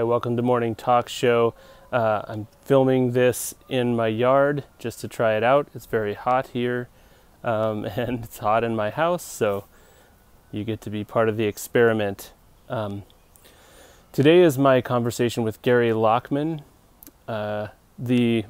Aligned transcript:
Hi, 0.00 0.04
welcome 0.04 0.34
to 0.38 0.42
Morning 0.42 0.74
Talk 0.74 1.10
Show. 1.10 1.52
Uh, 1.92 2.22
I'm 2.26 2.46
filming 2.64 3.12
this 3.12 3.54
in 3.68 3.94
my 3.94 4.06
yard 4.06 4.64
just 4.78 4.98
to 5.00 5.08
try 5.08 5.34
it 5.36 5.42
out. 5.42 5.68
It's 5.74 5.84
very 5.84 6.14
hot 6.14 6.46
here, 6.46 6.88
um, 7.44 7.84
and 7.96 8.24
it's 8.24 8.38
hot 8.38 8.64
in 8.64 8.74
my 8.74 8.88
house, 8.88 9.22
so 9.22 9.66
you 10.50 10.64
get 10.64 10.80
to 10.80 10.90
be 10.90 11.04
part 11.04 11.28
of 11.28 11.36
the 11.36 11.44
experiment. 11.44 12.32
Um, 12.70 13.02
today 14.10 14.40
is 14.40 14.56
my 14.56 14.80
conversation 14.80 15.42
with 15.42 15.60
Gary 15.60 15.90
Lachman. 15.90 16.62
Uh, 17.28 17.68
the 17.98 18.46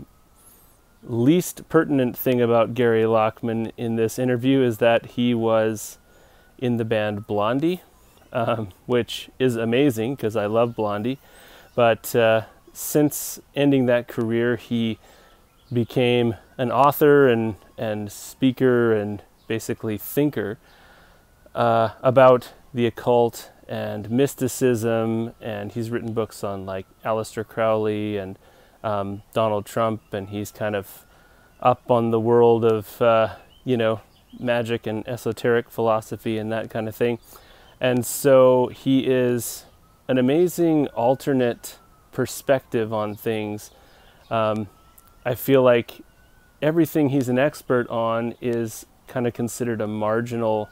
least 1.02 1.68
pertinent 1.68 2.16
thing 2.16 2.40
about 2.40 2.74
Gary 2.74 3.02
Lachman 3.02 3.72
in 3.76 3.96
this 3.96 4.20
interview 4.20 4.62
is 4.62 4.78
that 4.78 5.04
he 5.04 5.34
was 5.34 5.98
in 6.58 6.76
the 6.76 6.84
band 6.84 7.26
Blondie, 7.26 7.82
um, 8.32 8.68
which 8.86 9.30
is 9.40 9.56
amazing 9.56 10.14
because 10.14 10.36
I 10.36 10.46
love 10.46 10.76
Blondie. 10.76 11.18
But 11.80 12.14
uh, 12.14 12.42
since 12.74 13.40
ending 13.56 13.86
that 13.86 14.06
career, 14.06 14.56
he 14.56 14.98
became 15.72 16.34
an 16.58 16.70
author 16.70 17.26
and, 17.26 17.56
and 17.78 18.12
speaker 18.12 18.92
and 18.92 19.22
basically 19.48 19.96
thinker 19.96 20.58
uh, 21.54 21.92
about 22.02 22.52
the 22.74 22.84
occult 22.84 23.50
and 23.66 24.10
mysticism. 24.10 25.32
And 25.40 25.72
he's 25.72 25.88
written 25.88 26.12
books 26.12 26.44
on 26.44 26.66
like 26.66 26.84
Aleister 27.02 27.48
Crowley 27.48 28.18
and 28.18 28.38
um, 28.84 29.22
Donald 29.32 29.64
Trump, 29.64 30.12
and 30.12 30.28
he's 30.28 30.52
kind 30.52 30.76
of 30.76 31.06
up 31.60 31.90
on 31.90 32.10
the 32.10 32.20
world 32.20 32.62
of, 32.62 33.00
uh, 33.00 33.36
you 33.64 33.78
know, 33.78 34.02
magic 34.38 34.86
and 34.86 35.08
esoteric 35.08 35.70
philosophy 35.70 36.36
and 36.36 36.52
that 36.52 36.68
kind 36.68 36.88
of 36.88 36.94
thing. 36.94 37.18
And 37.80 38.04
so 38.04 38.66
he 38.66 39.06
is 39.06 39.64
an 40.10 40.18
amazing 40.18 40.88
alternate 40.88 41.78
perspective 42.10 42.92
on 42.92 43.14
things. 43.14 43.70
Um, 44.28 44.68
I 45.24 45.36
feel 45.36 45.62
like 45.62 46.00
everything 46.60 47.10
he's 47.10 47.28
an 47.28 47.38
expert 47.38 47.88
on 47.88 48.34
is 48.40 48.86
kind 49.06 49.28
of 49.28 49.34
considered 49.34 49.80
a 49.80 49.86
marginal 49.86 50.68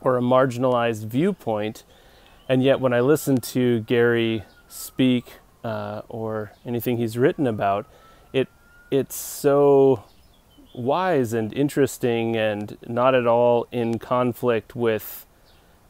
or 0.00 0.18
a 0.18 0.20
marginalized 0.20 1.06
viewpoint. 1.06 1.84
And 2.48 2.60
yet, 2.60 2.80
when 2.80 2.92
I 2.92 2.98
listen 2.98 3.36
to 3.36 3.82
Gary 3.82 4.42
speak 4.66 5.34
uh, 5.62 6.02
or 6.08 6.50
anything 6.66 6.96
he's 6.96 7.16
written 7.16 7.46
about, 7.46 7.86
it 8.32 8.48
it's 8.90 9.14
so 9.14 10.02
wise 10.74 11.32
and 11.32 11.52
interesting 11.52 12.34
and 12.34 12.78
not 12.88 13.14
at 13.14 13.28
all 13.28 13.68
in 13.70 14.00
conflict 14.00 14.74
with 14.74 15.23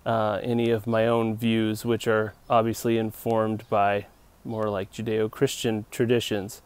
uh, 0.04 0.41
any 0.42 0.70
of 0.70 0.87
my 0.87 1.06
own 1.06 1.37
views, 1.37 1.84
which 1.84 2.06
are 2.06 2.34
obviously 2.48 2.98
informed 2.98 3.65
by 3.69 4.06
more 4.44 4.69
like 4.69 4.92
Judeo 4.92 5.31
Christian 5.31 5.87
traditions. 5.91 6.60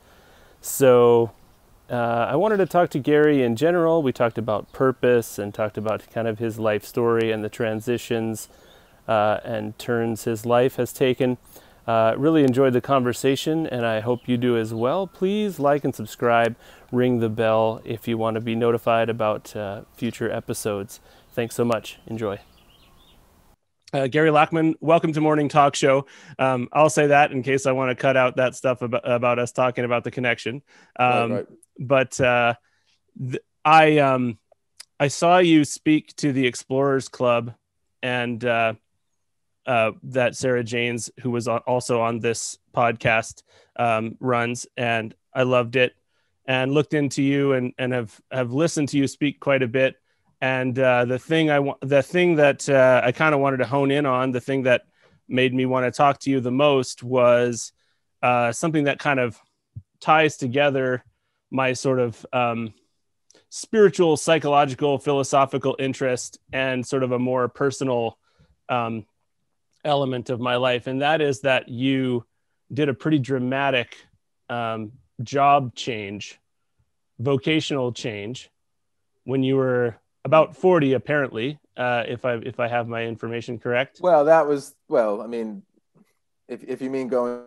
So 0.60 1.30
uh, 1.90 2.26
I 2.30 2.36
wanted 2.36 2.58
to 2.58 2.66
talk 2.66 2.90
to 2.90 2.98
Gary 2.98 3.42
in 3.42 3.56
general. 3.56 4.02
We 4.02 4.12
talked 4.12 4.38
about 4.38 4.72
purpose 4.72 5.38
and 5.38 5.54
talked 5.54 5.78
about 5.78 6.10
kind 6.10 6.28
of 6.28 6.38
his 6.38 6.58
life 6.58 6.84
story 6.84 7.30
and 7.30 7.44
the 7.44 7.48
transitions 7.48 8.48
uh, 9.06 9.38
and 9.44 9.78
turns 9.78 10.24
his 10.24 10.44
life 10.44 10.76
has 10.76 10.92
taken. 10.92 11.38
Uh, 11.86 12.14
really 12.18 12.44
enjoyed 12.44 12.74
the 12.74 12.82
conversation, 12.82 13.66
and 13.66 13.86
I 13.86 14.00
hope 14.00 14.28
you 14.28 14.36
do 14.36 14.58
as 14.58 14.74
well. 14.74 15.06
Please 15.06 15.58
like 15.58 15.84
and 15.84 15.94
subscribe, 15.94 16.54
ring 16.92 17.20
the 17.20 17.30
bell 17.30 17.80
if 17.82 18.06
you 18.06 18.18
want 18.18 18.34
to 18.34 18.42
be 18.42 18.54
notified 18.54 19.08
about 19.08 19.56
uh, 19.56 19.82
future 19.96 20.30
episodes. 20.30 21.00
Thanks 21.32 21.54
so 21.54 21.64
much. 21.64 21.98
Enjoy. 22.06 22.40
Uh, 23.90 24.06
Gary 24.06 24.28
Lachman, 24.28 24.74
welcome 24.80 25.14
to 25.14 25.20
Morning 25.22 25.48
Talk 25.48 25.74
Show. 25.74 26.04
Um, 26.38 26.68
I'll 26.74 26.90
say 26.90 27.06
that 27.06 27.32
in 27.32 27.42
case 27.42 27.64
I 27.64 27.72
want 27.72 27.90
to 27.90 27.94
cut 27.94 28.18
out 28.18 28.36
that 28.36 28.54
stuff 28.54 28.82
about, 28.82 29.10
about 29.10 29.38
us 29.38 29.50
talking 29.50 29.86
about 29.86 30.04
the 30.04 30.10
connection. 30.10 30.60
Um, 30.98 31.08
right, 31.08 31.30
right. 31.30 31.46
But 31.78 32.20
uh, 32.20 32.54
th- 33.18 33.42
I 33.64 33.98
um, 33.98 34.38
I 35.00 35.08
saw 35.08 35.38
you 35.38 35.64
speak 35.64 36.14
to 36.16 36.34
the 36.34 36.46
Explorers 36.46 37.08
Club, 37.08 37.54
and 38.02 38.44
uh, 38.44 38.74
uh, 39.64 39.92
that 40.02 40.36
Sarah 40.36 40.64
Janes, 40.64 41.10
who 41.20 41.30
was 41.30 41.48
also 41.48 42.02
on 42.02 42.20
this 42.20 42.58
podcast, 42.76 43.42
um, 43.76 44.16
runs, 44.20 44.66
and 44.76 45.14
I 45.32 45.44
loved 45.44 45.76
it, 45.76 45.94
and 46.44 46.72
looked 46.72 46.92
into 46.92 47.22
you, 47.22 47.54
and 47.54 47.72
and 47.78 47.94
have 47.94 48.20
have 48.30 48.52
listened 48.52 48.90
to 48.90 48.98
you 48.98 49.06
speak 49.06 49.40
quite 49.40 49.62
a 49.62 49.68
bit. 49.68 49.96
And 50.40 50.78
uh, 50.78 51.04
the 51.04 51.18
thing 51.18 51.50
I 51.50 51.58
want, 51.58 51.80
the 51.80 52.02
thing 52.02 52.36
that 52.36 52.68
uh, 52.68 53.00
I 53.04 53.12
kind 53.12 53.34
of 53.34 53.40
wanted 53.40 53.58
to 53.58 53.66
hone 53.66 53.90
in 53.90 54.06
on, 54.06 54.30
the 54.30 54.40
thing 54.40 54.62
that 54.64 54.82
made 55.28 55.52
me 55.52 55.66
want 55.66 55.86
to 55.86 55.90
talk 55.90 56.20
to 56.20 56.30
you 56.30 56.40
the 56.40 56.50
most 56.50 57.02
was 57.02 57.72
uh, 58.22 58.52
something 58.52 58.84
that 58.84 58.98
kind 58.98 59.20
of 59.20 59.38
ties 60.00 60.36
together 60.36 61.04
my 61.50 61.72
sort 61.72 61.98
of 61.98 62.24
um, 62.32 62.72
spiritual, 63.50 64.16
psychological, 64.16 64.98
philosophical 64.98 65.76
interest 65.78 66.38
and 66.52 66.86
sort 66.86 67.02
of 67.02 67.12
a 67.12 67.18
more 67.18 67.48
personal 67.48 68.18
um, 68.68 69.06
element 69.84 70.30
of 70.30 70.40
my 70.40 70.56
life, 70.56 70.86
and 70.86 71.02
that 71.02 71.20
is 71.20 71.40
that 71.40 71.68
you 71.68 72.24
did 72.72 72.88
a 72.88 72.94
pretty 72.94 73.18
dramatic 73.18 73.96
um, 74.50 74.92
job 75.22 75.74
change, 75.74 76.38
vocational 77.18 77.92
change, 77.92 78.50
when 79.24 79.42
you 79.42 79.56
were 79.56 79.96
about 80.28 80.56
40 80.56 80.92
apparently 80.94 81.58
uh, 81.76 82.04
if 82.06 82.24
i 82.24 82.34
if 82.34 82.60
i 82.60 82.68
have 82.68 82.88
my 82.88 83.02
information 83.04 83.58
correct 83.58 83.98
well 84.00 84.24
that 84.24 84.46
was 84.46 84.74
well 84.88 85.22
i 85.22 85.26
mean 85.26 85.62
if, 86.48 86.62
if 86.64 86.80
you 86.82 86.90
mean 86.90 87.08
going 87.08 87.44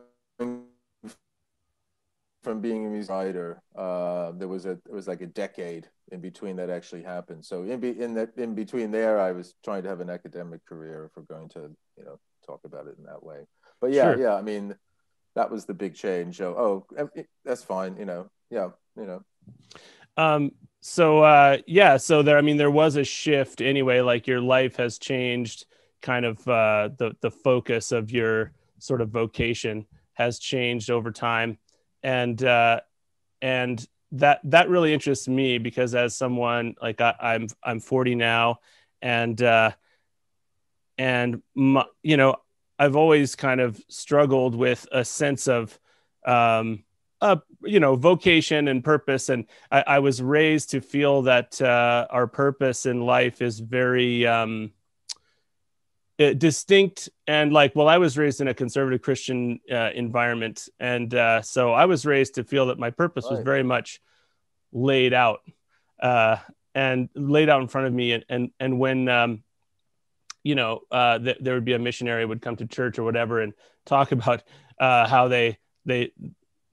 from 2.44 2.59
being 2.59 2.88
a 2.88 2.90
music 2.90 3.12
writer 3.12 3.62
uh, 3.75 4.31
there 4.31 4.47
was 4.47 4.66
a 4.66 4.72
it 4.72 4.92
was 4.92 5.08
like 5.08 5.22
a 5.22 5.28
decade 5.28 5.88
in 6.12 6.19
between 6.19 6.56
that 6.56 6.69
actually 6.69 7.03
happened 7.03 7.46
so 7.46 7.64
in, 7.64 7.80
be, 7.80 7.90
in 8.00 8.14
that 8.16 8.30
in 8.38 8.56
between 8.56 8.90
there 8.92 9.19
i 9.19 9.31
was 9.31 9.53
trying 9.63 9.84
to 9.84 9.90
have 9.90 10.02
an 10.02 10.09
academic 10.09 10.66
career 10.66 11.06
if 11.06 11.12
we're 11.16 11.36
going 11.36 11.50
to 11.50 11.62
you 11.98 12.03
know 12.03 12.18
talk 12.46 12.62
about 12.66 12.88
it 12.88 12.96
in 12.98 13.06
that 13.06 13.24
way. 13.24 13.46
But 13.80 13.92
yeah, 13.92 14.13
sure. 14.13 14.22
yeah, 14.22 14.36
I 14.36 14.42
mean, 14.42 14.75
that 15.36 15.50
was 15.50 15.66
the 15.66 15.74
big 15.74 15.96
change. 15.96 16.42
Oh, 16.42 16.86
oh, 16.98 17.09
that's 17.46 17.63
fine. 17.63 17.96
You 17.98 18.06
know, 18.06 18.30
yeah, 18.50 18.69
you 18.98 19.06
know. 19.06 19.24
Um. 20.18 20.52
So 20.81 21.24
uh, 21.24 21.58
yeah. 21.68 21.97
So 21.97 22.22
there. 22.22 22.38
I 22.38 22.42
mean, 22.42 22.58
there 22.58 22.72
was 22.72 22.96
a 22.96 23.03
shift 23.03 23.62
anyway. 23.62 24.02
Like 24.02 24.28
your 24.28 24.42
life 24.42 24.75
has 24.78 24.97
changed. 24.97 25.66
Kind 26.02 26.25
of 26.25 26.47
uh, 26.47 26.90
the 26.97 27.16
the 27.22 27.31
focus 27.31 27.92
of 27.92 28.12
your 28.12 28.52
sort 28.80 29.02
of 29.02 29.09
vocation 29.09 29.86
has 30.14 30.40
changed 30.40 30.90
over 30.90 31.12
time, 31.12 31.60
and 32.01 32.44
uh, 32.44 32.81
and 33.42 33.88
that 34.13 34.42
that 34.45 34.69
really 34.69 34.94
interests 34.94 35.28
me 35.28 35.60
because 35.60 35.94
as 35.94 36.16
someone 36.16 36.75
like 36.81 37.00
I, 37.00 37.13
I'm 37.19 37.48
I'm 37.63 37.80
40 37.80 38.16
now, 38.16 38.60
and 39.04 39.39
uh, 39.42 39.72
and 40.98 41.42
my, 41.56 41.86
you 42.04 42.16
know 42.18 42.36
i've 42.78 42.95
always 42.95 43.36
kind 43.36 43.60
of 43.60 43.81
struggled 43.89 44.56
with 44.56 44.88
a 44.92 45.04
sense 45.04 45.48
of 45.48 45.78
um, 46.25 46.83
you 47.63 47.80
know 47.80 47.96
vocation 47.96 48.68
and 48.68 48.84
purpose. 48.84 49.30
And 49.30 49.46
i, 49.72 49.84
I 49.88 50.00
was 50.00 50.22
raised 50.22 50.72
to 50.72 50.81
feel 50.81 51.24
that 51.24 51.62
uh, 51.62 52.08
our 52.10 52.28
purpose 52.28 52.86
in 52.86 53.02
life 53.02 53.42
is 53.42 53.60
very 53.60 54.25
um, 54.25 54.72
uh, 56.19 56.34
distinct. 56.34 57.10
And 57.28 57.54
like 57.54 57.75
well 57.75 57.88
i 57.88 57.98
was 57.98 58.18
raised 58.18 58.42
in 58.42 58.48
a 58.48 58.54
conservative 58.54 59.02
christian 59.02 59.60
uh, 59.72 59.92
environment. 59.94 60.69
And 60.80 61.13
uh, 61.13 61.42
so 61.42 61.72
i 61.74 61.86
was 61.86 62.06
raised 62.06 62.36
to 62.36 62.44
feel 62.44 62.68
that 62.68 62.80
my 62.80 62.90
purpose 62.90 63.25
right. 63.25 63.38
was 63.38 63.44
very 63.44 63.64
much 63.64 64.02
laid 64.72 65.14
out 65.14 65.42
uh, 66.02 66.38
and 66.74 67.10
laid 67.16 67.50
out 67.50 67.62
in 67.62 67.68
front 67.68 67.88
of 67.88 67.94
me. 67.94 68.14
And 68.14 68.25
and, 68.30 68.52
and 68.60 68.80
when 68.80 69.07
um, 69.07 69.44
you 70.44 70.56
know, 70.56 70.81
uh, 70.92 71.19
th- 71.19 71.38
there 71.40 71.54
would 71.54 71.66
be 71.66 71.74
a 71.74 71.80
missionary 71.80 72.25
would 72.25 72.42
come 72.42 72.56
to 72.56 72.66
church 72.66 72.98
or 72.98 73.04
whatever 73.04 73.42
and 73.42 73.54
talk 73.86 74.12
about 74.12 74.44
uh, 74.80 75.07
how 75.07 75.28
they 75.28 75.57
they 75.86 76.12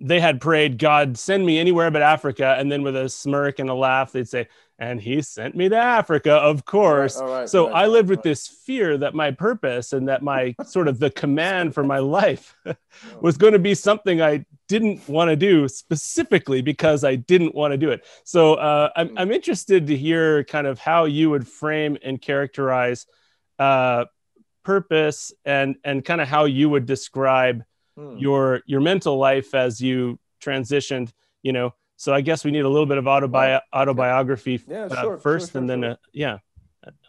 they 0.00 0.20
had 0.20 0.40
prayed, 0.40 0.78
God 0.78 1.18
send 1.18 1.44
me 1.44 1.58
anywhere 1.58 1.90
but 1.90 2.02
Africa, 2.02 2.54
and 2.58 2.70
then 2.70 2.82
with 2.82 2.96
a 2.96 3.08
smirk 3.08 3.58
and 3.58 3.68
a 3.68 3.74
laugh, 3.74 4.12
they'd 4.12 4.28
say, 4.28 4.48
and 4.78 5.00
He 5.00 5.22
sent 5.22 5.56
me 5.56 5.68
to 5.68 5.76
Africa, 5.76 6.34
of 6.34 6.64
course. 6.64 7.16
All 7.16 7.24
right, 7.24 7.30
all 7.30 7.38
right, 7.40 7.48
so 7.48 7.66
right, 7.66 7.84
I 7.84 7.86
lived 7.86 8.08
with 8.08 8.22
this 8.22 8.46
fear 8.46 8.96
that 8.98 9.12
my 9.12 9.32
purpose 9.32 9.92
and 9.92 10.08
that 10.08 10.22
my 10.22 10.54
sort 10.64 10.86
of 10.86 11.00
the 11.00 11.10
command 11.10 11.74
for 11.74 11.82
my 11.82 11.98
life 11.98 12.56
was 13.20 13.36
going 13.36 13.54
to 13.54 13.58
be 13.58 13.74
something 13.74 14.22
I 14.22 14.44
didn't 14.68 15.08
want 15.08 15.30
to 15.30 15.36
do 15.36 15.66
specifically 15.66 16.62
because 16.62 17.02
I 17.02 17.16
didn't 17.16 17.54
want 17.54 17.72
to 17.72 17.78
do 17.78 17.90
it. 17.90 18.04
So 18.24 18.54
uh, 18.54 18.90
I'm, 18.94 19.08
hmm. 19.08 19.18
I'm 19.18 19.32
interested 19.32 19.88
to 19.88 19.96
hear 19.96 20.44
kind 20.44 20.66
of 20.66 20.78
how 20.78 21.06
you 21.06 21.30
would 21.30 21.48
frame 21.48 21.98
and 22.02 22.20
characterize 22.20 23.06
uh, 23.58 24.04
purpose 24.62 25.32
and 25.44 25.76
and 25.82 26.04
kind 26.04 26.20
of 26.20 26.28
how 26.28 26.44
you 26.44 26.68
would 26.68 26.84
describe 26.86 27.64
hmm. 27.98 28.16
your 28.16 28.62
your 28.66 28.80
mental 28.80 29.18
life 29.18 29.54
as 29.54 29.80
you 29.80 30.18
transitioned 30.40 31.12
you 31.42 31.52
know 31.52 31.74
so 31.96 32.14
i 32.14 32.20
guess 32.20 32.44
we 32.44 32.50
need 32.50 32.64
a 32.64 32.68
little 32.68 32.86
bit 32.86 32.98
of 32.98 33.04
autobi- 33.04 33.60
autobiography 33.74 34.62
yeah, 34.68 34.84
uh, 34.84 35.00
sure, 35.02 35.18
first 35.18 35.52
sure, 35.52 35.52
sure, 35.52 35.60
and 35.60 35.70
then 35.70 35.84
uh, 35.84 35.96
yeah 36.12 36.38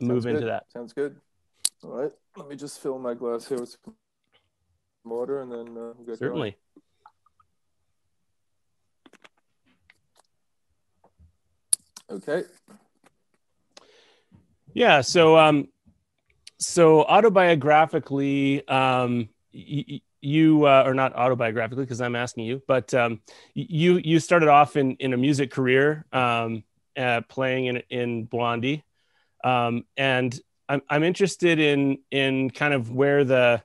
move 0.01 0.25
into 0.25 0.45
that 0.45 0.63
sounds 0.71 0.93
good 0.93 1.15
all 1.83 1.91
right 1.91 2.11
let 2.37 2.47
me 2.47 2.55
just 2.55 2.79
fill 2.79 2.97
my 2.97 3.13
glass 3.13 3.47
here 3.47 3.59
with 3.59 3.77
water 5.05 5.41
and 5.41 5.51
then 5.51 5.67
uh, 5.77 5.93
we'll 5.97 6.15
Certainly. 6.15 6.55
Going. 12.07 12.17
Okay. 12.21 12.43
Yeah. 14.73 15.01
So, 15.01 15.37
um, 15.37 15.67
so 16.57 17.03
autobiographically, 17.03 18.69
um, 18.69 19.29
y- 19.53 20.01
you 20.21 20.65
uh, 20.65 20.83
not 20.93 21.15
autobiographically 21.15 21.77
because 21.77 22.01
I'm 22.01 22.15
asking 22.15 22.45
you, 22.45 22.61
but 22.67 22.93
um, 22.93 23.21
you 23.53 23.97
you 24.03 24.19
started 24.19 24.49
off 24.49 24.75
in 24.75 24.95
in 24.97 25.13
a 25.13 25.17
music 25.17 25.51
career, 25.51 26.05
um, 26.11 26.63
uh, 26.97 27.21
playing 27.29 27.67
in 27.67 27.83
in 27.89 28.25
Blondie, 28.25 28.83
um, 29.43 29.85
and 29.97 30.37
I'm 30.67 30.81
I'm 30.89 31.03
interested 31.03 31.59
in 31.59 31.99
in 32.11 32.49
kind 32.49 32.73
of 32.73 32.91
where 32.91 33.23
the 33.23 33.63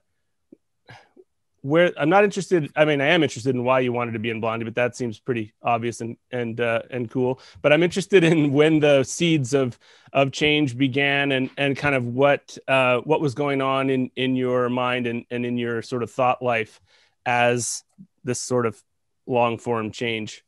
where 1.64 1.92
I'm 1.96 2.10
not 2.10 2.24
interested. 2.24 2.70
I 2.76 2.84
mean, 2.84 3.00
I 3.00 3.06
am 3.06 3.22
interested 3.22 3.54
in 3.54 3.64
why 3.64 3.80
you 3.80 3.90
wanted 3.90 4.12
to 4.12 4.18
be 4.18 4.28
in 4.28 4.38
Blondie, 4.38 4.66
but 4.66 4.74
that 4.74 4.94
seems 4.94 5.18
pretty 5.18 5.54
obvious 5.62 6.02
and 6.02 6.18
and 6.30 6.60
uh, 6.60 6.82
and 6.90 7.10
cool. 7.10 7.40
But 7.62 7.72
I'm 7.72 7.82
interested 7.82 8.22
in 8.22 8.52
when 8.52 8.80
the 8.80 9.02
seeds 9.02 9.54
of 9.54 9.78
of 10.12 10.30
change 10.30 10.76
began 10.76 11.32
and 11.32 11.48
and 11.56 11.74
kind 11.74 11.94
of 11.94 12.06
what 12.06 12.58
uh, 12.68 12.98
what 12.98 13.22
was 13.22 13.34
going 13.34 13.62
on 13.62 13.88
in 13.88 14.10
in 14.14 14.36
your 14.36 14.68
mind 14.68 15.06
and 15.06 15.24
and 15.30 15.46
in 15.46 15.56
your 15.56 15.80
sort 15.80 16.02
of 16.02 16.10
thought 16.10 16.42
life 16.42 16.82
as 17.24 17.82
this 18.24 18.40
sort 18.40 18.66
of 18.66 18.82
long 19.26 19.56
form 19.56 19.90
change 19.90 20.44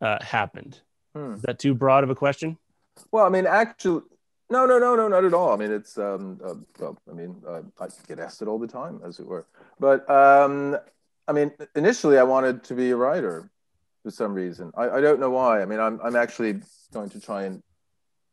uh, 0.00 0.16
happened. 0.24 0.80
Hmm. 1.14 1.34
Is 1.34 1.42
that 1.42 1.58
too 1.58 1.74
broad 1.74 2.04
of 2.04 2.10
a 2.10 2.14
question? 2.14 2.56
Well, 3.12 3.26
I 3.26 3.28
mean, 3.28 3.46
actually, 3.46 4.00
no, 4.50 4.66
no, 4.66 4.78
no, 4.78 4.96
no, 4.96 5.08
not 5.08 5.24
at 5.24 5.34
all. 5.34 5.52
I 5.52 5.56
mean, 5.56 5.70
it's 5.70 5.98
um, 5.98 6.40
uh, 6.44 6.54
well, 6.78 6.98
I 7.10 7.12
mean, 7.12 7.42
uh, 7.46 7.62
I 7.80 7.88
get 8.06 8.18
asked 8.18 8.40
it 8.40 8.48
all 8.48 8.58
the 8.58 8.66
time, 8.66 9.00
as 9.04 9.18
it 9.18 9.26
were. 9.26 9.46
But 9.78 10.08
um, 10.08 10.76
I 11.26 11.32
mean, 11.32 11.52
initially, 11.76 12.18
I 12.18 12.22
wanted 12.22 12.64
to 12.64 12.74
be 12.74 12.90
a 12.90 12.96
writer 12.96 13.50
for 14.02 14.10
some 14.10 14.32
reason. 14.32 14.72
I, 14.74 14.88
I 14.88 15.00
don't 15.00 15.20
know 15.20 15.30
why. 15.30 15.60
I 15.60 15.66
mean, 15.66 15.80
I'm 15.80 16.00
I'm 16.02 16.16
actually 16.16 16.60
going 16.92 17.10
to 17.10 17.20
try 17.20 17.44
and 17.44 17.62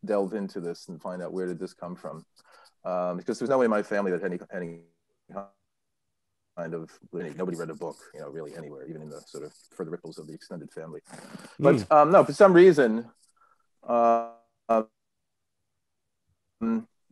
delve 0.05 0.33
into 0.33 0.61
this 0.61 0.87
and 0.87 1.01
find 1.01 1.21
out 1.21 1.33
where 1.33 1.47
did 1.47 1.59
this 1.59 1.73
come 1.73 1.95
from, 1.95 2.25
um, 2.85 3.17
because 3.17 3.37
there's 3.37 3.49
no 3.49 3.57
way 3.57 3.65
in 3.65 3.71
my 3.71 3.83
family 3.83 4.11
that 4.11 4.23
any 4.23 4.39
any 4.53 4.79
kind 6.57 6.73
of 6.73 6.89
nobody 7.11 7.57
read 7.57 7.69
a 7.69 7.75
book, 7.75 7.97
you 8.13 8.21
know, 8.21 8.29
really 8.29 8.55
anywhere, 8.55 8.87
even 8.87 9.01
in 9.01 9.09
the 9.09 9.19
sort 9.27 9.43
of 9.43 9.51
further 9.75 9.91
ripples 9.91 10.17
of 10.17 10.27
the 10.27 10.33
extended 10.33 10.71
family. 10.71 11.01
But 11.59 11.75
mm. 11.75 11.91
um, 11.91 12.11
no, 12.11 12.23
for 12.23 12.33
some 12.33 12.53
reason. 12.53 13.05
Uh, 13.85 14.29
um, 14.67 14.87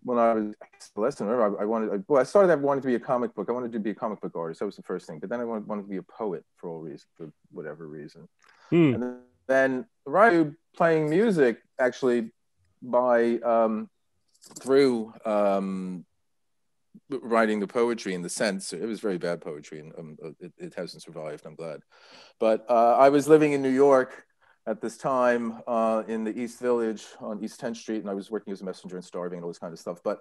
when 0.03 0.17
I 0.17 0.33
was 0.33 0.53
less 0.95 1.15
than 1.15 1.29
I, 1.29 1.33
I 1.33 1.65
wanted. 1.65 1.93
I, 1.93 2.03
well, 2.07 2.21
I 2.21 2.23
started. 2.23 2.51
I 2.51 2.55
wanted 2.55 2.81
to 2.81 2.87
be 2.87 2.95
a 2.95 2.99
comic 2.99 3.33
book. 3.33 3.47
I 3.49 3.53
wanted 3.53 3.71
to 3.71 3.79
be 3.79 3.91
a 3.91 3.95
comic 3.95 4.21
book 4.21 4.35
artist. 4.35 4.59
That 4.59 4.65
was 4.65 4.75
the 4.75 4.83
first 4.83 5.07
thing. 5.07 5.19
But 5.19 5.29
then 5.29 5.39
I 5.39 5.45
wanted, 5.45 5.67
wanted 5.67 5.83
to 5.83 5.89
be 5.89 5.97
a 5.97 6.03
poet 6.03 6.43
for 6.57 6.69
all 6.69 6.79
reason, 6.79 7.07
for 7.15 7.31
whatever 7.51 7.87
reason. 7.87 8.27
Hmm. 8.69 8.93
And 8.93 9.03
then, 9.03 9.19
then 9.47 9.85
Ryu 10.05 10.55
playing 10.75 11.09
music 11.09 11.61
actually 11.79 12.31
by 12.81 13.37
um, 13.39 13.89
through 14.59 15.13
um, 15.25 16.05
writing 17.09 17.59
the 17.59 17.67
poetry 17.67 18.13
in 18.13 18.21
the 18.21 18.29
sense 18.29 18.73
it 18.73 18.85
was 18.85 18.99
very 18.99 19.17
bad 19.17 19.41
poetry 19.41 19.79
and 19.79 19.93
um, 19.97 20.17
it, 20.39 20.51
it, 20.57 20.73
hasn't 20.75 21.03
survived. 21.03 21.45
I'm 21.45 21.55
glad. 21.55 21.81
But 22.39 22.65
uh, 22.69 22.97
I 22.97 23.09
was 23.09 23.27
living 23.27 23.53
in 23.53 23.61
New 23.61 23.69
York 23.69 24.25
at 24.65 24.81
this 24.81 24.97
time 24.97 25.61
uh, 25.67 26.03
in 26.07 26.23
the 26.23 26.37
East 26.37 26.59
Village 26.59 27.05
on 27.19 27.43
East 27.43 27.59
10th 27.59 27.77
Street, 27.77 28.01
and 28.01 28.09
I 28.09 28.13
was 28.13 28.31
working 28.31 28.53
as 28.53 28.61
a 28.61 28.65
messenger 28.65 28.95
and 28.95 29.05
starving 29.05 29.37
and 29.37 29.43
all 29.43 29.49
this 29.49 29.59
kind 29.59 29.73
of 29.73 29.79
stuff. 29.79 29.99
But 30.03 30.19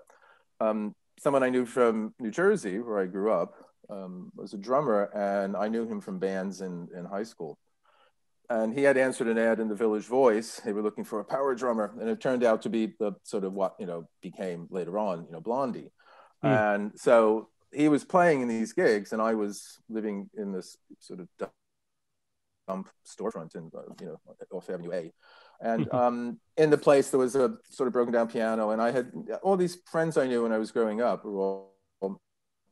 um, 0.60 0.94
someone 1.18 1.42
I 1.42 1.50
knew 1.50 1.64
from 1.64 2.14
New 2.18 2.30
Jersey, 2.30 2.78
where 2.78 2.98
I 2.98 3.06
grew 3.06 3.32
up, 3.32 3.54
um, 3.88 4.32
was 4.34 4.52
a 4.54 4.58
drummer, 4.58 5.04
and 5.14 5.56
I 5.56 5.68
knew 5.68 5.86
him 5.86 6.00
from 6.00 6.18
bands 6.18 6.60
in, 6.60 6.88
in 6.96 7.04
high 7.04 7.22
school. 7.22 7.58
And 8.50 8.74
he 8.74 8.82
had 8.82 8.96
answered 8.96 9.28
an 9.28 9.38
ad 9.38 9.60
in 9.60 9.68
the 9.68 9.74
Village 9.74 10.04
Voice. 10.04 10.60
They 10.60 10.72
were 10.72 10.82
looking 10.82 11.04
for 11.04 11.20
a 11.20 11.24
power 11.24 11.54
drummer, 11.54 11.94
and 11.98 12.08
it 12.08 12.20
turned 12.20 12.44
out 12.44 12.62
to 12.62 12.68
be 12.68 12.94
the 12.98 13.12
sort 13.22 13.44
of 13.44 13.52
what 13.52 13.76
you 13.78 13.86
know 13.86 14.08
became 14.20 14.66
later 14.70 14.98
on, 14.98 15.24
you 15.24 15.32
know, 15.32 15.40
Blondie. 15.40 15.90
Mm. 16.44 16.74
And 16.74 16.92
so 16.96 17.48
he 17.72 17.88
was 17.88 18.04
playing 18.04 18.42
in 18.42 18.48
these 18.48 18.72
gigs, 18.72 19.12
and 19.12 19.22
I 19.22 19.34
was 19.34 19.78
living 19.88 20.28
in 20.36 20.52
this 20.52 20.76
sort 20.98 21.20
of 21.20 21.28
dump 22.68 22.88
storefront 23.06 23.54
in 23.54 23.70
uh, 23.76 23.82
you 24.00 24.06
know 24.06 24.20
off 24.52 24.70
Avenue 24.70 24.92
A, 24.92 25.12
and 25.60 25.86
mm-hmm. 25.86 25.96
um, 25.96 26.40
in 26.56 26.70
the 26.70 26.78
place 26.78 27.10
there 27.10 27.20
was 27.20 27.36
a 27.36 27.56
sort 27.68 27.86
of 27.86 27.92
broken 27.92 28.12
down 28.12 28.28
piano, 28.28 28.70
and 28.70 28.80
I 28.80 28.90
had 28.90 29.12
all 29.42 29.56
these 29.56 29.78
friends 29.90 30.16
I 30.16 30.26
knew 30.26 30.42
when 30.42 30.52
I 30.52 30.58
was 30.58 30.70
growing 30.70 31.00
up 31.00 31.24
were 31.24 31.38
all 31.38 31.72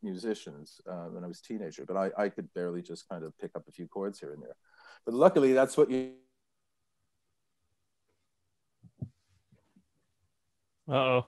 musicians 0.02 0.80
uh, 0.88 1.06
when 1.06 1.24
I 1.24 1.26
was 1.26 1.40
a 1.40 1.42
teenager, 1.42 1.84
but 1.86 1.96
I, 1.96 2.10
I 2.16 2.28
could 2.28 2.52
barely 2.54 2.82
just 2.82 3.08
kind 3.08 3.24
of 3.24 3.36
pick 3.38 3.52
up 3.54 3.66
a 3.68 3.72
few 3.72 3.86
chords 3.86 4.20
here 4.20 4.32
and 4.32 4.42
there. 4.42 4.56
But 5.04 5.14
luckily, 5.14 5.52
that's 5.52 5.76
what 5.76 5.90
you. 5.90 6.12
oh. 10.88 11.26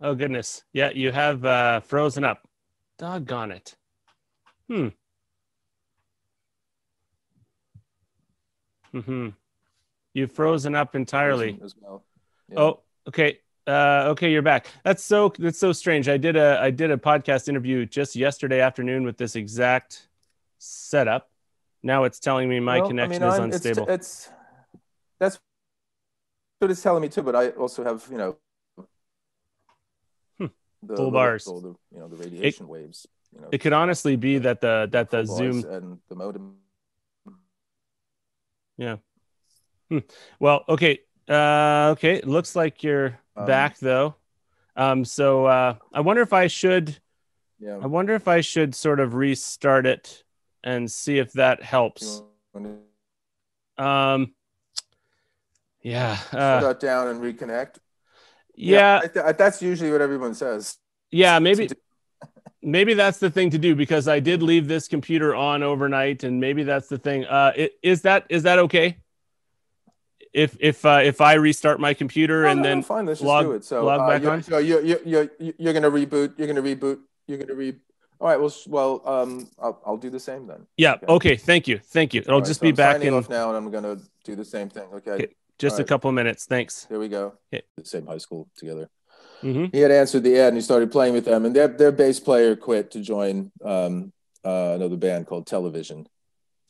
Oh 0.00 0.14
goodness. 0.14 0.62
Yeah, 0.72 0.90
you 0.90 1.10
have 1.10 1.44
uh, 1.44 1.80
frozen 1.80 2.24
up. 2.24 2.46
Doggone 2.98 3.52
it. 3.52 3.74
Hmm. 4.68 4.88
Mm-hmm. 8.94 9.28
You've 10.14 10.32
frozen 10.32 10.74
up 10.74 10.94
entirely. 10.94 11.58
As 11.62 11.74
well. 11.80 12.04
Yeah. 12.48 12.60
Oh, 12.60 12.80
okay. 13.08 13.40
Uh, 13.66 14.06
okay, 14.08 14.32
you're 14.32 14.40
back. 14.40 14.66
That's 14.82 15.04
so 15.04 15.30
that's 15.38 15.58
so 15.58 15.72
strange. 15.72 16.08
I 16.08 16.16
did 16.16 16.36
a 16.36 16.58
I 16.58 16.70
did 16.70 16.90
a 16.90 16.96
podcast 16.96 17.48
interview 17.48 17.84
just 17.84 18.16
yesterday 18.16 18.60
afternoon 18.60 19.04
with 19.04 19.18
this 19.18 19.36
exact 19.36 20.08
setup. 20.56 21.30
Now 21.82 22.04
it's 22.04 22.18
telling 22.18 22.48
me 22.48 22.60
my 22.60 22.78
well, 22.78 22.88
connection 22.88 23.22
I 23.22 23.26
mean, 23.26 23.34
is 23.34 23.38
I'm, 23.38 23.44
unstable. 23.44 23.82
It's, 23.90 23.90
it's 23.90 24.30
that's 25.20 25.38
what 26.60 26.70
it's 26.70 26.82
telling 26.82 27.02
me 27.02 27.10
too. 27.10 27.22
But 27.22 27.36
I 27.36 27.50
also 27.50 27.84
have 27.84 28.06
you 28.10 28.16
know 28.16 28.36
hmm. 30.38 30.46
the, 30.82 30.96
full 30.96 31.10
bars, 31.10 31.44
the, 31.44 31.76
you 31.92 31.98
know 31.98 32.08
the 32.08 32.16
radiation 32.16 32.64
it, 32.64 32.70
waves. 32.70 33.06
You 33.34 33.42
know, 33.42 33.48
it 33.52 33.58
could 33.58 33.74
honestly 33.74 34.16
be 34.16 34.38
that 34.38 34.62
the 34.62 34.88
that 34.92 35.10
the 35.10 35.26
Zoom 35.26 35.62
and 35.70 35.98
the 36.08 36.14
modem 36.14 36.56
yeah. 38.78 38.96
Hmm. 39.90 39.98
Well, 40.40 40.64
okay. 40.68 41.00
Uh, 41.28 41.90
okay. 41.92 42.14
It 42.14 42.26
looks 42.26 42.56
like 42.56 42.82
you're 42.82 43.18
um, 43.36 43.46
back 43.46 43.78
though. 43.78 44.14
Um, 44.76 45.04
so 45.04 45.44
uh, 45.44 45.74
I 45.92 46.00
wonder 46.00 46.22
if 46.22 46.32
I 46.32 46.46
should. 46.46 46.96
Yeah. 47.58 47.78
I 47.82 47.86
wonder 47.86 48.14
if 48.14 48.28
I 48.28 48.40
should 48.40 48.74
sort 48.74 49.00
of 49.00 49.14
restart 49.14 49.84
it 49.84 50.22
and 50.62 50.90
see 50.90 51.18
if 51.18 51.32
that 51.32 51.62
helps. 51.62 52.22
Um. 53.76 54.32
Yeah. 55.82 56.18
Uh, 56.32 56.60
Shut 56.60 56.80
down 56.80 57.08
and 57.08 57.20
reconnect. 57.20 57.78
Yeah. 58.54 59.00
yeah 59.02 59.08
th- 59.08 59.36
that's 59.36 59.62
usually 59.62 59.90
what 59.90 60.00
everyone 60.00 60.34
says. 60.34 60.78
Yeah. 61.10 61.38
Maybe 61.38 61.68
maybe 62.62 62.94
that's 62.94 63.18
the 63.18 63.30
thing 63.30 63.50
to 63.50 63.58
do 63.58 63.74
because 63.74 64.08
I 64.08 64.20
did 64.20 64.42
leave 64.42 64.68
this 64.68 64.88
computer 64.88 65.34
on 65.34 65.62
overnight, 65.62 66.24
and 66.24 66.40
maybe 66.40 66.62
that's 66.62 66.88
the 66.88 66.98
thing. 66.98 67.24
Uh, 67.24 67.52
it, 67.54 67.72
is 67.82 68.02
that 68.02 68.26
is 68.28 68.42
that 68.44 68.58
okay? 68.58 68.96
If 70.32 70.56
if 70.60 70.84
uh, 70.84 71.00
if 71.02 71.20
I 71.20 71.34
restart 71.34 71.80
my 71.80 71.94
computer 71.94 72.42
no, 72.42 72.48
and 72.50 72.60
no, 72.60 72.68
then 72.68 72.82
fine, 72.82 73.06
let's 73.06 73.20
log, 73.20 73.44
just 73.44 73.48
do 73.48 73.52
it. 73.52 73.64
So 73.64 73.84
log 73.84 74.00
uh, 74.00 74.08
back 74.08 74.22
you're, 74.22 74.32
on. 74.32 74.42
So 74.42 74.58
you're 74.58 74.82
you're 74.82 75.00
you're 75.04 75.30
you're 75.38 75.72
gonna 75.72 75.90
reboot. 75.90 76.38
You're 76.38 76.46
gonna 76.46 76.62
reboot. 76.62 76.98
You're 77.26 77.38
gonna 77.38 77.54
re. 77.54 77.74
All 78.20 78.28
right. 78.28 78.40
Well, 78.40 78.52
well, 78.66 79.02
um, 79.06 79.48
I'll, 79.60 79.80
I'll 79.86 79.96
do 79.96 80.10
the 80.10 80.20
same 80.20 80.46
then. 80.46 80.66
Yeah. 80.76 80.94
Okay. 80.94 81.04
okay 81.06 81.36
thank 81.36 81.68
you. 81.68 81.78
Thank 81.78 82.14
you. 82.14 82.20
It'll 82.20 82.40
right, 82.40 82.46
just 82.46 82.60
so 82.60 82.64
be 82.64 82.70
I'm 82.70 82.74
back 82.74 83.02
in 83.02 83.14
off 83.14 83.28
now, 83.28 83.48
and 83.48 83.56
I'm 83.56 83.70
gonna 83.70 83.98
do 84.24 84.34
the 84.34 84.44
same 84.44 84.68
thing. 84.68 84.88
Okay. 84.94 85.10
okay. 85.12 85.28
Just 85.58 85.80
a 85.80 85.84
couple 85.84 86.10
minutes. 86.12 86.46
Thanks. 86.46 86.86
Here 86.88 87.00
we 87.00 87.08
go. 87.08 87.34
Okay. 87.52 87.64
The 87.76 87.84
same 87.84 88.06
high 88.06 88.18
school 88.18 88.48
together. 88.56 88.88
Mm-hmm. 89.42 89.66
He 89.72 89.80
had 89.80 89.90
answered 89.90 90.24
the 90.24 90.38
ad 90.38 90.48
and 90.48 90.56
he 90.56 90.62
started 90.62 90.90
playing 90.90 91.14
with 91.14 91.24
them, 91.24 91.44
and 91.44 91.54
their 91.54 91.68
their 91.68 91.92
bass 91.92 92.20
player 92.20 92.56
quit 92.56 92.90
to 92.92 93.00
join 93.00 93.52
um, 93.64 94.12
uh, 94.44 94.72
another 94.74 94.96
band 94.96 95.26
called 95.26 95.46
Television, 95.46 96.06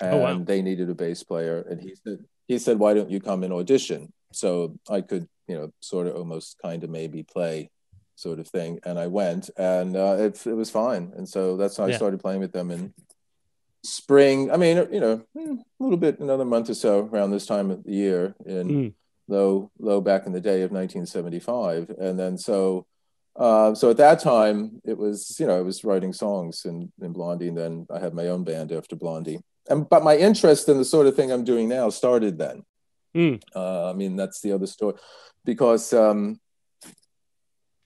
and 0.00 0.14
oh, 0.14 0.18
wow. 0.18 0.38
they 0.38 0.62
needed 0.62 0.90
a 0.90 0.94
bass 0.94 1.22
player, 1.22 1.64
and 1.68 1.80
he 1.80 1.94
said 2.04 2.18
he 2.46 2.58
said, 2.58 2.78
"Why 2.78 2.94
don't 2.94 3.10
you 3.10 3.20
come 3.20 3.42
and 3.42 3.52
audition?" 3.52 4.12
So 4.32 4.78
I 4.90 5.00
could, 5.00 5.26
you 5.46 5.56
know, 5.56 5.72
sort 5.80 6.06
of 6.06 6.16
almost 6.16 6.58
kind 6.60 6.84
of 6.84 6.90
maybe 6.90 7.22
play, 7.22 7.70
sort 8.16 8.38
of 8.38 8.48
thing, 8.48 8.80
and 8.84 8.98
I 8.98 9.06
went, 9.06 9.48
and 9.56 9.96
uh, 9.96 10.16
it 10.18 10.46
it 10.46 10.54
was 10.54 10.70
fine, 10.70 11.12
and 11.16 11.28
so 11.28 11.56
that's 11.56 11.76
how 11.76 11.86
yeah. 11.86 11.94
I 11.94 11.96
started 11.96 12.20
playing 12.20 12.40
with 12.40 12.52
them 12.52 12.70
in 12.70 12.92
spring. 13.82 14.50
I 14.50 14.58
mean, 14.58 14.76
you 14.92 15.00
know, 15.00 15.24
hmm, 15.34 15.54
a 15.80 15.82
little 15.82 15.98
bit 15.98 16.20
another 16.20 16.44
month 16.44 16.68
or 16.68 16.74
so 16.74 17.08
around 17.10 17.30
this 17.30 17.46
time 17.46 17.70
of 17.70 17.84
the 17.84 17.92
year 17.92 18.34
in. 18.44 18.68
Mm 18.68 18.94
low 19.28 19.70
low 19.78 20.00
back 20.00 20.26
in 20.26 20.32
the 20.32 20.40
day 20.40 20.62
of 20.62 20.70
1975 20.70 21.90
and 21.98 22.18
then 22.18 22.36
so 22.36 22.86
uh, 23.36 23.72
so 23.72 23.90
at 23.90 23.96
that 23.98 24.18
time 24.18 24.80
it 24.84 24.98
was 24.98 25.36
you 25.38 25.46
know 25.46 25.58
i 25.58 25.62
was 25.62 25.84
writing 25.84 26.12
songs 26.12 26.64
in, 26.64 26.90
in 27.00 27.12
blondie 27.12 27.48
and 27.48 27.56
then 27.56 27.86
i 27.94 27.98
had 27.98 28.14
my 28.14 28.28
own 28.28 28.42
band 28.42 28.72
after 28.72 28.96
blondie 28.96 29.38
and 29.68 29.88
but 29.88 30.02
my 30.02 30.16
interest 30.16 30.68
in 30.68 30.78
the 30.78 30.84
sort 30.84 31.06
of 31.06 31.14
thing 31.14 31.30
i'm 31.30 31.44
doing 31.44 31.68
now 31.68 31.88
started 31.88 32.38
then 32.38 32.62
mm. 33.14 33.40
uh, 33.54 33.90
i 33.90 33.92
mean 33.92 34.16
that's 34.16 34.40
the 34.40 34.52
other 34.52 34.66
story 34.66 34.94
because 35.44 35.92
um, 35.92 36.40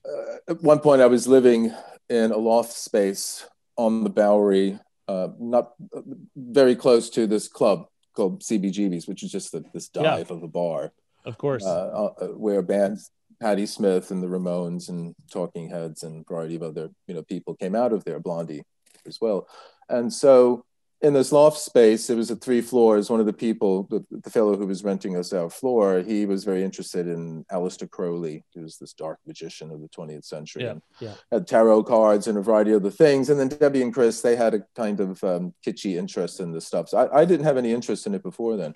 uh, 0.05 0.35
at 0.47 0.61
one 0.63 0.79
point 0.79 1.01
i 1.01 1.07
was 1.07 1.27
living 1.27 1.71
in 2.09 2.31
a 2.31 2.37
loft 2.37 2.73
space 2.73 3.45
on 3.77 4.03
the 4.03 4.09
Bowery, 4.09 4.79
uh, 5.07 5.29
not 5.39 5.73
uh, 5.95 6.01
very 6.35 6.75
close 6.75 7.09
to 7.11 7.27
this 7.27 7.47
club 7.47 7.87
called 8.15 8.41
CBGB's, 8.41 9.07
which 9.07 9.23
is 9.23 9.31
just 9.31 9.51
the, 9.51 9.63
this 9.73 9.89
dive 9.89 10.29
yeah. 10.29 10.35
of 10.35 10.43
a 10.43 10.47
bar. 10.47 10.93
Of 11.25 11.37
course. 11.37 11.63
Uh, 11.63 12.11
uh, 12.19 12.27
where 12.27 12.61
bands, 12.61 13.11
Patti 13.39 13.65
Smith 13.65 14.11
and 14.11 14.21
the 14.21 14.27
Ramones 14.27 14.89
and 14.89 15.15
Talking 15.31 15.69
Heads 15.69 16.03
and 16.03 16.21
a 16.21 16.33
variety 16.33 16.55
of 16.55 16.63
other 16.63 16.89
you 17.07 17.13
know 17.13 17.23
people 17.23 17.55
came 17.55 17.75
out 17.75 17.93
of 17.93 18.03
there, 18.03 18.19
Blondie 18.19 18.63
as 19.05 19.19
well. 19.19 19.47
And 19.89 20.11
so 20.11 20.65
in 21.03 21.11
this 21.11 21.33
loft 21.33 21.57
space, 21.57 22.09
it 22.09 22.15
was 22.15 22.31
at 22.31 22.39
three 22.39 22.61
floors. 22.61 23.09
One 23.09 23.19
of 23.19 23.25
the 23.25 23.33
people, 23.33 23.83
the, 23.89 24.05
the 24.09 24.29
fellow 24.29 24.55
who 24.55 24.65
was 24.65 24.85
renting 24.85 25.17
us 25.17 25.33
our 25.33 25.49
floor, 25.49 25.99
he 25.99 26.25
was 26.25 26.45
very 26.45 26.63
interested 26.63 27.09
in 27.09 27.43
Aleister 27.51 27.89
Crowley, 27.89 28.45
who 28.55 28.61
was 28.61 28.77
this 28.77 28.93
dark 28.93 29.19
magician 29.27 29.69
of 29.69 29.81
the 29.81 29.89
20th 29.89 30.23
century, 30.23 30.63
yeah, 30.63 30.69
and 30.69 30.81
yeah. 31.01 31.13
had 31.29 31.45
tarot 31.45 31.83
cards 31.83 32.27
and 32.27 32.37
a 32.37 32.41
variety 32.41 32.71
of 32.71 32.81
other 32.81 32.89
things. 32.89 33.29
And 33.29 33.37
then 33.37 33.49
Debbie 33.49 33.81
and 33.81 33.93
Chris, 33.93 34.21
they 34.21 34.37
had 34.37 34.53
a 34.53 34.63
kind 34.77 35.01
of 35.01 35.21
um, 35.25 35.53
kitschy 35.65 35.97
interest 35.97 36.39
in 36.39 36.53
the 36.53 36.61
stuff. 36.61 36.87
So 36.87 36.99
I, 36.99 37.19
I, 37.19 37.25
didn't 37.25 37.45
have 37.45 37.57
any 37.57 37.73
interest 37.73 38.07
in 38.07 38.15
it 38.15 38.23
before 38.23 38.55
then. 38.55 38.73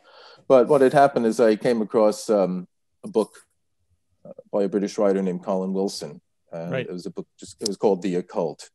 But 0.48 0.68
what 0.68 0.82
had 0.82 0.94
happened 0.94 1.26
is 1.26 1.40
I 1.40 1.56
came 1.56 1.82
across 1.82 2.30
um, 2.30 2.68
a 3.04 3.08
book 3.08 3.34
uh, 4.26 4.32
by 4.52 4.64
a 4.64 4.70
British 4.70 4.98
writer 4.98 5.22
named 5.22 5.44
Colin 5.44 5.74
Wilson. 5.74 6.22
And 6.52 6.72
right. 6.72 6.86
it 6.86 6.92
was 6.92 7.06
a 7.06 7.12
book, 7.12 7.28
just, 7.38 7.62
it 7.62 7.68
was 7.68 7.78
called 7.78 8.02
The 8.02 8.16
Occult. 8.16 8.70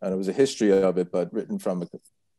And 0.00 0.14
it 0.14 0.16
was 0.16 0.28
a 0.28 0.32
history 0.32 0.72
of 0.72 0.96
it, 0.96 1.12
but 1.12 1.32
written 1.32 1.58
from 1.58 1.82
a 1.82 1.88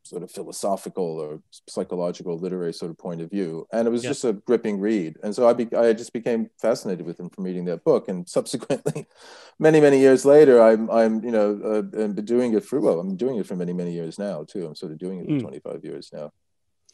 sort 0.02 0.22
of 0.22 0.30
philosophical 0.30 1.20
or 1.20 1.40
psychological 1.68 2.38
literary 2.38 2.72
sort 2.72 2.90
of 2.90 2.98
point 2.98 3.20
of 3.20 3.30
view 3.30 3.66
and 3.72 3.86
it 3.86 3.90
was 3.90 4.02
yeah. 4.02 4.10
just 4.10 4.24
a 4.24 4.32
gripping 4.32 4.80
read 4.80 5.16
and 5.22 5.34
so 5.34 5.48
I, 5.48 5.52
be, 5.52 5.72
I 5.76 5.92
just 5.92 6.12
became 6.12 6.50
fascinated 6.60 7.04
with 7.04 7.20
him 7.20 7.28
from 7.28 7.44
reading 7.44 7.66
that 7.66 7.84
book 7.84 8.08
and 8.08 8.28
subsequently 8.28 9.06
many 9.58 9.80
many 9.80 10.00
years 10.00 10.24
later 10.24 10.60
i'm 10.60 10.90
i'm 10.90 11.22
you 11.22 11.30
know 11.30 11.60
uh, 11.62 11.82
been 11.82 12.14
doing 12.24 12.54
it 12.54 12.64
for 12.64 12.80
well 12.80 12.98
i'm 12.98 13.14
doing 13.14 13.36
it 13.36 13.46
for 13.46 13.56
many 13.56 13.72
many 13.72 13.92
years 13.92 14.18
now 14.18 14.42
too 14.42 14.66
i'm 14.66 14.74
sort 14.74 14.90
of 14.90 14.98
doing 14.98 15.20
it 15.20 15.26
for 15.26 15.32
mm. 15.32 15.42
25 15.42 15.84
years 15.84 16.10
now 16.12 16.32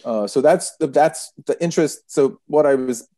uh, 0.05 0.27
so 0.27 0.41
that's 0.41 0.77
the 0.77 0.87
that's 0.87 1.33
the 1.47 1.61
interest 1.63 2.11
so 2.11 2.41
what 2.47 2.67
i 2.67 2.75
was 2.75 3.09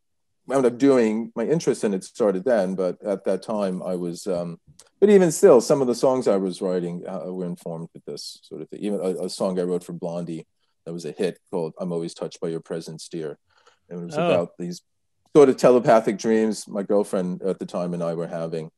wound 0.47 0.65
up 0.65 0.77
doing 0.77 1.31
my 1.35 1.45
interest 1.45 1.83
in 1.83 1.93
it 1.93 2.03
started 2.03 2.43
then 2.43 2.75
but 2.75 3.01
at 3.05 3.23
that 3.23 3.43
time 3.43 3.83
i 3.83 3.95
was 3.95 4.25
um, 4.27 4.59
but 4.99 5.09
even 5.09 5.31
still 5.31 5.61
some 5.61 5.81
of 5.81 5.87
the 5.87 5.95
songs 5.95 6.27
i 6.27 6.37
was 6.37 6.61
writing 6.61 7.03
uh, 7.07 7.31
were 7.31 7.45
informed 7.45 7.87
with 7.93 8.03
this 8.05 8.39
sort 8.43 8.61
of 8.61 8.69
thing 8.69 8.79
even 8.79 8.99
a, 8.99 9.25
a, 9.25 9.29
song 9.29 9.59
i 9.59 9.63
wrote 9.63 9.83
for 9.83 9.93
blondie 9.93 10.47
that 10.85 10.93
was 10.93 11.05
a 11.05 11.11
hit 11.11 11.39
called 11.51 11.73
i'm 11.79 11.91
always 11.91 12.13
touched 12.13 12.39
by 12.39 12.47
your 12.47 12.61
presence 12.61 13.07
dear 13.09 13.37
and 13.89 14.01
it 14.01 14.05
was 14.05 14.17
oh. 14.17 14.25
about 14.25 14.57
these 14.57 14.81
sort 15.35 15.49
of 15.49 15.57
telepathic 15.57 16.17
dreams 16.17 16.67
my 16.67 16.81
girlfriend 16.81 17.41
at 17.43 17.59
the 17.59 17.65
time 17.65 17.93
and 17.93 18.03
i 18.03 18.13
were 18.13 18.27
having 18.27 18.71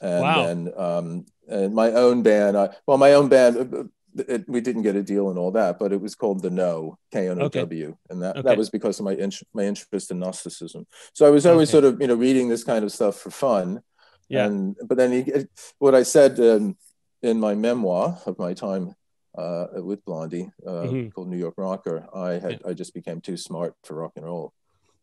and 0.00 0.22
wow. 0.22 0.46
then 0.46 0.72
um, 0.76 1.26
and 1.48 1.74
my 1.74 1.90
own 1.92 2.22
band 2.22 2.56
I, 2.56 2.70
well 2.86 2.98
my 2.98 3.14
own 3.14 3.28
band 3.28 3.74
uh, 3.74 3.84
it, 4.14 4.48
we 4.48 4.60
didn't 4.60 4.82
get 4.82 4.96
a 4.96 5.02
deal 5.02 5.30
and 5.30 5.38
all 5.38 5.50
that, 5.52 5.78
but 5.78 5.92
it 5.92 6.00
was 6.00 6.14
called 6.14 6.42
the 6.42 6.50
No 6.50 6.98
K 7.12 7.28
N 7.28 7.40
O 7.40 7.48
W, 7.48 7.86
okay. 7.88 7.96
and 8.10 8.22
that, 8.22 8.36
okay. 8.36 8.42
that 8.48 8.58
was 8.58 8.70
because 8.70 8.98
of 8.98 9.04
my 9.04 9.14
in, 9.14 9.30
my 9.52 9.64
interest 9.64 10.10
in 10.10 10.18
Gnosticism. 10.18 10.86
So 11.12 11.26
I 11.26 11.30
was 11.30 11.46
always 11.46 11.68
okay. 11.68 11.80
sort 11.80 11.84
of 11.84 12.00
you 12.00 12.06
know 12.06 12.14
reading 12.14 12.48
this 12.48 12.64
kind 12.64 12.84
of 12.84 12.92
stuff 12.92 13.16
for 13.16 13.30
fun. 13.30 13.82
Yeah. 14.28 14.46
And 14.46 14.76
but 14.84 14.96
then 14.96 15.12
he, 15.12 15.32
what 15.78 15.94
I 15.94 16.02
said 16.02 16.38
um, 16.40 16.76
in 17.22 17.40
my 17.40 17.54
memoir 17.54 18.18
of 18.26 18.38
my 18.38 18.54
time 18.54 18.94
uh, 19.36 19.66
with 19.74 20.04
Blondie 20.04 20.50
uh, 20.66 20.70
mm-hmm. 20.70 21.08
called 21.08 21.28
New 21.28 21.36
York 21.36 21.54
Rocker, 21.56 22.06
I 22.14 22.32
had 22.32 22.60
yeah. 22.62 22.70
I 22.70 22.72
just 22.72 22.94
became 22.94 23.20
too 23.20 23.36
smart 23.36 23.74
for 23.84 23.94
rock 23.94 24.12
and 24.16 24.24
roll. 24.24 24.52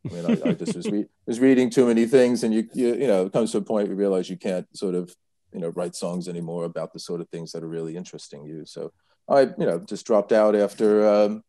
I 0.09 0.13
mean, 0.13 0.25
I, 0.25 0.49
I 0.49 0.53
just 0.53 0.75
was, 0.75 0.89
re- 0.89 1.05
was 1.27 1.39
reading 1.39 1.69
too 1.69 1.85
many 1.85 2.07
things, 2.07 2.43
and 2.43 2.53
you, 2.53 2.67
you 2.73 2.95
you 2.95 3.07
know 3.07 3.25
it 3.25 3.33
comes 3.33 3.51
to 3.51 3.59
a 3.59 3.61
point 3.61 3.87
where 3.87 3.93
you 3.93 3.99
realize 3.99 4.29
you 4.29 4.37
can't 4.37 4.65
sort 4.75 4.95
of 4.95 5.15
you 5.53 5.59
know 5.59 5.69
write 5.69 5.95
songs 5.95 6.27
anymore 6.27 6.65
about 6.65 6.93
the 6.93 6.99
sort 6.99 7.21
of 7.21 7.29
things 7.29 7.51
that 7.51 7.63
are 7.63 7.67
really 7.67 7.97
interesting 7.97 8.45
you. 8.45 8.65
So 8.65 8.91
I 9.27 9.41
you 9.41 9.53
know 9.57 9.79
just 9.79 10.05
dropped 10.05 10.31
out 10.31 10.55
after 10.55 11.07
um, 11.07 11.43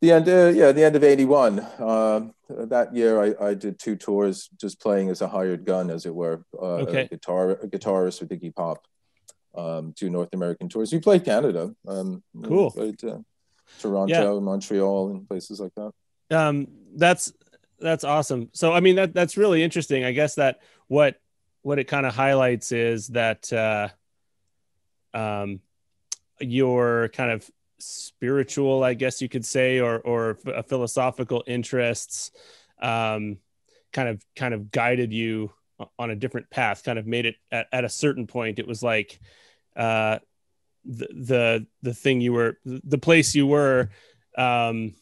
the 0.00 0.12
end. 0.12 0.28
Uh, 0.28 0.48
yeah, 0.48 0.72
the 0.72 0.84
end 0.84 0.96
of 0.96 1.04
'81. 1.04 1.60
Uh, 1.60 2.20
that 2.48 2.94
year, 2.94 3.20
I, 3.22 3.48
I 3.48 3.54
did 3.54 3.78
two 3.78 3.96
tours, 3.96 4.48
just 4.60 4.80
playing 4.80 5.10
as 5.10 5.20
a 5.20 5.28
hired 5.28 5.64
gun, 5.64 5.90
as 5.90 6.06
it 6.06 6.14
were. 6.14 6.44
Uh, 6.54 6.84
okay. 6.84 7.02
A 7.02 7.08
guitar 7.08 7.50
a 7.50 7.68
guitarist 7.68 8.20
with 8.20 8.30
Iggy 8.30 8.54
Pop. 8.54 8.86
Um, 9.54 9.94
two 9.96 10.10
North 10.10 10.28
American 10.34 10.68
tours. 10.68 10.92
We 10.92 11.00
played 11.00 11.24
Canada. 11.24 11.74
Um, 11.88 12.22
cool. 12.44 12.70
Played, 12.70 13.02
uh, 13.02 13.20
Toronto, 13.80 14.34
yeah. 14.34 14.40
Montreal, 14.40 15.10
and 15.10 15.26
places 15.26 15.60
like 15.60 15.72
that. 15.76 15.92
Um, 16.30 16.68
that's 16.94 17.32
that's 17.78 18.04
awesome. 18.04 18.50
So 18.52 18.72
I 18.72 18.80
mean 18.80 18.96
that 18.96 19.14
that's 19.14 19.36
really 19.36 19.62
interesting. 19.62 20.04
I 20.04 20.12
guess 20.12 20.36
that 20.36 20.60
what 20.88 21.16
what 21.66 21.80
it 21.80 21.88
kind 21.88 22.06
of 22.06 22.14
highlights 22.14 22.70
is 22.70 23.08
that 23.08 23.52
uh, 23.52 23.88
um, 25.12 25.58
your 26.38 27.08
kind 27.08 27.32
of 27.32 27.50
spiritual, 27.80 28.84
I 28.84 28.94
guess 28.94 29.20
you 29.20 29.28
could 29.28 29.44
say, 29.44 29.80
or 29.80 29.98
or 29.98 30.38
philosophical 30.68 31.42
interests, 31.44 32.30
um, 32.80 33.38
kind 33.92 34.08
of 34.08 34.24
kind 34.36 34.54
of 34.54 34.70
guided 34.70 35.12
you 35.12 35.50
on 35.98 36.10
a 36.10 36.14
different 36.14 36.50
path. 36.50 36.84
Kind 36.84 37.00
of 37.00 37.06
made 37.08 37.26
it 37.26 37.34
at, 37.50 37.66
at 37.72 37.84
a 37.84 37.88
certain 37.88 38.28
point. 38.28 38.60
It 38.60 38.68
was 38.68 38.84
like 38.84 39.18
uh, 39.74 40.20
the 40.84 41.08
the 41.08 41.66
the 41.82 41.94
thing 41.94 42.20
you 42.20 42.32
were, 42.32 42.58
the 42.64 42.98
place 42.98 43.34
you 43.34 43.48
were. 43.48 43.90
Um, 44.38 44.94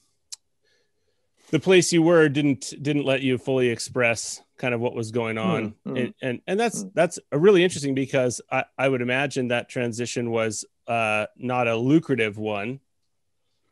the 1.51 1.61
place 1.61 1.93
you 1.93 2.01
were 2.01 2.31
didn't 2.31 2.73
didn't 2.81 3.05
let 3.05 3.21
you 3.21 3.37
fully 3.37 3.69
express 3.69 4.41
kind 4.59 4.75
of 4.75 4.81
what 4.81 4.95
was 4.95 5.11
going 5.11 5.39
on 5.39 5.75
mm, 5.87 5.93
mm, 5.93 6.01
and, 6.01 6.15
and, 6.23 6.41
and 6.47 6.61
that's 6.61 6.85
mm. 6.85 6.91
that's 6.95 7.19
a 7.33 7.39
really 7.39 7.65
interesting 7.65 7.95
because 7.95 8.41
I, 8.51 8.65
I 8.79 8.89
would 8.89 9.03
imagine 9.03 9.49
that 9.49 9.69
transition 9.69 10.31
was 10.31 10.65
uh 10.87 11.27
not 11.37 11.67
a 11.67 11.77
lucrative 11.77 12.39
one 12.39 12.81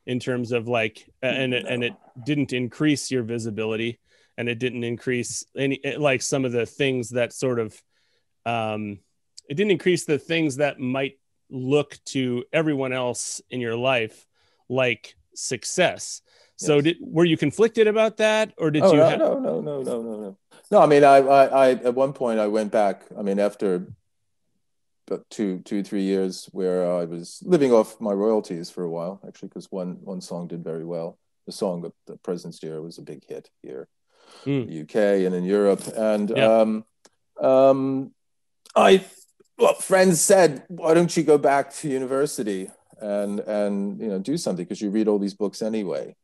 in 0.06 0.18
terms 0.18 0.50
of 0.50 0.66
like 0.66 1.08
and 1.22 1.54
it, 1.54 1.64
and 1.68 1.84
it 1.84 1.94
didn't 2.24 2.52
increase 2.52 3.10
your 3.10 3.22
visibility 3.22 4.00
and 4.36 4.48
it 4.48 4.58
didn't 4.58 4.82
increase 4.82 5.44
any 5.56 5.80
like 5.98 6.22
some 6.22 6.44
of 6.44 6.52
the 6.52 6.66
things 6.66 7.10
that 7.10 7.32
sort 7.32 7.60
of 7.60 7.80
um 8.44 8.98
it 9.48 9.54
didn't 9.54 9.70
increase 9.70 10.04
the 10.04 10.18
things 10.18 10.56
that 10.56 10.80
might 10.80 11.18
look 11.48 11.98
to 12.06 12.44
everyone 12.52 12.92
else 12.92 13.40
in 13.50 13.60
your 13.60 13.76
life 13.76 14.26
like 14.68 15.14
success 15.34 16.22
so 16.62 16.76
yes. 16.76 16.84
did 16.84 16.96
were 17.00 17.24
you 17.24 17.36
conflicted 17.36 17.86
about 17.88 18.18
that, 18.18 18.52
or 18.56 18.70
did 18.70 18.82
oh, 18.82 18.92
you? 18.92 18.98
No, 18.98 19.08
ha- 19.08 19.16
no, 19.16 19.38
no, 19.38 19.60
no, 19.60 19.82
no, 19.82 20.02
no, 20.02 20.20
no. 20.20 20.38
No, 20.72 20.80
I 20.80 20.86
mean, 20.86 21.04
I, 21.04 21.18
I, 21.18 21.44
I, 21.44 21.70
at 21.72 21.94
one 21.94 22.14
point 22.14 22.40
I 22.40 22.46
went 22.46 22.72
back. 22.72 23.02
I 23.16 23.20
mean, 23.20 23.38
after 23.38 23.86
about 25.06 25.28
two, 25.28 25.58
two, 25.58 25.84
three 25.84 26.00
years, 26.00 26.48
where 26.52 26.90
I 26.90 27.04
was 27.04 27.42
living 27.44 27.72
off 27.72 28.00
my 28.00 28.12
royalties 28.12 28.70
for 28.70 28.82
a 28.82 28.88
while, 28.88 29.20
actually, 29.28 29.48
because 29.48 29.70
one, 29.70 29.98
one 30.02 30.22
song 30.22 30.48
did 30.48 30.64
very 30.64 30.86
well. 30.86 31.18
The 31.44 31.52
song 31.52 31.82
that 31.82 31.92
the 32.06 32.16
Presence 32.16 32.58
Dear 32.58 32.80
was 32.80 32.96
a 32.96 33.02
big 33.02 33.22
hit 33.28 33.50
here, 33.60 33.86
mm. 34.46 34.66
the 34.66 34.80
UK 34.80 35.26
and 35.26 35.34
in 35.34 35.44
Europe, 35.44 35.82
and 35.94 36.32
yeah. 36.34 36.60
um, 36.60 36.84
um, 37.38 38.12
I, 38.74 39.04
well, 39.58 39.74
friends 39.74 40.22
said, 40.22 40.64
why 40.68 40.94
don't 40.94 41.14
you 41.14 41.22
go 41.22 41.36
back 41.36 41.74
to 41.74 41.88
university? 41.88 42.70
and 43.02 43.40
and 43.40 44.00
you 44.00 44.06
know 44.06 44.20
do 44.20 44.36
something 44.36 44.64
because 44.64 44.80
you 44.80 44.88
read 44.88 45.08
all 45.08 45.18
these 45.18 45.34
books 45.34 45.60
anyway 45.60 46.14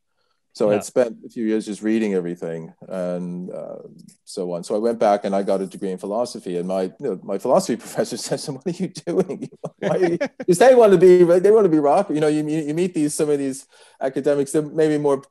so 0.53 0.71
yeah. 0.71 0.77
I'd 0.77 0.85
spent 0.85 1.17
a 1.25 1.29
few 1.29 1.47
years 1.47 1.67
just 1.67 1.83
reading 1.83 2.15
everything 2.15 2.73
and 2.89 3.51
uh, 3.51 3.79
so 4.25 4.53
on. 4.53 4.65
So 4.65 4.75
I 4.75 4.79
went 4.79 4.99
back 4.99 5.25
and 5.25 5.35
I 5.35 5.43
got 5.43 5.61
a 5.61 5.67
degree 5.67 5.93
in 5.93 5.99
philosophy. 5.99 6.57
And 6.57 6.67
my 6.67 6.83
you 6.83 6.95
know, 7.01 7.21
my 7.23 7.39
philosophy 7.39 7.77
professor 7.85 8.17
said, 8.17 8.41
"So 8.41 8.55
what 8.55 8.67
are 8.67 8.71
you 8.71 8.89
doing? 8.89 9.51
Because 10.39 10.59
they 10.59 10.75
want 10.75 10.93
to 10.93 10.99
be 10.99 11.23
they 11.41 11.51
want 11.51 11.65
to 11.65 11.71
be 11.71 11.79
rock. 11.79 12.11
You 12.11 12.21
know, 12.21 12.29
you 12.29 12.47
you 12.47 12.75
meet 12.75 12.95
these 12.95 13.15
some 13.15 13.31
of 13.31 13.39
these 13.39 13.67
academics 14.01 14.53
that 14.53 14.63
maybe 14.75 14.99
more 14.99 15.23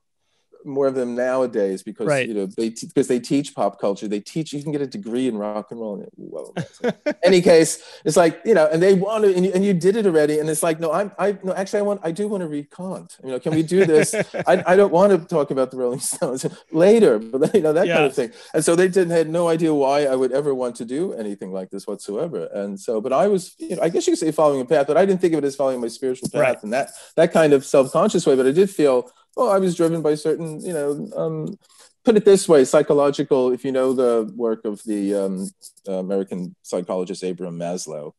more 0.65 0.87
of 0.87 0.95
them 0.95 1.15
nowadays 1.15 1.83
because 1.83 2.07
right. 2.07 2.27
you 2.27 2.33
know 2.33 2.45
they 2.45 2.69
because 2.69 3.07
they 3.07 3.19
teach 3.19 3.55
pop 3.55 3.79
culture 3.79 4.07
they 4.07 4.19
teach 4.19 4.53
you 4.53 4.61
can 4.61 4.71
get 4.71 4.81
a 4.81 4.87
degree 4.87 5.27
in 5.27 5.37
rock 5.37 5.71
and 5.71 5.79
roll 5.79 6.05
well 6.17 6.53
any 7.23 7.41
case 7.41 7.81
it's 8.05 8.17
like 8.17 8.41
you 8.45 8.53
know 8.53 8.67
and 8.71 8.81
they 8.81 8.93
want 8.93 9.23
to 9.23 9.33
and 9.33 9.45
you, 9.45 9.51
and 9.53 9.65
you 9.65 9.73
did 9.73 9.95
it 9.95 10.05
already 10.05 10.39
and 10.39 10.49
it's 10.49 10.63
like 10.63 10.79
no 10.79 10.91
i'm 10.91 11.11
i 11.19 11.37
no 11.43 11.53
actually 11.53 11.79
i 11.79 11.81
want 11.81 11.99
i 12.03 12.11
do 12.11 12.27
want 12.27 12.41
to 12.41 12.47
read 12.47 12.69
kant 12.71 13.17
you 13.23 13.29
know 13.29 13.39
can 13.39 13.53
we 13.53 13.63
do 13.63 13.85
this 13.85 14.13
I, 14.47 14.63
I 14.65 14.75
don't 14.75 14.91
want 14.91 15.11
to 15.11 15.27
talk 15.27 15.51
about 15.51 15.71
the 15.71 15.77
rolling 15.77 15.99
stones 15.99 16.45
later 16.71 17.19
but 17.19 17.53
you 17.53 17.61
know 17.61 17.73
that 17.73 17.87
yeah. 17.87 17.95
kind 17.95 18.05
of 18.05 18.13
thing 18.13 18.31
and 18.53 18.63
so 18.63 18.75
they 18.75 18.87
didn't 18.87 19.11
had 19.11 19.29
no 19.29 19.47
idea 19.47 19.73
why 19.73 20.05
i 20.05 20.15
would 20.15 20.31
ever 20.31 20.53
want 20.53 20.75
to 20.77 20.85
do 20.85 21.13
anything 21.13 21.51
like 21.51 21.69
this 21.69 21.87
whatsoever 21.87 22.45
and 22.53 22.79
so 22.79 23.01
but 23.01 23.13
i 23.13 23.27
was 23.27 23.55
you 23.57 23.75
know, 23.75 23.81
i 23.81 23.89
guess 23.89 24.07
you 24.07 24.11
could 24.11 24.19
say 24.19 24.31
following 24.31 24.61
a 24.61 24.65
path 24.65 24.87
but 24.87 24.97
i 24.97 25.05
didn't 25.05 25.21
think 25.21 25.33
of 25.33 25.43
it 25.43 25.47
as 25.47 25.55
following 25.55 25.81
my 25.81 25.87
spiritual 25.87 26.29
path 26.29 26.41
right. 26.41 26.63
in 26.63 26.69
that 26.69 26.89
that 27.15 27.31
kind 27.31 27.53
of 27.53 27.65
self-conscious 27.65 28.25
way 28.25 28.35
but 28.35 28.45
i 28.45 28.51
did 28.51 28.69
feel 28.69 29.11
well, 29.37 29.51
I 29.51 29.59
was 29.59 29.75
driven 29.75 30.01
by 30.01 30.15
certain, 30.15 30.59
you 30.61 30.73
know, 30.73 31.09
um, 31.15 31.59
put 32.03 32.17
it 32.17 32.25
this 32.25 32.49
way, 32.49 32.65
psychological. 32.65 33.53
If 33.53 33.63
you 33.63 33.71
know 33.71 33.93
the 33.93 34.33
work 34.35 34.65
of 34.65 34.81
the 34.83 35.13
um, 35.13 35.49
American 35.87 36.55
psychologist 36.63 37.23
Abraham 37.23 37.59
Maslow, 37.59 38.13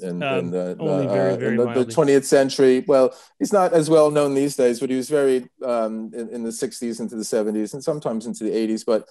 in, 0.00 0.22
um, 0.22 0.38
in, 0.38 0.50
the, 0.52 0.76
uh, 0.78 1.12
very 1.12 1.48
in 1.48 1.56
the, 1.56 1.72
the, 1.72 1.84
20th 1.84 2.24
century. 2.24 2.84
Well, 2.86 3.12
he's 3.40 3.52
not 3.52 3.72
as 3.72 3.90
well 3.90 4.12
known 4.12 4.34
these 4.34 4.54
days, 4.54 4.78
but 4.78 4.88
he 4.88 4.96
was 4.96 5.08
very 5.08 5.48
um, 5.64 6.12
in, 6.14 6.28
in, 6.28 6.44
the 6.44 6.50
60s 6.50 7.00
into 7.00 7.16
the 7.16 7.24
70s 7.24 7.74
and 7.74 7.82
sometimes 7.82 8.24
into 8.24 8.44
the 8.44 8.50
80s. 8.50 8.84
But 8.86 9.08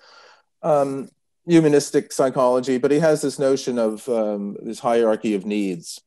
um, 0.63 1.09
humanistic 1.45 2.13
psychology, 2.13 2.77
but 2.77 2.91
he 2.91 2.99
has 2.99 3.21
this 3.21 3.39
notion 3.39 3.77
of 3.77 4.07
um, 4.07 4.55
this 4.61 4.79
hierarchy 4.79 5.35
of 5.35 5.45
needs 5.45 5.99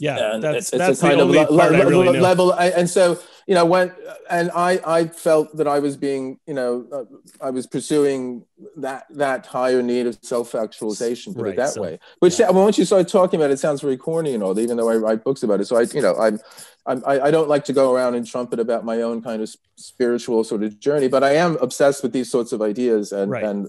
Yeah, 0.00 0.34
and 0.34 0.42
that's 0.42 0.56
it's, 0.56 0.70
that's 0.70 1.02
a 1.02 1.08
kind 1.08 1.20
of 1.20 1.26
only 1.26 1.38
le- 1.38 1.62
I 1.62 1.68
le- 1.68 1.86
really 1.86 2.18
level. 2.18 2.54
I- 2.54 2.68
And 2.68 2.88
so 2.88 3.18
you 3.46 3.54
know 3.54 3.64
when 3.64 3.92
and 4.30 4.50
I 4.54 4.80
I 4.86 5.06
felt 5.06 5.56
that 5.56 5.66
I 5.68 5.78
was 5.78 5.96
being 5.96 6.38
you 6.46 6.54
know 6.54 6.86
uh, 6.92 7.04
I 7.46 7.50
was 7.50 7.66
pursuing 7.66 8.44
that 8.76 9.06
that 9.10 9.46
higher 9.46 9.82
need 9.82 10.06
of 10.06 10.18
self 10.22 10.54
actualization, 10.54 11.34
put 11.34 11.44
Right, 11.44 11.52
it 11.54 11.56
that 11.56 11.70
so- 11.74 11.82
way. 11.82 11.98
Which 12.20 12.38
yeah. 12.38 12.50
well, 12.50 12.64
once 12.64 12.78
you 12.78 12.84
start 12.84 13.08
talking 13.08 13.40
about 13.40 13.50
it, 13.50 13.54
it 13.54 13.58
sounds 13.58 13.80
very 13.80 13.96
corny 13.96 14.34
and 14.34 14.42
all. 14.42 14.58
Even 14.58 14.76
though 14.76 14.90
I 14.90 14.96
write 14.96 15.24
books 15.24 15.42
about 15.42 15.60
it, 15.60 15.66
so 15.66 15.76
I 15.76 15.82
you 15.94 16.02
know 16.02 16.16
I'm. 16.16 16.38
I'm 16.86 17.02
I, 17.06 17.20
I 17.28 17.30
don't 17.30 17.48
like 17.48 17.64
to 17.66 17.74
go 17.74 17.94
around 17.94 18.14
and 18.14 18.26
trumpet 18.26 18.58
about 18.58 18.86
my 18.86 19.02
own 19.02 19.20
kind 19.20 19.42
of 19.42 19.54
spiritual 19.76 20.44
sort 20.44 20.62
of 20.62 20.80
journey, 20.80 21.08
but 21.08 21.22
I 21.22 21.32
am 21.34 21.56
obsessed 21.60 22.02
with 22.02 22.12
these 22.12 22.30
sorts 22.30 22.52
of 22.52 22.62
ideas 22.62 23.12
and, 23.12 23.30
Right. 23.30 23.44
and 23.44 23.68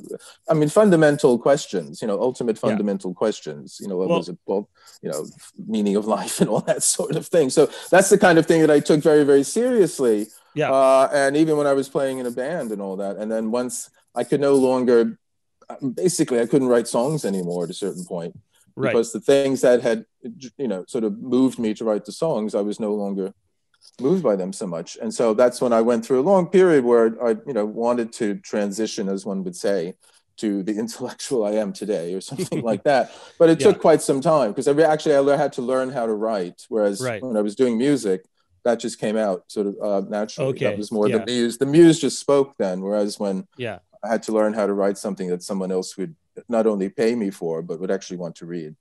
I 0.49 0.53
mean 0.53 0.69
fundamental 0.69 1.37
questions, 1.37 2.01
you 2.01 2.07
know, 2.07 2.19
ultimate 2.21 2.55
Yeah. 2.55 2.69
fundamental 2.69 3.13
questions, 3.13 3.79
you 3.81 3.87
know, 3.89 3.97
what 3.97 4.07
Well- 4.09 4.19
was 4.19 4.29
it, 4.29 4.37
well, 4.45 4.69
you 5.01 5.09
know, 5.11 5.25
meaning 5.67 5.97
of 5.97 6.05
life 6.07 6.39
and 6.39 6.49
all 6.49 6.61
that 6.61 6.83
sort 6.83 7.15
of 7.17 7.27
thing. 7.27 7.49
So 7.49 7.69
that's 7.89 8.09
the 8.09 8.17
kind 8.17 8.37
of 8.39 8.45
thing 8.45 8.61
that 8.61 8.71
I 8.71 8.79
took 8.79 9.01
very, 9.01 9.25
very 9.25 9.43
seriously. 9.43 9.60
Yeah. 10.53 10.71
Uh, 10.71 11.09
and 11.13 11.37
even 11.37 11.57
when 11.57 11.67
I 11.67 11.73
was 11.73 11.87
playing 11.89 12.19
in 12.19 12.25
a 12.25 12.31
band 12.31 12.71
and 12.71 12.81
all 12.81 12.97
that, 12.97 13.17
and 13.17 13.31
then 13.31 13.51
once 13.51 13.89
I 14.15 14.23
could 14.23 14.41
no 14.41 14.55
longer, 14.55 15.17
basically, 15.93 16.39
I 16.41 16.45
couldn't 16.45 16.67
write 16.67 16.87
songs 16.87 17.23
anymore 17.25 17.63
at 17.63 17.69
a 17.69 17.73
certain 17.73 18.05
point 18.05 18.37
right. 18.75 18.91
because 18.91 19.13
the 19.13 19.21
things 19.21 19.61
that 19.61 19.81
had, 19.81 20.05
you 20.57 20.67
know, 20.67 20.85
sort 20.87 21.03
of 21.03 21.19
moved 21.19 21.59
me 21.59 21.73
to 21.75 21.85
write 21.85 22.05
the 22.05 22.11
songs, 22.11 22.55
I 22.55 22.61
was 22.61 22.79
no 22.79 22.93
longer 22.93 23.33
moved 23.99 24.23
by 24.23 24.35
them 24.35 24.53
so 24.53 24.67
much. 24.67 24.97
And 25.01 25.13
so 25.13 25.33
that's 25.33 25.61
when 25.61 25.73
I 25.73 25.81
went 25.81 26.05
through 26.05 26.19
a 26.19 26.27
long 26.29 26.47
period 26.47 26.83
where 26.83 27.15
I, 27.23 27.37
you 27.45 27.53
know, 27.53 27.65
wanted 27.65 28.11
to 28.13 28.35
transition, 28.35 29.09
as 29.09 29.25
one 29.25 29.43
would 29.43 29.55
say, 29.55 29.95
to 30.37 30.63
the 30.63 30.73
intellectual 30.79 31.45
I 31.45 31.51
am 31.51 31.73
today 31.73 32.13
or 32.13 32.21
something 32.21 32.61
like 32.61 32.83
that. 32.83 33.11
But 33.39 33.49
it 33.49 33.59
Yeah. 33.61 33.71
took 33.71 33.81
quite 33.81 34.01
some 34.01 34.21
time 34.21 34.51
because 34.51 34.67
I 34.67 34.73
actually 34.81 35.15
I 35.15 35.37
had 35.37 35.53
to 35.53 35.61
learn 35.61 35.89
how 35.89 36.05
to 36.05 36.13
write. 36.13 36.65
Whereas 36.69 37.01
Right. 37.01 37.21
when 37.21 37.37
I 37.37 37.41
was 37.41 37.55
doing 37.55 37.77
music, 37.77 38.25
that 38.63 38.79
just 38.79 38.99
came 38.99 39.17
out 39.17 39.43
sort 39.47 39.67
of 39.67 39.75
uh, 39.81 40.07
naturally. 40.07 40.49
Okay, 40.51 40.65
That 40.65 40.77
was 40.77 40.91
more 40.91 41.07
yeah. 41.09 41.19
the 41.19 41.25
muse. 41.25 41.57
The 41.57 41.65
muse 41.65 41.99
just 41.99 42.19
spoke 42.19 42.55
then. 42.57 42.81
Whereas 42.81 43.19
when 43.19 43.47
yeah. 43.57 43.79
I 44.03 44.09
had 44.09 44.23
to 44.23 44.31
learn 44.31 44.53
how 44.53 44.67
to 44.67 44.73
write 44.73 44.97
something 44.97 45.29
that 45.29 45.43
someone 45.43 45.71
else 45.71 45.97
would 45.97 46.15
not 46.47 46.67
only 46.67 46.89
pay 46.89 47.15
me 47.15 47.29
for, 47.29 47.61
but 47.61 47.79
would 47.79 47.91
actually 47.91 48.17
want 48.17 48.35
to 48.37 48.45
read. 48.45 48.75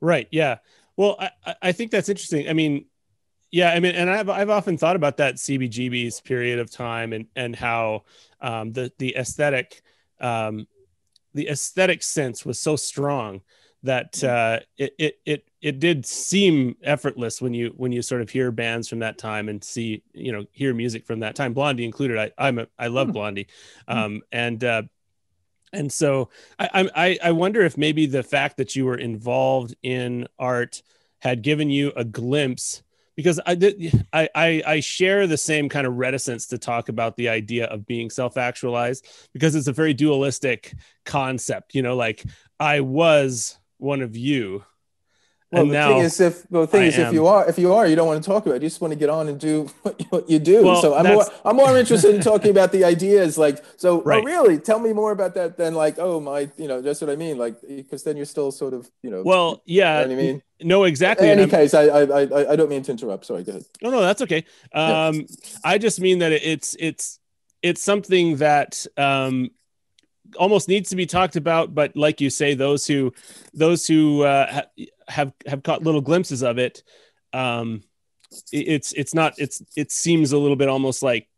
Right. 0.00 0.28
Yeah. 0.30 0.58
Well, 0.96 1.16
I, 1.18 1.54
I- 1.62 1.72
think 1.72 1.90
that's 1.90 2.08
interesting. 2.08 2.48
I 2.48 2.52
mean, 2.52 2.86
yeah, 3.50 3.70
I 3.70 3.80
mean, 3.80 3.94
and 3.94 4.10
I've 4.10 4.28
I've 4.28 4.50
often 4.50 4.76
thought 4.76 4.96
about 4.96 5.18
that 5.18 5.36
CBGB's 5.36 6.20
period 6.20 6.58
of 6.58 6.70
time 6.70 7.12
and 7.12 7.26
and 7.36 7.54
how 7.54 8.02
um, 8.40 8.72
the 8.72 8.92
the 8.98 9.16
aesthetic 9.16 9.82
um, 10.20 10.66
the 11.32 11.48
aesthetic 11.48 12.02
sense 12.02 12.44
was 12.44 12.58
so 12.58 12.76
strong 12.76 13.42
that 13.82 14.22
uh, 14.24 14.60
it, 14.78 14.94
it 14.98 15.18
it 15.24 15.48
it 15.60 15.78
did 15.80 16.04
seem 16.06 16.76
effortless 16.82 17.40
when 17.40 17.54
you 17.54 17.72
when 17.76 17.92
you 17.92 18.02
sort 18.02 18.20
of 18.22 18.30
hear 18.30 18.50
bands 18.50 18.88
from 18.88 19.00
that 19.00 19.18
time 19.18 19.48
and 19.48 19.62
see 19.62 20.02
you 20.12 20.32
know 20.32 20.44
hear 20.52 20.74
music 20.74 21.06
from 21.06 21.20
that 21.20 21.34
time, 21.36 21.52
Blondie 21.52 21.84
included. 21.84 22.18
I 22.18 22.32
I'm 22.38 22.58
a, 22.58 22.66
I 22.78 22.88
love 22.88 23.08
Hmm. 23.08 23.12
Blondie, 23.12 23.46
um, 23.88 24.22
and 24.32 24.62
uh, 24.64 24.82
and 25.72 25.92
so 25.92 26.30
I, 26.58 26.88
I 26.94 27.18
I 27.28 27.32
wonder 27.32 27.62
if 27.62 27.76
maybe 27.76 28.06
the 28.06 28.22
fact 28.22 28.56
that 28.58 28.76
you 28.76 28.84
were 28.86 28.98
involved 28.98 29.74
in 29.82 30.26
art 30.38 30.82
had 31.20 31.42
given 31.42 31.70
you 31.70 31.92
a 31.96 32.04
glimpse 32.04 32.82
because 33.16 33.40
I 33.46 33.54
did 33.54 34.06
I, 34.12 34.28
I 34.34 34.62
I 34.66 34.80
share 34.80 35.26
the 35.26 35.36
same 35.36 35.68
kind 35.68 35.86
of 35.86 35.96
reticence 35.96 36.46
to 36.48 36.58
talk 36.58 36.88
about 36.88 37.16
the 37.16 37.28
idea 37.28 37.66
of 37.66 37.86
being 37.86 38.10
self-actualized 38.10 39.06
because 39.32 39.54
it's 39.54 39.68
a 39.68 39.72
very 39.72 39.94
dualistic 39.94 40.74
concept. 41.04 41.74
You 41.74 41.82
know, 41.82 41.96
like 41.96 42.24
I 42.60 42.80
was 42.80 43.58
one 43.78 44.02
of 44.02 44.16
you. 44.16 44.64
Well, 45.52 45.62
and 45.62 45.70
the 45.70 45.74
now 45.74 45.88
thing 45.90 45.98
is, 46.00 46.20
if 46.20 46.50
well, 46.50 46.62
the 46.62 46.66
thing 46.66 46.82
I 46.82 46.86
is, 46.86 46.98
if 46.98 47.12
you 47.12 47.28
are, 47.28 47.48
if 47.48 47.56
you 47.56 47.72
are, 47.72 47.86
you 47.86 47.94
don't 47.94 48.08
want 48.08 48.22
to 48.22 48.28
talk 48.28 48.46
about 48.46 48.56
it. 48.56 48.62
You 48.62 48.68
just 48.68 48.80
want 48.80 48.90
to 48.92 48.98
get 48.98 49.08
on 49.08 49.28
and 49.28 49.38
do 49.38 49.70
what 50.10 50.28
you, 50.28 50.40
do. 50.40 50.64
Well, 50.64 50.82
so 50.82 50.94
I'm 50.96 51.06
more, 51.06 51.24
I'm 51.44 51.54
more 51.54 51.78
interested 51.78 52.16
in 52.16 52.20
talking 52.20 52.50
about 52.50 52.72
the 52.72 52.82
ideas. 52.84 53.38
Like, 53.38 53.64
so, 53.76 54.02
Right. 54.02 54.20
oh, 54.20 54.26
really, 54.26 54.58
tell 54.58 54.80
me 54.80 54.92
more 54.92 55.12
about 55.12 55.34
that 55.34 55.56
than 55.56 55.74
like, 55.74 56.00
oh, 56.00 56.18
my, 56.18 56.50
you 56.56 56.66
know, 56.66 56.80
that's 56.80 57.00
what 57.00 57.10
I 57.10 57.16
mean. 57.16 57.38
Like, 57.38 57.60
because 57.64 58.02
then 58.02 58.16
you're 58.16 58.26
still 58.26 58.50
sort 58.50 58.74
of, 58.74 58.90
you 59.02 59.10
know. 59.10 59.22
well, 59.22 59.62
you 59.66 59.78
yeah, 59.78 60.00
know 60.00 60.08
what 60.08 60.10
I 60.10 60.16
mean. 60.16 60.42
no, 60.62 60.82
exactly. 60.82 61.30
In 61.30 61.38
any 61.38 61.48
case, 61.48 61.74
I, 61.74 61.82
I, 61.84 62.02
I, 62.02 62.52
I 62.52 62.56
don't 62.56 62.68
mean 62.68 62.82
to 62.82 62.90
interrupt. 62.90 63.26
Sorry, 63.26 63.44
go 63.44 63.50
ahead. 63.52 63.64
No, 63.80 63.90
no, 63.90 64.00
that's 64.00 64.22
okay. 64.22 64.44
Yeah. 64.74 65.06
Um, 65.06 65.26
I 65.62 65.78
just 65.78 66.00
mean 66.00 66.18
that 66.18 66.32
it's 66.32 66.74
it's 66.80 67.20
it's 67.62 67.82
something 67.82 68.36
that 68.38 68.84
um, 68.96 69.50
almost 70.36 70.68
needs 70.68 70.90
to 70.90 70.96
be 70.96 71.06
talked 71.06 71.36
about. 71.36 71.74
But 71.74 71.96
like 71.96 72.20
you 72.20 72.30
say, 72.30 72.54
those 72.54 72.86
who 72.86 73.12
those 73.54 73.86
who 73.86 74.22
uh, 74.22 74.62
have 75.08 75.32
have 75.46 75.62
caught 75.62 75.82
little 75.82 76.00
glimpses 76.00 76.42
of 76.42 76.58
it, 76.58 76.82
um, 77.32 77.82
it's 78.52 78.92
it's 78.92 79.14
not 79.14 79.34
it's 79.38 79.62
it 79.76 79.92
seems 79.92 80.32
a 80.32 80.38
little 80.38 80.56
bit 80.56 80.68
almost 80.68 81.02
like 81.02 81.28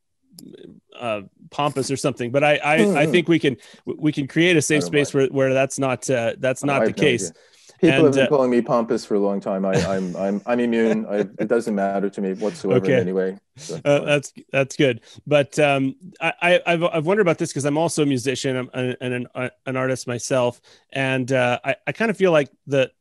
uh, 0.98 1.22
pompous 1.50 1.90
or 1.90 1.96
something. 1.96 2.30
But 2.30 2.44
I 2.44 2.54
I, 2.56 2.74
I 2.74 2.84
Mhm. 3.06 3.10
think 3.12 3.28
we 3.28 3.38
can 3.38 3.56
we 3.84 4.12
can 4.12 4.26
create 4.26 4.56
a 4.56 4.62
safe 4.62 4.84
space 4.84 5.12
where 5.14 5.26
where 5.28 5.54
that's 5.54 5.78
not 5.78 6.08
uh, 6.10 6.34
that's 6.38 6.64
not 6.64 6.84
the 6.86 6.92
case. 6.92 7.30
idea. 7.30 7.42
People 7.80 8.04
And, 8.04 8.04
have 8.06 8.14
been 8.14 8.24
uh, 8.24 8.28
calling 8.28 8.50
me 8.50 8.60
pompous 8.60 9.04
for 9.04 9.14
a 9.14 9.20
long 9.20 9.40
time. 9.40 9.64
I, 9.64 9.74
I'm, 9.96 10.16
I'm, 10.16 10.42
I'm 10.46 10.60
immune. 10.60 11.06
I, 11.06 11.18
it 11.38 11.48
doesn't 11.48 11.74
matter 11.74 12.10
to 12.10 12.20
me 12.20 12.32
whatsoever 12.34 12.84
Okay. 12.84 12.94
in 12.94 12.98
any 13.00 13.12
way. 13.12 13.38
So, 13.56 13.80
Uh, 13.84 14.00
that's 14.00 14.32
that's 14.52 14.76
good, 14.76 15.00
but 15.26 15.58
um, 15.58 15.96
I, 16.20 16.32
I 16.42 16.60
I've 16.66 16.82
I've 16.84 17.06
wondered 17.06 17.22
about 17.22 17.38
this 17.38 17.50
because 17.50 17.64
I'm 17.64 17.76
also 17.76 18.04
a 18.04 18.06
musician 18.06 18.68
and 18.72 18.96
an, 19.00 19.26
uh, 19.34 19.48
an 19.66 19.76
artist 19.76 20.06
myself, 20.06 20.60
and 20.92 21.30
uh, 21.32 21.58
I 21.64 21.74
I 21.86 21.92
kind 21.92 22.08
of 22.10 22.16
feel 22.16 22.30
like 22.30 22.50
the 22.68 22.92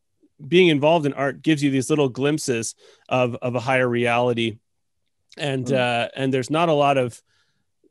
being 0.47 0.69
involved 0.69 1.05
in 1.05 1.13
art 1.13 1.43
gives 1.43 1.61
you 1.63 1.69
these 1.69 1.91
little 1.91 2.09
glimpses 2.09 2.73
of 3.07 3.35
of 3.35 3.53
a 3.53 3.59
higher 3.59 3.87
reality, 3.87 4.57
and 5.37 5.67
Mm. 5.67 5.73
uh, 5.73 6.09
and 6.15 6.33
there's 6.33 6.49
not 6.49 6.69
a 6.69 6.73
lot 6.73 6.97
of 6.97 7.21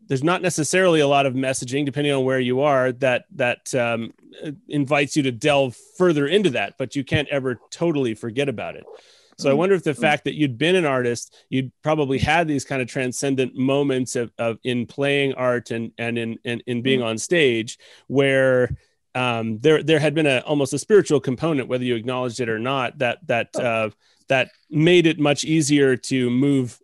there's 0.08 0.22
not 0.24 0.40
necessarily 0.42 1.00
a 1.00 1.08
lot 1.08 1.26
of 1.26 1.34
messaging 1.34 1.84
depending 1.84 2.12
on 2.12 2.24
where 2.24 2.40
you 2.40 2.60
are 2.60 2.92
that 2.92 3.24
that 3.34 3.74
um, 3.74 4.12
invites 4.68 5.16
you 5.16 5.22
to 5.24 5.32
delve 5.32 5.76
further 5.98 6.26
into 6.26 6.50
that, 6.50 6.74
but 6.78 6.94
you 6.94 7.04
can't 7.04 7.28
ever 7.28 7.58
totally 7.70 8.14
forget 8.14 8.48
about 8.48 8.76
it. 8.76 8.84
So 9.38 9.50
I 9.50 9.52
Mhm. 9.52 9.56
wonder 9.58 9.74
if 9.74 9.82
the 9.82 9.92
Mhm. 9.92 10.00
fact 10.00 10.24
that 10.24 10.34
you'd 10.34 10.56
been 10.56 10.76
an 10.76 10.86
artist, 10.86 11.34
you'd 11.50 11.70
probably 11.82 12.18
had 12.18 12.48
these 12.48 12.64
kind 12.64 12.80
of 12.80 12.88
transcendent 12.88 13.54
moments 13.54 14.16
of, 14.16 14.32
of 14.38 14.58
in 14.64 14.86
playing 14.86 15.34
art 15.34 15.70
and 15.70 15.92
and 15.98 16.16
in 16.18 16.38
in, 16.44 16.62
in 16.66 16.82
being 16.82 17.02
on 17.02 17.18
stage 17.18 17.78
where 18.06 18.76
um, 19.14 19.58
there 19.60 19.82
there 19.82 19.98
had 19.98 20.14
been 20.14 20.26
a 20.26 20.38
almost 20.40 20.72
a 20.72 20.78
spiritual 20.78 21.20
component, 21.20 21.68
whether 21.68 21.84
you 21.84 21.96
acknowledged 21.96 22.38
it 22.40 22.48
or 22.48 22.58
not, 22.58 22.98
that 22.98 23.18
that 23.26 23.48
Oh. 23.56 23.62
uh, 23.62 23.90
that 24.28 24.50
made 24.70 25.06
it 25.06 25.18
much 25.18 25.44
easier 25.44 25.96
to 25.96 26.30
move 26.30 26.78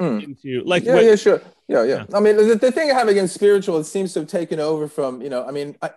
Mm. 0.00 0.22
into 0.24 0.62
like 0.64 0.84
yeah, 0.84 0.94
what- 0.94 1.04
yeah, 1.04 1.14
sure. 1.16 1.42
Yeah, 1.70 1.84
yeah. 1.84 2.04
Yeah. 2.08 2.16
I 2.16 2.20
mean, 2.20 2.36
the, 2.36 2.56
the 2.56 2.72
thing 2.72 2.90
I 2.90 2.94
have 2.94 3.06
against 3.08 3.32
spiritual, 3.32 3.78
it 3.78 3.84
seems 3.84 4.12
to 4.14 4.20
have 4.20 4.28
taken 4.28 4.58
over 4.58 4.88
from, 4.88 5.22
you 5.22 5.30
know, 5.30 5.46
I 5.46 5.52
mean, 5.52 5.76
I, 5.80 5.90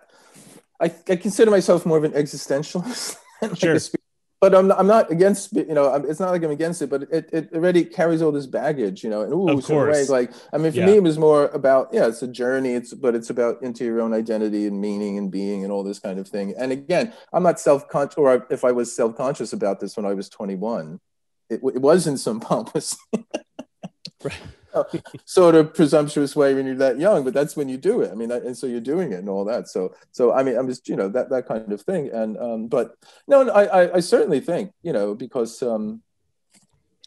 I, 0.80 0.94
I 1.08 1.16
consider 1.16 1.50
myself 1.50 1.84
more 1.84 1.98
of 1.98 2.04
an 2.04 2.12
existentialist. 2.12 3.16
like 3.42 3.56
Sure. 3.56 3.78
spir- 3.78 3.98
but 4.40 4.54
I'm 4.54 4.68
not, 4.68 4.78
I'm 4.78 4.86
not 4.86 5.10
against, 5.10 5.52
you 5.54 5.72
know, 5.72 5.92
it's 5.94 6.20
not 6.20 6.30
like 6.30 6.42
I'm 6.44 6.50
against 6.50 6.82
it, 6.82 6.90
but 6.90 7.04
it, 7.10 7.30
it 7.32 7.48
already 7.54 7.82
carries 7.84 8.20
all 8.20 8.30
this 8.30 8.46
baggage, 8.46 9.02
you 9.02 9.08
know, 9.08 9.22
and 9.22 9.32
ooh, 9.32 9.48
Of 9.48 9.56
ways, 9.56 9.66
course. 9.66 10.08
like, 10.10 10.32
I 10.52 10.58
mean, 10.58 10.70
for 10.70 10.78
Yeah. 10.78 10.86
me, 10.86 10.96
it 10.96 11.02
was 11.02 11.16
more 11.18 11.46
about, 11.48 11.88
yeah, 11.92 12.06
it's 12.06 12.22
a 12.22 12.28
journey, 12.28 12.74
it's, 12.74 12.92
but 12.92 13.14
it's 13.14 13.30
about 13.30 13.62
into 13.62 13.84
your 13.84 14.00
own 14.02 14.12
identity 14.12 14.66
and 14.66 14.78
meaning 14.80 15.16
and 15.18 15.30
being 15.30 15.64
and 15.64 15.72
all 15.72 15.82
this 15.82 15.98
kind 15.98 16.18
of 16.20 16.28
thing. 16.28 16.54
And 16.58 16.72
again, 16.72 17.14
I'm 17.32 17.42
not 17.42 17.58
self-conscious, 17.58 18.16
or 18.18 18.46
if 18.50 18.64
I 18.64 18.72
was 18.72 18.94
self-conscious 18.94 19.52
about 19.54 19.80
this 19.80 19.96
when 19.96 20.04
I 20.04 20.12
was 20.14 20.28
21, 20.28 21.00
it, 21.48 21.60
it 21.74 21.80
wasn't 21.80 22.20
some 22.20 22.38
pompous 22.50 22.96
sort 25.24 25.54
of 25.54 25.74
presumptuous 25.74 26.34
way 26.36 26.54
when 26.54 26.66
you're 26.66 26.74
that 26.76 26.98
young, 26.98 27.24
but 27.24 27.34
that's 27.34 27.56
when 27.56 27.68
you 27.68 27.76
do 27.76 28.00
it. 28.02 28.10
I 28.10 28.14
mean, 28.14 28.28
that, 28.28 28.42
and 28.42 28.56
so 28.56 28.66
you're 28.66 28.80
doing 28.80 29.12
it 29.12 29.18
and 29.18 29.28
all 29.28 29.44
that. 29.46 29.68
So, 29.68 29.94
so 30.12 30.32
I 30.32 30.42
mean, 30.42 30.56
I'm 30.56 30.68
just 30.68 30.88
you 30.88 30.96
know 30.96 31.08
that 31.08 31.30
that 31.30 31.46
kind 31.46 31.72
of 31.72 31.80
thing. 31.82 32.10
And 32.12 32.36
um, 32.38 32.66
but 32.68 32.96
no, 33.28 33.42
no, 33.42 33.52
I, 33.52 33.64
I 33.84 33.94
I 33.96 34.00
certainly 34.00 34.40
think 34.40 34.72
you 34.82 34.92
know 34.92 35.14
because 35.14 35.62
um, 35.62 36.02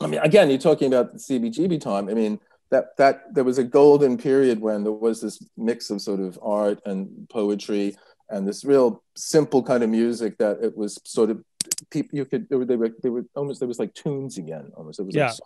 I 0.02 0.08
mean, 0.08 0.20
again, 0.22 0.50
you're 0.50 0.60
talking 0.60 0.94
about 0.94 1.14
the 1.14 1.20
CBGB 1.20 1.82
time. 1.82 2.10
I 2.10 2.14
mean. 2.14 2.40
That, 2.70 2.98
that 2.98 3.34
there 3.34 3.46
was 3.46 3.60
a 3.60 3.64
golden 3.64 4.18
period 4.18 4.60
when 4.60 4.84
there 4.84 4.92
was 4.92 5.22
this 5.22 5.42
mix 5.56 5.90
of 5.90 6.02
sort 6.02 6.20
of 6.20 6.38
art 6.42 6.82
and 6.86 7.30
poetry 7.30 7.96
and 8.30 8.46
this 8.46 8.66
real 8.66 9.02
simple 9.16 9.64
kind 9.64 9.84
of 9.84 9.90
music 9.90 10.38
that 10.40 10.58
it 10.62 10.76
was 10.76 11.00
sort 11.06 11.30
of 11.30 11.42
people 11.90 12.18
you 12.18 12.26
could 12.26 12.50
they 12.50 12.58
were, 12.58 12.66
they 12.66 12.76
were, 12.76 12.92
they 13.02 13.10
were 13.10 13.24
almost 13.36 13.60
there 13.62 13.70
was 13.70 13.80
like 13.80 13.94
tunes 13.94 14.38
again 14.38 14.70
almost 14.76 15.00
it 15.00 15.04
was 15.04 15.16
Yeah. 15.16 15.28
like 15.28 15.40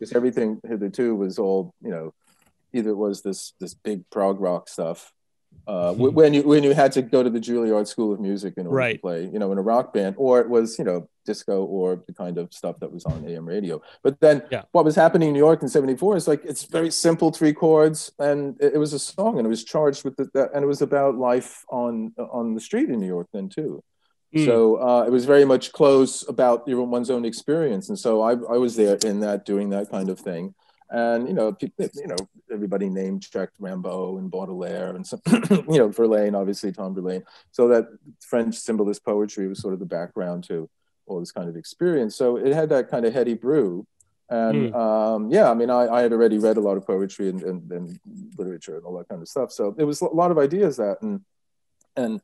because 0.00 0.14
everything 0.16 0.58
hitherto 0.66 1.14
was 1.14 1.38
all 1.38 1.74
you 1.82 1.90
know 1.90 2.12
either 2.72 2.90
it 2.90 2.96
was 2.96 3.22
this 3.22 3.52
this 3.60 3.74
big 3.74 4.08
prog 4.10 4.40
rock 4.40 4.68
stuff 4.68 5.12
uh, 5.66 5.92
Mhm. 5.92 6.12
when 6.14 6.32
you 6.34 6.42
when 6.42 6.62
you 6.62 6.72
had 6.74 6.92
to 6.92 7.02
go 7.02 7.22
to 7.22 7.28
the 7.30 7.40
Juilliard 7.40 7.86
School 7.86 8.12
of 8.14 8.20
Music 8.20 8.54
in 8.56 8.66
order 8.66 8.76
Right. 8.76 8.96
to 8.96 9.00
play 9.00 9.24
you 9.32 9.38
know 9.38 9.52
in 9.52 9.58
a 9.58 9.62
rock 9.62 9.92
band 9.92 10.14
or 10.18 10.40
it 10.40 10.48
was 10.48 10.78
you 10.78 10.84
know 10.84 11.08
disco 11.26 11.64
or 11.64 12.02
the 12.06 12.14
kind 12.14 12.38
of 12.38 12.52
stuff 12.54 12.76
that 12.80 12.90
was 12.90 13.04
on 13.04 13.24
AM 13.28 13.46
radio 13.46 13.80
but 14.02 14.18
then 14.20 14.42
Yeah. 14.50 14.62
what 14.72 14.84
was 14.84 14.94
happening 14.96 15.28
in 15.28 15.34
New 15.34 15.40
York 15.48 15.60
in 15.62 15.68
74 15.68 16.16
is 16.16 16.26
like 16.26 16.42
it's 16.44 16.64
very 16.64 16.90
simple 16.90 17.30
three 17.30 17.52
chords 17.52 18.10
and 18.18 18.56
it, 18.60 18.74
it 18.74 18.78
was 18.78 18.92
a 18.94 18.98
song 18.98 19.36
and 19.38 19.44
it 19.46 19.50
was 19.50 19.62
charged 19.64 20.02
with 20.04 20.16
the, 20.16 20.30
that 20.34 20.50
and 20.54 20.64
it 20.64 20.66
was 20.66 20.80
about 20.82 21.16
life 21.18 21.64
on 21.68 22.14
on 22.18 22.54
the 22.54 22.60
street 22.60 22.88
in 22.88 22.98
New 23.00 23.06
York 23.16 23.28
then 23.32 23.48
too 23.48 23.82
Mm. 24.34 24.44
So 24.44 24.76
uh, 24.76 25.04
it 25.06 25.10
was 25.10 25.24
very 25.24 25.44
much 25.44 25.72
close 25.72 26.26
about 26.28 26.68
one's 26.68 27.10
own 27.10 27.24
experience, 27.24 27.88
and 27.88 27.98
so 27.98 28.22
I, 28.22 28.32
I 28.32 28.58
was 28.58 28.76
there 28.76 28.96
in 29.04 29.20
that 29.20 29.44
doing 29.44 29.70
that 29.70 29.90
kind 29.90 30.08
of 30.08 30.20
thing, 30.20 30.54
and 30.90 31.28
you 31.28 31.34
know, 31.34 31.52
people, 31.52 31.88
you 31.94 32.08
know, 32.08 32.16
everybody 32.52 32.88
name 32.88 33.20
checked 33.20 33.60
Rimbaud 33.60 34.18
and 34.18 34.30
Baudelaire 34.30 34.96
and 34.96 35.06
some, 35.06 35.20
you 35.70 35.78
know, 35.78 35.88
Verlaine, 35.88 36.34
obviously 36.34 36.72
Tom 36.72 36.94
Verlaine. 36.94 37.22
So 37.52 37.68
that 37.68 37.86
French 38.20 38.56
symbolist 38.56 39.04
poetry 39.04 39.46
was 39.46 39.60
sort 39.60 39.72
of 39.72 39.80
the 39.80 39.86
background 39.86 40.44
to 40.44 40.68
all 41.06 41.20
this 41.20 41.30
kind 41.30 41.48
of 41.48 41.56
experience. 41.56 42.16
So 42.16 42.36
it 42.36 42.52
had 42.52 42.70
that 42.70 42.90
kind 42.90 43.04
of 43.04 43.14
heady 43.14 43.34
brew. 43.34 43.86
And 44.28 44.72
mm. 44.72 44.74
um, 44.74 45.30
yeah, 45.30 45.50
I 45.50 45.54
mean, 45.54 45.70
I, 45.70 45.88
I, 45.88 46.02
had 46.02 46.12
already 46.12 46.38
read 46.38 46.56
a 46.56 46.60
lot 46.60 46.76
of 46.76 46.86
poetry 46.86 47.28
and, 47.28 47.42
and, 47.42 47.72
and, 47.72 48.00
literature 48.38 48.76
and 48.76 48.84
all 48.84 48.96
that 48.98 49.08
kind 49.08 49.20
of 49.20 49.28
stuff. 49.28 49.50
So 49.50 49.74
it 49.76 49.82
was 49.82 50.00
a 50.02 50.06
lot 50.06 50.30
of 50.30 50.38
ideas 50.38 50.76
that, 50.76 51.02
and, 51.02 51.20
and 51.96 52.20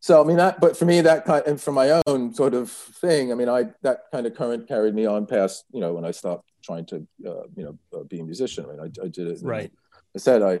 so, 0.00 0.22
I 0.22 0.26
mean, 0.26 0.36
that, 0.36 0.60
but 0.60 0.76
for 0.76 0.84
me, 0.84 1.00
that 1.00 1.24
kind, 1.24 1.42
and 1.46 1.60
for 1.60 1.72
my 1.72 2.00
own 2.06 2.32
sort 2.34 2.54
of 2.54 2.70
thing, 2.70 3.32
I 3.32 3.34
mean, 3.34 3.48
I, 3.48 3.64
that 3.82 4.02
kind 4.12 4.26
of 4.26 4.34
current 4.34 4.68
carried 4.68 4.94
me 4.94 5.06
on 5.06 5.26
past, 5.26 5.64
you 5.72 5.80
know, 5.80 5.94
when 5.94 6.04
I 6.04 6.10
stopped 6.10 6.50
trying 6.62 6.86
to, 6.86 7.06
uh, 7.26 7.44
you 7.56 7.64
know, 7.64 7.78
uh, 7.94 8.04
be 8.04 8.20
a 8.20 8.24
musician. 8.24 8.64
I 8.64 8.68
mean, 8.68 8.80
I, 8.80 9.04
I 9.04 9.08
did 9.08 9.28
it. 9.28 9.38
Right. 9.42 9.72
I 10.14 10.18
said 10.18 10.42
I 10.42 10.60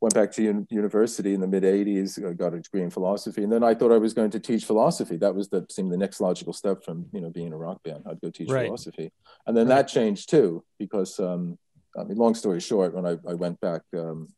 went 0.00 0.14
back 0.14 0.30
to 0.32 0.48
un- 0.48 0.66
university 0.70 1.34
in 1.34 1.40
the 1.40 1.46
mid 1.46 1.64
80s, 1.64 2.24
I 2.24 2.32
got 2.32 2.54
a 2.54 2.60
degree 2.60 2.82
in 2.82 2.90
philosophy. 2.90 3.42
And 3.42 3.52
then 3.52 3.64
I 3.64 3.74
thought 3.74 3.90
I 3.90 3.98
was 3.98 4.14
going 4.14 4.30
to 4.30 4.40
teach 4.40 4.64
philosophy. 4.64 5.16
That 5.16 5.34
was 5.34 5.48
the 5.48 5.66
seemed 5.68 5.92
the 5.92 5.96
next 5.96 6.20
logical 6.20 6.52
step 6.52 6.84
from, 6.84 7.06
you 7.12 7.20
know, 7.20 7.30
being 7.30 7.52
a 7.52 7.56
rock 7.56 7.82
band. 7.82 8.04
I'd 8.08 8.20
go 8.20 8.30
teach 8.30 8.50
right. 8.50 8.66
philosophy. 8.66 9.10
And 9.46 9.56
then 9.56 9.66
right. 9.68 9.76
that 9.76 9.88
changed 9.88 10.30
too, 10.30 10.64
because, 10.78 11.18
um, 11.18 11.58
I 11.98 12.04
mean, 12.04 12.18
long 12.18 12.34
story 12.34 12.60
short, 12.60 12.94
when 12.94 13.06
I, 13.06 13.16
I 13.28 13.34
went 13.34 13.60
back 13.60 13.82
um, 13.96 14.28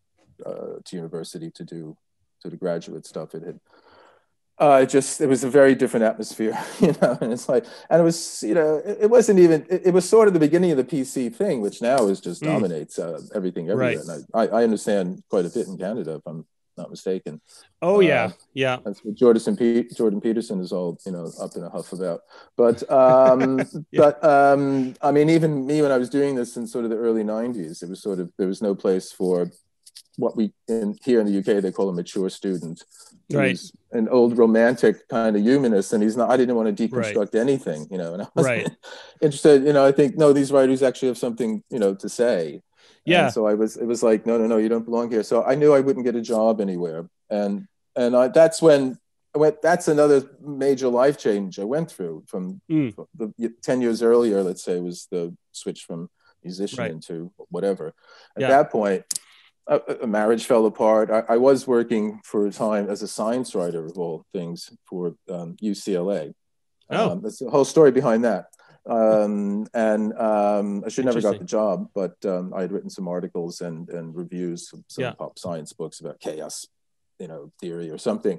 uh, 0.45 0.81
to 0.85 0.97
university 0.97 1.51
to 1.51 1.65
do 1.65 1.97
to 2.43 2.51
the 2.51 2.57
graduate 2.57 3.07
stuff, 3.07 3.35
it 3.35 3.43
had 3.43 3.61
uh, 4.59 4.81
it 4.83 4.89
just 4.89 5.21
it 5.21 5.27
was 5.27 5.45
a 5.45 5.51
very 5.51 5.75
different 5.75 6.05
atmosphere, 6.05 6.59
you 6.81 6.95
know. 7.03 7.19
And 7.21 7.33
it's 7.33 7.49
like, 7.49 7.67
and 7.91 8.01
it 8.01 8.05
was, 8.05 8.43
you 8.43 8.55
know, 8.55 8.77
it, 8.85 8.99
it 9.03 9.11
wasn't 9.11 9.39
even. 9.39 9.67
It, 9.69 9.87
it, 9.87 9.91
was 9.91 10.09
sort 10.09 10.29
of 10.29 10.35
the 10.35 10.41
beginning 10.41 10.71
of 10.71 10.79
the 10.79 10.85
PC 10.85 11.35
thing, 11.35 11.61
which 11.61 11.83
now 11.83 12.07
is 12.07 12.21
just 12.21 12.43
mm. 12.43 12.47
dominates 12.47 12.99
uh, 12.99 13.21
everything 13.35 13.69
everywhere. 13.69 13.99
Right. 13.99 14.17
And 14.17 14.25
I, 14.33 14.47
I, 14.61 14.65
understand 14.65 15.23
quite 15.29 15.45
a 15.45 15.51
bit 15.51 15.67
in 15.67 15.77
Canada, 15.77 16.15
if 16.15 16.23
I'm 16.27 16.47
not 16.79 16.91
mistaken. 16.91 17.41
Oh 17.83 17.97
uh, 17.97 18.01
yeah, 18.01 18.33
yeah. 18.55 18.79
That's 18.83 19.05
what 19.05 19.15
Jordan, 19.15 19.57
P- 19.57 19.89
Jordan 19.95 20.23
Peterson 20.23 20.61
is 20.61 20.73
all 20.73 20.99
you 21.05 21.13
know 21.13 21.31
up 21.41 21.55
in 21.55 21.63
a 21.63 21.69
huff 21.69 21.93
about. 21.93 22.23
But 22.57 22.91
um, 22.91 23.59
yeah. 23.91 24.01
but 24.01 24.25
um, 24.25 24.95
I 25.03 25.11
mean, 25.11 25.29
even 25.29 25.67
me 25.67 25.83
when 25.83 25.93
I 25.93 25.99
was 25.99 26.09
doing 26.09 26.35
this 26.35 26.57
in 26.57 26.67
sort 26.67 26.85
of 26.85 26.91
the 26.91 26.97
early 26.97 27.25
'90s, 27.25 27.83
it 27.83 27.91
was 27.91 28.03
sort 28.03 28.21
of 28.21 28.33
there 28.39 28.49
was 28.49 28.63
no 28.63 28.75
place 28.75 29.13
for 29.13 29.51
what 30.17 30.37
we 30.37 30.53
in 30.69 30.97
here 31.05 31.21
in 31.21 31.27
the 31.27 31.39
UK 31.39 31.63
they 31.63 31.73
call 31.73 31.89
a 31.89 31.93
mature 31.93 32.29
student. 32.29 32.83
Right. 33.33 33.51
He's 33.51 33.73
an 33.93 34.09
old 34.09 34.39
romantic 34.39 35.09
kind 35.09 35.37
of 35.37 35.43
humanist, 35.43 35.93
and 35.93 36.03
he's 36.03 36.17
not. 36.17 36.31
I 36.31 36.37
didn't 36.37 36.55
want 36.55 36.75
to 36.75 36.89
deconstruct 36.89 37.17
right. 37.17 37.35
anything, 37.35 37.87
you 37.91 37.99
know. 37.99 38.15
And 38.15 38.23
I 38.23 38.29
was 38.35 38.47
right. 38.47 38.71
interested, 39.21 39.65
you 39.65 39.73
know. 39.73 39.85
I 39.85 39.93
think 39.93 40.17
no, 40.17 40.33
these 40.33 40.53
writers 40.53 40.83
actually 40.83 41.09
have 41.09 41.19
something, 41.19 41.63
you 41.71 41.79
know, 41.79 41.95
to 41.95 42.09
say. 42.09 42.63
Yeah. 43.05 43.25
And 43.25 43.33
so 43.33 43.47
I 43.47 43.55
was. 43.55 43.77
It 43.77 43.87
was 43.87 44.03
like, 44.03 44.27
no, 44.27 44.39
no, 44.39 44.47
no, 44.47 44.59
you 44.59 44.69
don't 44.69 44.85
belong 44.85 45.11
here. 45.11 45.23
So 45.23 45.45
I 45.45 45.55
knew 45.55 45.73
I 45.73 45.81
wouldn't 45.81 46.05
get 46.05 46.15
a 46.15 46.21
job 46.21 46.61
anywhere, 46.61 47.09
and 47.31 47.67
and 47.97 48.17
I, 48.17 48.29
that's 48.29 48.63
when 48.63 48.99
I 49.35 49.39
went. 49.39 49.61
That's 49.61 49.89
another 49.89 50.23
major 50.41 50.89
life 50.89 51.19
change 51.19 51.59
I 51.59 51.65
went 51.65 51.91
through 51.91 52.25
from, 52.27 52.61
mm. 52.71 52.95
from 52.95 53.07
the 53.17 53.53
ten 53.63 53.81
years 53.81 54.03
earlier. 54.03 54.43
Let's 54.43 54.63
say 54.63 54.79
was 54.79 55.09
the 55.11 55.37
switch 55.53 55.83
from 55.83 56.11
musician 56.47 56.79
right. 56.79 56.91
into 56.91 57.33
whatever. 57.49 57.89
At 58.37 58.43
yeah. 58.43 58.49
that 58.49 58.71
point, 58.71 59.05
a, 59.69 60.07
marriage 60.07 60.45
fell 60.45 60.67
apart. 60.67 61.11
I, 61.11 61.35
I, 61.35 61.37
was 61.39 61.67
working 61.67 62.21
for 62.25 62.47
a 62.47 62.53
time 62.53 62.89
as 62.89 63.03
a 63.03 63.09
science 63.09 63.55
writer 63.55 63.85
of 63.85 63.99
all 63.99 64.25
things 64.33 64.71
for 64.89 65.17
um, 65.29 65.57
UCLA. 65.63 66.35
Oh. 66.91 67.11
Um, 67.11 67.23
that's 67.23 67.39
the 67.39 67.51
whole 67.51 67.65
story 67.65 67.91
behind 67.91 68.25
that. 68.25 68.47
Um, 68.89 69.67
and 69.75 70.17
um, 70.17 70.85
I 70.87 70.89
should 70.89 71.05
never 71.05 71.21
got 71.21 71.41
the 71.41 71.45
job, 71.45 71.89
but 71.95 72.15
um, 72.25 72.55
I 72.55 72.61
had 72.61 72.71
written 72.71 72.91
some 72.91 73.09
articles 73.09 73.61
and, 73.61 73.89
and 73.89 74.15
reviews, 74.15 74.69
some 74.69 74.85
yeah. 74.97 75.13
pop 75.13 75.39
science 75.39 75.73
books 75.73 75.99
about 75.99 76.21
chaos, 76.21 76.67
you 77.19 77.27
know, 77.27 77.51
theory 77.61 77.91
or 77.91 77.99
something 77.99 78.39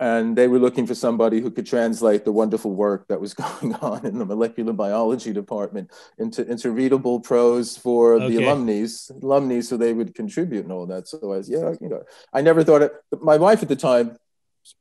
and 0.00 0.34
they 0.34 0.48
were 0.48 0.58
looking 0.58 0.86
for 0.86 0.94
somebody 0.94 1.40
who 1.40 1.50
could 1.50 1.66
translate 1.66 2.24
the 2.24 2.32
wonderful 2.32 2.72
work 2.72 3.06
that 3.08 3.20
was 3.20 3.34
going 3.44 3.74
on 3.76 4.04
in 4.06 4.18
the 4.18 4.24
molecular 4.24 4.72
biology 4.72 5.32
department 5.32 5.90
into, 6.18 6.50
into 6.50 6.70
readable 6.70 7.20
prose 7.20 7.76
for 7.76 8.14
okay. 8.14 8.28
the 8.28 8.44
alumni, 8.44 8.86
alumni, 9.22 9.60
so 9.60 9.76
they 9.76 9.92
would 9.92 10.14
contribute 10.14 10.64
and 10.64 10.72
all 10.72 10.86
that. 10.86 11.06
So 11.06 11.18
I 11.22 11.36
was, 11.36 11.50
yeah, 11.50 11.74
you 11.80 11.90
know, 11.90 12.02
I 12.32 12.40
never 12.40 12.64
thought 12.64 12.82
it. 12.82 12.92
My 13.20 13.36
wife 13.36 13.62
at 13.62 13.68
the 13.68 13.76
time, 13.76 14.16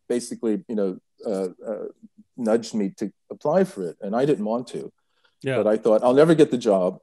basically, 0.08 0.64
you 0.70 0.76
know, 0.76 1.00
uh, 1.26 1.50
uh, 1.68 1.86
nudged 2.38 2.74
me 2.74 2.92
to 2.92 3.12
apply 3.30 3.66
for 3.66 3.84
it, 3.90 3.98
and 4.02 4.16
I 4.16 4.26
didn't 4.26 4.46
want 4.46 4.68
to. 4.70 4.92
Yeah. 5.42 5.58
But 5.58 5.68
I 5.68 5.78
thought 5.78 6.04
I'll 6.04 6.14
never 6.14 6.34
get 6.34 6.50
the 6.50 6.58
job. 6.58 7.00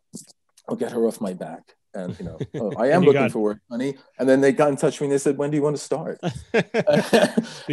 I'll 0.69 0.77
get 0.77 0.93
her 0.93 1.07
off 1.07 1.21
my 1.21 1.35
back 1.35 1.77
and 1.97 2.19
you 2.19 2.25
know, 2.27 2.39
oh, 2.61 2.73
I 2.79 2.89
am 2.89 3.03
looking 3.03 3.23
got... 3.23 3.33
for 3.33 3.41
work, 3.41 3.61
honey. 3.71 3.97
And 4.19 4.29
then 4.29 4.41
they 4.41 4.53
got 4.53 4.69
in 4.69 4.77
touch 4.77 5.01
with 5.01 5.03
me. 5.03 5.07
And 5.07 5.13
they 5.13 5.19
said, 5.19 5.39
"When 5.39 5.51
do 5.51 5.57
you 5.57 5.63
want 5.63 5.77
to 5.77 5.83
start?" 5.83 6.21
Be 6.23 6.31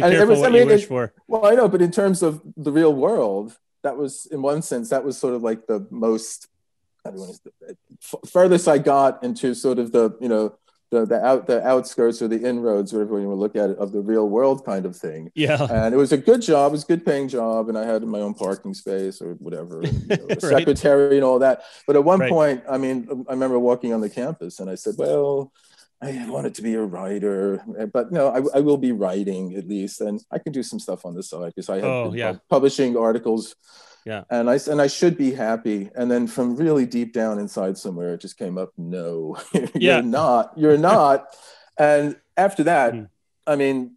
and 0.02 0.28
was, 0.28 0.40
what 0.40 0.48
I 0.48 0.50
mean, 0.50 0.62
you 0.62 0.66
wish 0.66 0.84
it, 0.84 0.88
for. 0.88 1.12
Well, 1.28 1.46
I 1.46 1.54
know, 1.54 1.68
but 1.68 1.82
in 1.82 1.90
terms 1.90 2.22
of 2.22 2.42
the 2.56 2.72
real 2.72 2.94
world, 2.94 3.56
that 3.82 3.96
was, 3.96 4.26
in 4.26 4.42
one 4.42 4.62
sense, 4.62 4.90
that 4.90 5.04
was 5.04 5.18
sort 5.18 5.34
of 5.34 5.42
like 5.42 5.66
the 5.66 5.86
most. 5.90 6.48
Want 7.04 7.38
furthest 8.26 8.66
I 8.66 8.78
got 8.78 9.22
into 9.22 9.54
sort 9.54 9.78
of 9.78 9.92
the 9.92 10.16
you 10.22 10.28
know 10.28 10.56
the 10.94 11.04
the 11.04 11.24
out 11.24 11.46
the 11.46 11.66
outskirts 11.66 12.22
or 12.22 12.28
the 12.28 12.40
inroads, 12.40 12.92
whatever 12.92 13.20
you 13.20 13.26
want 13.26 13.36
to 13.36 13.40
look 13.40 13.56
at 13.56 13.70
it, 13.70 13.78
of 13.78 13.92
the 13.92 14.00
real 14.00 14.28
world 14.28 14.64
kind 14.64 14.86
of 14.86 14.96
thing. 14.96 15.30
Yeah. 15.34 15.66
And 15.70 15.92
it 15.92 15.96
was 15.98 16.12
a 16.12 16.16
good 16.16 16.40
job, 16.40 16.70
it 16.70 16.72
was 16.72 16.84
a 16.84 16.86
good 16.86 17.04
paying 17.04 17.28
job, 17.28 17.68
and 17.68 17.76
I 17.76 17.84
had 17.84 18.02
my 18.04 18.20
own 18.20 18.34
parking 18.34 18.74
space 18.74 19.20
or 19.20 19.34
whatever, 19.34 19.80
and, 19.80 20.10
you 20.10 20.16
know, 20.16 20.26
right. 20.28 20.40
secretary 20.42 21.16
and 21.16 21.24
all 21.24 21.40
that. 21.40 21.64
But 21.86 21.96
at 21.96 22.04
one 22.04 22.20
right. 22.20 22.30
point, 22.30 22.64
I 22.70 22.78
mean, 22.78 23.26
I 23.28 23.32
remember 23.32 23.58
walking 23.58 23.92
on 23.92 24.00
the 24.00 24.10
campus 24.10 24.60
and 24.60 24.70
I 24.70 24.76
said, 24.76 24.94
well. 24.96 25.52
I 26.02 26.28
wanted 26.28 26.54
to 26.56 26.62
be 26.62 26.74
a 26.74 26.82
writer, 26.82 27.64
but 27.92 28.12
no, 28.12 28.28
I, 28.28 28.58
I, 28.58 28.60
will 28.60 28.76
be 28.76 28.92
writing 28.92 29.54
at 29.54 29.66
least, 29.66 30.02
and 30.02 30.20
I 30.30 30.38
can 30.38 30.52
do 30.52 30.62
some 30.62 30.78
stuff 30.78 31.06
on 31.06 31.14
the 31.14 31.22
side 31.22 31.52
because 31.54 31.70
I 31.70 31.76
have 31.76 31.84
oh, 31.84 32.12
yeah. 32.12 32.34
publishing 32.50 32.96
articles 32.96 33.54
yeah 34.04 34.24
and 34.30 34.50
i 34.50 34.58
and 34.70 34.80
i 34.80 34.86
should 34.86 35.16
be 35.16 35.32
happy 35.32 35.90
and 35.94 36.10
then 36.10 36.26
from 36.26 36.56
really 36.56 36.86
deep 36.86 37.12
down 37.12 37.38
inside 37.38 37.76
somewhere 37.76 38.14
it 38.14 38.20
just 38.20 38.38
came 38.38 38.58
up 38.58 38.70
no 38.76 39.36
you're 39.52 39.68
yeah. 39.74 40.00
not 40.00 40.52
you're 40.56 40.78
not 40.78 41.26
and 41.78 42.16
after 42.36 42.64
that 42.64 42.92
mm. 42.92 43.08
i 43.46 43.56
mean 43.56 43.96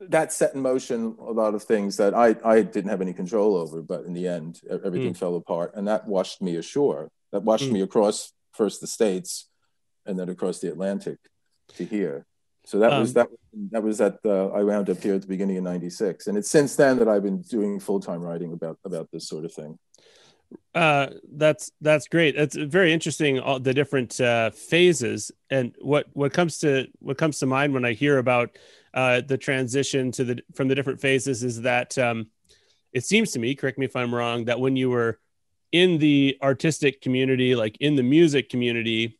that 0.00 0.32
set 0.32 0.54
in 0.54 0.60
motion 0.60 1.16
a 1.20 1.32
lot 1.32 1.54
of 1.54 1.62
things 1.62 1.96
that 1.96 2.14
i 2.14 2.34
i 2.44 2.62
didn't 2.62 2.90
have 2.90 3.02
any 3.02 3.12
control 3.12 3.56
over 3.56 3.82
but 3.82 4.04
in 4.04 4.12
the 4.12 4.26
end 4.26 4.60
everything 4.70 5.14
mm. 5.14 5.16
fell 5.16 5.36
apart 5.36 5.72
and 5.74 5.86
that 5.88 6.06
washed 6.06 6.42
me 6.42 6.56
ashore 6.56 7.10
that 7.32 7.42
washed 7.42 7.68
mm. 7.68 7.72
me 7.72 7.82
across 7.82 8.32
first 8.52 8.80
the 8.80 8.86
states 8.86 9.46
and 10.06 10.18
then 10.18 10.28
across 10.28 10.60
the 10.60 10.68
atlantic 10.68 11.18
to 11.68 11.84
here 11.84 12.26
so 12.64 12.78
that 12.78 12.92
um, 12.92 13.00
was 13.00 13.14
that. 13.14 13.28
That 13.72 13.82
was 13.82 14.00
at 14.00 14.18
uh, 14.24 14.48
I 14.48 14.62
wound 14.62 14.90
up 14.90 15.02
here 15.02 15.14
at 15.14 15.22
the 15.22 15.26
beginning 15.26 15.56
of 15.56 15.64
'96, 15.64 16.26
and 16.26 16.38
it's 16.38 16.50
since 16.50 16.76
then 16.76 16.98
that 16.98 17.08
I've 17.08 17.22
been 17.22 17.42
doing 17.42 17.80
full 17.80 18.00
time 18.00 18.20
writing 18.20 18.52
about 18.52 18.78
about 18.84 19.08
this 19.12 19.28
sort 19.28 19.44
of 19.44 19.52
thing. 19.52 19.78
Uh, 20.74 21.08
that's 21.32 21.72
that's 21.80 22.06
great. 22.08 22.36
That's 22.36 22.56
very 22.56 22.92
interesting. 22.92 23.40
All 23.40 23.58
the 23.58 23.74
different 23.74 24.20
uh, 24.20 24.50
phases, 24.50 25.32
and 25.50 25.74
what 25.80 26.06
what 26.12 26.32
comes 26.32 26.58
to 26.58 26.86
what 27.00 27.18
comes 27.18 27.38
to 27.40 27.46
mind 27.46 27.74
when 27.74 27.84
I 27.84 27.92
hear 27.92 28.18
about 28.18 28.56
uh, 28.94 29.22
the 29.22 29.38
transition 29.38 30.12
to 30.12 30.24
the 30.24 30.42
from 30.54 30.68
the 30.68 30.74
different 30.74 31.00
phases 31.00 31.42
is 31.42 31.62
that 31.62 31.96
um, 31.98 32.28
it 32.92 33.04
seems 33.04 33.32
to 33.32 33.38
me. 33.38 33.54
Correct 33.54 33.78
me 33.78 33.86
if 33.86 33.96
I'm 33.96 34.14
wrong. 34.14 34.44
That 34.44 34.60
when 34.60 34.76
you 34.76 34.90
were 34.90 35.18
in 35.72 35.98
the 35.98 36.38
artistic 36.42 37.00
community, 37.00 37.54
like 37.54 37.76
in 37.80 37.96
the 37.96 38.02
music 38.02 38.48
community, 38.48 39.18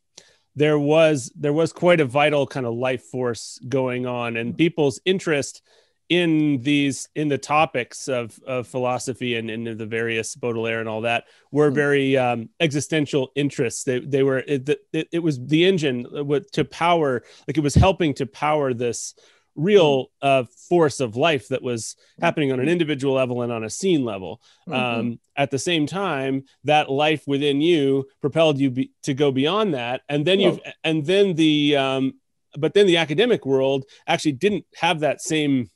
there 0.55 0.79
was 0.79 1.31
there 1.35 1.53
was 1.53 1.71
quite 1.71 1.99
a 1.99 2.05
vital 2.05 2.45
kind 2.45 2.65
of 2.65 2.73
life 2.73 3.03
force 3.03 3.59
going 3.67 4.05
on 4.05 4.37
and 4.37 4.57
people's 4.57 4.99
interest 5.05 5.61
in 6.09 6.61
these 6.61 7.07
in 7.15 7.29
the 7.29 7.37
topics 7.37 8.09
of, 8.09 8.37
of 8.45 8.67
philosophy 8.67 9.37
and 9.37 9.49
in 9.49 9.77
the 9.77 9.85
various 9.85 10.35
baudelaire 10.35 10.81
and 10.81 10.89
all 10.89 11.01
that 11.01 11.23
were 11.51 11.69
hmm. 11.69 11.75
very 11.75 12.17
um, 12.17 12.49
existential 12.59 13.31
interests 13.35 13.85
they, 13.85 13.99
they 13.99 14.23
were 14.23 14.39
it, 14.39 14.67
it, 14.91 15.07
it 15.11 15.19
was 15.19 15.43
the 15.45 15.63
engine 15.65 16.05
to 16.51 16.65
power 16.65 17.23
like 17.47 17.57
it 17.57 17.63
was 17.63 17.75
helping 17.75 18.13
to 18.13 18.25
power 18.25 18.73
this 18.73 19.15
real 19.61 20.05
mm-hmm. 20.05 20.27
uh, 20.27 20.43
force 20.69 20.99
of 20.99 21.15
life 21.15 21.47
that 21.49 21.61
was 21.61 21.95
happening 22.19 22.51
on 22.51 22.59
an 22.59 22.69
individual 22.69 23.15
level 23.15 23.41
and 23.41 23.51
on 23.51 23.63
a 23.63 23.69
scene 23.69 24.03
level. 24.03 24.41
Mm-hmm. 24.67 24.99
Um, 24.99 25.19
at 25.35 25.51
the 25.51 25.59
same 25.59 25.87
time, 25.87 26.43
that 26.65 26.89
life 26.89 27.23
within 27.25 27.61
you 27.61 28.07
propelled 28.21 28.59
you 28.59 28.71
be- 28.71 28.91
to 29.03 29.13
go 29.13 29.31
beyond 29.31 29.73
that, 29.73 30.01
and 30.09 30.25
then 30.25 30.39
you've 30.39 30.59
and 30.83 31.05
then 31.05 31.35
the 31.35 31.77
um, 31.77 32.13
but 32.57 32.73
then 32.73 32.87
the 32.87 32.97
academic 32.97 33.45
world 33.45 33.85
actually 34.07 34.33
didn't 34.33 34.65
have 34.75 34.99
that 34.99 35.21
same 35.21 35.69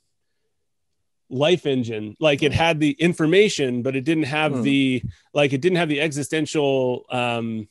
life 1.29 1.65
engine 1.65 2.15
like 2.19 2.43
it 2.43 2.53
had 2.53 2.79
the 2.79 2.91
information 2.91 3.81
but 3.81 3.95
it 3.95 4.03
didn't 4.03 4.25
have 4.25 4.51
mm. 4.51 4.61
the 4.61 5.03
like 5.33 5.53
it 5.53 5.61
didn't 5.61 5.77
have 5.77 5.89
the 5.89 5.99
existential 5.99 7.03
um 7.09 7.67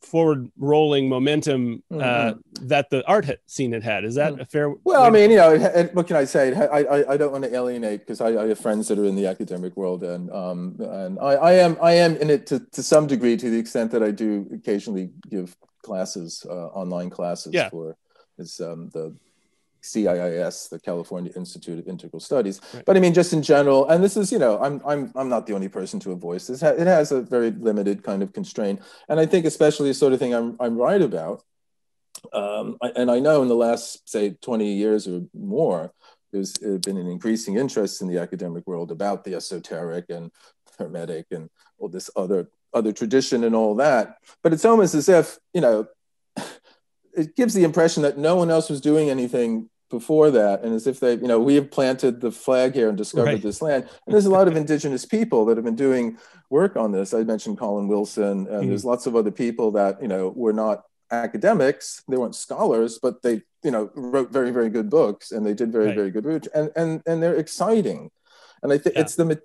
forward 0.00 0.50
rolling 0.58 1.08
momentum 1.08 1.82
uh, 1.90 1.96
mm-hmm. 1.96 2.66
that 2.68 2.90
the 2.90 3.06
art 3.06 3.26
scene 3.46 3.72
had 3.72 3.82
had. 3.82 4.04
Is 4.04 4.14
that 4.14 4.32
mm-hmm. 4.32 4.42
a 4.42 4.44
fair? 4.46 4.74
Well, 4.84 5.02
I 5.02 5.10
mean, 5.10 5.30
you 5.30 5.36
know, 5.36 5.52
it, 5.52 5.94
what 5.94 6.06
can 6.06 6.16
I 6.16 6.24
say? 6.24 6.54
I, 6.54 6.82
I, 6.82 7.12
I 7.12 7.16
don't 7.16 7.32
want 7.32 7.44
to 7.44 7.54
alienate 7.54 8.00
because 8.00 8.20
I, 8.20 8.28
I, 8.28 8.48
have 8.48 8.58
friends 8.58 8.88
that 8.88 8.98
are 8.98 9.04
in 9.04 9.16
the 9.16 9.26
academic 9.26 9.76
world, 9.76 10.02
and 10.02 10.30
um, 10.30 10.76
and 10.80 11.18
I, 11.18 11.32
I 11.32 11.52
am 11.54 11.76
I 11.82 11.92
am 11.92 12.16
in 12.16 12.30
it 12.30 12.46
to, 12.48 12.60
to 12.60 12.82
some 12.82 13.06
degree 13.06 13.36
to 13.36 13.50
the 13.50 13.58
extent 13.58 13.90
that 13.92 14.02
I 14.02 14.10
do 14.10 14.48
occasionally 14.52 15.10
give 15.28 15.56
classes, 15.82 16.46
uh, 16.48 16.66
online 16.68 17.10
classes 17.10 17.52
yeah. 17.52 17.68
for 17.68 17.96
is 18.38 18.60
um, 18.60 18.90
the 18.90 19.14
CIIS, 19.82 20.68
the 20.68 20.80
California 20.80 21.32
Institute 21.34 21.78
of 21.78 21.88
Integral 21.88 22.20
Studies. 22.20 22.60
Right. 22.74 22.84
But 22.84 22.96
I 22.96 23.00
mean, 23.00 23.14
just 23.14 23.32
in 23.32 23.42
general, 23.42 23.88
and 23.88 24.02
this 24.02 24.16
is, 24.16 24.30
you 24.32 24.38
know, 24.38 24.60
I'm 24.60 24.80
I'm 24.86 25.12
I'm 25.14 25.28
not 25.28 25.46
the 25.46 25.54
only 25.54 25.68
person 25.68 26.00
to 26.00 26.10
have 26.10 26.18
voiced 26.18 26.48
this. 26.48 26.62
It 26.62 26.86
has 26.86 27.12
a 27.12 27.22
very 27.22 27.50
limited 27.50 28.02
kind 28.02 28.22
of 28.22 28.32
constraint, 28.32 28.80
and 29.08 29.18
I 29.18 29.26
think 29.26 29.46
especially 29.46 29.88
the 29.88 29.94
sort 29.94 30.12
of 30.12 30.18
thing 30.18 30.34
I'm 30.34 30.56
I'm 30.60 30.76
right 30.76 31.00
about. 31.00 31.42
Um, 32.32 32.76
and 32.82 33.10
I 33.10 33.18
know 33.18 33.40
in 33.42 33.48
the 33.48 33.54
last 33.54 34.08
say 34.08 34.30
20 34.42 34.74
years 34.74 35.08
or 35.08 35.22
more, 35.32 35.92
there's 36.32 36.52
been 36.58 36.98
an 36.98 37.06
increasing 37.06 37.56
interest 37.56 38.02
in 38.02 38.08
the 38.08 38.18
academic 38.18 38.66
world 38.66 38.90
about 38.90 39.24
the 39.24 39.34
esoteric 39.34 40.06
and 40.10 40.30
hermetic 40.78 41.26
and 41.30 41.48
all 41.78 41.88
this 41.88 42.10
other 42.16 42.50
other 42.72 42.92
tradition 42.92 43.44
and 43.44 43.54
all 43.54 43.74
that. 43.76 44.18
But 44.42 44.52
it's 44.52 44.64
almost 44.64 44.94
as 44.94 45.08
if 45.08 45.38
you 45.54 45.60
know 45.60 45.86
it 47.16 47.36
gives 47.36 47.54
the 47.54 47.64
impression 47.64 48.02
that 48.02 48.18
no 48.18 48.36
one 48.36 48.50
else 48.50 48.68
was 48.68 48.80
doing 48.80 49.10
anything 49.10 49.69
before 49.90 50.30
that 50.30 50.62
and 50.62 50.74
as 50.74 50.86
if 50.86 51.00
they 51.00 51.14
you 51.14 51.26
know 51.26 51.38
we 51.38 51.56
have 51.56 51.70
planted 51.70 52.20
the 52.20 52.30
flag 52.30 52.74
here 52.74 52.88
and 52.88 52.96
discovered 52.96 53.26
right. 53.26 53.42
this 53.42 53.60
land 53.60 53.84
and 54.06 54.14
there's 54.14 54.26
a 54.26 54.30
lot 54.30 54.48
of 54.48 54.56
indigenous 54.56 55.04
people 55.04 55.44
that 55.44 55.56
have 55.56 55.64
been 55.64 55.76
doing 55.76 56.16
work 56.48 56.76
on 56.76 56.92
this 56.92 57.12
i 57.12 57.22
mentioned 57.22 57.58
colin 57.58 57.88
wilson 57.88 58.22
and 58.22 58.46
mm-hmm. 58.46 58.68
there's 58.68 58.84
lots 58.84 59.06
of 59.06 59.16
other 59.16 59.30
people 59.30 59.72
that 59.72 60.00
you 60.00 60.08
know 60.08 60.32
were 60.34 60.52
not 60.52 60.84
academics 61.10 62.02
they 62.08 62.16
weren't 62.16 62.36
scholars 62.36 62.98
but 63.02 63.20
they 63.22 63.42
you 63.64 63.70
know 63.70 63.90
wrote 63.94 64.30
very 64.30 64.52
very 64.52 64.70
good 64.70 64.88
books 64.88 65.32
and 65.32 65.44
they 65.44 65.54
did 65.54 65.72
very 65.72 65.86
right. 65.86 65.96
very 65.96 66.10
good 66.10 66.24
research 66.24 66.48
and 66.54 66.70
and 66.76 67.02
and 67.06 67.22
they're 67.22 67.36
exciting 67.36 68.10
and 68.62 68.72
i 68.72 68.78
think 68.78 68.94
yeah. 68.94 69.02
it's 69.02 69.16
the 69.16 69.42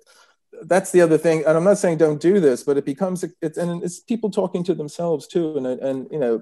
that's 0.62 0.92
the 0.92 1.00
other 1.00 1.18
thing 1.18 1.44
and 1.44 1.56
i'm 1.56 1.64
not 1.64 1.76
saying 1.76 1.98
don't 1.98 2.20
do 2.20 2.38
this 2.38 2.62
but 2.62 2.76
it 2.76 2.84
becomes 2.84 3.24
it's 3.42 3.58
and 3.58 3.82
it's 3.82 3.98
people 3.98 4.30
talking 4.30 4.62
to 4.62 4.74
themselves 4.74 5.26
too 5.26 5.56
and 5.56 5.66
and 5.66 6.06
you 6.10 6.20
know 6.20 6.40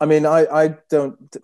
I 0.00 0.06
mean, 0.06 0.26
I, 0.26 0.46
I 0.46 0.68
don't, 0.88 1.36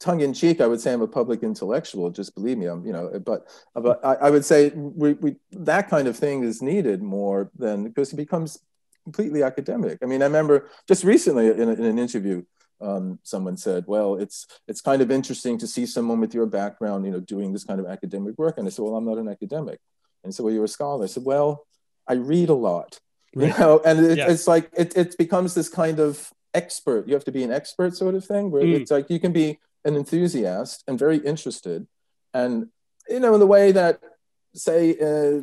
tongue 0.00 0.20
in 0.20 0.32
cheek, 0.32 0.60
I 0.60 0.66
would 0.66 0.80
say 0.80 0.92
I'm 0.92 1.02
a 1.02 1.08
public 1.08 1.42
intellectual. 1.42 2.10
Just 2.10 2.34
believe 2.34 2.58
me, 2.58 2.66
I'm, 2.66 2.84
you 2.86 2.92
know, 2.92 3.18
but, 3.24 3.48
but 3.74 4.04
I, 4.04 4.14
I 4.14 4.30
would 4.30 4.44
say 4.44 4.70
we, 4.74 5.14
we, 5.14 5.36
that 5.52 5.88
kind 5.88 6.08
of 6.08 6.16
thing 6.16 6.44
is 6.44 6.62
needed 6.62 7.02
more 7.02 7.50
than 7.58 7.84
because 7.84 8.12
it 8.12 8.16
becomes 8.16 8.60
completely 9.04 9.42
academic. 9.42 9.98
I 10.02 10.06
mean, 10.06 10.22
I 10.22 10.26
remember 10.26 10.68
just 10.86 11.04
recently 11.04 11.48
in, 11.48 11.68
a, 11.68 11.72
in 11.72 11.84
an 11.84 11.98
interview, 11.98 12.42
um, 12.80 13.18
someone 13.22 13.56
said, 13.56 13.84
"Well, 13.86 14.14
it's 14.16 14.46
it's 14.68 14.80
kind 14.80 15.02
of 15.02 15.10
interesting 15.10 15.58
to 15.58 15.66
see 15.66 15.84
someone 15.86 16.20
with 16.20 16.32
your 16.32 16.46
background, 16.46 17.04
you 17.04 17.10
know, 17.10 17.20
doing 17.20 17.52
this 17.52 17.64
kind 17.64 17.80
of 17.80 17.86
academic 17.86 18.38
work." 18.38 18.56
And 18.56 18.66
I 18.66 18.70
said, 18.70 18.84
"Well, 18.84 18.94
I'm 18.94 19.04
not 19.04 19.18
an 19.18 19.28
academic." 19.28 19.80
And 20.22 20.32
so, 20.32 20.44
"Well, 20.44 20.54
you're 20.54 20.64
a 20.64 20.68
scholar." 20.68 21.04
I 21.04 21.08
said, 21.08 21.24
"Well, 21.24 21.66
I 22.06 22.14
read 22.14 22.50
a 22.50 22.54
lot." 22.54 23.00
You 23.34 23.48
know, 23.58 23.80
and 23.84 24.04
it, 24.04 24.18
yeah. 24.18 24.30
it's 24.30 24.48
like 24.48 24.70
it, 24.76 24.96
it 24.96 25.18
becomes 25.18 25.54
this 25.54 25.68
kind 25.68 26.00
of 26.00 26.32
expert. 26.54 27.06
You 27.06 27.14
have 27.14 27.24
to 27.24 27.32
be 27.32 27.44
an 27.44 27.52
expert 27.52 27.96
sort 27.96 28.14
of 28.14 28.24
thing 28.24 28.50
where 28.50 28.62
mm. 28.62 28.80
it's 28.80 28.90
like 28.90 29.10
you 29.10 29.20
can 29.20 29.32
be 29.32 29.58
an 29.88 29.96
enthusiast 29.96 30.84
and 30.86 30.98
very 30.98 31.18
interested. 31.18 31.86
And, 32.32 32.68
you 33.08 33.20
know, 33.20 33.34
in 33.34 33.40
the 33.40 33.46
way 33.46 33.72
that, 33.72 34.00
say, 34.54 34.96
uh, 34.98 35.40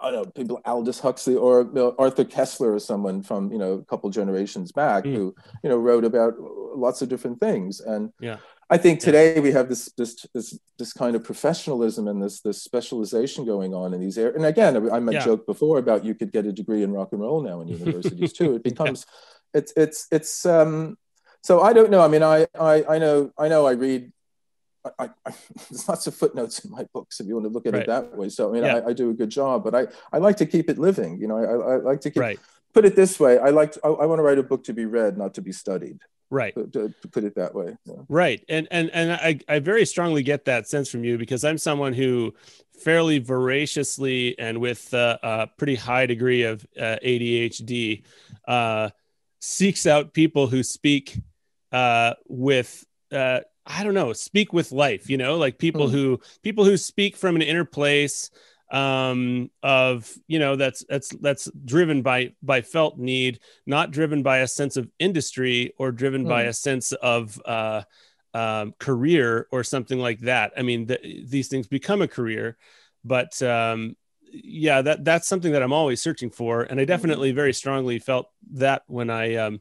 I 0.00 0.10
don't 0.10 0.26
know, 0.26 0.32
people 0.32 0.60
Aldous 0.64 1.00
Huxley 1.00 1.34
or 1.34 1.62
you 1.62 1.70
know, 1.72 1.94
Arthur 1.98 2.24
Koestler 2.24 2.74
or 2.74 2.78
someone 2.78 3.22
from, 3.22 3.50
you 3.50 3.58
know, 3.58 3.72
a 3.72 3.84
couple 3.84 4.10
generations 4.10 4.70
back 4.70 5.04
mm. 5.04 5.14
who, 5.14 5.34
you 5.64 5.70
know, 5.70 5.78
wrote 5.78 6.04
about 6.04 6.34
lots 6.38 7.00
of 7.02 7.08
different 7.08 7.40
things. 7.40 7.80
And 7.80 8.12
yeah. 8.20 8.36
I 8.68 8.76
think 8.76 9.00
today 9.00 9.36
yeah. 9.36 9.40
we 9.40 9.52
have 9.52 9.68
this, 9.68 9.90
this 9.96 10.26
this 10.34 10.58
this 10.78 10.92
kind 10.92 11.14
of 11.14 11.22
professionalism 11.22 12.08
and 12.08 12.22
this 12.22 12.40
this 12.40 12.62
specialization 12.62 13.46
going 13.46 13.74
on 13.74 13.94
in 13.94 14.00
these 14.00 14.18
areas. 14.18 14.36
And 14.36 14.44
again, 14.44 14.76
I, 14.76 14.96
I 14.96 15.10
yeah. 15.10 15.24
joke 15.24 15.46
before 15.46 15.78
about 15.78 16.04
you 16.04 16.14
could 16.14 16.32
get 16.32 16.46
a 16.46 16.52
degree 16.52 16.82
in 16.82 16.92
rock 16.92 17.10
and 17.12 17.20
roll 17.20 17.40
now 17.40 17.60
in 17.60 17.68
universities 17.78 18.32
too. 18.32 18.54
It 18.54 18.64
becomes 18.64 19.06
it's 19.54 19.72
it's 19.76 20.08
it's 20.10 20.44
um 20.44 20.98
so 21.46 21.60
I 21.60 21.72
don't 21.72 21.90
know. 21.90 22.00
I 22.00 22.08
mean, 22.08 22.24
I 22.24 22.48
I, 22.58 22.84
I 22.88 22.98
know 22.98 23.30
I 23.38 23.46
know 23.46 23.66
I 23.66 23.72
read. 23.72 24.10
I, 24.98 25.10
I, 25.24 25.32
there's 25.70 25.88
lots 25.88 26.08
of 26.08 26.14
footnotes 26.16 26.64
in 26.64 26.72
my 26.72 26.84
books 26.92 27.20
if 27.20 27.28
you 27.28 27.34
want 27.34 27.46
to 27.46 27.50
look 27.50 27.66
at 27.66 27.72
right. 27.72 27.82
it 27.82 27.86
that 27.86 28.16
way. 28.16 28.28
So 28.30 28.50
I 28.50 28.52
mean, 28.52 28.64
yeah. 28.64 28.76
I, 28.78 28.88
I, 28.88 28.92
do 28.92 29.10
a 29.10 29.14
good 29.14 29.30
job, 29.30 29.62
but 29.62 29.74
I, 29.74 29.86
I 30.12 30.18
like 30.18 30.36
to 30.38 30.46
keep 30.46 30.68
it 30.68 30.76
living. 30.76 31.20
You 31.20 31.28
know, 31.28 31.38
I, 31.38 31.74
I 31.74 31.76
like 31.76 32.00
to 32.00 32.10
keep. 32.10 32.20
Right. 32.20 32.40
Put 32.74 32.84
it 32.84 32.96
this 32.96 33.20
way: 33.20 33.38
I 33.38 33.50
like 33.50 33.72
to, 33.72 33.80
I, 33.84 33.90
I 33.90 34.06
want 34.06 34.18
to 34.18 34.24
write 34.24 34.38
a 34.38 34.42
book 34.42 34.64
to 34.64 34.72
be 34.72 34.86
read, 34.86 35.16
not 35.16 35.34
to 35.34 35.40
be 35.40 35.52
studied. 35.52 36.00
Right. 36.30 36.52
To, 36.56 36.92
to, 37.00 37.08
put 37.08 37.22
it 37.22 37.36
that 37.36 37.54
way. 37.54 37.76
Yeah. 37.84 37.94
Right, 38.08 38.44
and 38.48 38.66
and 38.72 38.90
and 38.90 39.12
I 39.12 39.38
I 39.48 39.60
very 39.60 39.86
strongly 39.86 40.24
get 40.24 40.46
that 40.46 40.66
sense 40.68 40.90
from 40.90 41.04
you 41.04 41.16
because 41.16 41.44
I'm 41.44 41.58
someone 41.58 41.92
who 41.92 42.34
fairly 42.82 43.20
voraciously 43.20 44.36
and 44.36 44.58
with 44.58 44.92
uh, 44.92 45.18
a 45.22 45.46
pretty 45.56 45.76
high 45.76 46.06
degree 46.06 46.42
of 46.42 46.66
uh, 46.76 46.96
ADHD. 47.04 48.02
Uh, 48.48 48.90
seeks 49.40 49.86
out 49.86 50.12
people 50.12 50.48
who 50.48 50.62
speak 50.64 51.20
uh, 51.72 52.14
with 52.28 52.84
uh, 53.12 53.40
I 53.64 53.84
don't 53.84 53.94
know, 53.94 54.12
speak 54.12 54.52
with 54.52 54.72
life. 54.72 55.10
You 55.10 55.16
know, 55.16 55.36
like 55.36 55.58
people 55.58 55.88
mm. 55.88 55.92
who 55.92 56.20
people 56.42 56.64
who 56.64 56.76
speak 56.76 57.16
from 57.16 57.36
an 57.36 57.42
inner 57.42 57.64
place 57.64 58.30
um 58.72 59.48
of 59.62 60.12
you 60.26 60.40
know 60.40 60.56
that's 60.56 60.84
that's 60.88 61.10
that's 61.20 61.48
driven 61.64 62.02
by 62.02 62.32
by 62.42 62.60
felt 62.60 62.98
need 62.98 63.38
not 63.64 63.92
driven 63.92 64.24
by 64.24 64.38
a 64.38 64.48
sense 64.48 64.76
of 64.76 64.90
industry 64.98 65.72
or 65.78 65.92
driven 65.92 66.24
mm. 66.24 66.28
by 66.28 66.42
hmm. 66.42 66.48
a 66.48 66.52
sense 66.52 66.90
of 66.94 67.40
uh 67.44 67.82
um, 68.34 68.74
career 68.80 69.46
or 69.52 69.62
something 69.62 70.00
like 70.00 70.18
that 70.18 70.50
i 70.58 70.62
mean 70.62 70.90
these 71.24 71.46
things 71.46 71.68
become 71.68 72.02
a 72.02 72.08
career 72.08 72.56
but 73.04 73.40
um 73.40 73.94
yeah, 74.32 74.82
that 74.82 75.04
that's 75.04 75.28
something 75.28 75.52
that 75.52 75.62
I'm 75.62 75.72
always 75.72 76.02
searching 76.02 76.30
for, 76.30 76.62
and 76.62 76.78
I 76.78 76.82
mm-hmm. 76.82 76.88
definitely 76.88 77.32
very 77.32 77.52
strongly 77.52 77.98
felt 77.98 78.30
that 78.52 78.82
when 78.86 79.10
I 79.10 79.36
um, 79.36 79.60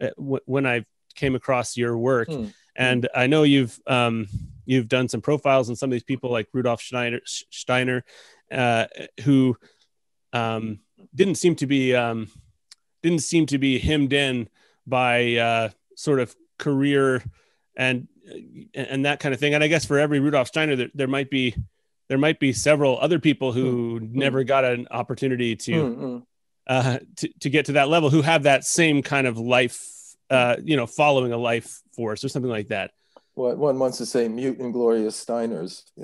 eh, 0.00 0.10
w- 0.16 0.40
when 0.46 0.66
I 0.66 0.84
came 1.14 1.34
across 1.34 1.76
your 1.76 1.96
work. 1.96 2.28
Mm. 2.28 2.52
And 2.76 3.08
I 3.14 3.26
know 3.26 3.44
you've 3.44 3.78
um, 3.86 4.26
you've 4.66 4.88
done 4.88 5.08
some 5.08 5.20
profiles 5.20 5.70
on 5.70 5.76
some 5.76 5.88
of 5.88 5.92
these 5.92 6.02
people 6.02 6.30
like 6.30 6.48
Rudolf 6.52 6.80
Steiner, 6.80 7.20
Steiner 7.24 8.04
uh, 8.50 8.86
who 9.22 9.56
um, 10.32 10.80
didn't 11.14 11.36
seem 11.36 11.54
to 11.56 11.66
be 11.66 11.94
um, 11.94 12.28
didn't 13.02 13.22
seem 13.22 13.46
to 13.46 13.58
be 13.58 13.78
hemmed 13.78 14.12
in 14.12 14.48
by 14.86 15.36
uh, 15.36 15.68
sort 15.94 16.20
of 16.20 16.34
career 16.58 17.22
and 17.76 18.08
and 18.74 19.04
that 19.04 19.20
kind 19.20 19.34
of 19.34 19.40
thing. 19.40 19.54
And 19.54 19.62
I 19.62 19.68
guess 19.68 19.84
for 19.84 19.98
every 19.98 20.20
Rudolf 20.20 20.48
Steiner, 20.48 20.76
there, 20.76 20.90
there 20.94 21.08
might 21.08 21.30
be 21.30 21.54
there 22.08 22.18
might 22.18 22.38
be 22.38 22.52
several 22.52 22.98
other 22.98 23.18
people 23.18 23.52
who 23.52 24.00
mm-hmm. 24.00 24.18
never 24.18 24.44
got 24.44 24.64
an 24.64 24.86
opportunity 24.90 25.56
to, 25.56 25.72
mm-hmm. 25.72 26.18
uh, 26.66 26.98
to 27.16 27.28
to 27.40 27.50
get 27.50 27.66
to 27.66 27.72
that 27.72 27.88
level 27.88 28.10
who 28.10 28.22
have 28.22 28.44
that 28.44 28.64
same 28.64 29.02
kind 29.02 29.26
of 29.26 29.38
life, 29.38 29.93
uh, 30.30 30.56
you 30.62 30.76
know, 30.76 30.86
following 30.86 31.32
a 31.32 31.38
life 31.38 31.80
force 31.94 32.24
or 32.24 32.28
something 32.28 32.50
like 32.50 32.68
that. 32.68 32.90
Well, 33.36 33.56
one 33.56 33.78
wants 33.78 33.98
to 33.98 34.06
say 34.06 34.28
mute 34.28 34.60
and 34.60 34.72
glorious 34.72 35.22
Steiners, 35.22 35.82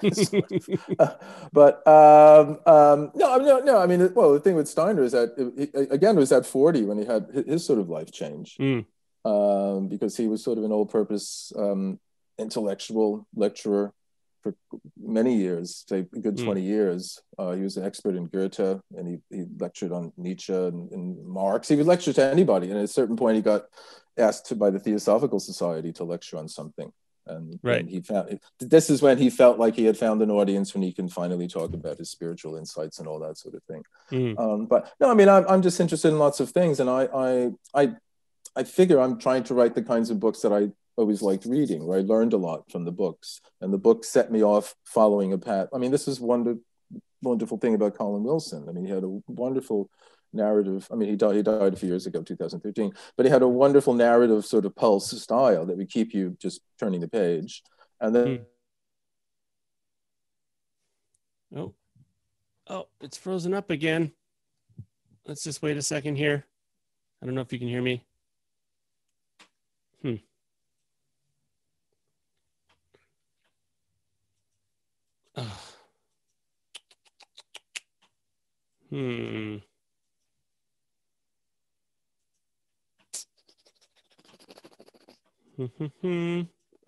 but 1.52 1.86
um, 1.86 2.58
um, 2.66 3.10
no, 3.16 3.36
no, 3.38 3.58
no. 3.58 3.78
I 3.78 3.86
mean, 3.86 4.12
well, 4.14 4.32
the 4.32 4.40
thing 4.40 4.54
with 4.54 4.68
Steiner 4.68 5.02
is 5.02 5.12
that 5.12 5.34
it, 5.56 5.90
again, 5.90 6.16
it 6.16 6.20
was 6.20 6.30
at 6.30 6.46
forty 6.46 6.84
when 6.84 6.98
he 6.98 7.04
had 7.04 7.26
his 7.46 7.64
sort 7.64 7.80
of 7.80 7.88
life 7.88 8.12
change, 8.12 8.56
mm. 8.58 8.84
um, 9.24 9.88
because 9.88 10.16
he 10.16 10.28
was 10.28 10.44
sort 10.44 10.58
of 10.58 10.64
an 10.64 10.70
all-purpose 10.70 11.52
um, 11.56 11.98
intellectual 12.38 13.26
lecturer 13.34 13.92
for 14.46 14.80
many 15.00 15.36
years, 15.36 15.84
say 15.88 16.00
a 16.00 16.02
good 16.02 16.36
mm. 16.36 16.44
20 16.44 16.60
years. 16.60 17.20
Uh, 17.38 17.52
he 17.52 17.62
was 17.62 17.76
an 17.76 17.84
expert 17.84 18.14
in 18.14 18.26
Goethe 18.26 18.80
and 18.96 19.08
he, 19.08 19.18
he 19.30 19.44
lectured 19.58 19.92
on 19.92 20.12
Nietzsche 20.16 20.52
and, 20.52 20.90
and, 20.92 21.26
Marx. 21.26 21.68
He 21.68 21.76
would 21.76 21.86
lecture 21.86 22.12
to 22.12 22.24
anybody. 22.24 22.68
And 22.68 22.78
at 22.78 22.84
a 22.84 22.88
certain 22.88 23.16
point, 23.16 23.36
he 23.36 23.42
got 23.42 23.64
asked 24.16 24.46
to, 24.46 24.54
by 24.54 24.70
the 24.70 24.78
Theosophical 24.78 25.40
Society 25.40 25.92
to 25.94 26.04
lecture 26.04 26.38
on 26.38 26.48
something. 26.48 26.92
And, 27.26 27.58
right. 27.64 27.80
and 27.80 27.88
he 27.88 28.00
found 28.00 28.38
this 28.60 28.88
is 28.88 29.02
when 29.02 29.18
he 29.18 29.30
felt 29.30 29.58
like 29.58 29.74
he 29.74 29.84
had 29.84 29.96
found 29.96 30.22
an 30.22 30.30
audience 30.30 30.74
when 30.74 30.82
he 30.84 30.92
can 30.92 31.08
finally 31.08 31.48
talk 31.48 31.74
about 31.74 31.98
his 31.98 32.08
spiritual 32.08 32.54
insights 32.54 33.00
and 33.00 33.08
all 33.08 33.18
that 33.18 33.36
sort 33.36 33.56
of 33.56 33.64
thing. 33.64 33.82
Mm. 34.12 34.38
Um, 34.38 34.66
but 34.66 34.92
no, 35.00 35.10
I 35.10 35.14
mean, 35.14 35.28
I'm, 35.28 35.44
I'm 35.48 35.62
just 35.62 35.80
interested 35.80 36.08
in 36.08 36.20
lots 36.20 36.38
of 36.38 36.50
things. 36.50 36.78
And 36.78 36.88
I, 36.88 37.08
I, 37.12 37.50
I, 37.74 37.94
I 38.54 38.62
figure 38.62 39.00
I'm 39.00 39.18
trying 39.18 39.42
to 39.44 39.54
write 39.54 39.74
the 39.74 39.82
kinds 39.82 40.10
of 40.10 40.20
books 40.20 40.40
that 40.42 40.52
I 40.52 40.70
always 40.96 41.22
liked 41.22 41.44
reading, 41.44 41.86
where 41.86 41.98
I 41.98 42.02
learned 42.02 42.32
a 42.32 42.38
lot 42.38 42.70
from 42.70 42.84
the 42.84 42.92
books, 42.92 43.40
and 43.60 43.72
the 43.72 43.78
book 43.78 44.04
set 44.04 44.30
me 44.30 44.42
off 44.42 44.74
following 44.84 45.32
a 45.32 45.38
path. 45.38 45.68
I 45.74 45.78
mean, 45.78 45.90
this 45.90 46.08
is 46.08 46.20
one 46.20 46.60
wonderful 47.22 47.58
thing 47.58 47.74
about 47.74 47.96
Colin 47.96 48.24
Wilson. 48.24 48.66
I 48.68 48.72
mean, 48.72 48.84
he 48.84 48.90
had 48.90 49.04
a 49.04 49.18
wonderful 49.26 49.90
narrative. 50.32 50.86
I 50.90 50.96
mean, 50.96 51.08
he 51.08 51.16
died, 51.16 51.36
he 51.36 51.42
died 51.42 51.72
a 51.72 51.76
few 51.76 51.88
years 51.88 52.06
ago, 52.06 52.22
2013, 52.22 52.92
but 53.16 53.26
he 53.26 53.32
had 53.32 53.42
a 53.42 53.48
wonderful 53.48 53.94
narrative 53.94 54.44
sort 54.44 54.64
of 54.64 54.74
pulse 54.76 55.10
style 55.20 55.66
that 55.66 55.76
would 55.76 55.90
keep 55.90 56.14
you 56.14 56.36
just 56.40 56.60
turning 56.78 57.00
the 57.00 57.08
page. 57.08 57.62
And 58.00 58.14
then. 58.14 58.26
Hmm. 61.52 61.58
Oh, 61.58 61.74
oh, 62.68 62.88
it's 63.00 63.16
frozen 63.16 63.54
up 63.54 63.70
again. 63.70 64.12
Let's 65.26 65.42
just 65.42 65.62
wait 65.62 65.76
a 65.76 65.82
second 65.82 66.16
here. 66.16 66.44
I 67.22 67.26
don't 67.26 67.34
know 67.34 67.40
if 67.40 67.52
you 67.52 67.58
can 67.58 67.68
hear 67.68 67.82
me. 67.82 68.04
Hmm. 70.02 70.16
Hmm. 78.90 79.56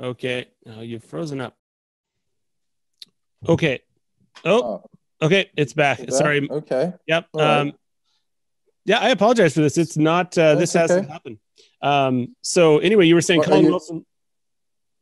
okay. 0.00 0.46
Oh, 0.66 0.80
you've 0.80 1.04
frozen 1.04 1.40
up. 1.40 1.54
Okay. 3.48 3.80
Oh, 4.44 4.62
oh. 4.62 4.84
okay. 5.22 5.50
It's 5.56 5.72
back. 5.72 6.00
Sorry. 6.10 6.48
Okay. 6.48 6.92
Yep. 7.06 7.26
Um, 7.34 7.72
yeah, 8.84 8.98
I 8.98 9.10
apologize 9.10 9.54
for 9.54 9.60
this. 9.60 9.76
It's 9.76 9.96
not, 9.96 10.36
uh, 10.38 10.54
this 10.54 10.72
hasn't 10.72 11.04
okay. 11.04 11.12
happened. 11.12 11.38
Um, 11.82 12.36
so 12.42 12.78
anyway, 12.78 13.06
you 13.06 13.14
were 13.14 13.20
saying 13.20 13.40
well, 13.40 13.48
Colin 13.48 13.64
you... 13.64 13.70
Wilson. 13.70 14.06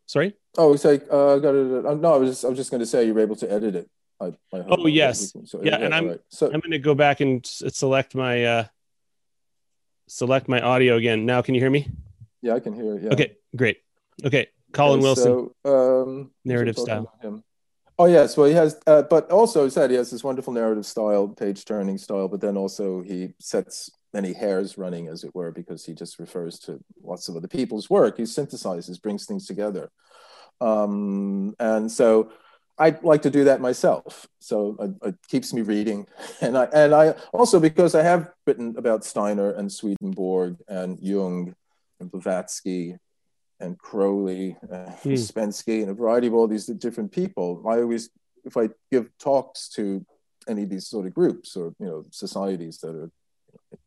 Sorry. 0.07 0.35
Oh, 0.59 0.73
it's 0.73 0.85
like, 0.85 1.03
uh, 1.11 1.37
got 1.39 1.55
it. 1.55 1.87
Uh, 1.87 1.95
no, 1.95 2.15
I 2.15 2.17
was, 2.17 2.31
just, 2.31 2.45
I 2.45 2.49
was 2.49 2.57
just 2.57 2.71
going 2.71 2.81
to 2.81 2.87
say 2.87 3.07
you 3.07 3.15
were 3.15 3.21
able 3.21 3.37
to 3.37 3.51
edit 3.51 3.75
it. 3.75 3.91
I, 4.21 4.27
I 4.53 4.65
oh 4.69 4.87
yes. 4.87 5.35
So, 5.45 5.61
yeah. 5.63 5.77
And 5.77 5.95
I'm, 5.95 6.09
right. 6.09 6.21
so, 6.29 6.47
I'm 6.47 6.61
going 6.61 6.71
to 6.71 6.79
go 6.79 6.95
back 6.95 7.21
and 7.21 7.45
select 7.45 8.15
my, 8.15 8.45
uh, 8.45 8.65
select 10.09 10.49
my 10.49 10.61
audio 10.61 10.97
again. 10.97 11.27
Now, 11.27 11.43
can 11.43 11.55
you 11.55 11.61
hear 11.61 11.71
me? 11.71 11.89
Yeah, 12.43 12.55
I 12.55 12.61
can 12.61 12.75
hear. 12.75 12.99
Yeah. 12.99 13.13
Okay, 13.13 13.37
great. 13.57 13.79
Okay, 14.25 14.49
Colin 14.73 15.01
okay, 15.01 15.03
Wilson. 15.03 15.51
So, 15.65 16.03
um, 16.05 16.31
narrative 16.45 16.79
style. 16.79 17.13
Oh 17.99 18.05
yes, 18.05 18.37
well 18.37 18.47
he 18.47 18.53
has, 18.53 18.79
uh, 18.87 19.03
but 19.03 19.31
also 19.31 19.65
he 19.65 19.71
said 19.71 19.91
he 19.91 19.97
has 19.97 20.11
this 20.11 20.23
wonderful 20.23 20.53
narrative 20.53 20.85
style, 20.85 21.29
page 21.29 21.65
turning 21.65 21.97
style. 21.97 22.29
But 22.29 22.43
then 22.43 22.57
also 22.57 23.01
he 23.01 23.33
sets 23.41 23.91
many 24.13 24.35
hairs 24.35 24.77
running, 24.77 25.09
as 25.09 25.25
it 25.25 25.35
were, 25.35 25.51
because 25.51 25.87
he 25.87 25.95
just 25.95 26.19
refers 26.19 26.59
to 26.61 26.79
lots 27.03 27.29
of 27.29 27.37
other 27.37 27.49
people's 27.49 27.89
work. 27.89 28.19
He 28.19 28.25
synthesizes, 28.25 29.01
brings 29.01 29.25
things 29.25 29.47
together, 29.47 29.91
um, 30.61 31.55
and 31.59 31.91
so 31.91 32.31
I 32.79 32.97
like 33.03 33.23
to 33.23 33.31
do 33.31 33.45
that 33.45 33.61
myself. 33.61 34.27
So 34.39 34.77
it, 34.81 35.09
it, 35.09 35.15
keeps 35.29 35.53
me 35.53 35.63
reading, 35.63 36.07
and 36.41 36.57
I 36.57 36.65
and 36.73 36.95
I 36.95 37.15
also 37.33 37.59
because 37.61 37.95
I 37.95 38.03
have 38.03 38.31
written 38.47 38.75
about 38.77 39.05
Steiner 39.05 39.53
and 39.53 39.73
Swedenborg 39.73 40.57
and 40.69 40.99
Jung 41.01 41.55
and 42.01 42.11
Blavatsky 42.11 42.97
and 43.61 43.79
Crowley, 43.79 44.57
uh, 44.71 44.93
mm. 45.03 45.13
Ouspensky, 45.13 45.81
and 45.81 45.91
a 45.91 45.95
variety 45.95 46.27
of 46.27 46.35
all 46.35 46.47
these 46.47 46.67
different 46.67 47.11
people. 47.13 47.63
I 47.67 47.81
always, 47.81 48.11
if 48.45 48.57
I 48.57 48.69
give 48.93 49.09
talks 49.19 49.71
to 49.71 50.05
any 50.47 50.65
of 50.65 50.71
these 50.71 50.87
sort 50.87 51.07
of 51.07 51.15
groups 51.15 51.57
or 51.57 51.75
you 51.79 51.87
know 51.87 52.05
societies 52.11 52.79
that 52.79 52.95
are 52.95 53.11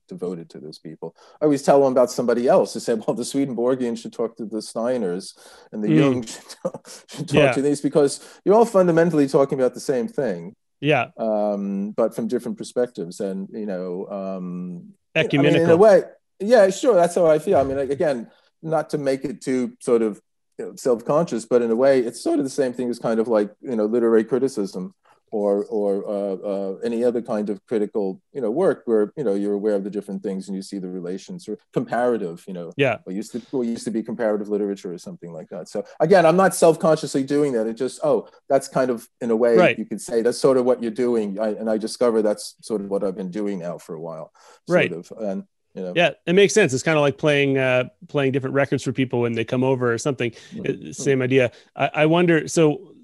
devoted 0.09 0.49
to 0.49 0.59
those 0.59 0.77
people, 0.77 1.15
I 1.41 1.45
always 1.45 1.63
tell 1.63 1.81
them 1.81 1.93
about 1.93 2.11
somebody 2.11 2.47
else. 2.47 2.75
I 2.75 2.79
say, 2.79 2.95
well, 2.95 3.15
the 3.15 3.23
Swedenborgians 3.23 3.99
should 3.99 4.11
talk 4.11 4.35
to 4.37 4.45
the 4.45 4.57
Steiners, 4.57 5.37
and 5.71 5.81
the 5.81 5.87
mm. 5.87 5.97
Jung 5.97 6.25
should 6.25 6.49
talk, 6.63 6.89
should 7.07 7.27
talk 7.29 7.35
yeah. 7.35 7.51
to 7.53 7.61
these 7.61 7.79
because 7.79 8.19
you're 8.43 8.55
all 8.55 8.65
fundamentally 8.65 9.27
talking 9.27 9.57
about 9.57 9.73
the 9.73 9.79
same 9.79 10.07
thing. 10.07 10.53
Yeah. 10.81 11.07
Um, 11.17 11.91
but 11.91 12.15
from 12.15 12.27
different 12.27 12.57
perspectives, 12.57 13.19
and 13.21 13.47
you 13.51 13.65
know, 13.65 14.07
um, 14.09 14.93
ecumenical 15.15 15.57
I 15.57 15.63
mean, 15.63 15.69
in 15.69 15.71
a 15.71 15.77
way. 15.77 16.03
Yeah, 16.39 16.69
sure. 16.69 16.95
That's 16.95 17.15
how 17.15 17.27
I 17.27 17.39
feel. 17.39 17.57
I 17.57 17.63
mean, 17.63 17.77
like, 17.77 17.89
again, 17.89 18.29
not 18.61 18.89
to 18.91 18.97
make 18.97 19.25
it 19.25 19.41
too 19.41 19.73
sort 19.79 20.01
of 20.01 20.21
you 20.57 20.65
know, 20.65 20.75
self-conscious, 20.75 21.45
but 21.45 21.61
in 21.61 21.71
a 21.71 21.75
way, 21.75 21.99
it's 21.99 22.21
sort 22.21 22.39
of 22.39 22.45
the 22.45 22.49
same 22.49 22.73
thing 22.73 22.89
as 22.89 22.99
kind 22.99 23.19
of 23.19 23.27
like 23.27 23.51
you 23.61 23.75
know 23.75 23.85
literary 23.85 24.23
criticism 24.23 24.93
or 25.31 25.65
or 25.65 26.07
uh, 26.07 26.35
uh, 26.35 26.75
any 26.83 27.03
other 27.03 27.21
kind 27.21 27.49
of 27.49 27.65
critical 27.65 28.21
you 28.33 28.41
know 28.41 28.51
work 28.51 28.83
where 28.85 29.11
you 29.15 29.23
know 29.23 29.33
you're 29.33 29.53
aware 29.53 29.75
of 29.75 29.83
the 29.83 29.89
different 29.89 30.23
things 30.23 30.47
and 30.47 30.55
you 30.55 30.61
see 30.61 30.79
the 30.79 30.89
relations 30.89 31.47
or 31.47 31.57
comparative 31.73 32.43
you 32.47 32.53
know 32.53 32.71
yeah 32.77 32.97
what 33.03 33.15
used 33.15 33.31
to 33.31 33.39
what 33.51 33.67
used 33.67 33.83
to 33.85 33.91
be 33.91 34.03
comparative 34.03 34.49
literature 34.49 34.93
or 34.93 34.97
something 34.97 35.31
like 35.31 35.49
that 35.49 35.67
so 35.67 35.83
again 35.99 36.25
i'm 36.25 36.37
not 36.37 36.55
self-consciously 36.55 37.23
doing 37.23 37.53
that 37.53 37.67
it 37.67 37.73
just 37.73 37.99
oh 38.03 38.27
that's 38.47 38.67
kind 38.67 38.89
of 38.89 39.07
in 39.21 39.31
a 39.31 39.35
way 39.35 39.55
right. 39.55 39.79
you 39.79 39.85
could 39.85 40.01
say 40.01 40.21
that's 40.21 40.37
sort 40.37 40.57
of 40.57 40.65
what 40.65 40.81
you're 40.81 40.91
doing 40.91 41.39
I, 41.39 41.49
and 41.49 41.69
i 41.69 41.77
discover 41.77 42.21
that's 42.21 42.55
sort 42.61 42.81
of 42.81 42.89
what 42.89 43.03
i've 43.03 43.15
been 43.15 43.31
doing 43.31 43.59
now 43.59 43.77
for 43.77 43.95
a 43.95 44.01
while 44.01 44.31
right 44.67 44.91
of. 44.91 45.11
and 45.19 45.43
you 45.75 45.83
know? 45.83 45.93
Yeah, 45.95 46.11
it 46.25 46.33
makes 46.33 46.53
sense. 46.53 46.73
It's 46.73 46.83
kind 46.83 46.97
of 46.97 47.01
like 47.01 47.17
playing 47.17 47.57
uh, 47.57 47.85
playing 48.07 48.31
different 48.31 48.55
records 48.55 48.83
for 48.83 48.91
people 48.91 49.21
when 49.21 49.33
they 49.33 49.45
come 49.45 49.63
over 49.63 49.93
or 49.93 49.97
something. 49.97 50.31
Mm-hmm. 50.51 50.91
Same 50.91 51.21
idea. 51.21 51.51
I, 51.75 51.91
I 51.93 52.05
wonder. 52.07 52.47
So, 52.47 52.95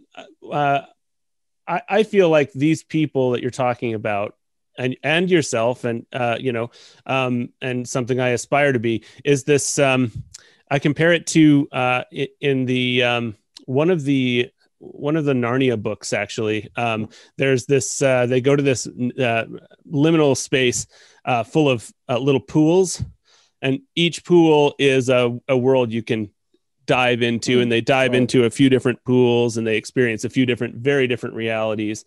uh, 0.52 0.82
I, 1.68 1.82
I 1.88 2.04
feel 2.04 2.30
like 2.30 2.52
these 2.54 2.84
people 2.84 3.32
that 3.32 3.42
you're 3.42 3.52
talking 3.52 3.94
about, 3.94 4.36
and 4.78 4.98
and 5.04 5.30
yourself, 5.32 5.84
and 5.84 6.06
uh, 6.12 6.38
you 6.40 6.52
know, 6.52 6.72
um, 7.06 7.50
and 7.62 7.88
something 7.88 8.20
I 8.20 8.30
aspire 8.30 8.74
to 8.74 8.80
be 8.80 9.04
is 9.24 9.44
this. 9.44 9.80
Um, 9.80 10.12
I 10.70 10.80
compare 10.80 11.14
it 11.14 11.28
to 11.28 11.68
uh, 11.72 12.04
in 12.42 12.66
the 12.66 13.04
um, 13.04 13.36
one 13.66 13.90
of 13.90 14.04
the 14.04 14.52
one 14.80 15.16
of 15.16 15.26
the 15.26 15.34
Narnia 15.34 15.82
books 15.82 16.14
actually. 16.14 16.70
Um, 16.76 17.10
there's 17.38 17.66
this. 17.66 18.02
Uh, 18.02 18.26
they 18.26 18.42
go 18.42 18.56
to 18.56 18.64
this 18.64 18.88
uh, 18.88 19.46
liminal 19.90 20.36
space 20.36 20.88
uh, 21.24 21.44
full 21.44 21.70
of 21.70 21.92
uh, 22.10 22.18
little 22.18 22.42
pools, 22.42 23.04
and 23.62 23.80
each 23.96 24.26
pool 24.26 24.76
is 24.78 25.10
a, 25.10 25.38
a 25.48 25.58
world 25.58 25.92
you 25.92 26.04
can 26.04 26.32
dive 26.86 27.22
into, 27.22 27.62
and 27.62 27.72
they 27.72 27.82
dive 27.82 28.14
into 28.14 28.46
a 28.46 28.50
few 28.50 28.70
different 28.70 29.04
pools, 29.04 29.58
and 29.58 29.66
they 29.66 29.78
experience 29.78 30.24
a 30.24 30.30
few 30.30 30.46
different, 30.46 30.76
very 30.76 31.08
different 31.08 31.36
realities, 31.36 32.06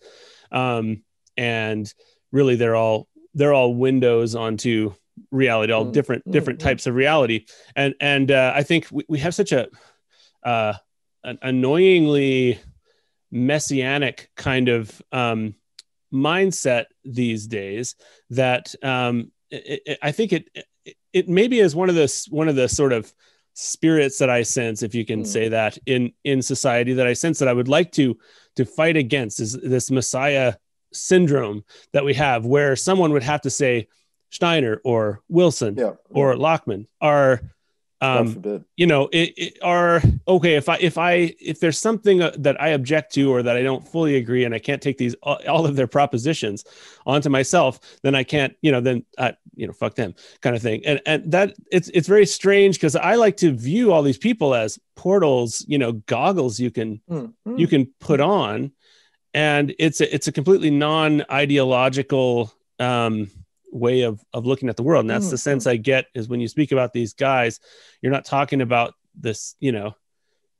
um, 0.51 1.03
and 1.37 1.93
really 2.31 2.55
they're 2.55 2.75
all 2.75 3.07
they're 3.33 3.53
all 3.53 3.73
windows 3.73 4.35
onto 4.35 4.93
reality, 5.31 5.73
all 5.73 5.85
different 5.85 6.25
mm, 6.25 6.31
different 6.31 6.59
types 6.59 6.87
of 6.87 6.95
reality, 6.95 7.45
and 7.75 7.95
and 7.99 8.31
uh, 8.31 8.53
I 8.55 8.63
think 8.63 8.87
we, 8.91 9.05
we 9.07 9.19
have 9.19 9.35
such 9.35 9.51
a 9.51 9.67
uh, 10.43 10.73
an 11.23 11.37
annoyingly 11.41 12.59
messianic 13.31 14.29
kind 14.35 14.69
of 14.69 15.01
um, 15.11 15.55
mindset 16.13 16.85
these 17.03 17.47
days 17.47 17.95
that 18.31 18.73
um, 18.83 19.31
it, 19.51 19.81
it, 19.85 19.99
I 20.01 20.11
think 20.11 20.33
it, 20.33 20.49
it, 20.85 20.95
it 21.13 21.29
maybe 21.29 21.59
is 21.59 21.75
one 21.75 21.89
of 21.89 21.95
the 21.95 22.27
one 22.29 22.47
of 22.47 22.55
the 22.55 22.69
sort 22.69 22.93
of 22.93 23.13
spirits 23.59 24.17
that 24.19 24.29
I 24.29 24.43
sense, 24.43 24.83
if 24.83 24.95
you 24.95 25.05
can 25.05 25.23
mm. 25.23 25.27
say 25.27 25.49
that 25.49 25.77
in 25.85 26.13
in 26.23 26.41
society, 26.41 26.93
that 26.93 27.07
I 27.07 27.13
sense 27.13 27.39
that 27.39 27.47
I 27.47 27.53
would 27.53 27.67
like 27.67 27.91
to 27.93 28.17
to 28.55 28.65
fight 28.65 28.97
against 28.97 29.39
is 29.39 29.53
this 29.53 29.91
Messiah 29.91 30.55
syndrome 30.93 31.63
that 31.93 32.05
we 32.05 32.13
have, 32.13 32.45
where 32.45 32.75
someone 32.75 33.11
would 33.11 33.23
have 33.23 33.41
to 33.41 33.49
say 33.49 33.87
Steiner 34.29 34.81
or 34.83 35.21
Wilson 35.27 35.75
yeah. 35.77 35.93
or 36.09 36.35
Lachman 36.35 36.87
are 37.01 37.41
um, 38.01 38.65
you 38.77 38.87
know, 38.87 39.09
it, 39.11 39.33
it, 39.35 39.57
are 39.61 40.01
okay 40.27 40.55
if 40.55 40.69
I 40.69 40.77
if 40.77 40.97
I 40.97 41.35
if 41.39 41.59
there's 41.59 41.77
something 41.77 42.21
uh, 42.21 42.31
that 42.37 42.61
I 42.61 42.69
object 42.69 43.13
to 43.15 43.31
or 43.31 43.43
that 43.43 43.57
I 43.57 43.61
don't 43.61 43.85
fully 43.85 44.15
agree 44.15 44.45
and 44.45 44.55
I 44.55 44.59
can't 44.59 44.81
take 44.81 44.97
these 44.97 45.15
all, 45.15 45.39
all 45.47 45.65
of 45.65 45.75
their 45.75 45.87
propositions 45.87 46.63
onto 47.05 47.29
myself, 47.29 47.79
then 48.01 48.15
I 48.15 48.23
can't, 48.23 48.55
you 48.61 48.71
know, 48.71 48.79
then 48.79 49.05
I, 49.17 49.35
you 49.55 49.67
know, 49.67 49.73
fuck 49.73 49.95
them 49.95 50.15
kind 50.39 50.55
of 50.55 50.61
thing. 50.61 50.85
And 50.85 51.01
and 51.05 51.29
that 51.31 51.55
it's 51.71 51.89
it's 51.89 52.07
very 52.07 52.25
strange 52.25 52.77
because 52.77 52.95
I 52.95 53.15
like 53.15 53.35
to 53.37 53.51
view 53.51 53.91
all 53.91 54.01
these 54.01 54.17
people 54.17 54.55
as 54.55 54.79
portals, 54.95 55.65
you 55.67 55.77
know, 55.77 55.91
goggles 55.91 56.57
you 56.57 56.71
can 56.71 57.01
mm-hmm. 57.09 57.57
you 57.57 57.67
can 57.67 57.87
put 57.99 58.21
on, 58.21 58.71
and 59.33 59.75
it's 59.77 59.99
a, 59.99 60.13
it's 60.13 60.27
a 60.29 60.31
completely 60.31 60.71
non 60.71 61.25
ideological 61.29 62.53
um 62.79 63.29
way 63.71 64.01
of 64.01 64.23
of 64.33 64.45
looking 64.45 64.69
at 64.69 64.77
the 64.77 64.83
world. 64.83 65.01
And 65.01 65.09
that's 65.09 65.25
mm-hmm. 65.25 65.31
the 65.31 65.37
sense 65.37 65.67
i 65.67 65.75
get 65.75 66.05
is 66.13 66.27
when 66.27 66.39
you 66.39 66.47
speak 66.47 66.71
about 66.71 66.93
these 66.93 67.13
guys 67.13 67.59
you're 68.01 68.11
not 68.11 68.25
talking 68.25 68.61
about 68.61 68.93
this 69.15 69.55
you 69.59 69.71
know 69.71 69.95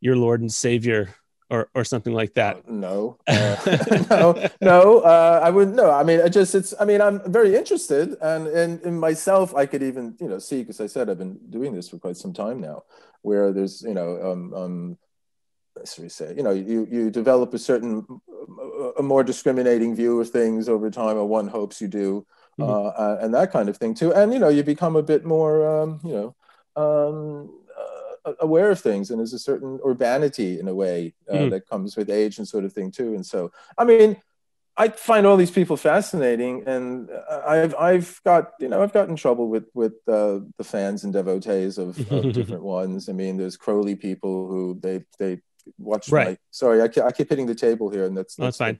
your 0.02 0.16
lord 0.16 0.42
and 0.42 0.52
savior 0.52 1.16
or 1.50 1.70
or 1.74 1.84
something 1.84 2.14
like 2.14 2.34
that. 2.36 2.58
Uh, 2.58 2.62
no. 2.68 3.18
Uh, 3.28 4.06
no 4.10 4.50
no 4.62 5.00
uh, 5.00 5.40
i 5.44 5.50
wouldn't 5.50 5.76
know 5.76 5.92
i 5.92 6.04
mean 6.04 6.20
it 6.20 6.30
just 6.30 6.56
it's 6.56 6.74
i 6.80 6.86
mean 6.86 7.02
i'm 7.02 7.20
very 7.32 7.56
interested 7.56 8.16
and 8.22 8.48
in, 8.48 8.80
in 8.84 9.00
myself 9.00 9.56
i 9.56 9.66
could 9.66 9.84
even 9.84 10.16
you 10.20 10.28
know 10.28 10.40
see 10.40 10.62
because 10.62 10.82
i 10.82 10.88
said 10.88 11.10
i've 11.10 11.18
been 11.18 11.40
doing 11.50 11.74
this 11.74 11.90
for 11.90 11.98
quite 11.98 12.18
some 12.18 12.34
time 12.34 12.60
now 12.60 12.84
where 13.22 13.52
there's 13.52 13.82
you 13.82 13.94
know 13.94 14.32
um, 14.32 14.54
um 14.54 14.98
as 15.82 15.98
we 15.98 16.10
say, 16.10 16.34
you 16.36 16.44
know, 16.44 16.52
you, 16.52 16.88
you 16.90 17.10
develop 17.10 17.54
a 17.54 17.60
certain, 17.60 18.06
a 18.98 19.04
more 19.04 19.24
discriminating 19.24 19.96
view 19.96 20.20
of 20.20 20.30
things 20.30 20.70
over 20.70 20.90
time, 20.90 21.18
or 21.18 21.26
one 21.26 21.48
hopes 21.48 21.82
you 21.82 21.88
do, 21.88 22.26
mm-hmm. 22.60 22.72
Uh, 22.72 22.90
uh, 22.90 23.18
and 23.22 23.34
that 23.34 23.52
kind 23.52 23.70
of 23.70 23.78
thing 23.78 23.94
too. 23.94 24.14
And 24.14 24.34
you 24.34 24.40
know, 24.40 24.50
you 24.50 24.64
become 24.64 24.96
a 24.96 25.04
bit 25.04 25.26
more, 25.26 25.82
um, 25.82 26.00
you 26.04 26.14
know, 26.14 26.36
um, 26.76 27.64
uh, 28.26 28.34
aware 28.40 28.72
of 28.72 28.80
things, 28.80 29.10
and 29.10 29.20
there's 29.20 29.34
a 29.34 29.40
certain 29.40 29.80
urbanity 29.86 30.60
in 30.60 30.68
a 30.68 30.76
way 30.76 31.14
uh, 31.30 31.34
mm-hmm. 31.34 31.50
that 31.50 31.70
comes 31.70 31.96
with 31.96 32.10
age 32.10 32.38
and 32.38 32.48
sort 32.48 32.66
of 32.66 32.74
thing 32.74 32.92
too. 32.92 33.14
And 33.14 33.26
so, 33.26 33.52
I 33.78 33.86
mean, 33.86 34.18
I 34.78 34.88
find 34.88 35.28
all 35.28 35.36
these 35.36 35.52
people 35.52 35.76
fascinating, 35.76 36.64
and 36.66 37.10
I've 37.46 37.76
I've 37.76 38.22
got 38.24 38.54
you 38.60 38.70
know 38.70 38.82
I've 38.82 38.94
got 38.94 39.10
in 39.10 39.18
trouble 39.18 39.50
with 39.50 39.66
with 39.74 39.94
uh, 40.08 40.40
the 40.58 40.64
fans 40.64 41.04
and 41.04 41.12
devotees 41.12 41.78
of, 41.78 42.00
of 42.12 42.32
different 42.34 42.64
ones. 42.64 43.10
I 43.10 43.12
mean, 43.12 43.36
there's 43.36 43.58
Crowley 43.58 43.96
people 43.96 44.48
who 44.48 44.80
they 44.80 45.04
they 45.20 45.42
watch 45.78 46.10
right. 46.10 46.30
my. 46.30 46.38
Sorry, 46.52 46.82
I 46.82 46.88
keep, 46.88 47.04
I 47.04 47.12
keep 47.12 47.30
hitting 47.30 47.46
the 47.46 47.56
table 47.56 47.90
here, 47.90 48.06
and 48.06 48.16
that's 48.16 48.36
that's, 48.36 48.58
that's 48.58 48.80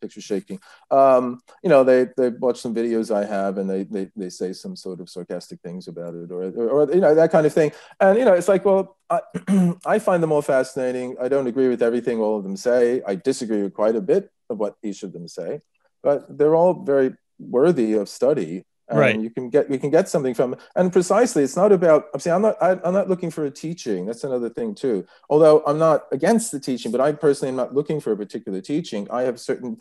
Picture 0.00 0.20
shaking. 0.20 0.60
Um, 0.90 1.40
you 1.62 1.68
know, 1.68 1.84
they 1.84 2.08
they 2.16 2.30
watch 2.30 2.60
some 2.60 2.74
videos 2.74 3.14
I 3.14 3.24
have 3.24 3.58
and 3.58 3.68
they 3.68 3.84
they 3.84 4.10
they 4.16 4.30
say 4.30 4.52
some 4.52 4.76
sort 4.76 5.00
of 5.00 5.08
sarcastic 5.08 5.60
things 5.60 5.88
about 5.88 6.14
it 6.14 6.30
or 6.30 6.44
or, 6.44 6.68
or 6.70 6.92
you 6.92 7.00
know 7.00 7.14
that 7.14 7.32
kind 7.32 7.46
of 7.46 7.52
thing. 7.52 7.72
And 8.00 8.18
you 8.18 8.24
know, 8.24 8.34
it's 8.34 8.48
like, 8.48 8.64
well, 8.64 8.96
I, 9.10 9.20
I 9.86 9.98
find 9.98 10.22
them 10.22 10.32
all 10.32 10.42
fascinating. 10.42 11.16
I 11.20 11.28
don't 11.28 11.46
agree 11.46 11.68
with 11.68 11.82
everything 11.82 12.18
all 12.18 12.36
of 12.38 12.44
them 12.44 12.56
say. 12.56 13.02
I 13.06 13.14
disagree 13.14 13.62
with 13.62 13.74
quite 13.74 13.96
a 13.96 14.00
bit 14.00 14.30
of 14.50 14.58
what 14.58 14.76
each 14.82 15.02
of 15.02 15.12
them 15.12 15.28
say, 15.28 15.60
but 16.02 16.26
they're 16.36 16.56
all 16.56 16.82
very 16.82 17.14
worthy 17.38 17.92
of 17.94 18.08
study 18.08 18.64
and 18.88 18.98
right. 18.98 19.20
you 19.20 19.30
can 19.30 19.50
get 19.50 19.70
you 19.70 19.78
can 19.78 19.90
get 19.90 20.08
something 20.08 20.34
from 20.34 20.56
and 20.76 20.92
precisely 20.92 21.42
it's 21.42 21.56
not 21.56 21.72
about 21.72 22.06
i'm 22.14 22.20
saying 22.20 22.34
i'm 22.34 22.42
not 22.42 22.56
I, 22.62 22.78
i'm 22.84 22.94
not 22.94 23.08
looking 23.08 23.30
for 23.30 23.44
a 23.44 23.50
teaching 23.50 24.06
that's 24.06 24.24
another 24.24 24.48
thing 24.48 24.74
too 24.74 25.06
although 25.28 25.62
i'm 25.66 25.78
not 25.78 26.06
against 26.12 26.52
the 26.52 26.60
teaching 26.60 26.92
but 26.92 27.00
i 27.00 27.12
personally 27.12 27.50
am 27.50 27.56
not 27.56 27.74
looking 27.74 28.00
for 28.00 28.12
a 28.12 28.16
particular 28.16 28.60
teaching 28.60 29.06
i 29.10 29.22
have 29.22 29.38
certain 29.38 29.78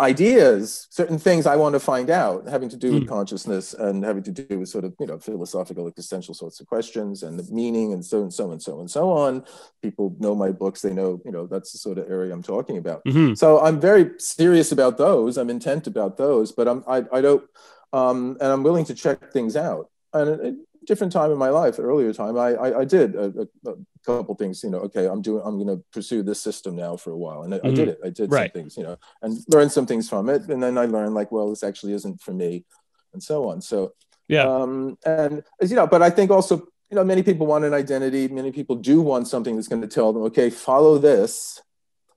ideas 0.00 0.88
certain 0.90 1.18
things 1.18 1.46
i 1.46 1.54
want 1.54 1.74
to 1.74 1.78
find 1.78 2.10
out 2.10 2.48
having 2.48 2.68
to 2.68 2.76
do 2.76 2.90
mm. 2.90 2.94
with 2.94 3.02
hmm. 3.04 3.08
consciousness 3.10 3.74
and 3.74 4.02
having 4.02 4.22
to 4.22 4.32
do 4.32 4.58
with 4.58 4.68
sort 4.68 4.84
of 4.84 4.94
you 4.98 5.06
know 5.06 5.18
philosophical 5.18 5.86
existential 5.86 6.34
sorts 6.34 6.60
of 6.60 6.66
questions 6.66 7.22
and 7.22 7.38
the 7.38 7.54
meaning 7.54 7.92
and 7.92 8.04
so 8.04 8.22
and 8.22 8.32
so 8.32 8.50
and 8.50 8.60
so 8.60 8.80
and 8.80 8.90
so 8.90 9.10
on 9.10 9.44
people 9.82 10.16
know 10.18 10.34
my 10.34 10.50
books 10.50 10.80
they 10.80 10.92
know 10.92 11.20
you 11.24 11.30
know 11.30 11.46
that's 11.46 11.72
the 11.72 11.78
sort 11.78 11.98
of 11.98 12.10
area 12.10 12.32
i'm 12.32 12.42
talking 12.42 12.78
about 12.78 13.04
mm-hmm. 13.04 13.34
so 13.34 13.60
i'm 13.60 13.78
very 13.78 14.10
serious 14.18 14.72
about 14.72 14.96
those 14.96 15.36
i'm 15.36 15.50
intent 15.50 15.86
about 15.86 16.16
those 16.16 16.50
but 16.50 16.66
i'm 16.66 16.82
i, 16.88 17.04
I 17.12 17.20
don't 17.20 17.44
um, 17.92 18.36
and 18.40 18.52
I'm 18.52 18.62
willing 18.62 18.84
to 18.86 18.94
check 18.94 19.32
things 19.32 19.56
out. 19.56 19.90
And 20.12 20.30
at 20.30 20.40
a 20.40 20.56
different 20.86 21.12
time 21.12 21.30
in 21.30 21.38
my 21.38 21.48
life, 21.48 21.78
earlier 21.78 22.12
time, 22.12 22.36
I 22.36 22.54
I, 22.54 22.80
I 22.80 22.84
did 22.84 23.14
a, 23.14 23.48
a, 23.66 23.74
couple 24.04 24.34
things. 24.34 24.62
You 24.64 24.70
know, 24.70 24.78
okay, 24.78 25.06
I'm 25.06 25.22
doing, 25.22 25.42
I'm 25.44 25.62
going 25.62 25.78
to 25.78 25.84
pursue 25.92 26.22
this 26.22 26.40
system 26.40 26.76
now 26.76 26.96
for 26.96 27.10
a 27.10 27.16
while, 27.16 27.42
and 27.42 27.54
I, 27.54 27.58
mm-hmm. 27.58 27.68
I 27.68 27.70
did 27.70 27.88
it. 27.88 27.98
I 28.04 28.10
did 28.10 28.32
right. 28.32 28.52
some 28.52 28.62
things, 28.62 28.76
you 28.76 28.82
know, 28.82 28.98
and 29.22 29.38
learned 29.48 29.72
some 29.72 29.86
things 29.86 30.08
from 30.08 30.28
it, 30.28 30.48
and 30.48 30.62
then 30.62 30.76
I 30.78 30.86
learned 30.86 31.14
like, 31.14 31.32
well, 31.32 31.50
this 31.50 31.62
actually 31.62 31.92
isn't 31.94 32.20
for 32.20 32.32
me, 32.32 32.64
and 33.12 33.22
so 33.22 33.48
on. 33.48 33.60
So 33.60 33.94
yeah, 34.28 34.44
um, 34.44 34.98
and 35.04 35.42
you 35.60 35.76
know, 35.76 35.86
but 35.86 36.02
I 36.02 36.10
think 36.10 36.30
also. 36.30 36.68
You 36.90 36.96
know, 36.96 37.04
many 37.04 37.22
people 37.22 37.46
want 37.46 37.64
an 37.64 37.72
identity. 37.72 38.28
Many 38.28 38.52
people 38.52 38.76
do 38.76 39.00
want 39.00 39.26
something 39.26 39.56
that's 39.56 39.66
going 39.66 39.80
to 39.80 39.88
tell 39.88 40.12
them, 40.12 40.24
okay, 40.24 40.50
follow 40.50 40.98
this, 40.98 41.62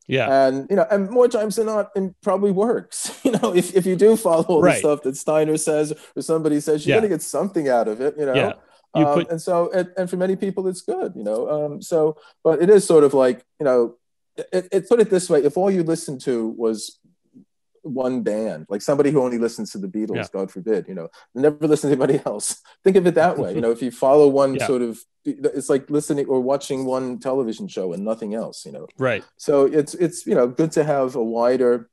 yeah. 0.08 0.47
And 0.47 0.68
you 0.70 0.76
know, 0.76 0.86
and 0.89 1.10
more 1.10 1.28
times 1.28 1.56
than 1.56 1.68
not, 1.68 1.91
it 1.95 2.14
probably 2.22 2.51
works. 2.51 3.12
You 3.26 3.32
know, 3.32 3.56
if, 3.56 3.76
if 3.76 3.88
you 3.88 3.95
do 3.95 4.16
follow 4.16 4.62
right. 4.62 4.74
the 4.74 4.80
stuff 4.80 5.01
that 5.01 5.18
Steiner 5.18 5.58
says 5.58 5.91
or 6.16 6.22
somebody 6.22 6.60
says, 6.60 6.86
you're 6.86 6.95
yeah. 6.95 7.01
gonna 7.01 7.10
get 7.10 7.24
something 7.24 7.68
out 7.68 7.88
of 7.88 7.99
it, 8.01 8.16
you 8.20 8.26
know. 8.26 8.36
Yeah. 8.36 8.53
You 8.95 9.08
um, 9.08 9.26
and 9.32 9.41
so 9.41 9.72
and, 9.72 9.91
and 9.97 10.08
for 10.08 10.16
many 10.16 10.36
people 10.36 10.68
it's 10.68 10.82
good, 10.82 11.14
you 11.16 11.24
know. 11.24 11.49
Um, 11.49 11.82
so 11.82 12.18
but 12.43 12.62
it 12.62 12.70
is 12.70 12.86
sort 12.86 13.03
of 13.03 13.16
like, 13.16 13.43
you 13.60 13.66
know, 13.66 13.95
it, 14.38 14.68
it 14.72 14.88
put 14.88 14.99
it 14.99 15.10
this 15.10 15.28
way, 15.28 15.43
if 15.43 15.58
all 15.58 15.72
you 15.72 15.84
listened 15.84 16.22
to 16.22 16.49
was 16.49 16.99
one 17.82 18.22
band, 18.22 18.66
like 18.70 18.82
somebody 18.82 19.12
who 19.12 19.22
only 19.24 19.38
listens 19.38 19.72
to 19.72 19.78
the 19.78 19.88
Beatles, 19.88 20.16
yeah. 20.16 20.28
God 20.32 20.51
forbid, 20.51 20.88
you 20.88 20.95
know, 20.95 21.10
never 21.34 21.68
listen 21.68 21.89
to 21.89 21.95
anybody 21.95 22.22
else. 22.26 22.62
Think 22.84 22.95
of 22.97 23.08
it 23.08 23.16
that 23.16 23.38
way. 23.38 23.53
you 23.53 23.62
know, 23.62 23.72
if 23.72 23.82
you 23.82 23.91
follow 23.91 24.28
one 24.28 24.56
yeah. 24.56 24.68
sort 24.68 24.82
of, 24.82 24.99
it's 25.26 25.69
like 25.69 25.89
listening 25.89 26.28
or 26.28 26.39
watching 26.39 26.86
one 26.86 27.19
television 27.19 27.67
show 27.67 27.93
and 27.93 28.05
nothing 28.05 28.36
else, 28.36 28.65
you 28.65 28.71
know. 28.71 28.88
Right. 28.97 29.23
So 29.38 29.65
it's 29.65 29.93
it's 29.95 30.26
you 30.26 30.36
know 30.36 30.47
good 30.47 30.71
to 30.73 30.84
have 30.84 31.15
a 31.15 31.23
wider, 31.23 31.89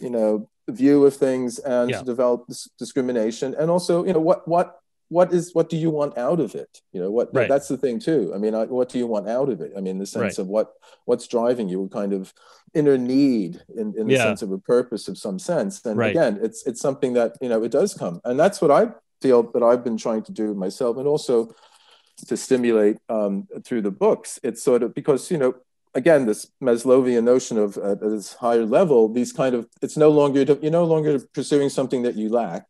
you 0.00 0.10
know, 0.10 0.48
view 0.68 1.04
of 1.04 1.14
things 1.16 1.58
and 1.58 1.90
yeah. 1.90 1.98
to 1.98 2.04
develop 2.04 2.46
this 2.46 2.68
discrimination 2.78 3.54
and 3.58 3.70
also 3.70 4.04
you 4.04 4.12
know 4.12 4.20
what 4.20 4.46
what 4.46 4.78
what 5.08 5.32
is 5.32 5.54
what 5.54 5.68
do 5.68 5.76
you 5.76 5.90
want 5.90 6.16
out 6.16 6.40
of 6.40 6.54
it 6.54 6.80
you 6.92 7.00
know 7.00 7.10
what 7.10 7.28
right. 7.34 7.48
that's 7.48 7.68
the 7.68 7.76
thing 7.76 7.98
too 7.98 8.32
i 8.34 8.38
mean 8.38 8.54
I, 8.54 8.64
what 8.64 8.88
do 8.88 8.98
you 8.98 9.06
want 9.06 9.28
out 9.28 9.48
of 9.48 9.60
it 9.60 9.72
i 9.76 9.80
mean 9.80 9.98
the 9.98 10.06
sense 10.06 10.22
right. 10.22 10.38
of 10.38 10.46
what 10.46 10.72
what's 11.04 11.26
driving 11.26 11.68
you 11.68 11.84
a 11.84 11.88
kind 11.88 12.12
of 12.12 12.32
inner 12.74 12.96
need 12.96 13.60
in, 13.76 13.92
in 13.98 14.06
the 14.06 14.14
yeah. 14.14 14.22
sense 14.22 14.40
of 14.40 14.52
a 14.52 14.58
purpose 14.58 15.08
of 15.08 15.18
some 15.18 15.38
sense 15.38 15.84
and 15.84 15.98
right. 15.98 16.10
again 16.10 16.38
it's 16.40 16.66
it's 16.66 16.80
something 16.80 17.12
that 17.12 17.36
you 17.40 17.48
know 17.48 17.62
it 17.62 17.72
does 17.72 17.92
come 17.92 18.20
and 18.24 18.38
that's 18.38 18.62
what 18.62 18.70
i 18.70 18.88
feel 19.20 19.42
that 19.42 19.62
i've 19.62 19.84
been 19.84 19.98
trying 19.98 20.22
to 20.22 20.32
do 20.32 20.54
myself 20.54 20.96
and 20.96 21.06
also 21.06 21.54
to 22.26 22.36
stimulate 22.36 22.98
um, 23.08 23.48
through 23.64 23.82
the 23.82 23.90
books. 23.90 24.38
It's 24.42 24.62
sort 24.62 24.82
of 24.82 24.94
because 24.94 25.30
you 25.30 25.38
know 25.38 25.54
again 25.94 26.26
this 26.26 26.50
maslowian 26.62 27.24
notion 27.24 27.58
of 27.58 27.76
uh, 27.76 27.92
at 27.92 28.00
this 28.00 28.34
higher 28.34 28.64
level 28.64 29.12
these 29.12 29.32
kind 29.32 29.54
of 29.54 29.68
it's 29.82 29.96
no 29.96 30.10
longer 30.10 30.42
you're 30.42 30.70
no 30.70 30.84
longer 30.84 31.18
pursuing 31.34 31.68
something 31.68 32.02
that 32.02 32.16
you 32.16 32.28
lack. 32.28 32.66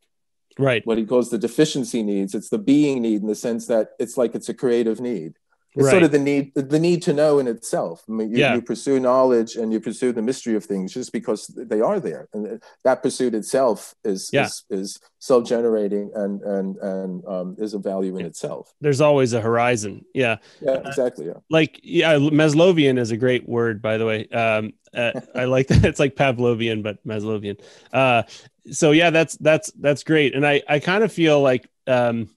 Right. 0.59 0.87
What 0.87 0.99
he 0.99 1.07
calls 1.07 1.31
the 1.31 1.39
deficiency 1.39 2.03
needs. 2.03 2.35
It's 2.35 2.51
the 2.51 2.59
being 2.59 3.01
need 3.01 3.23
in 3.23 3.27
the 3.27 3.35
sense 3.35 3.67
that 3.69 3.93
it's 3.99 4.19
like 4.19 4.35
it's 4.35 4.51
a 4.51 4.55
creative 4.55 5.01
need 5.01 5.39
it's 5.75 5.87
right. 5.87 5.91
sort 5.91 6.03
of 6.03 6.13
the 6.13 6.19
need 6.19 6.53
the 6.55 6.79
need 6.79 7.03
to 7.03 7.15
know 7.15 7.39
in 7.39 7.49
itself. 7.49 8.05
I 8.07 8.13
mean, 8.13 8.31
you, 8.31 8.39
yeah. 8.39 8.55
you, 8.55 8.61
pursue 8.61 9.01
knowledge 9.01 9.57
and 9.57 9.73
you 9.73 9.81
pursue 9.81 10.13
the 10.13 10.21
mystery 10.21 10.55
of 10.55 10.65
things 10.65 10.93
just 10.93 11.13
because 11.13 11.47
they 11.47 11.81
are 11.81 11.99
there. 11.99 12.29
And 12.35 12.63
that 12.85 13.03
pursuit 13.03 13.35
itself 13.35 13.95
is 14.05 14.29
yeah. 14.33 14.45
is, 14.45 14.65
is 14.69 15.01
self-generating 15.19 16.11
and 16.15 16.43
and 16.43 16.77
and 16.77 17.27
um, 17.27 17.57
is 17.59 17.73
a 17.73 17.79
value 17.79 18.19
in 18.19 18.27
itself. 18.27 18.75
There's 18.83 19.01
always 19.01 19.33
a 19.33 19.41
horizon. 19.41 20.05
Yeah. 20.13 20.37
Yeah 20.61 20.83
exactly 20.87 21.27
yeah. 21.27 21.41
like 21.49 21.81
yeah 21.83 22.15
maslowian 22.17 22.99
is 22.99 23.11
a 23.11 23.17
great 23.17 23.49
word 23.49 23.81
by 23.81 23.97
the 23.97 24.05
way. 24.05 24.29
Um, 24.29 24.75
uh, 24.95 25.13
i 25.35 25.45
like 25.45 25.69
that. 25.69 25.87
It's 25.87 26.01
like 26.01 26.17
pavlovian 26.17 26.83
but 26.83 27.05
maslowian 27.07 27.59
uh, 27.95 28.25
so 28.71 28.91
yeah 28.91 29.09
that's 29.09 29.37
that's 29.39 29.73
that's 29.73 30.05
great. 30.05 30.35
And 30.35 30.47
i 30.47 30.63
i 30.69 30.81
kind 30.81 31.03
of 31.03 31.11
feel 31.11 31.41
like 31.41 31.67
um 31.87 32.29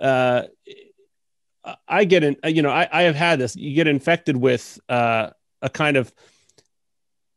uh 0.00 0.44
I 1.86 2.04
get 2.04 2.22
in, 2.24 2.36
you 2.44 2.62
know, 2.62 2.70
I, 2.70 2.88
I 2.92 3.02
have 3.02 3.16
had 3.16 3.38
this. 3.38 3.56
You 3.56 3.74
get 3.74 3.86
infected 3.86 4.36
with 4.36 4.78
uh, 4.88 5.30
a 5.62 5.68
kind 5.68 5.96
of, 5.96 6.12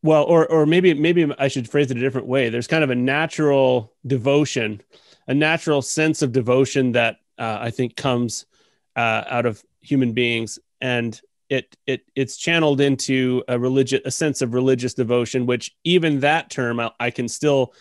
well, 0.02 0.24
or 0.24 0.46
or 0.46 0.66
maybe 0.66 0.94
maybe 0.94 1.32
I 1.38 1.48
should 1.48 1.68
phrase 1.68 1.90
it 1.90 1.96
a 1.96 2.00
different 2.00 2.26
way. 2.26 2.48
There's 2.48 2.66
kind 2.66 2.84
of 2.84 2.90
a 2.90 2.94
natural 2.94 3.92
devotion, 4.06 4.80
a 5.28 5.34
natural 5.34 5.82
sense 5.82 6.22
of 6.22 6.32
devotion 6.32 6.92
that 6.92 7.18
uh, 7.38 7.58
I 7.60 7.70
think 7.70 7.96
comes 7.96 8.46
uh, 8.96 9.24
out 9.28 9.46
of 9.46 9.62
human 9.80 10.12
beings, 10.12 10.58
and 10.80 11.20
it 11.48 11.76
it 11.86 12.02
it's 12.16 12.36
channeled 12.36 12.80
into 12.80 13.44
a 13.46 13.58
religious 13.58 14.00
a 14.04 14.10
sense 14.10 14.42
of 14.42 14.54
religious 14.54 14.94
devotion, 14.94 15.46
which 15.46 15.74
even 15.84 16.20
that 16.20 16.50
term 16.50 16.80
I, 16.80 16.90
I 16.98 17.10
can 17.10 17.28
still 17.28 17.74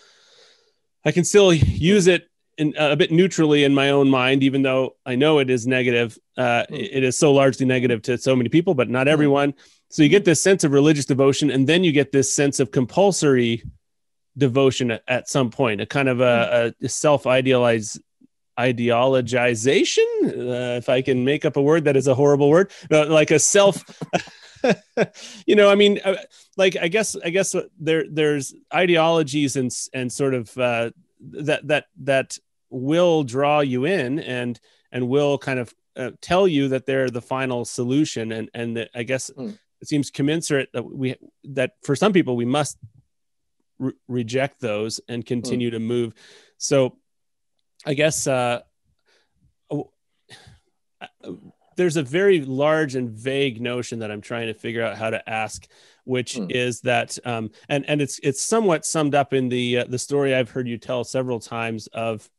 I 1.03 1.11
can 1.11 1.23
still 1.23 1.53
use 1.53 2.07
it 2.07 2.29
in, 2.61 2.77
uh, 2.77 2.91
a 2.91 2.95
bit 2.95 3.11
neutrally 3.11 3.63
in 3.63 3.73
my 3.73 3.89
own 3.89 4.09
mind, 4.09 4.43
even 4.43 4.61
though 4.61 4.95
I 5.03 5.15
know 5.15 5.39
it 5.39 5.49
is 5.49 5.65
negative. 5.65 6.17
Uh, 6.37 6.63
mm. 6.69 6.89
it 6.91 7.03
is 7.03 7.17
so 7.17 7.33
largely 7.33 7.65
negative 7.65 8.03
to 8.03 8.17
so 8.19 8.35
many 8.35 8.49
people, 8.49 8.75
but 8.75 8.89
not 8.89 9.07
hmm. 9.07 9.13
everyone. 9.13 9.53
So 9.89 10.03
you 10.03 10.09
get 10.09 10.25
this 10.25 10.41
sense 10.41 10.63
of 10.63 10.71
religious 10.71 11.05
devotion, 11.05 11.49
and 11.49 11.67
then 11.67 11.83
you 11.83 11.91
get 11.91 12.11
this 12.11 12.31
sense 12.31 12.59
of 12.59 12.71
compulsory 12.71 13.63
devotion 14.37 14.91
at, 14.91 15.03
at 15.07 15.27
some 15.27 15.49
point, 15.49 15.81
a 15.81 15.85
kind 15.85 16.07
of 16.07 16.21
a, 16.21 16.73
hmm. 16.79 16.85
a 16.85 16.89
self 16.89 17.25
idealized 17.25 17.99
ideologization, 18.59 20.05
uh, 20.25 20.77
if 20.77 20.87
I 20.87 21.01
can 21.01 21.25
make 21.25 21.45
up 21.45 21.57
a 21.57 21.61
word 21.61 21.85
that 21.85 21.95
is 21.95 22.07
a 22.07 22.13
horrible 22.13 22.49
word, 22.49 22.71
uh, 22.91 23.07
like 23.07 23.31
a 23.31 23.39
self. 23.39 23.83
you 25.47 25.55
know, 25.55 25.69
I 25.69 25.75
mean, 25.75 25.99
uh, 26.05 26.17
like 26.57 26.77
I 26.79 26.87
guess 26.87 27.15
I 27.15 27.31
guess 27.31 27.55
there 27.79 28.05
there's 28.07 28.53
ideologies 28.73 29.55
and 29.55 29.71
and 29.93 30.11
sort 30.11 30.35
of 30.35 30.55
uh, 30.57 30.91
that 31.21 31.67
that 31.67 31.85
that 32.01 32.37
will 32.71 33.23
draw 33.23 33.59
you 33.59 33.85
in 33.85 34.19
and 34.19 34.59
and 34.91 35.07
will 35.07 35.37
kind 35.37 35.59
of 35.59 35.73
uh, 35.95 36.11
tell 36.21 36.47
you 36.47 36.69
that 36.69 36.85
they're 36.85 37.09
the 37.09 37.21
final 37.21 37.65
solution 37.65 38.31
and 38.31 38.49
and 38.53 38.77
that 38.77 38.89
i 38.95 39.03
guess 39.03 39.29
mm. 39.37 39.57
it 39.81 39.87
seems 39.87 40.09
commensurate 40.09 40.69
that 40.73 40.83
we 40.83 41.15
that 41.43 41.73
for 41.83 41.95
some 41.95 42.13
people 42.13 42.35
we 42.35 42.45
must 42.45 42.77
re- 43.77 43.93
reject 44.07 44.59
those 44.61 44.99
and 45.07 45.25
continue 45.25 45.69
mm. 45.69 45.73
to 45.73 45.79
move 45.79 46.13
so 46.57 46.97
i 47.85 47.93
guess 47.93 48.25
uh, 48.25 48.61
there's 51.77 51.97
a 51.97 52.03
very 52.03 52.41
large 52.41 52.95
and 52.95 53.09
vague 53.09 53.59
notion 53.59 53.99
that 53.99 54.11
i'm 54.11 54.21
trying 54.21 54.47
to 54.47 54.53
figure 54.53 54.83
out 54.83 54.97
how 54.97 55.09
to 55.09 55.29
ask 55.29 55.67
which 56.03 56.35
mm. 56.35 56.51
is 56.51 56.81
that 56.81 57.17
um, 57.25 57.51
and 57.69 57.85
and 57.87 58.01
it's 58.01 58.19
it's 58.23 58.41
somewhat 58.41 58.85
summed 58.85 59.15
up 59.15 59.33
in 59.33 59.49
the 59.49 59.79
uh, 59.79 59.85
the 59.87 59.99
story 59.99 60.33
I've 60.33 60.49
heard 60.49 60.67
you 60.67 60.77
tell 60.77 61.03
several 61.03 61.39
times 61.39 61.87
of 61.87 62.29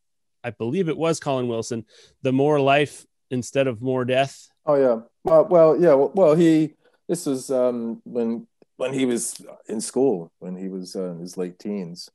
I 0.45 0.51
believe 0.51 0.89
it 0.89 0.97
was 0.97 1.21
Colin 1.21 1.49
Wilson 1.49 1.85
the 2.23 2.33
more 2.33 2.61
life 2.61 3.07
instead 3.31 3.67
of 3.67 3.81
more 3.81 4.05
death. 4.05 4.49
Oh 4.67 4.75
yeah, 4.75 5.01
well, 5.25 5.45
well 5.47 5.81
yeah, 5.81 5.95
well, 5.95 6.13
well, 6.15 6.35
he 6.35 6.75
this 7.09 7.27
was 7.27 7.51
um, 7.51 8.01
when 8.05 8.47
when 8.77 8.93
he 8.93 9.05
was 9.05 9.41
in 9.69 9.81
school 9.81 10.31
when 10.39 10.57
he 10.57 10.69
was 10.69 10.97
uh, 10.97 11.11
in 11.11 11.19
his 11.19 11.37
late 11.37 11.59
teens. 11.59 12.11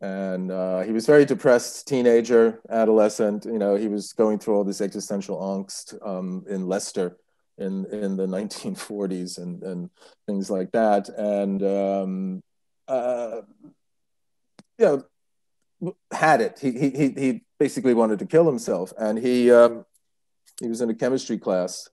And 0.00 0.50
uh, 0.50 0.80
he 0.80 0.92
was 0.92 1.06
very 1.06 1.24
depressed 1.24 1.88
teenager 1.88 2.60
adolescent. 2.68 3.46
You 3.46 3.58
know 3.58 3.76
he 3.76 3.88
was 3.88 4.12
going 4.12 4.38
through 4.38 4.56
all 4.56 4.64
this 4.64 4.80
existential 4.80 5.38
angst 5.38 5.94
um, 6.06 6.44
in 6.48 6.66
leicester 6.66 7.16
in 7.58 7.86
in 7.86 8.16
the 8.16 8.26
1940s 8.38 9.38
and 9.38 9.62
and 9.62 9.90
things 10.26 10.50
like 10.50 10.72
that. 10.72 11.08
And 11.08 11.62
um, 11.62 12.42
uh, 12.88 13.42
you 14.78 14.84
know 14.84 15.04
had 16.10 16.40
it. 16.40 16.58
He 16.58 16.72
he 16.72 17.08
he 17.10 17.43
basically 17.58 17.94
wanted 17.94 18.18
to 18.18 18.26
kill 18.26 18.46
himself 18.46 18.92
and 18.98 19.18
he 19.18 19.50
um, 19.50 19.84
he 20.60 20.68
was 20.68 20.80
in 20.80 20.90
a 20.90 20.94
chemistry 20.94 21.38
class 21.38 21.88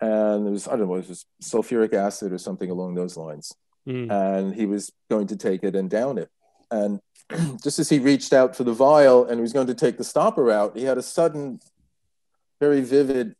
and 0.00 0.46
it 0.46 0.50
was 0.50 0.68
I 0.68 0.76
don't 0.76 0.88
know 0.88 0.94
it 0.94 1.08
was 1.08 1.26
sulfuric 1.42 1.94
acid 1.94 2.32
or 2.32 2.38
something 2.38 2.70
along 2.70 2.94
those 2.94 3.16
lines 3.16 3.54
mm. 3.86 4.10
and 4.10 4.54
he 4.54 4.66
was 4.66 4.92
going 5.10 5.26
to 5.28 5.36
take 5.36 5.62
it 5.62 5.74
and 5.74 5.90
down 5.90 6.18
it. 6.18 6.30
And 6.70 7.00
just 7.62 7.78
as 7.78 7.88
he 7.88 7.98
reached 7.98 8.32
out 8.32 8.56
for 8.56 8.64
the 8.64 8.72
vial 8.72 9.24
and 9.24 9.36
he 9.36 9.42
was 9.42 9.52
going 9.52 9.66
to 9.68 9.74
take 9.74 9.98
the 9.98 10.04
stopper 10.04 10.50
out, 10.50 10.76
he 10.76 10.84
had 10.84 10.98
a 10.98 11.02
sudden, 11.02 11.60
very 12.60 12.80
vivid 12.80 13.34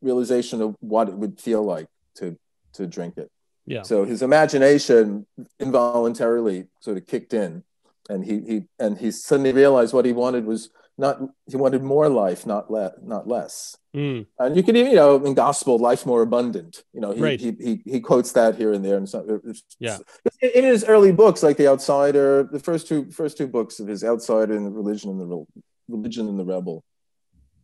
realization 0.00 0.62
of 0.62 0.76
what 0.80 1.08
it 1.08 1.14
would 1.14 1.40
feel 1.40 1.62
like 1.62 1.88
to 2.16 2.38
to 2.74 2.86
drink 2.86 3.16
it. 3.16 3.30
Yeah. 3.66 3.82
So 3.82 4.04
his 4.04 4.22
imagination 4.22 5.26
involuntarily 5.58 6.68
sort 6.80 6.96
of 6.96 7.06
kicked 7.06 7.34
in, 7.34 7.64
and 8.08 8.24
he 8.24 8.40
he 8.40 8.62
and 8.78 8.98
he 8.98 9.10
suddenly 9.10 9.52
realized 9.52 9.92
what 9.92 10.04
he 10.04 10.12
wanted 10.12 10.44
was 10.44 10.70
not 10.96 11.20
he 11.46 11.56
wanted 11.56 11.82
more 11.82 12.08
life, 12.08 12.44
not 12.44 12.70
less, 12.70 12.92
not 13.02 13.28
less. 13.28 13.76
Mm. 13.94 14.26
And 14.38 14.56
you 14.56 14.62
can 14.62 14.76
even, 14.76 14.90
you 14.90 14.96
know, 14.96 15.24
in 15.24 15.34
gospel, 15.34 15.78
life 15.78 16.04
more 16.04 16.22
abundant. 16.22 16.84
You 16.92 17.00
know, 17.00 17.12
he, 17.12 17.20
right. 17.20 17.40
he, 17.40 17.52
he, 17.52 17.82
he 17.84 18.00
quotes 18.00 18.32
that 18.32 18.56
here 18.56 18.72
and 18.72 18.84
there. 18.84 18.96
And 18.96 19.08
so, 19.08 19.40
yeah, 19.78 19.98
in 20.42 20.64
his 20.64 20.84
early 20.84 21.12
books, 21.12 21.42
like 21.42 21.56
The 21.56 21.68
Outsider, 21.68 22.48
the 22.50 22.58
first 22.58 22.88
two 22.88 23.10
first 23.10 23.38
two 23.38 23.46
books 23.46 23.78
of 23.80 23.86
his 23.86 24.04
Outsider 24.04 24.56
and 24.56 24.66
the 24.66 24.70
Religion 24.70 25.10
and 25.10 25.30
the 25.30 25.46
Religion 25.88 26.28
and 26.28 26.38
the 26.38 26.44
Rebel, 26.44 26.84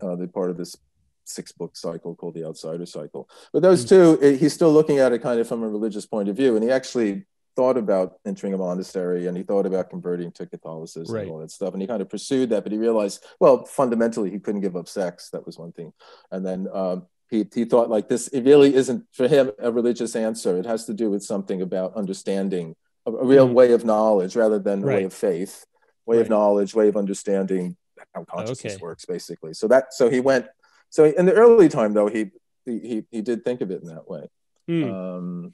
uh, 0.01 0.15
they're 0.17 0.29
part 0.29 0.51
of 0.51 0.57
this 0.57 0.77
six 1.25 1.53
book 1.53 1.77
cycle 1.77 2.15
called 2.15 2.35
the 2.35 2.45
Outsider 2.45 2.87
Cycle. 2.87 3.29
But 3.53 3.63
those 3.63 3.85
mm. 3.85 3.89
two, 3.89 4.37
he's 4.37 4.53
still 4.53 4.73
looking 4.73 4.99
at 4.99 5.13
it 5.13 5.23
kind 5.23 5.41
of 5.41 5.49
from 5.49 5.63
a 5.63 5.69
religious 5.69 6.07
point 6.07 6.29
of 6.29 6.37
view, 6.37 6.55
and 6.55 6.63
he 6.63 6.71
actually 6.71 7.25
thought 7.57 7.77
about 7.77 8.19
entering 8.27 8.55
a 8.55 8.59
monastery 8.59 9.27
and 9.27 9.37
he 9.37 9.43
thought 9.43 9.67
about 9.67 9.91
converting 9.91 10.33
to 10.33 10.47
Catholicism 10.47 11.15
right. 11.15 11.23
and 11.23 11.31
all 11.31 11.39
that 11.39 11.51
stuff. 11.51 11.73
And 11.73 11.81
he 11.81 11.89
kind 11.89 12.03
of 12.03 12.09
pursued 12.09 12.51
that, 12.51 12.63
but 12.63 12.73
he 12.73 12.79
realized, 12.79 13.25
well, 13.39 13.65
fundamentally, 13.65 14.31
he 14.31 14.39
couldn't 14.39 14.61
give 14.61 14.77
up 14.77 14.89
sex. 14.89 15.31
That 15.31 15.47
was 15.47 15.59
one 15.59 15.73
thing. 15.73 15.93
And 16.31 16.45
then 16.45 16.69
um, 16.73 17.07
he, 17.31 17.47
he 17.55 17.65
thought, 17.65 17.91
like, 17.91 18.09
this, 18.09 18.29
it 18.29 18.43
really 18.43 18.75
isn't 18.75 19.05
for 19.13 19.29
him 19.29 19.53
a 19.59 19.71
religious 19.71 20.17
answer. 20.17 20.57
It 20.59 20.67
has 20.67 20.85
to 20.87 20.95
do 20.95 21.11
with 21.11 21.23
something 21.23 21.63
about 21.63 21.95
understanding, 21.95 22.77
a, 23.07 23.13
a 23.13 23.25
real 23.25 23.47
mm-hmm. 23.47 23.55
way 23.55 23.73
of 23.73 23.85
knowledge 23.85 24.35
rather 24.37 24.59
than 24.59 24.83
right. 24.83 24.93
a 24.93 24.97
way 24.97 25.05
of 25.05 25.15
faith, 25.15 25.65
way 26.07 26.17
right. 26.17 26.23
of 26.23 26.31
knowledge, 26.31 26.75
way 26.75 26.89
of 26.89 26.97
understanding 26.97 27.77
how 28.15 28.25
consciousness 28.25 28.75
okay. 28.75 28.83
works, 28.83 29.05
basically. 29.05 29.55
So 29.55 29.69
that, 29.69 29.95
so 29.95 30.11
he 30.11 30.21
went, 30.21 30.47
so 30.91 31.05
in 31.05 31.27
the 31.27 31.35
early 31.35 31.69
time, 31.69 31.95
though, 31.95 32.09
he, 32.09 32.31
he, 32.65 33.05
he 33.11 33.23
did 33.23 33.45
think 33.45 33.61
of 33.61 33.71
it 33.71 33.83
in 33.83 33.89
that 33.89 34.09
way. 34.09 34.29
Mm. 34.69 34.91
Um, 34.91 35.53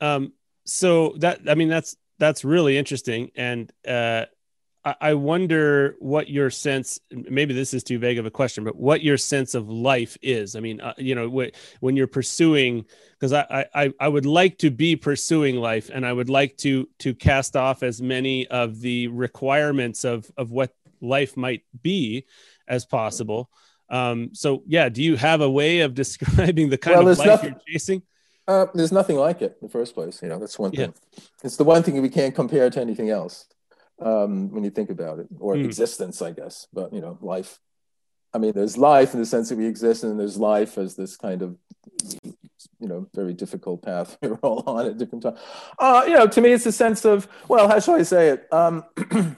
um, 0.00 0.32
so 0.64 1.14
that 1.18 1.40
I 1.48 1.54
mean 1.54 1.68
that's 1.68 1.96
that's 2.18 2.44
really 2.44 2.78
interesting, 2.78 3.30
and 3.36 3.72
uh, 3.86 4.26
I, 4.84 4.94
I 5.00 5.14
wonder 5.14 5.96
what 5.98 6.28
your 6.28 6.50
sense. 6.50 7.00
Maybe 7.10 7.54
this 7.54 7.74
is 7.74 7.82
too 7.82 7.98
vague 7.98 8.18
of 8.18 8.26
a 8.26 8.30
question, 8.30 8.64
but 8.64 8.76
what 8.76 9.02
your 9.02 9.16
sense 9.16 9.54
of 9.54 9.68
life 9.68 10.16
is. 10.22 10.56
I 10.56 10.60
mean, 10.60 10.80
uh, 10.80 10.94
you 10.96 11.14
know, 11.14 11.28
wh- 11.28 11.82
when 11.82 11.96
you're 11.96 12.06
pursuing, 12.06 12.84
because 13.18 13.32
I, 13.32 13.66
I 13.74 13.92
I 13.98 14.08
would 14.08 14.26
like 14.26 14.58
to 14.58 14.70
be 14.70 14.96
pursuing 14.96 15.56
life, 15.56 15.90
and 15.92 16.06
I 16.06 16.12
would 16.12 16.28
like 16.28 16.56
to 16.58 16.88
to 17.00 17.14
cast 17.14 17.56
off 17.56 17.82
as 17.82 18.00
many 18.00 18.46
of 18.46 18.80
the 18.80 19.08
requirements 19.08 20.04
of 20.04 20.30
of 20.36 20.50
what 20.50 20.74
life 21.00 21.36
might 21.36 21.62
be 21.82 22.26
as 22.68 22.84
possible. 22.84 23.50
Um, 23.90 24.30
so 24.32 24.62
yeah, 24.66 24.88
do 24.88 25.02
you 25.02 25.16
have 25.16 25.40
a 25.40 25.50
way 25.50 25.80
of 25.80 25.94
describing 26.02 26.70
the 26.70 26.78
kind 26.78 26.98
well, 26.98 27.08
of 27.08 27.18
life 27.18 27.26
nothing, 27.26 27.50
you're 27.50 27.74
chasing? 27.74 28.02
Uh, 28.46 28.66
there's 28.74 28.92
nothing 28.92 29.16
like 29.16 29.40
it 29.40 29.56
in 29.60 29.68
the 29.68 29.72
first 29.72 29.94
place. 29.94 30.20
You 30.22 30.28
know, 30.28 30.38
that's 30.38 30.58
one 30.58 30.70
thing. 30.70 30.92
Yeah. 30.92 31.24
It's 31.42 31.56
the 31.56 31.64
one 31.64 31.82
thing 31.82 32.00
we 32.02 32.10
can't 32.10 32.34
compare 32.34 32.68
to 32.68 32.80
anything 32.80 33.08
else 33.10 33.46
um, 34.00 34.50
when 34.50 34.64
you 34.64 34.70
think 34.70 34.90
about 34.90 35.18
it, 35.18 35.28
or 35.38 35.54
mm. 35.54 35.64
existence, 35.64 36.20
I 36.20 36.32
guess. 36.32 36.66
But 36.72 36.92
you 36.92 37.00
know, 37.00 37.18
life. 37.20 37.58
I 38.32 38.38
mean, 38.38 38.52
there's 38.52 38.76
life 38.76 39.14
in 39.14 39.20
the 39.20 39.26
sense 39.26 39.48
that 39.48 39.58
we 39.58 39.66
exist, 39.66 40.02
and 40.02 40.18
there's 40.18 40.36
life 40.36 40.76
as 40.76 40.96
this 40.96 41.16
kind 41.16 41.40
of, 41.40 41.56
you 42.80 42.88
know, 42.88 43.08
very 43.14 43.32
difficult 43.32 43.82
path 43.82 44.18
we're 44.22 44.34
all 44.42 44.64
on 44.66 44.86
at 44.86 44.98
different 44.98 45.22
times. 45.22 45.38
Uh, 45.78 46.02
you 46.06 46.14
know, 46.14 46.26
to 46.26 46.40
me, 46.40 46.50
it's 46.50 46.66
a 46.66 46.72
sense 46.72 47.04
of, 47.04 47.28
well, 47.46 47.68
how 47.68 47.78
shall 47.78 47.94
I 47.94 48.02
say 48.02 48.30
it? 48.30 48.52
Um, 48.52 48.84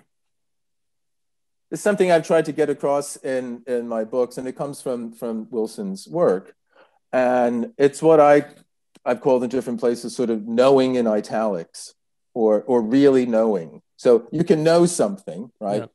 it's 1.71 1.83
something 1.83 2.11
I've 2.11 2.27
tried 2.27 2.47
to 2.47 2.53
get 2.53 2.71
across 2.71 3.17
in 3.17 3.63
in 3.67 3.87
my 3.87 4.05
books, 4.05 4.39
and 4.39 4.49
it 4.49 4.57
comes 4.57 4.81
from 4.81 5.13
from 5.13 5.47
Wilson's 5.51 6.09
work, 6.09 6.57
and 7.13 7.73
it's 7.77 8.03
what 8.03 8.19
I 8.19 8.47
I've 9.07 9.21
called 9.21 9.45
in 9.45 9.49
different 9.49 9.81
places 9.81 10.15
sort 10.15 10.31
of 10.31 10.47
knowing 10.47 10.97
in 10.97 11.07
italics 11.07 11.95
or 12.35 12.63
or 12.65 12.83
really 12.83 13.25
knowing. 13.25 13.81
So 13.97 14.29
you 14.33 14.45
can 14.45 14.63
know 14.63 14.85
something, 14.85 15.51
right? 15.61 15.83
Yeah. 15.83 15.87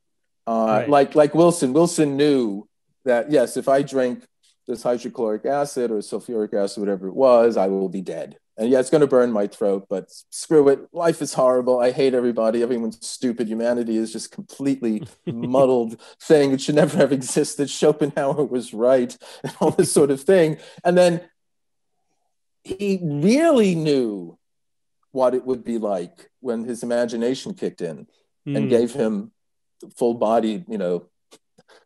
Uh, 0.47 0.65
right. 0.65 0.89
Like 0.89 1.15
like 1.15 1.35
Wilson. 1.35 1.73
Wilson 1.73 2.17
knew 2.17 2.67
that 3.05 3.31
yes, 3.31 3.57
if 3.57 3.67
I 3.67 3.81
drink 3.81 4.23
this 4.67 4.83
hydrochloric 4.83 5.45
acid 5.45 5.91
or 5.91 5.97
sulfuric 5.97 6.53
acid, 6.53 6.79
whatever 6.79 7.07
it 7.07 7.15
was, 7.15 7.57
I 7.57 7.67
will 7.67 7.89
be 7.89 8.01
dead. 8.01 8.37
And 8.57 8.69
yeah, 8.69 8.79
it's 8.79 8.89
going 8.89 9.01
to 9.01 9.07
burn 9.07 9.31
my 9.31 9.47
throat, 9.47 9.87
but 9.89 10.11
screw 10.29 10.67
it. 10.69 10.87
Life 10.93 11.21
is 11.21 11.33
horrible. 11.33 11.79
I 11.79 11.91
hate 11.91 12.13
everybody. 12.13 12.61
Everyone's 12.61 13.03
stupid. 13.05 13.47
Humanity 13.47 13.97
is 13.97 14.11
just 14.11 14.31
completely 14.31 15.03
muddled 15.25 15.99
thing. 16.21 16.51
It 16.51 16.61
should 16.61 16.75
never 16.75 16.97
have 16.97 17.11
existed. 17.11 17.69
Schopenhauer 17.69 18.45
was 18.45 18.73
right, 18.73 19.17
and 19.43 19.53
all 19.59 19.71
this 19.71 19.91
sort 19.91 20.11
of 20.11 20.21
thing. 20.21 20.57
And 20.83 20.97
then 20.97 21.21
he 22.63 22.99
really 23.01 23.75
knew 23.75 24.37
what 25.11 25.33
it 25.33 25.45
would 25.45 25.63
be 25.63 25.77
like 25.77 26.29
when 26.39 26.63
his 26.63 26.83
imagination 26.83 27.53
kicked 27.53 27.81
in 27.81 28.07
mm. 28.47 28.55
and 28.55 28.65
hmm. 28.65 28.69
gave 28.69 28.93
him 28.93 29.31
full 29.97 30.13
body, 30.13 30.63
you 30.67 30.77
know, 30.77 31.07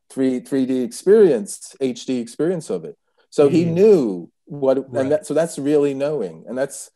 three 0.09 0.39
3D 0.39 0.83
experience, 0.83 1.75
HD 1.81 2.21
experience 2.21 2.69
of 2.69 2.85
it. 2.85 2.97
So 3.29 3.49
mm. 3.49 3.51
he 3.51 3.63
hmm. 3.63 3.73
knew 3.73 4.31
what, 4.45 4.77
right. 4.91 5.01
and 5.01 5.11
that, 5.11 5.25
so 5.25 5.33
that's 5.33 5.57
really 5.57 5.93
knowing. 5.93 6.45
And 6.47 6.57
that's, 6.57 6.91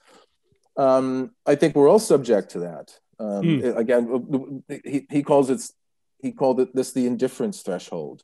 um, 0.77 1.31
I 1.45 1.55
think 1.55 1.75
we're 1.75 1.89
all 1.89 1.99
subject 1.99 2.51
to 2.51 2.59
that. 2.59 2.93
Um, 3.19 3.43
mm. 3.43 3.75
Again, 3.75 4.63
he, 4.85 5.07
he 5.09 5.23
calls 5.23 5.49
it, 5.49 5.61
he 6.21 6.31
called 6.31 6.59
it 6.59 6.75
this 6.75 6.93
the 6.93 7.07
indifference 7.07 7.61
threshold. 7.61 8.23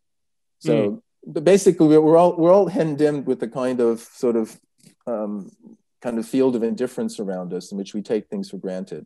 So 0.60 1.01
hmm. 1.26 1.43
basically 1.43 1.97
we're 1.97 2.18
all, 2.18 2.36
we're 2.38 2.53
all 2.53 2.68
hemmed 2.68 3.01
in 3.01 3.26
with 3.26 3.39
the 3.39 3.47
kind 3.47 3.80
of 3.80 3.99
sort 3.99 4.36
of 4.36 4.60
um, 5.08 5.51
kind 6.01 6.20
of 6.20 6.28
field 6.28 6.56
of 6.56 6.64
indifference 6.64 7.20
around 7.20 7.53
us 7.53 7.72
in 7.72 7.78
which 7.78 7.93
we 7.93 8.01
take 8.01 8.28
things 8.28 8.49
for 8.49 8.58
granted. 8.58 9.06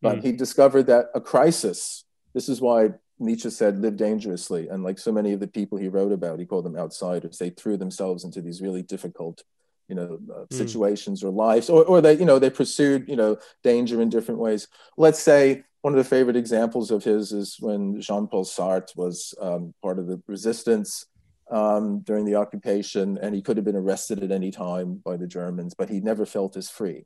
But 0.00 0.18
mm. 0.18 0.22
he 0.22 0.32
discovered 0.32 0.84
that 0.84 1.06
a 1.14 1.20
crisis, 1.20 2.04
this 2.34 2.48
is 2.48 2.60
why 2.60 2.94
Nietzsche 3.18 3.50
said 3.50 3.78
live 3.78 3.96
dangerously. 3.96 4.68
And 4.68 4.82
like 4.82 4.98
so 4.98 5.12
many 5.12 5.32
of 5.32 5.40
the 5.40 5.48
people 5.48 5.76
he 5.76 5.88
wrote 5.88 6.12
about, 6.12 6.38
he 6.38 6.46
called 6.46 6.64
them 6.64 6.76
outsiders. 6.76 7.38
They 7.38 7.50
threw 7.50 7.76
themselves 7.76 8.24
into 8.24 8.40
these 8.40 8.62
really 8.62 8.82
difficult, 8.82 9.42
you 9.88 9.96
know, 9.96 10.18
uh, 10.32 10.44
mm. 10.44 10.52
situations 10.52 11.24
or 11.24 11.30
lives, 11.30 11.68
or, 11.68 11.84
or 11.84 12.00
they, 12.00 12.16
you 12.16 12.24
know, 12.24 12.38
they 12.38 12.50
pursued, 12.50 13.08
you 13.08 13.16
know, 13.16 13.36
danger 13.62 14.00
in 14.00 14.08
different 14.08 14.40
ways. 14.40 14.68
Let's 14.96 15.20
say 15.20 15.64
one 15.82 15.92
of 15.92 15.98
the 15.98 16.04
favorite 16.16 16.36
examples 16.36 16.90
of 16.90 17.04
his 17.04 17.32
is 17.32 17.56
when 17.60 18.00
Jean-Paul 18.00 18.44
Sartre 18.44 18.96
was 18.96 19.34
um, 19.40 19.74
part 19.82 19.98
of 19.98 20.06
the 20.06 20.20
resistance 20.26 21.06
um, 21.50 22.00
during 22.00 22.24
the 22.24 22.36
occupation, 22.36 23.18
and 23.18 23.34
he 23.34 23.42
could 23.42 23.56
have 23.56 23.64
been 23.64 23.76
arrested 23.76 24.22
at 24.22 24.30
any 24.30 24.50
time 24.50 25.00
by 25.04 25.16
the 25.16 25.26
Germans, 25.26 25.74
but 25.74 25.88
he 25.88 26.00
never 26.00 26.26
felt 26.26 26.56
as 26.56 26.70
free. 26.70 27.04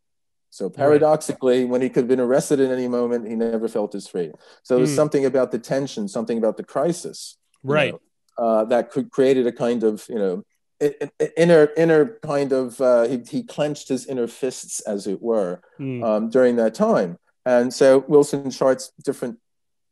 So 0.50 0.68
paradoxically, 0.68 1.60
right. 1.60 1.68
when 1.68 1.80
he 1.80 1.88
could 1.88 2.02
have 2.02 2.08
been 2.08 2.20
arrested 2.20 2.60
at 2.60 2.70
any 2.70 2.86
moment, 2.86 3.26
he 3.26 3.34
never 3.34 3.68
felt 3.68 3.94
as 3.94 4.06
free. 4.06 4.32
So 4.62 4.76
there's 4.76 4.92
mm. 4.92 4.96
something 4.96 5.24
about 5.24 5.50
the 5.50 5.58
tension, 5.58 6.08
something 6.08 6.36
about 6.36 6.58
the 6.58 6.64
crisis, 6.64 7.38
right, 7.62 7.92
know, 7.92 8.00
uh, 8.38 8.64
that 8.66 8.90
could 8.90 9.10
created 9.10 9.46
a 9.46 9.52
kind 9.52 9.82
of 9.82 10.06
you 10.08 10.18
know 10.18 10.44
inner 11.36 11.70
inner 11.76 12.18
kind 12.22 12.52
of 12.52 12.80
uh, 12.80 13.04
he, 13.04 13.22
he 13.28 13.42
clenched 13.42 13.88
his 13.88 14.06
inner 14.06 14.26
fists 14.26 14.80
as 14.80 15.06
it 15.06 15.22
were 15.22 15.60
mm. 15.78 16.02
um, 16.04 16.28
during 16.28 16.56
that 16.56 16.74
time 16.74 17.18
and 17.46 17.72
so 17.72 18.04
wilson 18.08 18.50
charts 18.50 18.92
different 19.04 19.38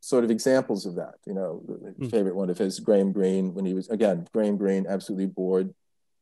sort 0.01 0.25
of 0.25 0.31
examples 0.31 0.87
of 0.87 0.97
that. 0.97 1.15
You 1.27 1.35
know, 1.35 1.63
mm. 1.69 2.11
favorite 2.11 2.35
one 2.35 2.51
of 2.51 2.59
his, 2.59 2.81
Graham 2.81 3.13
Greene, 3.13 3.55
when 3.55 3.65
he 3.65 3.75
was 3.75 3.89
again 3.89 4.27
Graham 4.33 4.57
Greene, 4.57 4.87
absolutely 4.89 5.27
bored 5.27 5.75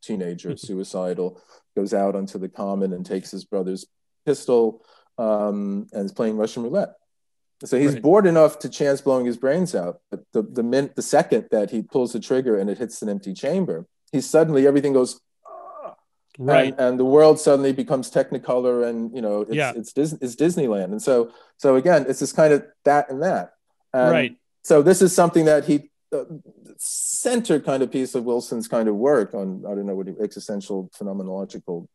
teenager, 0.02 0.56
suicidal, 0.56 1.40
goes 1.76 1.94
out 1.94 2.14
onto 2.14 2.38
the 2.38 2.48
common 2.48 2.92
and 2.92 3.04
takes 3.04 3.30
his 3.30 3.44
brother's 3.44 3.86
pistol 4.26 4.84
um, 5.16 5.86
and 5.92 6.04
is 6.04 6.12
playing 6.12 6.36
Russian 6.36 6.62
roulette. 6.62 6.94
So 7.64 7.76
he's 7.76 7.94
right. 7.94 8.02
bored 8.02 8.26
enough 8.26 8.60
to 8.60 8.68
chance 8.68 9.00
blowing 9.00 9.26
his 9.26 9.36
brains 9.36 9.74
out. 9.74 10.00
But 10.10 10.20
the 10.32 10.42
the 10.42 10.62
min- 10.62 10.92
the 10.94 11.02
second 11.02 11.48
that 11.50 11.70
he 11.70 11.82
pulls 11.82 12.12
the 12.12 12.20
trigger 12.20 12.56
and 12.56 12.70
it 12.70 12.78
hits 12.78 13.02
an 13.02 13.08
empty 13.08 13.34
chamber, 13.34 13.86
he 14.12 14.20
suddenly 14.20 14.66
everything 14.66 14.92
goes. 14.92 15.20
Ah, 15.44 15.94
right, 16.38 16.72
and, 16.72 16.80
and, 16.80 17.00
the 17.00 17.04
world 17.04 17.40
suddenly 17.40 17.72
becomes 17.72 18.12
Technicolor, 18.12 18.88
and 18.88 19.12
you 19.12 19.20
know 19.20 19.40
it's 19.40 19.54
yeah. 19.54 19.72
it's, 19.74 19.92
Dis- 19.92 20.18
it's 20.20 20.36
Disneyland, 20.36 20.92
and 20.92 21.02
so 21.02 21.32
so 21.56 21.74
again, 21.74 22.06
it's 22.08 22.20
this 22.20 22.32
kind 22.32 22.52
of 22.52 22.64
that 22.84 23.10
and 23.10 23.22
that. 23.24 23.54
Um, 23.92 24.10
right. 24.10 24.36
So 24.62 24.82
this 24.82 25.00
is 25.02 25.14
something 25.14 25.46
that 25.46 25.64
he 25.64 25.90
uh, 26.12 26.24
center 26.76 27.60
kind 27.60 27.82
of 27.82 27.90
piece 27.90 28.14
of 28.14 28.24
Wilson's 28.24 28.68
kind 28.68 28.88
of 28.88 28.94
work 28.94 29.34
on 29.34 29.64
I 29.66 29.74
don't 29.74 29.86
know 29.86 29.94
what 29.94 30.08
existential 30.20 30.90
phenomenological, 30.98 31.86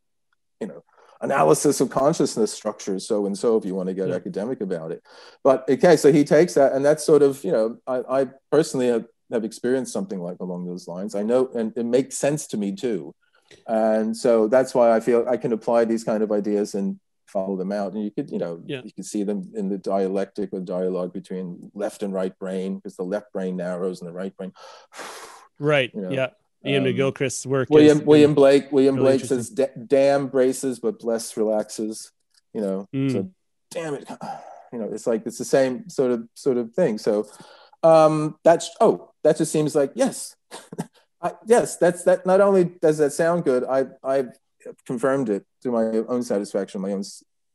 you 0.60 0.66
know, 0.66 0.84
analysis 1.20 1.80
of 1.80 1.90
consciousness 1.90 2.52
structures, 2.52 3.06
so 3.06 3.26
and 3.26 3.36
so 3.36 3.56
if 3.56 3.64
you 3.64 3.74
want 3.74 3.88
to 3.88 3.94
get 3.94 4.08
yeah. 4.08 4.14
academic 4.14 4.60
about 4.60 4.92
it. 4.92 5.02
But 5.42 5.68
okay, 5.68 5.96
so 5.96 6.12
he 6.12 6.24
takes 6.24 6.54
that, 6.54 6.72
and 6.72 6.84
that's 6.84 7.04
sort 7.04 7.22
of 7.22 7.42
you 7.44 7.52
know 7.52 7.78
I, 7.86 8.20
I 8.20 8.26
personally 8.50 8.88
have, 8.88 9.06
have 9.32 9.44
experienced 9.44 9.92
something 9.92 10.20
like 10.20 10.38
along 10.40 10.66
those 10.66 10.86
lines. 10.86 11.14
I 11.14 11.22
know, 11.22 11.48
and 11.54 11.72
it 11.76 11.86
makes 11.86 12.16
sense 12.16 12.46
to 12.48 12.56
me 12.56 12.74
too. 12.74 13.14
And 13.66 14.16
so 14.16 14.48
that's 14.48 14.74
why 14.74 14.94
I 14.94 15.00
feel 15.00 15.26
I 15.28 15.36
can 15.36 15.52
apply 15.52 15.84
these 15.84 16.04
kind 16.04 16.22
of 16.22 16.32
ideas 16.32 16.74
in 16.74 16.98
follow 17.34 17.56
them 17.56 17.72
out, 17.72 17.92
and 17.92 18.02
you 18.02 18.10
could, 18.10 18.30
you 18.30 18.38
know, 18.38 18.62
Yeah. 18.64 18.80
you 18.82 18.92
could 18.92 19.04
see 19.04 19.24
them 19.24 19.50
in 19.54 19.68
the 19.68 19.76
dialectic 19.76 20.50
or 20.54 20.60
dialogue 20.60 21.12
between 21.12 21.70
left 21.74 22.02
and 22.02 22.14
right 22.14 22.36
brain, 22.38 22.76
because 22.76 22.96
the 22.96 23.02
left 23.04 23.30
brain 23.34 23.56
narrows 23.58 24.00
and 24.00 24.08
the 24.08 24.14
right 24.14 24.34
brain. 24.34 24.52
Right. 25.60 25.92
You 25.94 26.00
know, 26.00 26.10
yeah. 26.10 26.30
Ian 26.66 26.82
um, 26.84 26.88
McGilchrist's 26.92 27.46
work. 27.46 27.68
William 27.70 27.98
is- 28.00 28.04
William 28.06 28.34
Blake 28.34 28.72
William 28.72 28.96
really 28.96 29.18
Blake 29.18 29.24
says 29.26 29.50
damn 29.50 30.26
braces 30.28 30.80
but 30.80 30.98
bless 30.98 31.36
relaxes 31.36 32.10
you 32.54 32.60
know 32.62 32.88
Mm. 32.94 33.12
so 33.12 33.30
damn 33.70 33.94
it 33.94 34.08
you 34.72 34.78
know 34.80 34.88
it's 34.92 35.06
like 35.06 35.26
it's 35.26 35.38
the 35.38 35.44
same 35.44 35.88
sort 35.90 36.10
of 36.10 36.26
sort 36.34 36.56
of 36.56 36.72
thing 36.72 36.96
so 36.98 37.26
um 37.82 38.36
that's 38.44 38.70
oh 38.80 39.12
that 39.22 39.36
just 39.36 39.52
seems 39.52 39.74
like 39.76 39.92
yes 39.94 40.34
I, 41.22 41.32
yes 41.46 41.76
that's 41.76 42.02
that 42.04 42.24
not 42.26 42.40
only 42.40 42.64
does 42.64 42.98
that 42.98 43.12
sound 43.12 43.44
good 43.44 43.62
I 43.64 43.86
I've 44.02 44.30
confirmed 44.86 45.28
it 45.28 45.44
to 45.62 45.70
my 45.70 45.84
own 46.08 46.22
satisfaction 46.22 46.80
my 46.80 46.92
own 46.92 47.02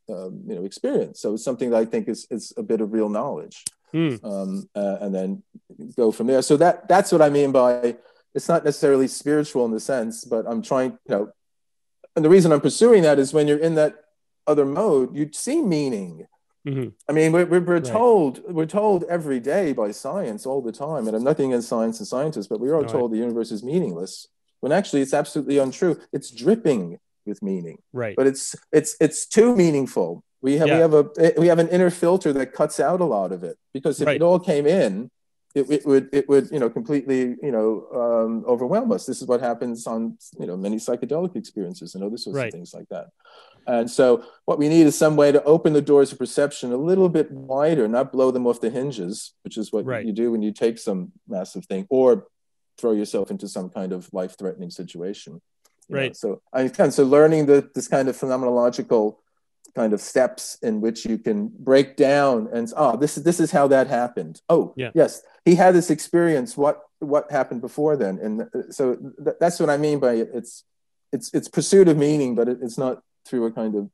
um, 0.08 0.42
you 0.48 0.54
know 0.56 0.64
experience 0.64 1.20
so 1.20 1.34
it's 1.34 1.44
something 1.44 1.70
that 1.70 1.76
I 1.76 1.84
think 1.84 2.08
is 2.08 2.26
is 2.30 2.52
a 2.56 2.62
bit 2.62 2.80
of 2.80 2.92
real 2.92 3.08
knowledge 3.08 3.64
Hmm. 3.92 4.16
um, 4.22 4.68
uh, 4.76 4.98
and 5.00 5.12
then 5.12 5.42
go 5.96 6.12
from 6.12 6.28
there. 6.28 6.42
So 6.42 6.56
that 6.58 6.86
that's 6.86 7.10
what 7.10 7.20
I 7.20 7.28
mean 7.28 7.50
by 7.50 7.96
it's 8.36 8.48
not 8.48 8.64
necessarily 8.64 9.08
spiritual 9.08 9.64
in 9.64 9.72
the 9.72 9.80
sense, 9.80 10.24
but 10.24 10.46
I'm 10.46 10.62
trying, 10.62 10.90
you 11.06 11.12
know, 11.14 11.32
and 12.14 12.24
the 12.24 12.28
reason 12.30 12.52
I'm 12.52 12.60
pursuing 12.60 13.02
that 13.02 13.18
is 13.18 13.34
when 13.34 13.48
you're 13.48 13.58
in 13.58 13.74
that 13.74 13.92
other 14.46 14.64
mode, 14.64 15.16
you 15.16 15.28
see 15.32 15.60
meaning. 15.60 16.26
Mhm. 16.64 16.92
I 17.08 17.12
mean, 17.12 17.32
we're, 17.32 17.46
we're, 17.46 17.60
we're 17.60 17.74
Right. 17.80 17.84
told 17.84 18.40
we're 18.56 18.66
told 18.66 19.02
every 19.08 19.40
day 19.40 19.72
by 19.72 19.90
science 19.90 20.46
all 20.46 20.62
the 20.62 20.70
time, 20.86 21.08
and 21.08 21.16
I'm 21.16 21.24
nothing 21.24 21.50
against 21.52 21.68
science 21.68 21.98
and 21.98 22.06
scientists, 22.06 22.46
but 22.46 22.60
we 22.60 22.68
are 22.70 22.82
No, 22.82 22.88
I- 22.88 22.92
told 22.92 23.10
the 23.10 23.16
universe 23.18 23.50
is 23.50 23.64
meaningless 23.64 24.28
when 24.60 24.72
actually 24.72 25.00
it's 25.02 25.14
absolutely 25.14 25.58
untrue. 25.58 25.98
It's 26.12 26.30
dripping 26.30 26.98
with 27.26 27.42
meaning 27.42 27.78
Right. 27.92 28.16
but 28.16 28.26
it's 28.26 28.56
it's 28.72 28.96
it's 29.00 29.26
too 29.26 29.54
meaningful. 29.54 30.24
We 30.42 30.56
have 30.58 30.68
Yeah. 30.68 30.74
we 30.76 30.80
have 30.80 30.94
a 30.94 31.32
we 31.38 31.46
have 31.48 31.58
an 31.58 31.68
inner 31.68 31.90
filter 31.90 32.32
that 32.32 32.52
cuts 32.52 32.80
out 32.80 33.00
a 33.00 33.04
lot 33.04 33.30
of 33.32 33.44
it 33.44 33.56
because 33.74 34.00
if 34.00 34.06
Right. 34.06 34.16
it 34.16 34.22
all 34.22 34.38
came 34.38 34.66
in, 34.66 35.10
it, 35.54 35.70
it 35.70 35.86
would 35.86 36.08
it 36.12 36.28
would 36.28 36.50
you 36.50 36.58
know 36.58 36.70
completely 36.70 37.36
you 37.42 37.52
know 37.52 37.86
um, 37.94 38.44
overwhelm 38.46 38.90
us. 38.92 39.04
This 39.04 39.20
is 39.20 39.28
what 39.28 39.40
happens 39.40 39.86
on 39.86 40.16
you 40.38 40.46
know 40.46 40.56
many 40.56 40.76
psychedelic 40.76 41.36
experiences 41.36 41.94
and 41.94 42.02
other 42.02 42.16
sorts 42.16 42.36
Right. 42.38 42.46
of 42.46 42.52
things 42.52 42.72
like 42.72 42.88
that. 42.88 43.08
And 43.66 43.88
so 43.90 44.24
what 44.46 44.58
we 44.58 44.68
need 44.70 44.86
is 44.86 44.96
some 44.96 45.16
way 45.16 45.30
to 45.30 45.44
open 45.44 45.74
the 45.74 45.82
doors 45.82 46.10
of 46.12 46.18
perception 46.18 46.72
a 46.72 46.76
little 46.78 47.10
bit 47.10 47.30
wider, 47.30 47.86
not 47.86 48.10
blow 48.10 48.30
them 48.30 48.46
off 48.46 48.60
the 48.60 48.70
hinges, 48.70 49.34
which 49.44 49.58
is 49.58 49.70
what 49.72 49.84
Right. 49.84 50.04
you 50.06 50.12
do 50.12 50.32
when 50.32 50.40
you 50.42 50.50
take 50.52 50.78
some 50.78 51.12
massive 51.28 51.66
thing 51.66 51.86
or 51.90 52.26
throw 52.80 52.92
yourself 52.92 53.30
into 53.30 53.46
some 53.56 53.68
kind 53.78 53.92
of 53.92 54.00
life-threatening 54.12 54.70
situation. 54.70 55.32
you 55.88 55.94
know. 55.94 56.00
Right. 56.02 56.16
So 56.16 56.28
I 56.52 56.68
kind 56.68 56.92
so 56.94 57.04
learning 57.04 57.46
the 57.46 57.58
this 57.76 57.88
kind 57.88 58.08
of 58.08 58.16
phenomenological 58.16 59.16
kind 59.74 59.92
of 59.92 60.00
steps 60.00 60.58
in 60.68 60.80
which 60.80 61.04
you 61.10 61.16
can 61.26 61.38
break 61.70 61.88
down 61.96 62.48
and 62.52 62.64
oh 62.76 62.96
this 63.02 63.12
is 63.16 63.22
this 63.28 63.38
is 63.44 63.50
how 63.58 63.66
that 63.68 63.86
happened. 64.00 64.34
Oh 64.48 64.62
Yeah. 64.76 64.90
yes, 64.94 65.22
he 65.44 65.54
had 65.54 65.74
this 65.74 65.90
experience. 65.90 66.50
What 66.56 66.76
what 66.98 67.30
happened 67.30 67.60
before 67.68 67.94
then? 67.96 68.14
And 68.24 68.34
uh, 68.42 68.70
so 68.70 68.82
th- 69.24 69.36
that's 69.42 69.58
what 69.60 69.70
I 69.70 69.76
mean 69.86 69.98
by 70.06 70.14
it. 70.22 70.28
It's 70.38 70.52
it's 71.12 71.28
it's 71.36 71.48
pursuit 71.48 71.88
of 71.88 71.96
meaning, 71.96 72.34
but 72.38 72.46
it, 72.48 72.58
it's 72.62 72.78
not 72.78 73.02
through 73.26 73.44
a 73.46 73.52
kind 73.52 73.74
of 73.80 73.90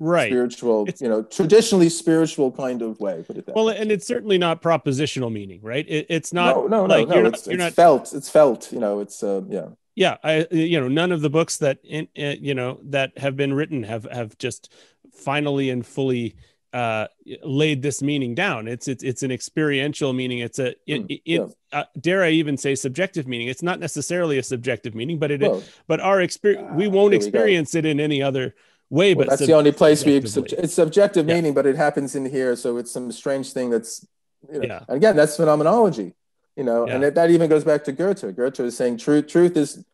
Right. 0.00 0.30
spiritual, 0.30 0.82
It's- 0.88 1.00
you 1.00 1.08
know, 1.08 1.22
traditionally 1.22 1.88
spiritual 1.90 2.50
kind 2.50 2.80
of 2.82 2.98
way. 2.98 3.22
Put 3.26 3.36
it 3.36 3.46
that 3.46 3.54
Well, 3.54 3.66
way. 3.66 3.76
and 3.76 3.92
it's 3.92 4.06
certainly 4.06 4.38
not 4.38 4.62
propositional 4.62 5.30
meaning, 5.30 5.60
right? 5.62 5.86
It, 5.88 6.06
it's 6.08 6.32
not 6.32 6.56
no, 6.56 6.66
no, 6.66 6.86
no, 6.86 6.94
like 6.96 7.08
no. 7.08 7.14
you're 7.14 7.24
not, 7.24 7.34
it's, 7.34 7.46
it's 7.46 7.58
not 7.58 7.72
felt. 7.74 8.12
It's 8.14 8.28
felt. 8.30 8.72
You 8.72 8.80
know, 8.80 9.00
it's 9.00 9.22
uh, 9.22 9.42
yeah. 9.48 9.68
yeah 9.94 10.16
i 10.24 10.46
you 10.50 10.80
know 10.80 10.88
none 10.88 11.12
of 11.12 11.20
the 11.20 11.28
books 11.30 11.58
that 11.58 11.78
in, 11.84 12.08
in 12.14 12.42
you 12.42 12.54
know 12.54 12.78
that 12.84 13.16
have 13.18 13.36
been 13.36 13.52
written 13.52 13.82
have 13.82 14.04
have 14.10 14.36
just 14.38 14.72
finally 15.12 15.68
and 15.70 15.84
fully 15.84 16.36
uh 16.72 17.06
laid 17.42 17.82
this 17.82 18.00
meaning 18.00 18.32
down 18.34 18.68
it's 18.68 18.86
it's 18.86 19.02
it's 19.02 19.24
an 19.24 19.32
experiential 19.32 20.12
meaning 20.12 20.38
it's 20.38 20.60
a 20.60 20.68
it, 20.86 21.02
Mm, 21.02 21.06
it, 21.10 21.20
yeah. 21.24 21.46
uh, 21.72 21.84
dare 22.00 22.22
i 22.22 22.30
even 22.30 22.56
say 22.56 22.76
subjective 22.76 23.26
meaning 23.26 23.48
it's 23.48 23.62
not 23.64 23.80
necessarily 23.80 24.38
a 24.38 24.42
subjective 24.44 24.94
meaning 24.94 25.18
but 25.18 25.32
it 25.32 25.40
Well, 25.40 25.62
but 25.88 25.98
our 26.00 26.20
experience 26.20 26.70
we 26.76 26.86
Ah, 26.86 26.90
won't 26.90 27.12
here 27.12 27.18
we 27.20 27.26
experience 27.26 27.74
it 27.74 27.84
in 27.84 27.98
any 27.98 28.22
other 28.22 28.54
way 28.90 29.14
well, 29.14 29.24
but 29.24 29.30
that's 29.30 29.40
sub- 29.42 29.46
the 29.48 29.54
only 29.54 29.72
place 29.72 30.04
we 30.04 30.20
sub- 30.26 30.46
it's 30.64 30.74
subjective 30.74 31.26
Yeah. 31.28 31.34
meaning, 31.36 31.54
but 31.54 31.64
it 31.66 31.76
happens 31.76 32.14
in 32.14 32.24
here, 32.26 32.56
so 32.56 32.76
it's 32.76 32.90
some 32.90 33.10
strange 33.12 33.52
thing 33.52 33.70
that's 33.70 34.06
you 34.52 34.58
know. 34.60 34.66
Yeah. 34.66 34.84
And 34.88 34.96
again, 34.96 35.16
that's 35.16 35.36
phenomenology, 35.36 36.14
you 36.56 36.64
know, 36.64 36.82
and 36.84 36.92
Yeah. 36.92 36.98
that, 37.10 37.14
that 37.14 37.30
even 37.30 37.48
goes 37.48 37.64
back 37.64 37.84
to 37.84 37.92
Goethe. 37.92 38.34
Goethe 38.36 38.60
is 38.60 38.76
saying 38.76 38.96
truth. 38.98 39.26
Truth 39.26 39.56
is, 39.56 39.84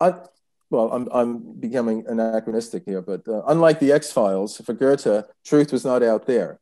uh, 0.00 0.12
well, 0.70 0.90
I'm 0.92 1.08
I'm 1.12 1.38
becoming 1.66 2.04
anachronistic 2.06 2.84
here, 2.84 3.00
but 3.00 3.26
uh, 3.28 3.42
unlike 3.46 3.78
the 3.80 3.92
X 3.92 4.12
Files, 4.12 4.56
for 4.64 4.72
Goethe, 4.74 5.24
truth 5.44 5.72
was 5.72 5.84
not 5.84 6.02
out 6.02 6.26
there, 6.26 6.58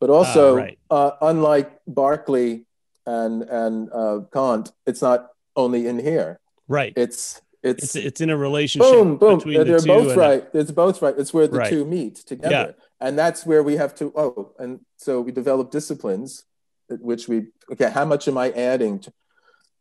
but 0.00 0.10
also 0.10 0.54
Ah, 0.54 0.60
right. 0.64 0.78
uh, 0.90 1.10
unlike 1.22 1.70
Berkeley 1.86 2.64
and 3.06 3.42
and 3.62 3.88
uh, 3.92 4.20
Kant, 4.32 4.72
it's 4.86 5.02
not 5.02 5.30
only 5.56 5.86
in 5.86 5.98
here. 5.98 6.40
right 6.68 6.92
It's 6.96 7.40
it's 7.64 7.96
it's 7.96 8.20
in 8.20 8.30
a 8.30 8.36
relationship 8.36 8.92
boom, 8.92 9.16
boom. 9.16 9.38
between 9.38 9.58
the 9.58 9.64
They're 9.64 9.78
two 9.78 9.86
both 9.86 10.10
and 10.12 10.16
a- 10.18 10.20
right. 10.20 10.44
It's 10.52 10.70
both 10.70 11.00
right. 11.02 11.14
It's 11.18 11.32
where 11.32 11.46
the 11.48 11.58
Right. 11.58 11.70
two 11.70 11.84
meet 11.84 12.16
together, 12.16 12.74
and 13.00 13.18
that's 13.18 13.46
where 13.46 13.62
we 13.62 13.76
have 13.76 13.94
to. 13.96 14.12
Oh, 14.14 14.52
and 14.58 14.80
so 14.98 15.20
we 15.20 15.32
develop 15.32 15.70
disciplines, 15.70 16.44
uh, 16.90 16.96
which 16.96 17.26
we 17.28 17.46
okay. 17.72 17.90
How 17.90 18.04
much 18.04 18.28
am 18.28 18.36
I 18.38 18.50
adding? 18.52 18.98
To, 19.00 19.12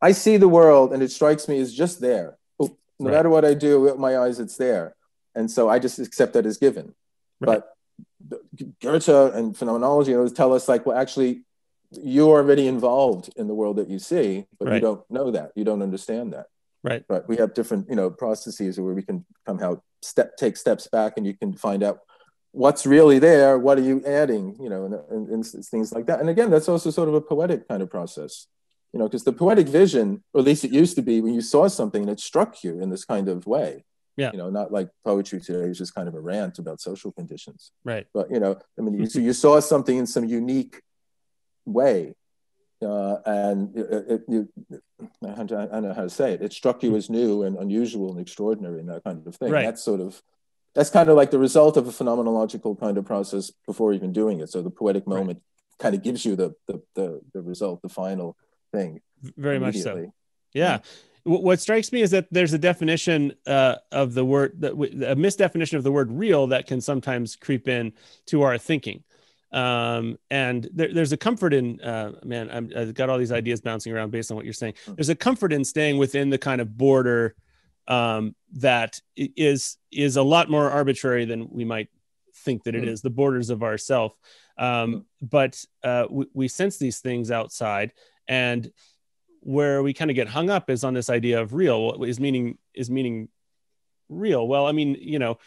I 0.02 0.12
see 0.14 0.38
the 0.38 0.48
world, 0.50 0.94
and 0.94 1.04
it 1.04 1.12
strikes 1.12 1.48
me 1.48 1.60
as 1.60 1.74
just 1.74 2.00
there. 2.02 2.38
Oh, 2.60 2.78
no 3.00 3.06
Right. 3.10 3.16
matter 3.16 3.30
what 3.30 3.46
I 3.46 3.54
do 3.54 3.82
with 3.82 3.98
my 3.98 4.18
eyes, 4.18 4.40
it's 4.40 4.58
there, 4.58 4.96
and 5.36 5.52
so 5.52 5.68
I 5.70 5.80
just 5.80 6.00
accept 6.00 6.34
that 6.34 6.46
as 6.46 6.58
given. 6.58 6.96
Right. 7.42 7.62
But 7.62 8.40
Goethe 8.82 9.10
and 9.36 9.56
phenomenology 9.58 10.14
those 10.14 10.32
tell 10.34 10.54
us 10.54 10.68
like, 10.70 10.86
well, 10.86 10.98
actually, 10.98 11.44
you're 11.92 12.38
already 12.40 12.68
involved 12.68 13.30
in 13.36 13.48
the 13.48 13.54
world 13.54 13.76
that 13.78 13.90
you 13.90 14.00
see, 14.00 14.48
but 14.58 14.74
you 14.74 14.80
don't 14.80 15.04
know 15.12 15.32
that. 15.32 15.52
You 15.56 15.64
don't 15.66 15.82
understand 15.82 16.32
that 16.34 16.48
right. 16.84 17.04
But 17.08 17.28
we 17.28 17.38
have 17.38 17.54
different 17.54 17.90
you 17.90 17.96
know 17.96 18.10
processes 18.10 18.80
where 18.80 18.94
we 18.94 19.02
can 19.02 19.26
somehow 19.48 19.82
step 20.02 20.38
take 20.38 20.58
steps 20.58 20.88
back 20.88 21.14
and 21.18 21.26
you 21.26 21.34
can 21.34 21.54
find 21.54 21.84
out 21.84 22.00
what's 22.52 22.86
really 22.86 23.18
there 23.18 23.58
what 23.58 23.80
are 23.80 23.82
you 23.82 24.04
adding 24.06 24.56
you 24.62 24.70
know 24.70 24.86
and, 24.86 24.94
and, 25.10 25.30
and 25.30 25.46
things 25.46 25.92
like 25.92 26.06
that. 26.08 26.20
And 26.20 26.30
again 26.30 26.50
that's 26.50 26.70
also 26.70 26.92
sort 26.92 27.10
of 27.10 27.16
a 27.16 27.22
poetic 27.22 27.68
kind 27.68 27.82
of 27.82 27.90
process 27.90 28.48
you 28.94 29.00
know 29.00 29.06
because 29.06 29.24
the 29.24 29.34
poetic 29.34 29.68
vision 29.68 30.24
or 30.34 30.40
at 30.40 30.46
least 30.46 30.64
it 30.64 30.72
used 30.72 30.96
to 30.96 31.02
be 31.02 31.22
when 31.22 31.34
you 31.34 31.42
saw 31.42 31.68
something 31.68 32.04
and 32.04 32.12
it 32.12 32.20
struck 32.20 32.64
you 32.64 32.80
in 32.82 32.90
this 32.90 33.06
kind 33.06 33.30
of 33.30 33.48
way. 33.48 33.86
Yeah. 34.16 34.30
you 34.32 34.38
know 34.38 34.52
not 34.52 34.72
like 34.72 34.90
poetry 35.04 35.40
today 35.42 35.70
is 35.72 35.80
just 35.80 35.96
kind 35.96 36.08
of 36.08 36.14
a 36.14 36.20
rant 36.20 36.60
about 36.60 36.80
social 36.80 37.12
conditions. 37.12 37.72
Right. 37.84 38.06
But 38.14 38.30
you 38.30 38.40
know 38.40 38.60
i 38.78 38.82
mean 38.82 38.94
you, 39.00 39.06
so 39.14 39.20
you 39.20 39.34
saw 39.34 39.60
something 39.60 39.98
in 39.98 40.06
some 40.06 40.26
unique 40.26 40.82
way 41.66 42.14
uh, 42.84 43.18
and 43.26 43.76
it, 43.76 44.06
it, 44.10 44.22
you, 44.28 44.50
I 45.26 45.44
don't 45.44 45.50
know 45.84 45.94
how 45.94 46.04
to 46.04 46.10
say 46.10 46.34
it. 46.34 46.42
It 46.42 46.54
struck 46.54 46.84
you 46.84 46.96
as 46.96 47.10
new 47.10 47.44
and 47.44 47.58
unusual 47.58 48.12
and 48.12 48.20
extraordinary 48.20 48.80
and 48.80 48.90
that 48.90 49.04
kind 49.04 49.26
of 49.26 49.36
thing. 49.36 49.52
Right. 49.52 49.66
That's 49.66 49.84
sort 49.84 50.02
of 50.02 50.22
that's 50.76 50.90
kind 50.90 51.10
of 51.10 51.16
like 51.16 51.32
the 51.32 51.40
result 51.40 51.78
of 51.78 51.88
a 51.88 51.92
phenomenological 51.92 52.80
kind 52.80 52.98
of 52.98 53.06
process 53.06 53.52
before 53.68 53.94
even 53.94 54.12
doing 54.12 54.40
it. 54.40 54.50
So 54.50 54.62
the 54.62 54.72
poetic 54.72 55.04
Right. 55.06 55.18
moment 55.18 55.42
kind 55.80 55.94
of 55.96 56.02
gives 56.04 56.26
you 56.26 56.36
the 56.36 56.56
the 56.68 56.82
the, 56.96 57.22
the 57.34 57.42
result, 57.42 57.82
the 57.82 57.90
final 57.90 58.36
thing. 58.72 59.02
very 59.38 59.60
much 59.60 59.78
so. 59.78 60.14
Yeah. 60.54 60.80
What 61.26 61.62
strikes 61.62 61.92
me 61.94 62.02
is 62.02 62.12
that 62.12 62.28
there's 62.32 62.52
a 62.52 62.58
definition 62.58 63.34
uh, 63.48 63.76
of 63.94 64.14
the 64.14 64.26
word, 64.26 64.62
a 64.62 65.16
misdefinition 65.16 65.78
of 65.78 65.84
the 65.84 65.92
word 65.92 66.12
real 66.12 66.48
that 66.48 66.68
can 66.68 66.82
sometimes 66.82 67.38
creep 67.38 67.70
in 67.70 67.94
to 68.26 68.42
our 68.42 68.58
thinking. 68.58 69.04
Um, 69.54 70.18
and 70.32 70.68
there, 70.74 70.92
there's 70.92 71.12
a 71.12 71.18
comfort 71.18 71.54
in, 71.54 71.80
uh, 71.80 72.14
man, 72.24 72.50
I'm, 72.52 72.72
I've 72.76 72.94
got 72.96 73.10
all 73.10 73.20
these 73.20 73.32
ideas 73.32 73.62
bouncing 73.62 73.94
around 73.94 74.10
based 74.10 74.32
on 74.32 74.36
what 74.36 74.46
you're 74.46 74.54
saying. 74.54 74.74
Hmm. 74.86 74.96
There's 74.96 75.10
a 75.10 75.16
comfort 75.16 75.54
in 75.54 75.64
staying 75.64 75.98
within 75.98 76.30
the 76.30 76.40
kind 76.40 76.60
of 76.60 76.76
border 76.76 77.36
um, 77.88 78.36
that 78.54 79.00
is 79.16 79.78
is 79.92 80.16
a 80.16 80.24
lot 80.24 80.50
more 80.50 80.70
arbitrary 80.70 81.26
than 81.26 81.50
we 81.52 81.66
might 81.66 81.90
think 82.38 82.64
that 82.64 82.76
it 82.76 82.84
Hmm. 82.84 82.90
The 83.02 83.10
borders 83.10 83.50
of 83.50 83.62
ourself, 83.62 84.18
um, 84.58 85.06
but 85.22 85.64
uh, 85.84 86.06
we, 86.10 86.26
we 86.34 86.48
sense 86.48 86.78
these 86.78 87.00
things 87.00 87.30
outside, 87.30 87.92
and 88.28 88.72
where 89.42 89.84
we 89.84 89.94
kind 89.94 90.10
of 90.10 90.16
get 90.16 90.30
hung 90.30 90.50
up 90.50 90.70
is 90.70 90.86
on 90.86 90.94
this 90.94 91.10
idea 91.10 91.42
of 91.42 91.54
real 91.54 92.00
What 92.00 92.08
is 92.08 92.20
meaning 92.20 92.58
is 92.74 92.90
meaning 92.90 93.28
real 94.10 94.48
well 94.48 94.68
i 94.68 94.72
mean 94.72 94.96
you 95.00 95.20
know 95.20 95.38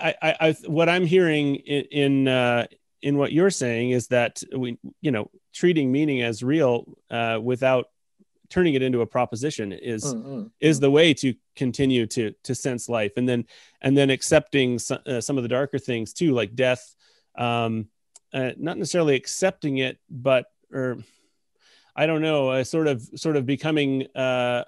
I, 0.00 0.14
I, 0.22 0.36
I 0.40 0.52
what 0.66 0.88
i'm 0.88 1.06
hearing 1.06 1.56
in 1.56 1.84
in, 1.90 2.28
uh, 2.28 2.66
in 3.02 3.16
what 3.18 3.32
you're 3.32 3.50
saying 3.50 3.90
is 3.90 4.08
that 4.08 4.42
we 4.56 4.78
you 5.00 5.10
know 5.10 5.30
treating 5.52 5.90
meaning 5.90 6.22
as 6.22 6.42
real 6.42 6.84
uh, 7.10 7.38
without 7.42 7.86
turning 8.50 8.74
it 8.74 8.82
into 8.82 9.00
a 9.02 9.06
proposition 9.06 9.72
is 9.72 10.04
Mm, 10.04 10.24
mm. 10.24 10.50
is 10.60 10.80
the 10.80 10.90
way 10.90 11.14
to 11.14 11.34
continue 11.56 12.06
to 12.06 12.32
to 12.44 12.54
sense 12.54 12.88
life 12.88 13.12
and 13.16 13.28
then 13.28 13.44
and 13.82 13.96
then 13.96 14.10
accepting 14.10 14.78
some, 14.78 15.00
uh, 15.06 15.20
some 15.20 15.36
of 15.36 15.42
the 15.42 15.48
darker 15.48 15.78
things 15.78 16.12
too 16.12 16.32
like 16.32 16.54
death 16.54 16.94
um 17.36 17.88
uh, 18.32 18.52
not 18.56 18.76
necessarily 18.78 19.16
accepting 19.16 19.78
it 19.78 19.98
but 20.08 20.46
or 20.72 20.98
i 21.96 22.06
don't 22.06 22.22
know 22.22 22.50
uh, 22.50 22.64
sort 22.64 22.86
of 22.86 23.02
sort 23.16 23.36
of 23.36 23.44
becoming 23.46 24.06
uh, 24.14 24.64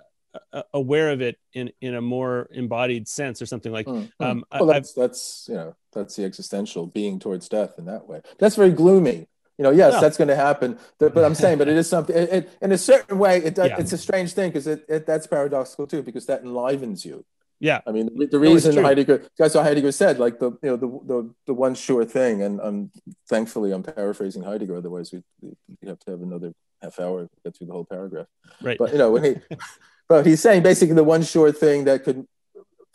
aware 0.72 1.10
of 1.10 1.20
it 1.20 1.38
in 1.52 1.72
in 1.80 1.94
a 1.94 2.00
more 2.00 2.48
embodied 2.52 3.08
sense 3.08 3.42
or 3.42 3.46
something 3.46 3.72
like 3.72 3.86
Mm-hmm. 3.86 4.22
um 4.24 4.44
well, 4.52 4.66
that's 4.66 4.92
that's 4.92 5.46
you 5.48 5.54
know 5.54 5.74
that's 5.92 6.16
the 6.16 6.24
existential 6.24 6.86
being 6.86 7.18
towards 7.18 7.48
death 7.48 7.74
in 7.78 7.86
that 7.86 8.08
way. 8.08 8.20
That's 8.38 8.56
very 8.56 8.70
gloomy. 8.70 9.26
You 9.58 9.64
know, 9.64 9.70
yes, 9.70 9.92
Yeah. 9.94 10.00
that's 10.00 10.16
going 10.16 10.28
to 10.28 10.36
happen. 10.36 10.78
But, 10.98 11.18
I'm 11.18 11.34
saying, 11.34 11.58
but 11.58 11.68
it 11.68 11.76
is 11.76 11.86
something. 11.94 12.16
It, 12.16 12.32
it, 12.32 12.50
in 12.62 12.72
a 12.72 12.78
certain 12.78 13.18
way, 13.18 13.38
it, 13.38 13.58
Yeah. 13.58 13.76
it's 13.78 13.92
a 13.92 13.98
strange 13.98 14.32
thing 14.32 14.48
because 14.50 14.66
it, 14.66 14.86
it 14.88 15.04
that's 15.06 15.26
paradoxical 15.26 15.86
too 15.86 16.02
because 16.02 16.24
that 16.26 16.40
enlivens 16.42 17.04
you. 17.04 17.24
yeah 17.58 17.80
I 17.86 17.90
mean, 17.92 18.08
the, 18.16 18.26
the 18.26 18.38
reason 18.38 18.72
true. 18.74 18.82
Heidegger, 18.82 19.22
that's 19.36 19.54
what 19.54 19.64
Heidegger 19.64 19.92
said, 19.92 20.18
like 20.18 20.38
the 20.38 20.52
you 20.62 20.70
know 20.70 20.76
the 20.76 20.88
the, 21.12 21.34
the 21.48 21.54
one 21.54 21.74
sure 21.74 22.06
thing, 22.06 22.40
and 22.42 22.58
I'm 22.66 22.90
thankfully 23.28 23.72
I'm 23.72 23.82
paraphrasing 23.82 24.42
Heidegger, 24.44 24.76
otherwise 24.76 25.12
we 25.12 25.18
we 25.42 25.88
have 25.88 25.98
to 26.04 26.10
have 26.12 26.22
another 26.22 26.52
half 26.80 26.98
hour 26.98 27.24
to 27.24 27.28
get 27.44 27.54
through 27.54 27.66
the 27.66 27.74
whole 27.74 27.84
paragraph. 27.84 28.28
right 28.62 28.78
But 28.78 28.92
you 28.92 28.98
know, 28.98 29.10
when 29.12 29.24
he, 29.24 29.34
but 30.10 30.26
he's 30.26 30.42
saying 30.42 30.64
basically 30.64 30.96
the 30.96 31.04
one 31.04 31.22
sure 31.22 31.52
thing 31.52 31.84
that 31.84 32.02
could 32.02 32.26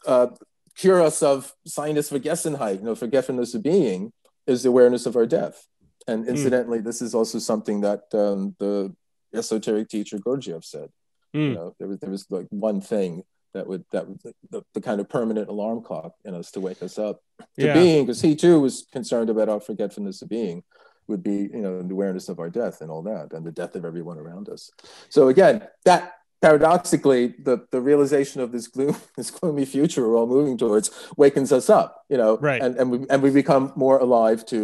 uh, 0.05 0.27
cure 0.75 1.01
us 1.01 1.23
of 1.23 1.53
Seinsvergessenheit, 1.65 2.79
you 2.79 2.83
know, 2.83 2.93
forgetfulness 2.93 3.55
of 3.55 3.63
being, 3.63 4.11
is 4.45 4.63
the 4.63 4.69
awareness 4.69 5.05
of 5.05 5.15
our 5.15 5.25
death. 5.25 5.65
And 6.09 6.27
incidentally, 6.27 6.81
this 6.81 7.01
is 7.01 7.15
also 7.15 7.39
something 7.39 7.79
that 7.81 8.01
um, 8.13 8.53
the 8.59 8.93
esoteric 9.33 9.87
teacher 9.87 10.17
Gurdjieff 10.17 10.65
said. 10.65 10.89
Mm. 11.33 11.49
You 11.49 11.55
know, 11.55 11.75
there 11.79 11.87
was 11.87 11.99
there 11.99 12.11
was 12.11 12.25
like 12.29 12.47
one 12.49 12.81
thing 12.81 13.23
that 13.53 13.65
would 13.65 13.85
that 13.93 14.09
would 14.09 14.19
the, 14.51 14.63
the 14.73 14.81
kind 14.81 14.99
of 14.99 15.07
permanent 15.07 15.47
alarm 15.47 15.81
clock 15.83 16.11
in 16.25 16.35
us 16.35 16.51
to 16.51 16.59
wake 16.59 16.83
us 16.83 16.99
up 16.99 17.21
to 17.57 17.65
Yeah. 17.65 17.73
being, 17.73 18.05
because 18.05 18.21
he 18.21 18.35
too 18.35 18.59
was 18.59 18.85
concerned 18.91 19.29
about 19.29 19.47
our 19.47 19.61
forgetfulness 19.61 20.21
of 20.21 20.27
being 20.27 20.63
would 21.07 21.23
be 21.23 21.49
you 21.53 21.61
know 21.61 21.81
the 21.81 21.93
awareness 21.93 22.27
of 22.27 22.39
our 22.39 22.49
death 22.49 22.81
and 22.81 22.91
all 22.91 23.03
that 23.03 23.31
and 23.31 23.45
the 23.45 23.51
death 23.51 23.75
of 23.75 23.85
everyone 23.85 24.17
around 24.17 24.49
us 24.49 24.71
so 25.07 25.27
again 25.27 25.61
that 25.85 26.15
paradoxically 26.45 27.21
the 27.47 27.55
the 27.71 27.81
realization 27.81 28.39
of 28.45 28.51
this 28.51 28.67
gloom 28.67 28.95
this 29.17 29.31
gloomy 29.31 29.65
future 29.65 30.01
we're 30.07 30.17
all 30.19 30.27
moving 30.37 30.57
towards 30.63 30.87
wakens 31.17 31.51
us 31.51 31.67
up 31.79 31.89
you 32.09 32.17
know 32.21 32.31
Right. 32.49 32.61
and 32.63 32.71
and 32.79 32.87
we 32.91 32.97
and 33.11 33.19
we 33.25 33.29
become 33.43 33.65
more 33.75 33.97
alive 34.07 34.39
to 34.53 34.57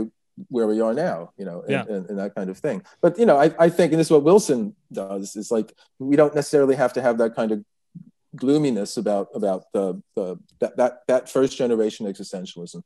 where 0.55 0.67
we 0.73 0.79
are 0.85 0.93
now 0.93 1.17
you 1.39 1.45
know 1.49 1.57
and, 1.61 1.71
Yeah. 1.75 1.85
and, 1.93 2.01
and 2.09 2.17
that 2.21 2.31
kind 2.37 2.49
of 2.53 2.57
thing 2.65 2.77
but 3.03 3.11
you 3.19 3.25
know 3.29 3.37
I, 3.45 3.47
I 3.65 3.67
think 3.69 3.87
and 3.93 3.99
this 3.99 4.07
is 4.07 4.11
what 4.11 4.23
wilson 4.31 4.75
does 4.91 5.35
is 5.41 5.47
like 5.57 5.69
we 6.09 6.15
don't 6.21 6.35
necessarily 6.41 6.75
have 6.83 6.93
to 6.97 7.01
have 7.07 7.17
that 7.17 7.35
kind 7.39 7.51
of 7.51 7.59
gloominess 8.43 8.95
about 9.03 9.27
about 9.39 9.61
the, 9.73 9.85
the 10.15 10.37
that, 10.61 10.73
that 10.77 10.93
that 11.11 11.23
first 11.35 11.53
generation 11.57 12.05
existentialism 12.13 12.81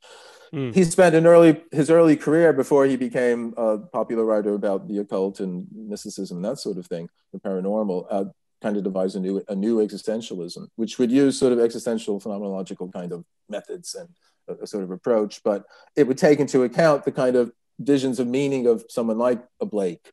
Mm. 0.54 0.72
he 0.78 0.84
spent 0.84 1.12
an 1.20 1.26
early 1.26 1.52
his 1.72 1.88
early 1.90 2.16
career 2.26 2.52
before 2.62 2.84
he 2.86 2.96
became 3.08 3.40
a 3.56 3.78
popular 3.98 4.24
writer 4.30 4.54
about 4.54 4.80
the 4.86 4.98
occult 5.02 5.40
and 5.40 5.66
mysticism 5.92 6.34
and 6.38 6.44
that 6.48 6.58
sort 6.66 6.76
of 6.78 6.86
thing 6.92 7.04
the 7.32 7.40
paranormal 7.46 7.98
uh, 8.16 8.26
kind 8.66 8.76
of 8.78 8.84
devise 8.90 9.14
a 9.18 9.20
new 9.26 9.36
a 9.54 9.56
new 9.66 9.74
existentialism 9.86 10.62
which 10.80 10.94
would 10.98 11.12
use 11.22 11.38
sort 11.42 11.52
of 11.54 11.60
existential 11.66 12.14
phenomenological 12.24 12.88
kind 12.98 13.10
of 13.12 13.20
methods 13.56 13.88
and 14.00 14.08
a, 14.50 14.64
a 14.64 14.66
sort 14.72 14.84
of 14.86 14.90
approach 14.98 15.34
but 15.48 15.60
it 16.00 16.04
would 16.08 16.18
take 16.26 16.38
into 16.44 16.58
account 16.68 16.98
the 17.04 17.12
kind 17.22 17.36
of 17.40 17.52
visions 17.92 18.16
of 18.20 18.26
meaning 18.38 18.66
of 18.72 18.84
someone 18.96 19.18
like 19.28 19.42
a 19.64 19.66
blake 19.76 20.06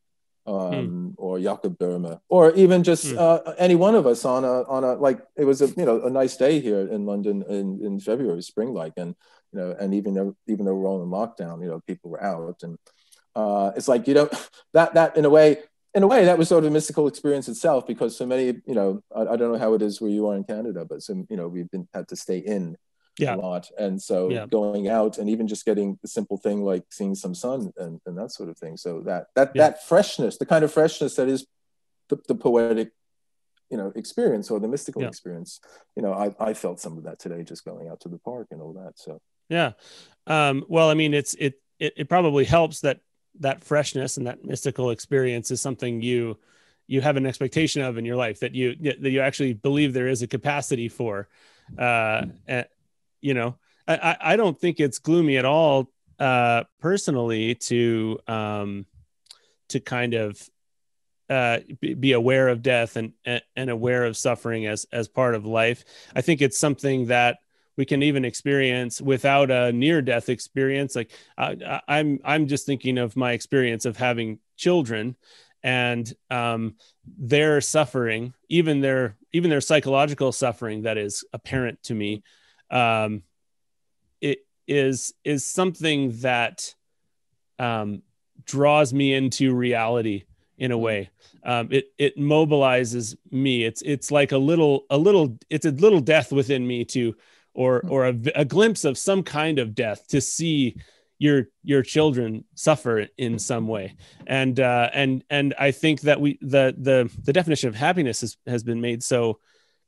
um, 0.46 1.14
or 1.18 1.40
Jakob 1.40 1.78
Boehme, 1.78 2.20
or 2.28 2.52
even 2.64 2.84
just 2.84 3.06
Hmm. 3.14 3.18
uh, 3.18 3.40
any 3.58 3.76
one 3.76 3.96
of 3.96 4.06
us 4.06 4.26
on 4.26 4.44
a 4.44 4.64
on 4.76 4.84
a 4.84 4.94
like 4.96 5.20
it 5.42 5.46
was 5.46 5.62
a 5.62 5.68
you 5.80 5.86
know 5.88 5.98
a 6.04 6.10
nice 6.10 6.36
day 6.36 6.60
here 6.60 6.82
in 6.96 7.06
London 7.06 7.44
in, 7.48 7.80
in 7.88 7.94
February, 8.00 8.42
spring 8.42 8.74
like, 8.74 8.94
and 8.98 9.16
you 9.54 9.60
know, 9.60 9.70
and 9.80 9.94
even 9.94 10.14
though 10.14 10.36
even 10.52 10.66
though 10.66 10.76
we're 10.76 10.90
all 10.92 11.02
in 11.02 11.10
lockdown, 11.10 11.62
you 11.64 11.70
know, 11.70 11.80
people 11.88 12.12
were 12.12 12.24
out, 12.24 12.58
and 12.64 12.78
uh, 13.36 13.72
it's 13.78 13.88
like 13.88 14.04
you 14.08 14.14
know 14.14 14.30
that 14.74 14.94
that 14.96 15.16
in 15.16 15.24
a 15.24 15.30
way 15.30 15.60
in 15.96 16.04
a 16.04 16.08
way 16.08 16.26
that 16.26 16.38
was 16.38 16.50
sort 16.50 16.64
of 16.64 16.70
a 16.70 16.74
mystical 16.74 17.08
experience 17.08 17.48
itself 17.48 17.86
because 17.86 18.18
so 18.18 18.26
many 18.26 18.46
you 18.66 18.74
know 18.76 19.02
I, 19.16 19.22
I 19.22 19.36
don't 19.36 19.52
know 19.52 19.60
how 19.60 19.74
it 19.74 19.82
is 19.82 20.02
where 20.02 20.10
you 20.12 20.28
are 20.28 20.36
in 20.36 20.44
Canada, 20.44 20.86
but 20.86 21.02
some 21.02 21.26
you 21.30 21.38
know 21.38 21.48
we've 21.48 21.70
been 21.70 21.88
had 21.94 22.08
to 22.10 22.16
stay 22.16 22.40
in 22.40 22.76
Yeah. 23.20 23.36
a 23.36 23.38
lot. 23.38 23.70
And 23.78 24.02
so 24.02 24.30
Yeah. 24.32 24.48
going 24.48 24.88
out 24.90 25.18
and 25.20 25.30
even 25.30 25.48
just 25.48 25.66
getting 25.66 26.00
the 26.02 26.08
simple 26.08 26.38
thing 26.38 26.64
like 26.64 26.86
seeing 26.92 27.16
some 27.16 27.36
sun 27.36 27.72
and, 27.78 28.00
and 28.06 28.18
that 28.18 28.32
sort 28.32 28.50
of 28.50 28.58
thing. 28.58 28.76
So 28.78 29.02
that 29.02 29.28
that 29.36 29.52
Yeah. 29.54 29.62
that 29.70 29.84
freshness, 29.84 30.38
the 30.38 30.48
kind 30.48 30.64
of 30.66 30.72
freshness 30.74 31.16
that 31.16 31.28
is 31.30 31.46
the, 32.10 32.18
the 32.28 32.36
poetic, 32.36 32.90
you 33.70 33.78
know, 33.78 33.92
experience 33.96 34.50
or 34.52 34.60
the 34.60 34.68
mystical 34.68 35.02
experience. 35.10 35.60
You 35.96 36.02
know, 36.04 36.14
I, 36.14 36.34
I 36.50 36.54
felt 36.54 36.80
some 36.80 36.98
of 36.98 37.04
that 37.04 37.20
today 37.20 37.44
just 37.44 37.64
going 37.66 37.88
out 37.88 38.00
to 38.02 38.10
the 38.10 38.18
park 38.20 38.48
and 38.52 38.62
all 38.64 38.74
that. 38.82 38.94
So 38.98 39.22
Yeah. 39.50 39.74
Um, 40.26 40.66
well, 40.68 40.90
I 40.90 40.96
mean, 40.96 41.14
it's 41.14 41.34
it, 41.36 41.54
it 41.80 41.94
it 42.02 42.10
probably 42.10 42.46
helps 42.46 42.82
that 42.82 42.98
that 43.40 43.64
freshness 43.64 44.18
and 44.18 44.28
that 44.28 44.46
mystical 44.46 44.90
experience 44.92 45.52
is 45.52 45.62
something 45.62 46.02
you 46.02 46.38
you 46.88 47.02
have 47.02 47.18
an 47.18 47.26
expectation 47.26 47.82
of 47.82 47.98
in 47.98 48.06
your 48.06 48.16
life 48.16 48.42
that 48.42 48.54
you 48.54 48.76
that 48.76 49.10
you 49.10 49.22
actually 49.22 49.54
believe 49.54 49.94
there 49.94 50.08
is 50.08 50.22
a 50.22 50.28
capacity 50.28 50.90
for. 50.90 51.28
Uh, 51.78 52.26
you 53.22 53.34
know, 53.34 53.58
I 53.88 54.18
I- 54.20 54.36
don't 54.36 54.60
think 54.60 54.80
it's 54.80 55.00
gloomy 55.00 55.38
at 55.38 55.46
all 55.46 55.90
uh, 56.20 56.64
personally 56.80 57.56
to 57.56 58.20
um, 58.28 58.86
to 59.70 59.80
kind 59.80 60.14
of 60.14 60.50
uh, 61.30 61.60
be, 61.80 61.94
be 61.94 62.12
aware 62.12 62.50
of 62.50 62.62
death 62.62 62.98
and 62.98 63.14
and 63.26 63.70
aware 63.70 64.04
of 64.04 64.18
suffering 64.18 64.68
as 64.68 64.86
as 64.92 65.08
part 65.08 65.36
of 65.36 65.46
life. 65.46 65.86
I 66.16 66.22
think 66.22 66.42
it's 66.42 66.60
something 66.60 67.08
that 67.08 67.38
we 67.76 67.86
can 67.86 68.04
even 68.04 68.26
experience 68.26 69.02
without 69.02 69.52
a 69.52 69.72
near 69.72 70.02
death 70.02 70.30
experience. 70.30 70.96
Like 70.96 71.12
I, 71.38 71.82
i'm 71.88 72.20
i'm 72.24 72.48
just 72.48 72.66
thinking 72.66 72.98
of 72.98 73.16
my 73.16 73.32
experience 73.32 73.86
of 73.86 73.98
having 73.98 74.40
children 74.56 75.16
and 75.64 76.14
um, 76.30 76.76
their 77.18 77.62
suffering 77.62 78.34
even 78.50 78.82
their 78.82 79.16
even 79.32 79.50
their 79.50 79.62
psychological 79.62 80.32
suffering 80.32 80.84
that 80.84 80.98
is 80.98 81.24
apparent 81.34 81.82
to 81.84 81.94
me 81.94 82.24
um, 82.70 83.24
it 84.22 84.40
is 84.68 85.14
is 85.24 85.46
something 85.46 86.12
that 86.22 86.74
um, 87.60 88.02
draws 88.46 88.94
me 88.94 89.14
into 89.14 89.54
reality 89.54 90.24
in 90.58 90.72
a 90.72 90.78
way. 90.78 91.10
Um, 91.44 91.70
it 91.72 91.92
it 91.98 92.18
mobilizes 92.18 93.16
me. 93.32 93.64
It's 93.64 93.82
it's 93.82 94.12
like 94.12 94.32
a 94.32 94.38
little 94.38 94.86
a 94.90 94.98
little 94.98 95.38
it's 95.50 95.66
a 95.66 95.72
little 95.72 96.00
death 96.00 96.32
within 96.32 96.66
me 96.66 96.86
to 96.86 97.16
or 97.54 97.82
or 97.88 98.08
a, 98.08 98.16
a 98.36 98.46
glimpse 98.46 98.84
of 98.86 98.98
some 98.98 99.24
kind 99.24 99.60
of 99.60 99.76
death 99.76 100.08
to 100.08 100.20
see 100.22 100.76
your 101.20 101.48
your 101.64 101.84
children 101.84 102.44
suffer 102.56 103.08
in 103.18 103.38
some 103.40 103.68
way 103.68 103.96
and 104.28 104.60
uh 104.60 104.90
and 104.94 105.24
and 105.30 105.54
i 105.60 105.72
think 105.72 106.02
that 106.02 106.20
we 106.20 106.38
the 106.42 106.76
the 106.78 107.10
the 107.24 107.32
definition 107.32 107.70
of 107.70 107.76
happiness 107.76 108.22
has, 108.22 108.38
has 108.48 108.64
been 108.64 108.82
made 108.82 109.04
so 109.04 109.40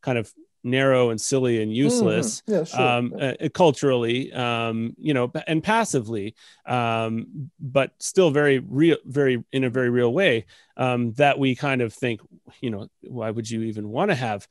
kind 0.01 0.18
of 0.18 0.32
narrow 0.63 1.09
and 1.11 1.20
silly 1.22 1.61
and 1.61 1.74
useless 1.76 2.41
Mhm. 2.41 2.53
Yeah, 2.53 2.63
sure. 2.63 2.88
um, 2.88 3.13
Yeah. 3.18 3.34
uh, 3.39 3.49
culturally, 3.49 4.34
um, 4.34 4.95
you 4.97 5.13
know, 5.13 5.32
and 5.45 5.63
passively, 5.63 6.34
um, 6.66 7.51
but 7.59 7.91
still 7.99 8.32
very 8.32 8.57
real, 8.59 8.97
very 9.05 9.43
in 9.51 9.63
a 9.63 9.70
very 9.70 9.91
real 9.91 10.11
way. 10.11 10.45
Um, 10.78 11.11
that 11.13 11.38
we 11.38 11.55
kind 11.55 11.82
of 11.82 11.93
think, 11.93 12.22
you 12.61 12.72
know, 12.72 12.88
why 13.01 13.30
would 13.30 13.47
you 13.49 13.61
even 13.63 13.89
want 13.89 14.09
to 14.09 14.16
have 14.16 14.47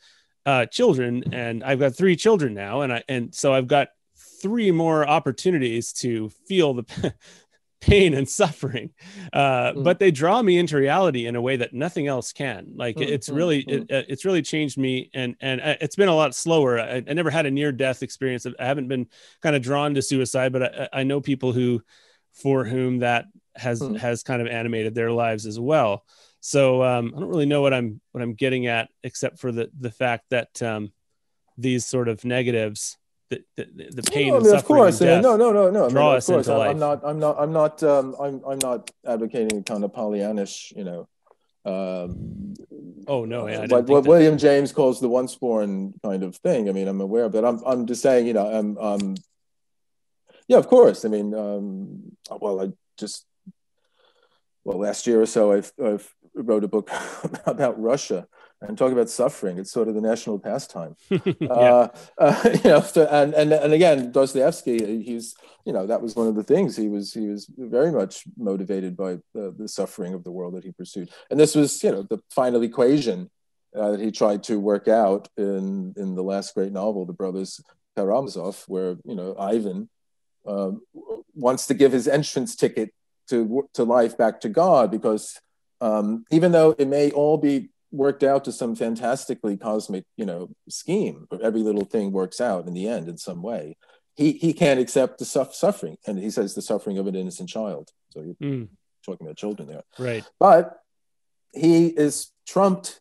uh, 0.47 0.67
children? 0.67 1.25
And 1.33 1.63
I've 1.65 1.79
got 1.81 1.97
three 1.97 2.17
children 2.17 2.55
now, 2.55 2.83
and 2.83 2.93
I 2.93 3.03
and 3.09 3.35
so 3.35 3.53
I've 3.53 3.67
got 3.69 3.89
three 4.43 4.71
more 4.71 5.07
opportunities 5.09 5.93
to 5.93 6.29
feel 6.47 6.75
the 6.75 7.15
pain 7.81 8.15
and 8.15 8.27
suffering 8.27 8.91
uh, 9.35 9.73
Mm. 9.75 9.85
but 9.85 9.99
they 9.99 10.11
draw 10.11 10.41
me 10.41 10.57
into 10.59 10.77
reality 10.77 11.27
in 11.27 11.37
a 11.37 11.41
way 11.41 11.57
that 11.57 11.75
nothing 11.75 12.07
else 12.07 12.33
can 12.33 12.73
like 12.77 12.97
Mm, 12.97 13.03
it's 13.13 13.29
mm, 13.29 13.35
really 13.35 13.65
mm. 13.67 13.87
It, 13.91 14.07
it's 14.09 14.25
really 14.25 14.41
changed 14.41 14.79
me 14.79 15.11
and 15.13 15.37
and 15.41 15.61
it's 15.81 15.97
been 15.97 16.09
a 16.09 16.15
lot 16.15 16.35
slower 16.35 16.81
I, 16.81 17.03
I 17.07 17.13
never 17.13 17.29
had 17.29 17.45
a 17.45 17.51
near 17.51 17.73
death 17.73 18.03
experience 18.03 18.47
i 18.47 18.65
haven't 18.65 18.89
been 18.89 19.07
kind 19.43 19.55
of 19.55 19.61
drawn 19.63 19.93
to 19.95 20.03
suicide 20.03 20.53
but 20.53 20.63
i, 20.63 21.01
I 21.01 21.03
know 21.03 21.21
people 21.21 21.53
who 21.53 21.83
for 22.33 22.65
whom 22.65 23.01
that 23.01 23.27
has 23.55 23.91
has 23.95 24.23
kind 24.23 24.41
of 24.41 24.49
animated 24.49 24.95
their 24.95 25.13
lives 25.13 25.45
as 25.45 25.61
well 25.61 26.05
so 26.47 26.83
um, 26.83 27.13
i 27.17 27.21
don't 27.21 27.31
really 27.31 27.47
know 27.47 27.63
what 27.63 27.73
i'm 27.73 28.01
what 28.13 28.23
i'm 28.23 28.35
getting 28.35 28.67
at 28.67 28.91
except 29.03 29.39
for 29.39 29.51
the 29.51 29.71
the 29.81 29.91
fact 29.91 30.25
that 30.31 30.63
um, 30.63 30.93
these 31.57 31.87
sort 31.87 32.09
of 32.09 32.23
negatives 32.25 32.99
the, 33.31 33.43
the, 33.57 33.65
the 33.91 34.03
pain 34.03 34.29
No, 34.29 34.35
I 34.35 34.37
and 34.37 34.45
mean, 34.47 34.53
suffering 34.53 34.61
of 34.61 34.65
course. 34.67 35.01
and 35.01 35.09
death, 35.09 35.23
no, 35.23 35.37
no, 35.37 35.51
no, 35.53 35.71
no. 35.71 35.89
Draw 35.89 36.11
of 36.13 36.17
us 36.19 36.27
course. 36.27 36.47
into 36.47 36.59
life. 36.59 36.71
I'm 36.71 36.79
not. 36.79 37.01
I'm 37.03 37.19
not. 37.19 37.37
I'm 37.39 37.53
not. 37.53 37.83
Um, 37.83 38.15
I'm. 38.21 38.43
I'm 38.47 38.59
not 38.59 38.91
advocating 39.07 39.59
a 39.59 39.63
kind 39.63 39.83
of 39.83 39.93
Pollyannish. 39.93 40.77
You 40.77 40.85
know. 40.85 41.09
Um, 41.65 42.55
Oh, 43.07 43.25
no, 43.25 43.49
yeah, 43.49 43.61
uh, 43.61 43.67
what, 43.69 43.87
that. 43.87 44.05
William 44.07 44.37
James 44.39 44.73
calls 44.73 45.01
the 45.01 45.09
once 45.09 45.35
born 45.35 45.95
kind 46.05 46.23
of 46.23 46.37
thing. 46.37 46.69
I 46.69 46.73
mean, 46.73 46.87
I'm 46.87 47.01
aware 47.01 47.25
of 47.25 47.35
it. 47.35 47.45
I'm. 47.45 47.63
I'm 47.65 47.87
just 47.87 48.03
saying. 48.03 48.27
You 48.27 48.35
know. 48.35 48.47
I'm. 48.47 48.79
Um, 48.79 49.15
yeah, 50.47 50.59
of 50.59 50.69
course. 50.69 51.05
I 51.07 51.09
mean, 51.09 51.35
um, 51.35 52.17
well, 52.31 52.61
I 52.61 52.73
just. 52.99 53.25
Well, 54.65 54.79
last 54.79 55.07
year 55.07 55.21
or 55.21 55.27
so, 55.27 55.53
I've, 55.53 55.73
I've 55.83 56.15
wrote 56.35 56.65
a 56.65 56.69
book 56.69 56.91
about 57.47 57.81
Russia 57.81 58.27
and 58.61 58.79
talk 58.79 58.93
about 58.93 59.11
suffering. 59.11 59.59
It's 59.59 59.71
sort 59.71 59.89
of 59.89 59.95
the 59.95 60.01
national 60.01 60.39
pastime. 60.39 60.97
yeah 61.11 61.51
uh, 61.51 61.89
uh, 62.19 62.51
you 62.65 62.71
know, 62.71 62.81
so, 62.81 63.07
and 63.11 63.35
and 63.35 63.53
and 63.53 63.73
again, 63.73 64.13
Dostoevsky, 64.13 65.03
he's 65.03 65.35
you 65.65 65.73
know 65.73 65.87
that 65.87 66.03
was 66.03 66.17
one 66.17 66.27
of 66.27 66.35
the 66.35 66.43
things 66.43 66.77
he 66.77 66.89
was 66.89 67.13
he 67.13 67.29
was 67.29 67.51
very 67.57 67.93
much 67.93 68.25
motivated 68.37 68.97
by 68.97 69.19
the, 69.35 69.55
the 69.57 69.69
suffering 69.69 70.15
of 70.15 70.25
the 70.25 70.33
world 70.33 70.55
that 70.55 70.65
he 70.65 70.73
pursued, 70.73 71.11
and 71.31 71.39
this 71.39 71.55
was 71.55 71.83
you 71.83 71.91
know 71.91 72.03
the 72.03 72.19
final 72.31 72.63
equation 72.63 73.31
uh, 73.77 73.93
that 73.93 74.01
he 74.01 74.11
tried 74.11 74.43
to 74.45 74.59
work 74.59 74.89
out 74.89 75.29
in 75.37 75.95
in 75.97 76.15
the 76.15 76.23
last 76.23 76.55
great 76.55 76.73
novel, 76.73 77.07
The 77.07 77.13
Brothers 77.13 77.61
Karamazov, 77.97 78.65
where 78.67 78.97
you 79.05 79.15
know 79.15 79.37
Ivan 79.39 79.89
um, 80.47 80.83
wants 81.35 81.67
to 81.69 81.75
give 81.75 81.93
his 81.93 82.09
entrance 82.09 82.57
ticket 82.57 82.93
to 83.29 83.69
to 83.75 83.85
life 83.85 84.17
back 84.17 84.41
to 84.41 84.49
God 84.49 84.91
because 84.91 85.41
um, 85.85 86.25
even 86.31 86.53
though 86.53 86.75
it 86.79 86.89
may 86.89 87.11
all 87.11 87.37
be 87.37 87.69
worked 87.93 88.25
out 88.25 88.45
to 88.45 88.53
some 88.53 88.75
fantastically 88.75 89.57
cosmic 89.57 90.05
you 90.17 90.25
know 90.25 90.49
scheme, 90.69 91.29
every 91.43 91.61
little 91.61 91.85
thing 91.85 92.11
works 92.11 92.41
out 92.41 92.67
in 92.67 92.75
the 92.75 92.89
end 92.89 93.09
in 93.09 93.19
some 93.19 93.43
way. 93.43 93.77
He 94.17 94.33
he 94.33 94.55
can't 94.55 94.81
accept 94.81 95.19
the 95.19 95.27
suffering, 95.27 95.99
and 96.07 96.19
he 96.19 96.31
says 96.31 96.55
the 96.55 96.63
suffering 96.63 96.99
of 96.99 97.07
an 97.07 97.15
innocent 97.15 97.51
child. 97.51 97.91
So 98.11 98.23
you're 98.23 98.35
mm. 98.37 98.69
talking 99.05 99.27
about 99.27 99.37
children 99.37 99.69
there, 99.69 99.83
right? 99.99 100.25
But 100.41 100.79
he 101.53 101.89
is 101.89 102.31
trumped 102.49 103.01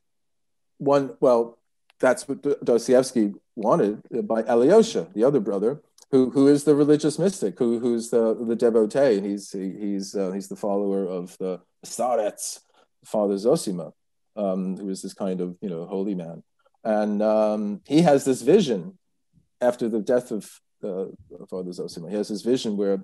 one. 0.77 1.15
Well, 1.21 1.59
that's 2.01 2.27
what 2.27 2.65
Dostoevsky 2.65 3.33
wanted 3.55 4.01
by 4.27 4.43
Alyosha, 4.43 5.07
the 5.13 5.23
other 5.23 5.39
brother, 5.39 5.81
who 6.11 6.31
who 6.31 6.47
is 6.47 6.65
the 6.65 6.75
religious 6.75 7.17
mystic, 7.17 7.57
who 7.59 7.79
who's 7.79 8.09
the 8.09 8.35
the 8.35 8.57
devotee, 8.57 9.17
and 9.17 9.25
he's 9.25 9.51
he, 9.51 9.71
he's 9.79 10.15
uh, 10.15 10.31
he's 10.31 10.49
the 10.49 10.57
follower 10.57 11.05
of 11.05 11.37
the 11.37 11.61
starets, 11.85 12.59
Father 13.05 13.35
Zosima, 13.35 13.93
um, 14.35 14.77
who 14.77 14.89
is 14.89 15.01
this 15.01 15.13
kind 15.13 15.41
of 15.41 15.57
you 15.61 15.69
know 15.69 15.85
holy 15.85 16.15
man, 16.15 16.43
and 16.83 17.21
um, 17.21 17.81
he 17.85 18.01
has 18.01 18.25
this 18.25 18.41
vision 18.41 18.97
after 19.61 19.87
the 19.87 20.01
death 20.01 20.31
of 20.31 20.49
uh, 20.83 21.05
Father 21.49 21.71
Zosima. 21.71 22.09
He 22.09 22.15
has 22.15 22.29
this 22.29 22.41
vision 22.41 22.77
where 22.77 23.03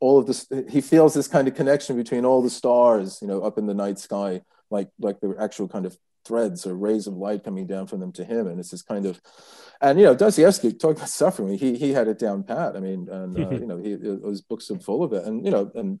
all 0.00 0.18
of 0.18 0.26
this 0.26 0.46
he 0.68 0.80
feels 0.80 1.14
this 1.14 1.28
kind 1.28 1.48
of 1.48 1.54
connection 1.54 1.96
between 1.96 2.24
all 2.24 2.42
the 2.42 2.50
stars, 2.50 3.18
you 3.22 3.28
know, 3.28 3.40
up 3.42 3.58
in 3.58 3.66
the 3.66 3.74
night 3.74 3.98
sky, 3.98 4.42
like 4.70 4.88
like 5.00 5.20
the 5.20 5.34
actual 5.40 5.68
kind 5.68 5.86
of 5.86 5.96
threads 6.24 6.66
or 6.66 6.74
rays 6.74 7.06
of 7.06 7.14
light 7.14 7.44
coming 7.44 7.66
down 7.66 7.86
from 7.86 8.00
them 8.00 8.12
to 8.12 8.24
him. 8.24 8.46
And 8.46 8.58
it's 8.58 8.70
this 8.70 8.82
kind 8.82 9.06
of, 9.06 9.20
and 9.80 9.98
you 9.98 10.06
know, 10.06 10.14
Dostoevsky 10.14 10.72
talked 10.72 10.98
about 10.98 11.08
suffering. 11.08 11.58
He 11.58 11.76
he 11.76 11.92
had 11.92 12.08
it 12.08 12.18
down 12.18 12.42
pat. 12.42 12.76
I 12.76 12.80
mean, 12.80 13.08
and 13.08 13.38
uh, 13.38 13.50
you 13.62 13.66
know, 13.66 13.78
he 13.78 13.90
his 14.28 14.42
books 14.42 14.70
are 14.70 14.78
full 14.78 15.02
of 15.02 15.12
it. 15.12 15.24
And 15.24 15.44
you 15.44 15.50
know, 15.50 15.70
and 15.74 16.00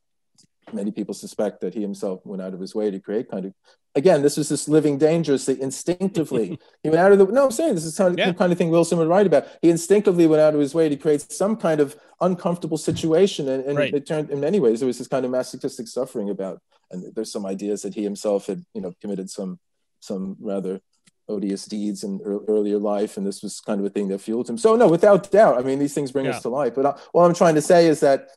many 0.72 0.90
people 0.90 1.14
suspect 1.14 1.60
that 1.60 1.74
he 1.74 1.80
himself 1.80 2.20
went 2.24 2.42
out 2.42 2.54
of 2.54 2.60
his 2.60 2.74
way 2.74 2.90
to 2.90 2.98
create 2.98 3.28
kind 3.28 3.46
of 3.46 3.54
again 3.94 4.22
this 4.22 4.36
was 4.36 4.48
this 4.48 4.68
living 4.68 4.98
dangerously 4.98 5.60
instinctively 5.60 6.58
he 6.82 6.90
went 6.90 7.00
out 7.00 7.12
of 7.12 7.18
the 7.18 7.26
no 7.26 7.44
i'm 7.44 7.50
saying 7.50 7.74
this 7.74 7.84
is 7.84 7.96
kind 7.96 8.12
of, 8.12 8.18
yeah. 8.18 8.26
the 8.26 8.34
kind 8.34 8.52
of 8.52 8.58
thing 8.58 8.70
wilson 8.70 8.98
would 8.98 9.08
write 9.08 9.26
about 9.26 9.46
he 9.62 9.70
instinctively 9.70 10.26
went 10.26 10.40
out 10.40 10.54
of 10.54 10.60
his 10.60 10.74
way 10.74 10.88
to 10.88 10.96
create 10.96 11.20
some 11.32 11.56
kind 11.56 11.80
of 11.80 11.96
uncomfortable 12.20 12.78
situation 12.78 13.48
and, 13.48 13.64
and 13.64 13.78
right. 13.78 13.94
it 13.94 14.06
turned 14.06 14.30
in 14.30 14.40
many 14.40 14.60
ways 14.60 14.80
there 14.80 14.86
was 14.86 14.98
this 14.98 15.08
kind 15.08 15.24
of 15.24 15.30
masochistic 15.30 15.88
suffering 15.88 16.30
about 16.30 16.60
and 16.90 17.14
there's 17.14 17.32
some 17.32 17.46
ideas 17.46 17.82
that 17.82 17.94
he 17.94 18.02
himself 18.02 18.46
had 18.46 18.64
you 18.74 18.80
know 18.80 18.92
committed 19.00 19.28
some 19.28 19.58
some 20.00 20.36
rather 20.40 20.80
odious 21.28 21.64
deeds 21.64 22.04
in 22.04 22.20
earlier 22.48 22.78
life 22.78 23.16
and 23.16 23.26
this 23.26 23.42
was 23.42 23.60
kind 23.60 23.80
of 23.80 23.86
a 23.86 23.90
thing 23.90 24.08
that 24.08 24.20
fueled 24.20 24.48
him 24.48 24.58
so 24.58 24.76
no 24.76 24.86
without 24.86 25.30
doubt 25.30 25.58
i 25.58 25.62
mean 25.62 25.78
these 25.78 25.94
things 25.94 26.12
bring 26.12 26.26
yeah. 26.26 26.32
us 26.32 26.42
to 26.42 26.48
life 26.50 26.74
but 26.74 26.84
I, 26.84 26.90
uh, 26.90 26.98
what 27.12 27.24
i'm 27.24 27.34
trying 27.34 27.54
to 27.54 27.62
say 27.62 27.86
is 27.86 28.00
that 28.00 28.28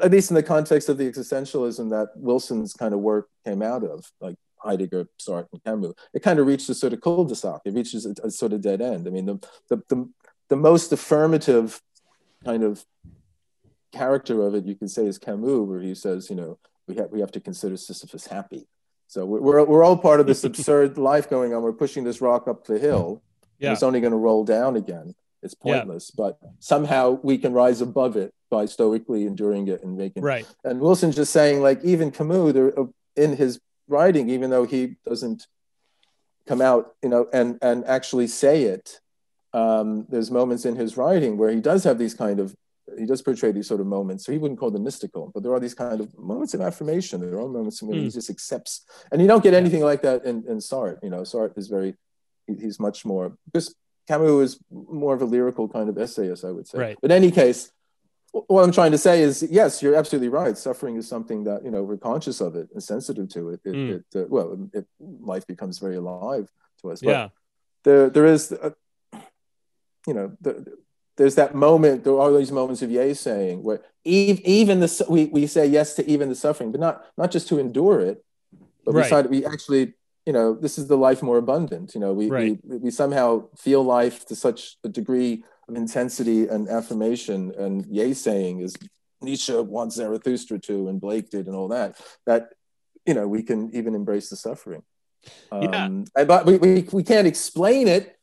at 0.00 0.10
least 0.10 0.30
in 0.30 0.34
the 0.34 0.42
context 0.42 0.88
of 0.88 0.98
the 0.98 1.10
existentialism 1.10 1.90
that 1.90 2.08
wilson's 2.16 2.72
kind 2.72 2.94
of 2.94 3.00
work 3.00 3.28
came 3.44 3.62
out 3.62 3.84
of 3.84 4.10
like 4.20 4.36
heidegger 4.64 5.06
sartre 5.20 5.48
and 5.52 5.64
camus 5.64 5.92
it 6.14 6.22
kind 6.22 6.38
of 6.38 6.46
reached 6.46 6.68
a 6.68 6.74
sort 6.74 6.92
of 6.92 7.00
cul-de-sac 7.00 7.60
it 7.64 7.74
reaches 7.74 8.06
a, 8.06 8.14
a 8.24 8.30
sort 8.30 8.52
of 8.52 8.60
dead 8.60 8.80
end 8.80 9.06
i 9.06 9.10
mean 9.10 9.26
the, 9.26 9.38
the, 9.68 9.82
the, 9.88 10.08
the 10.48 10.56
most 10.56 10.92
affirmative 10.92 11.80
kind 12.44 12.62
of 12.62 12.84
character 13.92 14.42
of 14.42 14.54
it 14.54 14.64
you 14.64 14.74
can 14.74 14.88
say 14.88 15.04
is 15.04 15.18
camus 15.18 15.68
where 15.68 15.80
he 15.80 15.94
says 15.94 16.30
you 16.30 16.36
know 16.36 16.58
we 16.86 16.96
have, 16.96 17.10
we 17.10 17.20
have 17.20 17.32
to 17.32 17.40
consider 17.40 17.76
sisyphus 17.76 18.26
happy 18.26 18.66
so 19.12 19.26
we're, 19.26 19.62
we're 19.66 19.84
all 19.84 19.98
part 19.98 20.20
of 20.20 20.26
this 20.26 20.42
absurd 20.50 20.96
life 20.96 21.28
going 21.28 21.52
on. 21.52 21.62
We're 21.62 21.74
pushing 21.74 22.02
this 22.02 22.22
rock 22.22 22.48
up 22.48 22.64
the 22.64 22.78
hill. 22.78 23.22
Yeah. 23.58 23.72
It's 23.72 23.82
only 23.82 24.00
going 24.00 24.12
to 24.12 24.16
roll 24.16 24.42
down 24.42 24.74
again. 24.74 25.14
It's 25.42 25.54
pointless, 25.54 26.12
yeah. 26.12 26.24
but 26.24 26.38
somehow 26.60 27.18
we 27.22 27.36
can 27.36 27.52
rise 27.52 27.80
above 27.80 28.16
it 28.16 28.32
by 28.50 28.66
stoically 28.66 29.26
enduring 29.26 29.66
it 29.68 29.82
and 29.82 29.96
making. 29.96 30.22
Right. 30.22 30.46
And 30.62 30.80
Wilson's 30.80 31.16
just 31.16 31.32
saying, 31.32 31.62
like 31.62 31.82
even 31.82 32.10
Camus, 32.10 32.52
there, 32.52 32.78
uh, 32.78 32.84
in 33.16 33.36
his 33.36 33.60
writing, 33.88 34.30
even 34.30 34.50
though 34.50 34.64
he 34.64 34.96
doesn't 35.04 35.46
come 36.46 36.60
out, 36.60 36.94
you 37.02 37.08
know, 37.08 37.26
and 37.32 37.58
and 37.60 37.84
actually 37.86 38.28
say 38.28 38.64
it, 38.64 39.00
um, 39.52 40.06
there's 40.08 40.30
moments 40.30 40.64
in 40.64 40.76
his 40.76 40.96
writing 40.96 41.36
where 41.36 41.50
he 41.50 41.60
does 41.60 41.84
have 41.84 41.98
these 41.98 42.14
kind 42.14 42.38
of 42.40 42.54
he 42.98 43.06
does 43.06 43.22
portray 43.22 43.52
these 43.52 43.66
sort 43.66 43.80
of 43.80 43.86
moments. 43.86 44.24
So 44.24 44.32
he 44.32 44.38
wouldn't 44.38 44.60
call 44.60 44.70
them 44.70 44.84
mystical, 44.84 45.30
but 45.32 45.42
there 45.42 45.52
are 45.52 45.60
these 45.60 45.74
kind 45.74 46.00
of 46.00 46.16
moments 46.18 46.54
of 46.54 46.60
affirmation. 46.60 47.20
There 47.20 47.38
are 47.38 47.48
moments 47.48 47.82
when 47.82 47.92
mm. 47.92 48.00
he 48.00 48.04
hmm. 48.04 48.10
just 48.10 48.30
accepts, 48.30 48.84
and 49.10 49.20
you 49.20 49.28
don't 49.28 49.42
get 49.42 49.54
anything 49.54 49.82
like 49.82 50.02
that 50.02 50.24
in, 50.24 50.44
in 50.48 50.58
Sartre. 50.58 50.98
You 51.02 51.10
know, 51.10 51.22
Sartre 51.22 51.56
is 51.56 51.68
very, 51.68 51.94
he, 52.46 52.54
he's 52.54 52.80
much 52.80 53.04
more 53.04 53.36
because 53.46 53.74
Camus 54.08 54.54
is 54.54 54.58
more 54.70 55.14
of 55.14 55.22
a 55.22 55.24
lyrical 55.24 55.68
kind 55.68 55.88
of 55.88 55.96
essayist, 55.98 56.44
I 56.44 56.50
would 56.50 56.66
say. 56.66 56.78
Right. 56.78 56.98
But 57.00 57.10
in 57.10 57.16
any 57.16 57.30
case, 57.30 57.70
what 58.32 58.62
I'm 58.62 58.72
trying 58.72 58.92
to 58.92 58.98
say 58.98 59.22
is, 59.22 59.46
yes, 59.50 59.82
you're 59.82 59.94
absolutely 59.94 60.28
right. 60.28 60.56
Suffering 60.56 60.96
is 60.96 61.06
something 61.06 61.44
that 61.44 61.64
you 61.64 61.70
know 61.70 61.82
we're 61.82 61.98
conscious 61.98 62.40
of 62.40 62.56
it 62.56 62.68
and 62.72 62.82
sensitive 62.82 63.28
to 63.30 63.50
it. 63.50 63.60
It, 63.64 63.74
mm. 63.74 63.90
it 63.90 64.04
uh, 64.18 64.26
well, 64.28 64.68
it, 64.72 64.86
life 65.00 65.46
becomes 65.46 65.78
very 65.78 65.96
alive 65.96 66.50
to 66.80 66.90
us. 66.90 67.00
But 67.00 67.10
yeah. 67.10 67.28
There, 67.84 68.08
there 68.10 68.26
is, 68.26 68.52
uh, 68.52 68.70
you 70.06 70.14
know, 70.14 70.36
the, 70.40 70.64
there's 71.16 71.34
that 71.34 71.54
moment, 71.54 72.04
there 72.04 72.18
are 72.18 72.32
these 72.38 72.52
moments 72.52 72.80
of 72.80 72.90
yay 72.90 73.12
saying 73.12 73.62
where 73.62 73.82
even 74.04 74.80
the 74.80 75.06
we, 75.08 75.26
we 75.26 75.46
say 75.46 75.66
yes 75.66 75.94
to 75.94 76.08
even 76.08 76.28
the 76.28 76.34
suffering, 76.34 76.72
but 76.72 76.80
not 76.80 77.04
not 77.16 77.30
just 77.30 77.48
to 77.48 77.58
endure 77.58 78.00
it, 78.00 78.24
but 78.84 78.94
right. 78.94 79.28
we, 79.28 79.40
we 79.40 79.46
actually, 79.46 79.94
you 80.26 80.32
know, 80.32 80.54
this 80.54 80.78
is 80.78 80.86
the 80.86 80.96
life 80.96 81.22
more 81.22 81.38
abundant. 81.38 81.94
You 81.94 82.00
know, 82.00 82.12
we, 82.12 82.28
right. 82.28 82.58
we 82.64 82.76
we 82.78 82.90
somehow 82.90 83.48
feel 83.56 83.82
life 83.82 84.24
to 84.26 84.36
such 84.36 84.76
a 84.84 84.88
degree 84.88 85.44
of 85.68 85.74
intensity 85.76 86.46
and 86.48 86.68
affirmation 86.68 87.52
and 87.58 87.86
yay 87.86 88.12
saying 88.12 88.60
is 88.60 88.76
Nietzsche 89.20 89.54
wants 89.54 89.96
Zarathustra 89.96 90.58
to 90.60 90.88
and 90.88 91.00
Blake 91.00 91.30
did 91.30 91.46
and 91.46 91.56
all 91.56 91.68
that, 91.68 92.00
that 92.26 92.50
you 93.06 93.14
know, 93.14 93.26
we 93.26 93.42
can 93.42 93.74
even 93.74 93.94
embrace 93.94 94.28
the 94.30 94.36
suffering. 94.36 94.82
Yeah. 95.52 95.84
Um, 95.84 96.04
but 96.14 96.46
we, 96.46 96.56
we, 96.58 96.88
we 96.92 97.02
can't 97.02 97.26
explain 97.26 97.88
it 97.88 98.16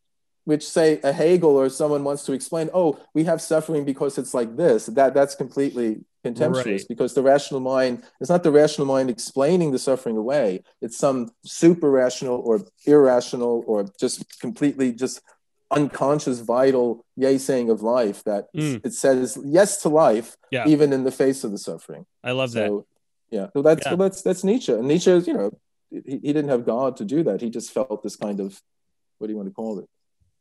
which 0.50 0.68
say 0.68 1.00
a 1.04 1.14
Hegel 1.14 1.56
or 1.56 1.70
someone 1.70 2.04
wants 2.04 2.24
to 2.26 2.34
explain, 2.34 2.72
oh, 2.74 3.00
we 3.14 3.24
have 3.26 3.39
suffering 3.39 3.86
because 3.86 4.18
it's 4.18 4.34
like 4.34 4.58
this, 4.58 4.88
that 4.88 5.14
that's 5.14 5.36
completely 5.36 6.00
contemptuous 6.24 6.66
right. 6.82 6.86
because 6.89 7.14
the 7.14 7.22
rational 7.22 7.60
mind 7.60 8.04
is 8.20 8.30
not 8.30 8.41
the 8.41 8.50
rational 8.52 8.88
mind 8.88 9.12
explaining 9.12 9.72
the 9.72 9.78
suffering 9.78 10.18
away. 10.18 10.64
It's 10.82 10.97
some 10.97 11.30
super 11.45 11.91
rational 11.91 12.41
or 12.43 12.62
irrational 12.88 13.64
or 13.68 13.86
just 14.00 14.39
completely 14.39 14.91
just 14.91 15.22
unconscious, 15.70 16.39
vital 16.39 17.06
yay 17.16 17.38
saying 17.38 17.70
of 17.70 17.84
life 17.84 18.24
that 18.24 18.47
mm. 18.56 18.84
it 18.84 18.93
says 18.93 19.38
yes 19.45 19.84
to 19.84 19.89
life, 19.89 20.36
yeah. 20.50 20.68
even 20.68 20.91
in 20.93 21.04
the 21.04 21.12
face 21.12 21.43
of 21.43 21.52
the 21.52 21.60
suffering. 21.60 22.08
I 22.24 22.32
love 22.32 22.50
so, 22.50 22.88
that. 23.30 23.38
Yeah. 23.38 23.47
So 23.54 23.62
that's 23.62 23.86
yeah. 23.86 23.95
that's 23.95 24.24
that's 24.24 24.43
Nietzsche. 24.43 24.74
And 24.74 24.88
Nietzsche, 24.88 25.12
you 25.12 25.34
know, 25.34 25.52
he, 25.91 26.02
he 26.24 26.34
didn't 26.34 26.50
have 26.50 26.66
God 26.66 26.97
to 26.97 27.06
do 27.06 27.22
that. 27.26 27.39
He 27.39 27.52
just 27.52 27.72
felt 27.72 28.02
this 28.02 28.16
kind 28.16 28.39
of 28.39 28.60
what 29.20 29.28
do 29.28 29.34
you 29.34 29.38
want 29.38 29.50
to 29.50 29.54
call 29.54 29.78
it? 29.78 29.88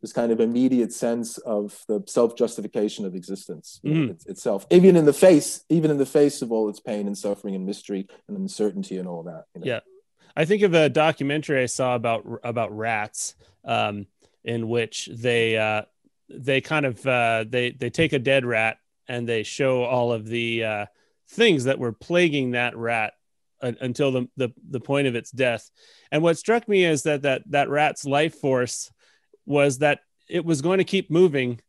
This 0.01 0.13
kind 0.13 0.31
of 0.31 0.41
immediate 0.41 0.93
sense 0.93 1.39
of 1.39 1.85
the 1.89 2.03
self-justification 2.07 3.05
of 3.05 3.15
existence 3.15 3.81
mm. 3.85 4.11
it, 4.11 4.25
itself 4.27 4.67
even 4.71 4.97
in 4.97 5.05
the 5.05 5.13
face 5.13 5.65
even 5.69 5.91
in 5.91 5.99
the 5.99 6.07
face 6.07 6.43
of 6.43 6.53
all 6.53 6.69
its 6.69 6.81
pain 6.81 7.07
and 7.07 7.17
suffering 7.17 7.55
and 7.55 7.67
mystery 7.67 8.07
and 8.29 8.37
uncertainty 8.37 8.99
and 8.99 9.09
all 9.09 9.23
that 9.23 9.45
you 9.55 9.61
know? 9.61 9.67
yeah 9.67 9.81
i 10.37 10.45
think 10.45 10.63
of 10.63 10.75
a 10.75 10.89
documentary 10.89 11.63
i 11.63 11.67
saw 11.67 11.95
about 11.95 12.25
about 12.45 12.77
rats 12.77 13.35
um, 13.65 14.07
in 14.45 14.69
which 14.69 15.11
they 15.13 15.57
uh, 15.57 15.83
they 16.31 16.61
kind 16.61 16.87
of 16.87 17.05
uh, 17.07 17.45
they 17.49 17.71
they 17.71 17.91
take 17.91 18.13
a 18.13 18.19
dead 18.19 18.45
rat 18.45 18.79
and 19.09 19.29
they 19.29 19.43
show 19.43 19.83
all 19.83 20.13
of 20.13 20.27
the 20.27 20.65
uh, 20.65 20.87
things 21.31 21.65
that 21.65 21.79
were 21.79 21.93
plaguing 21.93 22.53
that 22.53 22.77
rat 22.77 23.15
until 23.61 24.13
the, 24.13 24.29
the 24.37 24.51
the 24.71 24.79
point 24.79 25.09
of 25.09 25.17
its 25.17 25.33
death 25.33 25.69
and 26.13 26.23
what 26.23 26.39
struck 26.39 26.69
me 26.69 26.85
is 26.85 27.03
that 27.03 27.23
that 27.23 27.43
that 27.47 27.69
rat's 27.69 28.05
life 28.05 28.37
force 28.37 28.93
was 29.49 29.79
that 29.79 30.01
it 30.29 30.45
was 30.45 30.63
going 30.63 30.79
to 30.79 30.85
keep 30.85 31.11
moving 31.11 31.61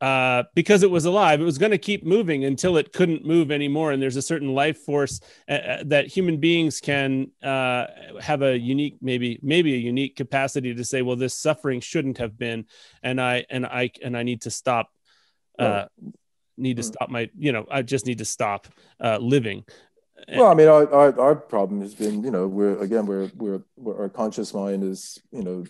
uh, 0.00 0.44
because 0.54 0.82
it 0.82 0.90
was 0.90 1.06
alive. 1.06 1.40
It 1.40 1.44
was 1.44 1.58
going 1.58 1.72
to 1.72 1.78
keep 1.78 2.06
moving 2.06 2.44
until 2.44 2.76
it 2.76 2.92
couldn't 2.92 3.26
move 3.26 3.50
anymore. 3.50 3.90
And 3.90 4.00
there's 4.00 4.16
a 4.16 4.22
certain 4.22 4.54
life 4.54 4.78
force 4.78 5.20
uh, 5.48 5.52
uh, 5.52 5.82
that 5.86 6.06
human 6.06 6.38
beings 6.38 6.80
can 6.80 7.32
uh, 7.42 7.86
have 8.20 8.42
a 8.42 8.56
unique, 8.56 8.98
maybe 9.00 9.40
maybe 9.42 9.74
a 9.74 9.78
unique 9.78 10.14
capacity 10.14 10.74
to 10.74 10.84
say, 10.84 11.02
well, 11.02 11.16
this 11.16 11.34
suffering 11.34 11.80
shouldn't 11.80 12.18
have 12.18 12.38
been, 12.38 12.66
and 13.02 13.20
I 13.20 13.44
and 13.50 13.66
I 13.66 13.90
and 14.02 14.16
I 14.16 14.22
need 14.22 14.42
to 14.42 14.50
stop. 14.50 14.90
Uh, 15.58 15.86
need 16.56 16.76
to 16.76 16.82
hmm. 16.82 16.88
stop 16.88 17.08
my 17.08 17.30
you 17.38 17.52
know 17.52 17.64
i 17.70 17.82
just 17.82 18.06
need 18.06 18.18
to 18.18 18.24
stop 18.24 18.66
uh, 19.00 19.16
living 19.18 19.64
well 20.36 20.48
i 20.48 20.54
mean 20.54 20.68
our, 20.68 20.92
our, 20.92 21.20
our 21.20 21.34
problem 21.36 21.80
has 21.80 21.94
been 21.94 22.22
you 22.22 22.30
know 22.30 22.46
we're 22.46 22.76
again 22.80 23.06
we're, 23.06 23.30
we're, 23.36 23.62
we're 23.76 23.96
our 23.96 24.08
conscious 24.08 24.52
mind 24.52 24.82
is 24.82 25.20
you 25.30 25.42
know 25.42 25.64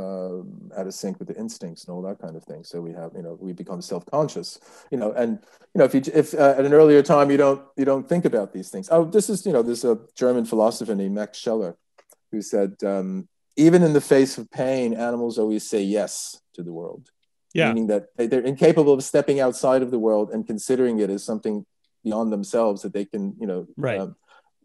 uh, 0.00 0.38
out 0.78 0.86
of 0.86 0.94
sync 0.94 1.18
with 1.18 1.28
the 1.28 1.36
instincts 1.44 1.84
and 1.84 1.90
all 1.94 2.02
that 2.02 2.18
kind 2.24 2.36
of 2.36 2.44
thing. 2.44 2.62
So 2.70 2.80
we 2.80 2.92
have, 3.00 3.10
you 3.18 3.22
know, 3.22 3.34
we 3.40 3.52
become 3.62 3.80
self-conscious, 3.92 4.48
you 4.90 4.98
know, 4.98 5.10
and 5.12 5.30
you 5.72 5.78
know, 5.78 5.84
if 5.84 5.94
you 5.94 6.02
if 6.22 6.34
uh, 6.34 6.54
at 6.58 6.64
an 6.68 6.74
earlier 6.80 7.02
time 7.02 7.30
you 7.30 7.38
don't 7.44 7.62
you 7.76 7.84
don't 7.84 8.06
think 8.08 8.24
about 8.32 8.52
these 8.52 8.68
things. 8.70 8.88
Oh, 8.90 9.04
this 9.16 9.26
is 9.32 9.46
you 9.46 9.52
know, 9.54 9.62
there's 9.62 9.84
a 9.84 9.98
German 10.14 10.44
philosopher 10.44 10.94
named 10.94 11.14
Max 11.14 11.38
Scheler 11.38 11.76
who 12.32 12.42
said, 12.42 12.72
um, 12.84 13.28
even 13.56 13.82
in 13.82 13.92
the 13.94 14.00
face 14.14 14.36
of 14.38 14.50
pain, 14.50 14.88
animals 15.08 15.38
always 15.38 15.64
say 15.68 15.82
yes 15.82 16.40
to 16.54 16.62
the 16.62 16.72
world. 16.72 17.04
Yeah. 17.54 17.68
Meaning 17.68 17.86
that 17.92 18.02
they- 18.16 18.26
they're 18.26 18.40
incapable 18.54 18.92
of 18.92 19.02
stepping 19.02 19.38
outside 19.40 19.82
of 19.82 19.90
the 19.90 19.98
world 19.98 20.30
and 20.32 20.46
considering 20.46 20.98
it 20.98 21.08
as 21.08 21.24
something 21.24 21.64
beyond 22.04 22.30
themselves 22.32 22.82
that 22.82 22.92
they 22.92 23.04
can, 23.12 23.34
you 23.40 23.46
know, 23.46 23.66
Right. 23.76 23.98
um, 24.00 24.16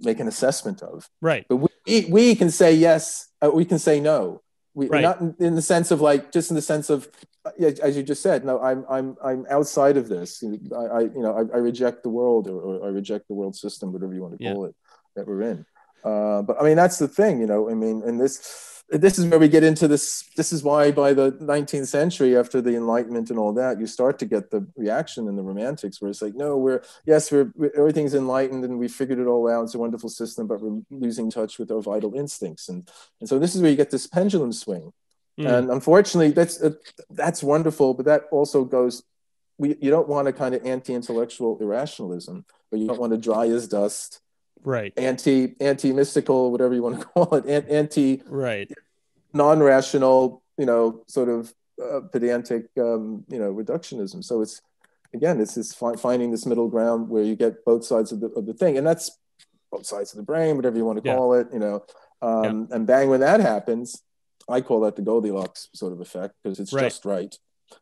make 0.01 0.19
an 0.19 0.27
assessment 0.27 0.81
of. 0.81 1.09
Right. 1.21 1.45
But 1.47 1.57
we, 1.57 2.05
we 2.09 2.35
can 2.35 2.49
say 2.51 2.73
yes, 2.73 3.29
uh, 3.41 3.51
we 3.53 3.65
can 3.65 3.79
say 3.79 3.99
no. 4.01 4.41
We, 4.73 4.87
Right. 4.87 5.01
Not 5.01 5.19
in, 5.19 5.35
in 5.39 5.55
the 5.55 5.61
sense 5.61 5.91
of 5.91 5.99
like, 5.99 6.31
just 6.31 6.49
in 6.49 6.55
the 6.55 6.61
sense 6.61 6.89
of, 6.89 7.09
yeah, 7.57 7.71
as 7.83 7.97
you 7.97 8.03
just 8.03 8.21
said, 8.21 8.45
no, 8.45 8.61
I'm, 8.61 8.85
I'm, 8.89 9.17
I'm 9.23 9.45
outside 9.49 9.97
of 9.97 10.07
this. 10.07 10.41
I, 10.43 10.75
I 10.75 10.99
you 11.01 11.21
know, 11.21 11.33
I, 11.35 11.55
I 11.55 11.59
reject 11.59 12.03
the 12.03 12.09
world 12.09 12.47
or, 12.47 12.61
or 12.61 12.85
I 12.85 12.89
reject 12.89 13.27
the 13.27 13.33
world 13.33 13.55
system, 13.55 13.91
whatever 13.91 14.13
you 14.13 14.21
want 14.21 14.37
to 14.37 14.43
Yeah. 14.43 14.53
call 14.53 14.65
it, 14.65 14.75
that 15.15 15.27
we're 15.27 15.41
in. 15.41 15.65
Uh, 16.03 16.41
but 16.41 16.59
I 16.59 16.63
mean, 16.63 16.77
that's 16.77 16.99
the 16.99 17.07
thing, 17.07 17.41
you 17.41 17.47
know, 17.47 17.69
I 17.69 17.73
mean, 17.73 18.01
and 18.05 18.19
this, 18.19 18.70
this 18.91 19.17
is 19.17 19.25
where 19.25 19.39
we 19.39 19.47
get 19.47 19.63
into 19.63 19.87
this. 19.87 20.23
This 20.35 20.51
is 20.51 20.63
why 20.63 20.91
by 20.91 21.13
the 21.13 21.31
19th 21.31 21.87
century, 21.87 22.37
after 22.37 22.61
the 22.61 22.75
Enlightenment 22.75 23.29
and 23.29 23.39
all 23.39 23.53
that, 23.53 23.79
you 23.79 23.87
start 23.87 24.19
to 24.19 24.25
get 24.25 24.51
the 24.51 24.67
reaction 24.75 25.29
in 25.29 25.37
the 25.37 25.43
Romantics, 25.43 26.01
where 26.01 26.11
it's 26.11 26.21
like, 26.21 26.35
no, 26.35 26.57
we're 26.57 26.83
yes, 27.05 27.31
we're, 27.31 27.51
we 27.55 27.69
everything's 27.77 28.13
enlightened 28.13 28.65
and 28.65 28.77
we 28.77 28.89
figured 28.89 29.19
it 29.19 29.27
all 29.27 29.49
out. 29.49 29.63
It's 29.63 29.75
a 29.75 29.79
wonderful 29.79 30.09
system, 30.09 30.45
but 30.45 30.61
we're 30.61 30.81
losing 30.89 31.31
touch 31.31 31.57
with 31.57 31.71
our 31.71 31.81
vital 31.81 32.13
instincts, 32.15 32.67
and 32.67 32.89
and 33.21 33.29
so 33.29 33.39
this 33.39 33.55
is 33.55 33.61
where 33.61 33.71
you 33.71 33.77
get 33.77 33.91
this 33.91 34.07
pendulum 34.07 34.51
swing. 34.51 34.91
Mm. 35.39 35.57
And 35.57 35.71
unfortunately, 35.71 36.31
that's 36.31 36.61
uh, 36.61 36.71
that's 37.09 37.41
wonderful, 37.41 37.93
but 37.93 38.05
that 38.05 38.23
also 38.31 38.65
goes. 38.65 39.03
We, 39.57 39.77
you 39.79 39.91
don't 39.91 40.07
want 40.07 40.27
a 40.27 40.33
kind 40.33 40.55
of 40.55 40.65
anti-intellectual 40.65 41.59
irrationalism, 41.61 42.45
but 42.71 42.79
you 42.79 42.87
don't 42.87 42.99
want 42.99 43.11
to 43.11 43.17
dry 43.17 43.47
as 43.47 43.67
dust, 43.67 44.19
right. 44.63 44.93
anti 44.97 45.55
anti-mystical, 45.59 46.51
whatever 46.51 46.73
you 46.73 46.83
want 46.83 46.99
to 46.99 47.05
call 47.13 47.35
it, 47.35 47.45
an- 47.45 47.67
anti 47.69 48.21
Right. 48.27 48.71
non-rational, 49.33 50.43
you 50.57 50.65
know, 50.65 51.03
sort 51.07 51.29
of 51.29 51.53
uh, 51.81 52.01
pedantic, 52.11 52.67
um, 52.77 53.25
you 53.29 53.39
know, 53.39 53.53
reductionism. 53.53 54.23
So 54.23 54.41
it's 54.41 54.61
again, 55.13 55.39
it's 55.41 55.55
this 55.55 55.73
fi- 55.73 55.95
finding 55.95 56.31
this 56.31 56.45
middle 56.45 56.67
ground 56.69 57.09
where 57.09 57.23
you 57.23 57.35
get 57.35 57.65
both 57.65 57.83
sides 57.85 58.11
of 58.11 58.19
the 58.19 58.27
of 58.27 58.45
the 58.45 58.53
thing, 58.53 58.77
and 58.77 58.85
that's 58.85 59.17
both 59.71 59.85
sides 59.85 60.11
of 60.11 60.17
the 60.17 60.23
brain, 60.23 60.55
whatever 60.57 60.77
you 60.77 60.85
want 60.85 61.01
to 61.01 61.07
Yeah. 61.07 61.15
call 61.15 61.33
it, 61.33 61.47
you 61.53 61.59
know. 61.59 61.83
Um, 62.21 62.67
And 62.71 62.85
bang, 62.85 63.09
when 63.09 63.21
that 63.21 63.39
happens, 63.39 64.03
I 64.49 64.61
call 64.61 64.81
that 64.81 64.95
the 64.95 65.01
Goldilocks 65.01 65.69
sort 65.73 65.93
of 65.93 66.01
effect 66.01 66.35
because 66.43 66.59
it's 66.59 66.73
Right. 66.73 66.83
just 66.83 67.05
right. 67.05 67.33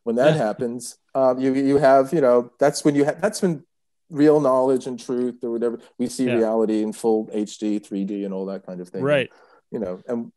When 0.04 0.16
that 0.18 0.36
Yeah. 0.36 0.46
happens, 0.46 0.98
um, 1.16 1.40
you 1.40 1.54
you 1.54 1.78
have 1.78 2.14
you 2.14 2.22
know 2.22 2.52
that's 2.60 2.86
when 2.86 2.96
you 2.96 3.04
have 3.06 3.20
that's 3.20 3.42
when 3.42 3.66
real 4.10 4.39
knowledge 4.39 4.88
and 4.88 4.99
truth 4.99 5.43
or 5.43 5.51
whatever 5.51 5.80
we 5.97 6.07
see 6.07 6.26
Yeah. 6.26 6.36
reality 6.36 6.82
in 6.82 6.93
full 6.93 7.28
HD, 7.34 7.80
3D, 7.80 8.26
and 8.26 8.34
all 8.34 8.45
that 8.47 8.66
kind 8.66 8.82
of 8.82 8.89
thing. 8.89 9.03
Right. 9.03 9.30
You 9.72 9.80
know, 9.80 10.01
and 10.07 10.32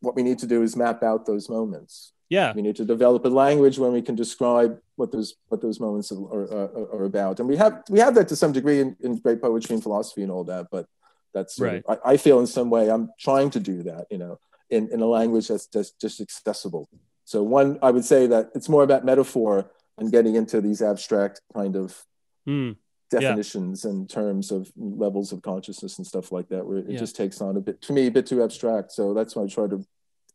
what 0.00 0.14
we 0.14 0.22
need 0.22 0.38
to 0.40 0.46
do 0.46 0.62
is 0.62 0.76
map 0.76 1.02
out 1.02 1.24
those 1.26 1.48
moments. 1.48 2.12
Yeah. 2.28 2.52
We 2.54 2.62
need 2.62 2.76
to 2.76 2.84
develop 2.84 3.24
a 3.24 3.28
language 3.28 3.78
when 3.78 3.92
we 3.92 4.02
can 4.02 4.14
describe 4.14 4.78
what 4.96 5.12
those 5.12 5.34
what 5.48 5.60
those 5.60 5.78
moments 5.80 6.10
are, 6.12 6.16
are, 6.42 6.96
are 6.96 7.04
about, 7.04 7.38
and 7.40 7.48
we 7.48 7.56
have 7.56 7.82
we 7.90 7.98
have 8.00 8.14
that 8.14 8.28
to 8.28 8.36
some 8.36 8.52
degree 8.52 8.80
in, 8.80 8.96
in 9.00 9.16
great 9.18 9.40
poetry 9.40 9.74
and 9.74 9.82
philosophy 9.82 10.22
and 10.22 10.30
all 10.32 10.44
that. 10.44 10.68
But 10.70 10.86
that's 11.32 11.58
right 11.60 11.82
of- 11.86 11.98
I, 12.04 12.12
I 12.12 12.16
feel 12.16 12.40
in 12.40 12.46
some 12.46 12.70
way 12.70 12.90
I'm 12.90 13.10
trying 13.18 13.50
to 13.50 13.60
do 13.60 13.82
that, 13.84 14.06
you 14.10 14.18
know, 14.18 14.38
in, 14.70 14.88
in 14.92 15.00
a 15.00 15.06
language 15.06 15.48
that's 15.48 15.66
just 15.66 16.00
just 16.00 16.20
accessible. 16.20 16.88
So 17.24 17.42
one, 17.42 17.78
I 17.82 17.90
would 17.90 18.04
say 18.04 18.26
that 18.26 18.50
it's 18.54 18.68
more 18.68 18.82
about 18.82 19.04
metaphor 19.04 19.70
and 19.98 20.10
getting 20.12 20.34
into 20.34 20.60
these 20.60 20.82
abstract 20.82 21.40
kind 21.54 21.76
of 21.76 22.04
Mm. 22.46 22.76
Definitions 23.10 23.84
and 23.84 24.08
terms 24.08 24.50
of 24.50 24.70
levels 24.76 25.32
of 25.32 25.42
consciousness 25.42 25.98
and 25.98 26.06
stuff 26.06 26.32
like 26.32 26.48
that, 26.48 26.66
where 26.66 26.78
it 26.78 26.90
Yeah. 26.90 26.98
just 26.98 27.16
takes 27.16 27.40
on 27.40 27.56
a 27.56 27.60
bit, 27.60 27.80
to 27.82 27.92
me, 27.92 28.06
a 28.06 28.10
bit 28.10 28.26
too 28.26 28.42
abstract. 28.42 28.92
So 28.92 29.14
that's 29.14 29.36
why 29.36 29.44
I 29.44 29.46
try 29.46 29.66
to, 29.68 29.84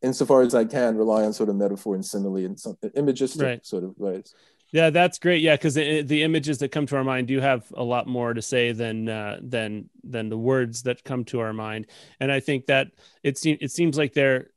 insofar 0.02 0.42
as 0.42 0.54
I 0.54 0.64
can, 0.64 0.96
rely 0.96 1.24
on 1.24 1.32
sort 1.32 1.48
of 1.48 1.56
metaphor 1.56 1.94
and 1.94 2.04
simile 2.04 2.36
and 2.44 2.58
some 2.58 2.76
imagistic 2.94 3.42
Right. 3.42 3.66
sort 3.66 3.84
of 3.84 3.98
ways. 3.98 4.34
Yeah, 4.72 4.90
that's 4.90 5.18
great. 5.18 5.42
Yeah, 5.42 5.56
because 5.56 5.74
the, 5.74 6.22
images 6.22 6.58
that 6.58 6.68
come 6.68 6.86
to 6.86 6.96
our 6.96 7.02
mind 7.02 7.26
do 7.26 7.40
have 7.40 7.64
a 7.76 7.82
lot 7.82 8.06
more 8.06 8.32
to 8.34 8.40
say 8.40 8.70
than 8.70 9.08
uh, 9.08 9.40
than 9.42 9.90
than 10.04 10.28
the 10.28 10.38
words 10.38 10.82
that 10.84 11.02
come 11.02 11.24
to 11.24 11.40
our 11.40 11.52
mind. 11.52 11.88
And 12.20 12.30
I 12.30 12.38
think 12.38 12.66
that 12.66 12.92
it 13.24 13.36
seems 13.36 13.58
it 13.60 13.72
seems 13.72 13.98
like 13.98 14.12
they're 14.14 14.50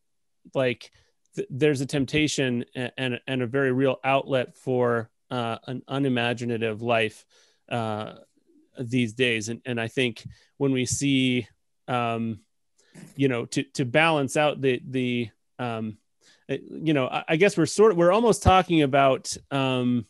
like 0.54 0.92
th- 1.36 1.48
there's 1.50 1.82
a 1.82 1.88
temptation 1.88 2.64
a- 2.76 2.92
and 3.00 3.20
and 3.26 3.42
a 3.42 3.48
very 3.48 3.72
real 3.72 3.98
outlet 4.04 4.56
for 4.56 5.10
uh, 5.32 5.58
an 5.66 5.82
unimaginative 5.88 6.84
life 6.84 7.26
uh, 7.70 8.14
these 8.80 9.14
days. 9.14 9.50
And 9.50 9.62
and 9.66 9.80
I 9.80 9.88
think 9.88 10.26
when 10.58 10.72
we 10.72 10.86
see, 10.86 11.48
um, 11.88 12.40
you 13.16 13.28
know, 13.28 13.46
to 13.46 13.64
to 13.64 13.86
balance 13.86 14.38
out 14.38 14.62
the 14.62 14.82
the 14.88 15.30
um, 15.60 15.98
uh, 16.50 16.58
you 16.70 16.94
know, 16.94 17.08
I, 17.08 17.24
I 17.30 17.36
guess 17.36 17.58
we're 17.58 17.66
sort 17.66 17.92
of 17.92 17.98
we're 17.98 18.12
almost 18.12 18.44
talking 18.44 18.82
about 18.82 19.36
um, 19.52 20.06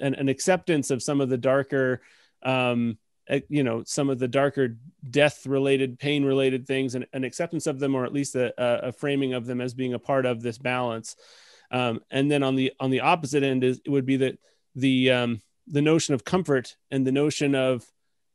an, 0.00 0.14
an 0.14 0.28
acceptance 0.28 0.90
of 0.90 1.02
some 1.02 1.20
of 1.20 1.28
the 1.28 1.38
darker, 1.38 2.02
um, 2.42 2.98
uh, 3.28 3.40
you 3.48 3.64
know, 3.64 3.82
some 3.84 4.10
of 4.10 4.18
the 4.18 4.28
darker 4.28 4.76
death 5.08 5.46
related, 5.46 5.98
pain 5.98 6.24
related 6.24 6.66
things, 6.66 6.94
and 6.94 7.06
an 7.12 7.24
acceptance 7.24 7.66
of 7.66 7.78
them, 7.78 7.94
or 7.94 8.04
at 8.04 8.12
least 8.12 8.36
a, 8.36 8.52
a 8.88 8.92
framing 8.92 9.34
of 9.34 9.46
them 9.46 9.60
as 9.60 9.74
being 9.74 9.94
a 9.94 9.98
part 9.98 10.26
of 10.26 10.42
this 10.42 10.58
balance. 10.58 11.16
Um, 11.70 12.00
and 12.10 12.30
then 12.30 12.42
on 12.42 12.54
the 12.54 12.72
on 12.78 12.90
the 12.90 13.00
opposite 13.00 13.42
end 13.42 13.64
is 13.64 13.80
it 13.84 13.90
would 13.90 14.06
be 14.06 14.18
that 14.18 14.38
the 14.74 15.10
um, 15.10 15.42
the 15.66 15.82
notion 15.82 16.14
of 16.14 16.24
comfort 16.24 16.76
and 16.90 17.06
the 17.06 17.12
notion 17.12 17.54
of 17.54 17.84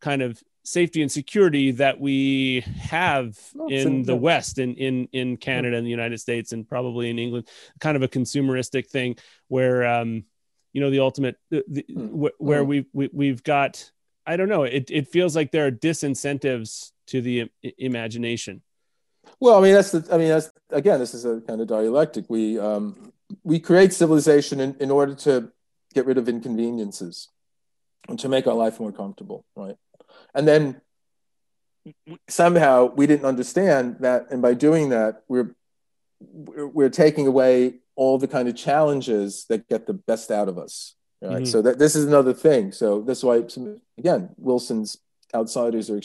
kind 0.02 0.22
of 0.22 0.42
safety 0.64 1.02
and 1.02 1.12
security 1.12 1.72
that 1.72 2.00
we 2.00 2.62
have 2.78 3.38
Oh, 3.58 3.68
in 3.70 4.04
the. 4.04 4.16
West 4.16 4.58
in 4.60 4.76
in 4.76 5.08
in 5.14 5.38
Canada 5.38 5.78
and 5.78 5.86
the 5.86 5.92
United 5.92 6.20
States 6.20 6.52
and 6.52 6.68
probably 6.68 7.10
in 7.10 7.18
England, 7.20 7.48
kind 7.80 7.96
of 7.96 8.04
a 8.04 8.08
consumeristic 8.08 8.88
thing 8.88 9.16
where 9.48 9.86
um, 9.86 10.24
you 10.74 10.82
know 10.82 10.90
the 10.90 11.00
ultimate 11.00 11.36
the, 11.50 11.64
the, 11.68 11.86
Mm. 11.90 12.10
wh- 12.12 12.42
where 12.42 12.64
Mm. 12.64 12.68
we 12.68 12.86
we 12.94 13.10
we've 13.14 13.44
got 13.44 13.92
I 14.26 14.36
don't 14.36 14.50
know 14.50 14.64
it 14.64 14.92
it 14.92 15.08
feels 15.08 15.36
like 15.36 15.52
there 15.52 15.66
are 15.68 15.72
disincentives 15.72 16.92
to 17.08 17.22
the 17.22 17.50
imagination. 17.78 18.62
Well, 19.40 19.58
I 19.58 19.62
mean, 19.62 19.74
that's 19.74 19.92
the, 19.92 20.06
I 20.14 20.18
mean, 20.18 20.30
that's, 20.30 20.50
again, 20.70 21.00
this 21.00 21.14
is 21.14 21.26
a 21.26 21.42
kind 21.42 21.60
of 21.62 21.68
dialectic. 21.68 22.26
We, 22.30 22.58
um, 22.60 23.12
we 23.44 23.60
create 23.60 23.92
civilization 23.94 24.60
in, 24.62 24.76
in 24.80 24.90
order 24.90 25.14
to 25.16 25.52
get 25.98 26.06
rid 26.06 26.20
of 26.20 26.30
inconveniences 26.30 27.30
and 28.08 28.20
to 28.20 28.30
make 28.30 28.46
our 28.46 28.54
life 28.54 28.80
more 28.80 28.92
comfortable, 28.92 29.44
right? 29.56 29.78
And 30.36 30.48
then 30.48 30.80
somehow 32.30 32.94
we 33.00 33.08
didn't 33.08 33.26
understand 33.26 33.98
that, 34.02 34.28
and 34.30 34.40
by 34.42 34.54
doing 34.54 34.90
that, 34.90 35.24
we're 35.28 35.56
we're, 36.80 36.90
taking 36.90 37.28
away 37.28 37.76
all 37.96 38.18
the 38.18 38.28
kind 38.28 38.48
of 38.50 38.56
challenges 38.56 39.46
that 39.50 39.70
get 39.70 39.86
the 39.86 39.94
best 39.94 40.32
out 40.32 40.50
of 40.50 40.58
us, 40.58 40.96
right? 41.22 41.44
Mhm. 41.44 41.48
So 41.48 41.62
that 41.62 41.78
this 41.78 41.96
is 41.96 42.06
another 42.06 42.34
thing. 42.34 42.72
So 42.72 42.88
that's 43.08 43.24
why, 43.24 43.46
some- 43.48 43.82
again, 44.00 44.30
Wilson's 44.38 44.98
outsiders 45.36 45.92
are 45.92 46.02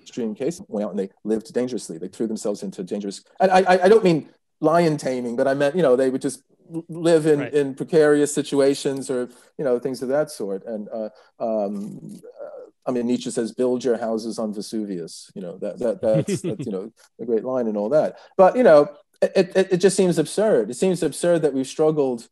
extreme 0.00 0.36
case 0.36 0.60
went 0.68 0.84
out 0.84 0.90
and 0.90 1.00
they 1.00 1.10
lived 1.24 1.52
dangerously. 1.52 1.98
They 1.98 2.08
threw 2.14 2.28
themselves 2.28 2.62
into 2.62 2.84
dangerous. 2.84 3.24
And 3.40 3.50
I, 3.50 3.58
I, 3.72 3.84
I 3.84 3.88
don't 3.88 4.04
mean 4.04 4.28
lion 4.60 4.96
taming, 4.96 5.34
but 5.34 5.48
I 5.48 5.54
meant 5.54 5.74
you 5.74 5.82
know 5.82 5.96
they 5.96 6.10
would 6.10 6.22
just 6.22 6.42
live 6.88 7.26
in, 7.26 7.40
Right. 7.40 7.54
in 7.54 7.74
precarious 7.74 8.32
situations 8.32 9.10
or 9.10 9.28
you 9.58 9.64
know 9.64 9.78
things 9.78 10.02
of 10.02 10.08
that 10.08 10.30
sort. 10.30 10.64
And 10.66 10.88
uh, 10.88 11.08
um, 11.38 12.20
uh, 12.42 12.66
I 12.86 12.90
mean 12.92 13.06
Nietzsche 13.06 13.30
says, 13.30 13.52
"Build 13.52 13.84
your 13.84 13.98
houses 13.98 14.38
on 14.38 14.52
Vesuvius." 14.54 15.30
You 15.34 15.42
know 15.42 15.58
that 15.58 15.78
that 15.78 16.00
that's, 16.00 16.40
that's 16.48 16.66
you 16.66 16.72
know 16.72 16.92
a 17.20 17.24
great 17.24 17.44
line 17.44 17.66
and 17.66 17.76
all 17.76 17.88
that. 17.90 18.18
But 18.36 18.56
you 18.56 18.62
know 18.62 18.88
it, 19.22 19.52
it, 19.54 19.72
it 19.72 19.76
just 19.78 19.96
seems 19.96 20.18
absurd. 20.18 20.70
It 20.70 20.74
seems 20.74 21.02
absurd 21.02 21.42
that 21.42 21.52
we've 21.52 21.66
struggled 21.66 22.28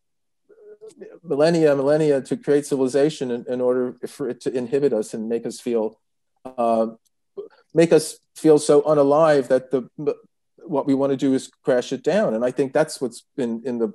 millennia 1.23 1.77
millennia 1.77 2.21
to 2.23 2.37
create 2.37 2.67
civilization 2.67 3.31
in, 3.31 3.45
in 3.49 3.61
order 3.61 3.97
for 4.07 4.29
it 4.29 4.41
to 4.41 4.51
inhibit 4.57 4.93
us 4.93 5.13
and 5.15 5.29
make 5.29 5.45
us 5.47 5.61
feel 5.61 6.01
uh, 6.45 6.87
make 7.75 7.93
us 7.93 8.19
feel 8.35 8.59
so 8.59 8.81
unalive 8.83 9.49
that 9.49 9.71
the 9.71 9.89
what 10.57 10.87
we 10.87 10.95
want 10.95 11.11
to 11.11 11.17
do 11.17 11.35
is 11.35 11.51
crash 11.63 11.93
it 11.93 12.03
down 12.03 12.35
and 12.35 12.45
i 12.45 12.51
think 12.51 12.73
that's 12.73 13.01
what's 13.01 13.25
been 13.37 13.63
in 13.65 13.79
the 13.79 13.93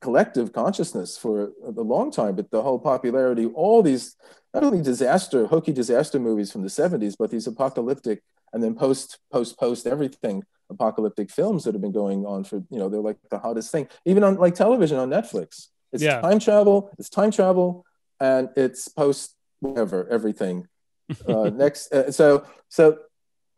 collective 0.00 0.52
consciousness 0.52 1.18
for 1.18 1.50
a 1.66 1.70
long 1.70 2.10
time 2.10 2.34
but 2.36 2.50
the 2.50 2.62
whole 2.62 2.78
popularity 2.78 3.46
all 3.46 3.82
these 3.82 4.14
not 4.54 4.62
only 4.62 4.80
disaster 4.82 5.46
hokey 5.46 5.72
disaster 5.72 6.18
movies 6.18 6.52
from 6.52 6.62
the 6.62 6.68
70s 6.68 7.16
but 7.18 7.30
these 7.30 7.46
apocalyptic 7.46 8.22
and 8.52 8.62
then 8.62 8.74
post 8.74 9.18
post 9.32 9.58
post 9.58 9.86
everything 9.86 10.42
apocalyptic 10.70 11.30
films 11.30 11.64
that 11.64 11.74
have 11.74 11.80
been 11.82 11.92
going 11.92 12.24
on 12.26 12.44
for 12.44 12.56
you 12.70 12.78
know 12.78 12.88
they're 12.88 13.00
like 13.00 13.16
the 13.30 13.38
hottest 13.38 13.72
thing. 13.72 13.88
Even 14.04 14.22
on 14.22 14.36
like 14.36 14.54
television 14.54 14.98
on 14.98 15.08
netflix 15.10 15.68
it's 15.92 16.02
Yeah. 16.02 16.20
time 16.20 16.38
travel 16.38 16.90
it's 16.98 17.08
time 17.08 17.30
travel 17.30 17.84
and 18.20 18.50
it's 18.56 18.88
post 18.88 19.34
whatever 19.60 20.06
everything. 20.08 20.68
Uh, 21.26 21.50
next 21.64 21.92
uh, 21.92 22.10
so 22.12 22.44
so 22.68 22.98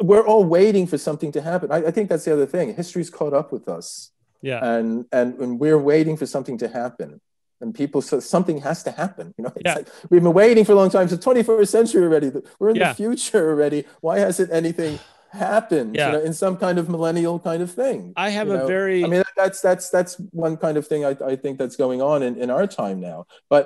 we're 0.03 0.27
all 0.27 0.45
waiting 0.45 0.87
for 0.87 0.97
something 0.97 1.31
to 1.33 1.43
happen. 1.43 1.71
I, 1.71 1.89
I 1.89 1.91
think 1.91 2.09
that's 2.09 2.25
the 2.25 2.33
other 2.33 2.47
thing. 2.47 2.75
History's 2.75 3.11
caught 3.11 3.35
up 3.35 3.53
with 3.53 3.69
us 3.69 4.13
Yeah, 4.43 4.65
and 4.75 5.05
and 5.13 5.39
when 5.39 5.59
we're 5.59 5.79
waiting 5.79 6.17
for 6.17 6.27
something 6.27 6.59
to 6.59 6.69
happen 6.69 7.21
and 7.63 7.75
people 7.75 8.01
so 8.01 8.21
something 8.21 8.59
has 8.63 8.83
to 8.85 8.91
happen 8.91 9.35
you 9.37 9.45
know 9.45 9.53
it's 9.55 9.63
Yeah. 9.67 9.75
like 9.75 9.89
we've 10.09 10.23
been 10.23 10.33
waiting 10.33 10.65
for 10.65 10.73
a 10.73 10.77
long 10.77 10.89
time 10.89 11.03
it's 11.05 11.13
the 11.13 11.19
21st 11.19 11.69
century 11.69 12.03
already 12.05 12.33
we're 12.59 12.71
in 12.71 12.77
Yeah. 12.77 12.89
the 12.93 12.95
future 12.95 13.51
already 13.51 13.85
why 14.01 14.19
hasn't 14.19 14.51
anything 14.51 14.99
happened 15.31 15.95
Yeah. 15.95 16.07
you 16.07 16.13
know, 16.15 16.25
in 16.25 16.33
some 16.33 16.57
kind 16.57 16.79
of 16.79 16.89
millennial 16.89 17.39
kind 17.39 17.63
of 17.63 17.71
thing. 17.71 18.15
I 18.17 18.31
have 18.31 18.49
you 18.49 18.55
a 18.55 18.67
very 18.67 19.05
I 19.05 19.09
mean, 19.09 19.23
that's 19.37 19.61
that's 19.61 19.91
that's 19.91 20.15
one 20.47 20.57
kind 20.57 20.77
of 20.79 20.87
thing 20.87 21.05
I, 21.05 21.15
I 21.33 21.37
think 21.37 21.59
that's 21.59 21.77
going 21.77 22.01
on 22.03 22.23
in, 22.23 22.37
in 22.43 22.49
our 22.51 22.67
time 22.67 22.99
now. 23.01 23.27
But 23.49 23.65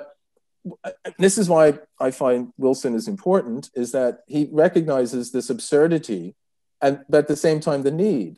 uh, 0.83 0.91
this 1.17 1.37
is 1.37 1.47
why 1.47 1.65
I 1.99 2.11
find 2.11 2.51
Wilson 2.57 2.93
is 2.95 3.07
important: 3.07 3.69
is 3.75 3.91
that 3.93 4.13
he 4.27 4.49
recognizes 4.51 5.31
this 5.31 5.49
absurdity, 5.49 6.35
and 6.81 6.93
but 7.09 7.19
at 7.19 7.27
the 7.27 7.35
same 7.47 7.59
time 7.61 7.81
the 7.83 7.91
need. 7.91 8.37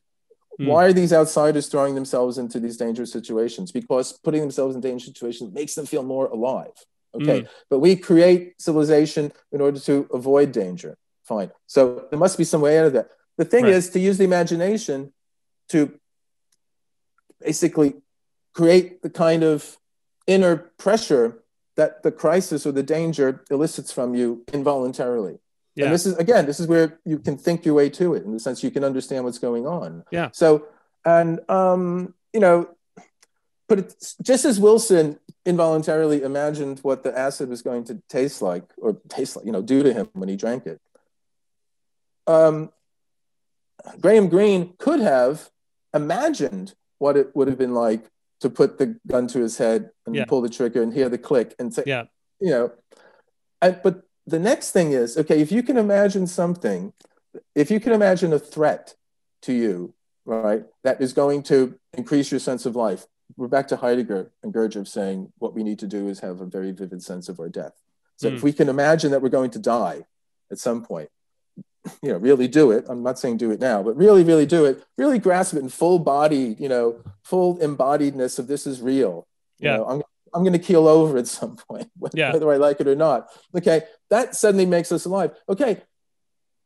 Hmm. 0.58 0.66
Why 0.68 0.86
are 0.86 0.94
these 0.94 1.14
outsiders 1.14 1.68
throwing 1.68 1.96
themselves 1.96 2.38
into 2.38 2.60
these 2.60 2.78
dangerous 2.78 3.12
situations? 3.12 3.72
Because 3.72 4.14
putting 4.24 4.42
themselves 4.42 4.76
in 4.76 4.82
dangerous 4.82 5.06
situations 5.06 5.54
makes 5.54 5.76
them 5.76 5.86
feel 5.86 6.04
more 6.04 6.28
alive. 6.28 6.74
Okay, 7.16 7.42
Mm. 7.42 7.48
but 7.70 7.80
we 7.80 7.96
create 7.96 8.62
civilization 8.62 9.32
in 9.52 9.62
order 9.62 9.80
to 9.80 10.08
avoid 10.14 10.52
danger. 10.52 10.98
Fine. 11.24 11.52
So 11.66 12.06
there 12.10 12.20
must 12.20 12.38
be 12.38 12.44
some 12.44 12.62
way 12.62 12.78
out 12.80 12.86
of 12.86 12.94
that. 12.94 13.10
The 13.38 13.46
thing 13.46 13.64
Right. 13.64 13.74
is 13.74 13.90
to 13.92 14.00
use 14.00 14.18
the 14.18 14.24
imagination 14.24 15.14
to 15.70 15.92
basically 17.40 18.02
create 18.54 19.02
the 19.02 19.10
kind 19.10 19.44
of 19.44 19.78
inner 20.26 20.56
pressure 20.78 21.44
that 21.76 22.04
the 22.04 22.12
crisis 22.12 22.66
or 22.66 22.72
the 22.72 22.84
danger 22.84 23.44
elicits 23.50 23.92
from 23.92 24.16
you 24.16 24.44
involuntarily. 24.52 25.40
Yeah. 25.78 25.86
And 25.86 25.94
this 25.94 26.06
is 26.06 26.18
again, 26.18 26.46
this 26.46 26.60
is 26.60 26.68
where 26.68 27.00
you 27.06 27.20
can 27.20 27.38
think 27.38 27.66
your 27.66 27.76
way 27.76 27.90
to 27.92 28.14
it 28.16 28.24
in 28.24 28.34
the 28.34 28.40
sense 28.40 28.64
you 28.64 28.72
can 28.72 28.84
understand 28.84 29.24
what's 29.24 29.40
going 29.40 29.66
on. 29.68 30.04
Yeah. 30.12 30.30
So 30.34 30.66
and 31.06 31.40
um, 31.50 32.14
you 32.34 32.40
know, 32.40 32.70
but 33.70 33.80
it's 33.80 34.16
just 34.22 34.44
as 34.46 34.60
Wilson 34.60 35.20
involuntarily 35.46 36.24
imagined 36.24 36.80
what 36.80 37.04
the 37.04 37.18
acid 37.18 37.48
was 37.50 37.62
going 37.62 37.84
to 37.86 38.02
taste 38.10 38.42
like 38.42 38.66
or 38.78 38.98
taste 39.08 39.36
like, 39.38 39.46
you 39.46 39.52
know, 39.52 39.62
do 39.62 39.84
to 39.84 39.94
him 39.94 40.10
when 40.14 40.28
he 40.30 40.36
drank 40.36 40.66
it. 40.66 40.82
Um, 42.26 42.72
Graham 44.02 44.28
Greene 44.28 44.74
could 44.78 45.00
have 45.00 45.50
imagined 45.94 46.74
what 46.98 47.16
it 47.16 47.36
would 47.36 47.48
have 47.48 47.58
been 47.58 47.74
like 47.74 48.04
to 48.42 48.50
put 48.50 48.78
the 48.78 49.00
gun 49.08 49.28
to 49.28 49.40
his 49.40 49.58
head 49.58 49.92
and 50.06 50.16
Yeah. 50.16 50.26
pull 50.26 50.42
the 50.42 50.50
trigger 50.50 50.82
and 50.82 50.94
hear 50.94 51.10
the 51.10 51.18
click 51.18 51.56
and 51.60 51.74
say, 51.74 51.84
Yeah. 51.86 52.06
you 52.40 52.50
know, 52.50 52.72
and, 53.62 53.80
but 53.84 54.04
the 54.28 54.40
next 54.40 54.72
thing 54.72 54.92
is, 54.92 55.18
okay, 55.18 55.42
if 55.42 55.52
you 55.52 55.64
can 55.64 55.78
imagine 55.78 56.28
something, 56.28 56.94
if 57.56 57.72
you 57.72 57.80
can 57.80 57.94
imagine 57.94 58.34
a 58.34 58.40
threat 58.40 58.96
to 59.44 59.54
you, 59.54 59.94
right, 60.26 60.66
that 60.84 61.02
is 61.02 61.14
going 61.14 61.44
to 61.44 61.76
increase 61.94 62.30
your 62.30 62.40
sense 62.40 62.66
of 62.66 62.76
life, 62.76 63.08
we're 63.38 63.48
back 63.48 63.68
to 63.70 63.78
Heidegger 63.78 64.32
and 64.44 64.54
Gurdjieff 64.54 64.88
saying 64.88 65.32
what 65.38 65.54
we 65.54 65.64
need 65.64 65.80
to 65.80 65.88
do 65.88 66.08
is 66.10 66.20
have 66.20 66.42
a 66.42 66.46
very 66.46 66.72
vivid 66.72 67.02
sense 67.04 67.30
of 67.30 67.40
our 67.40 67.50
death. 67.50 67.74
So 68.18 68.30
Mm. 68.30 68.36
if 68.36 68.44
we 68.44 68.52
can 68.54 68.68
imagine 68.70 69.12
that 69.12 69.22
we're 69.22 69.30
going 69.30 69.52
to 69.52 69.60
die 69.60 70.06
at 70.52 70.60
some 70.60 70.84
point, 70.84 71.10
you 72.02 72.12
know, 72.12 72.18
really 72.18 72.48
do 72.48 72.72
it. 72.72 72.86
I'm 72.90 73.04
not 73.04 73.20
saying 73.20 73.38
do 73.38 73.52
it 73.52 73.60
now, 73.62 73.82
but 73.84 73.96
really, 73.96 74.24
really 74.24 74.46
do 74.46 74.66
it. 74.66 74.84
Really 74.98 75.20
grasp 75.20 75.54
it 75.56 75.60
in 75.60 75.70
full 75.70 76.00
body, 76.00 76.56
you 76.60 76.68
know, 76.68 77.02
full 77.24 77.58
embodiedness 77.60 78.40
of 78.40 78.48
this 78.48 78.68
is 78.68 78.82
real. 78.82 79.26
You 79.60 79.70
Yeah. 79.70 79.78
know, 79.78 79.86
I'm, 79.86 80.02
I'm 80.34 80.42
going 80.44 80.54
to 80.54 80.60
keel 80.60 80.88
over 80.88 81.18
at 81.18 81.28
some 81.28 81.56
point, 81.56 81.90
whether, 81.98 82.18
Yeah. 82.22 82.34
whether 82.34 82.52
I 82.52 82.58
like 82.58 82.80
it 82.82 82.88
or 82.88 82.96
not. 82.96 83.28
Okay. 83.56 83.84
That 84.10 84.36
suddenly 84.36 84.66
makes 84.66 84.92
us 84.92 85.06
alive. 85.06 85.32
Okay. 85.50 85.82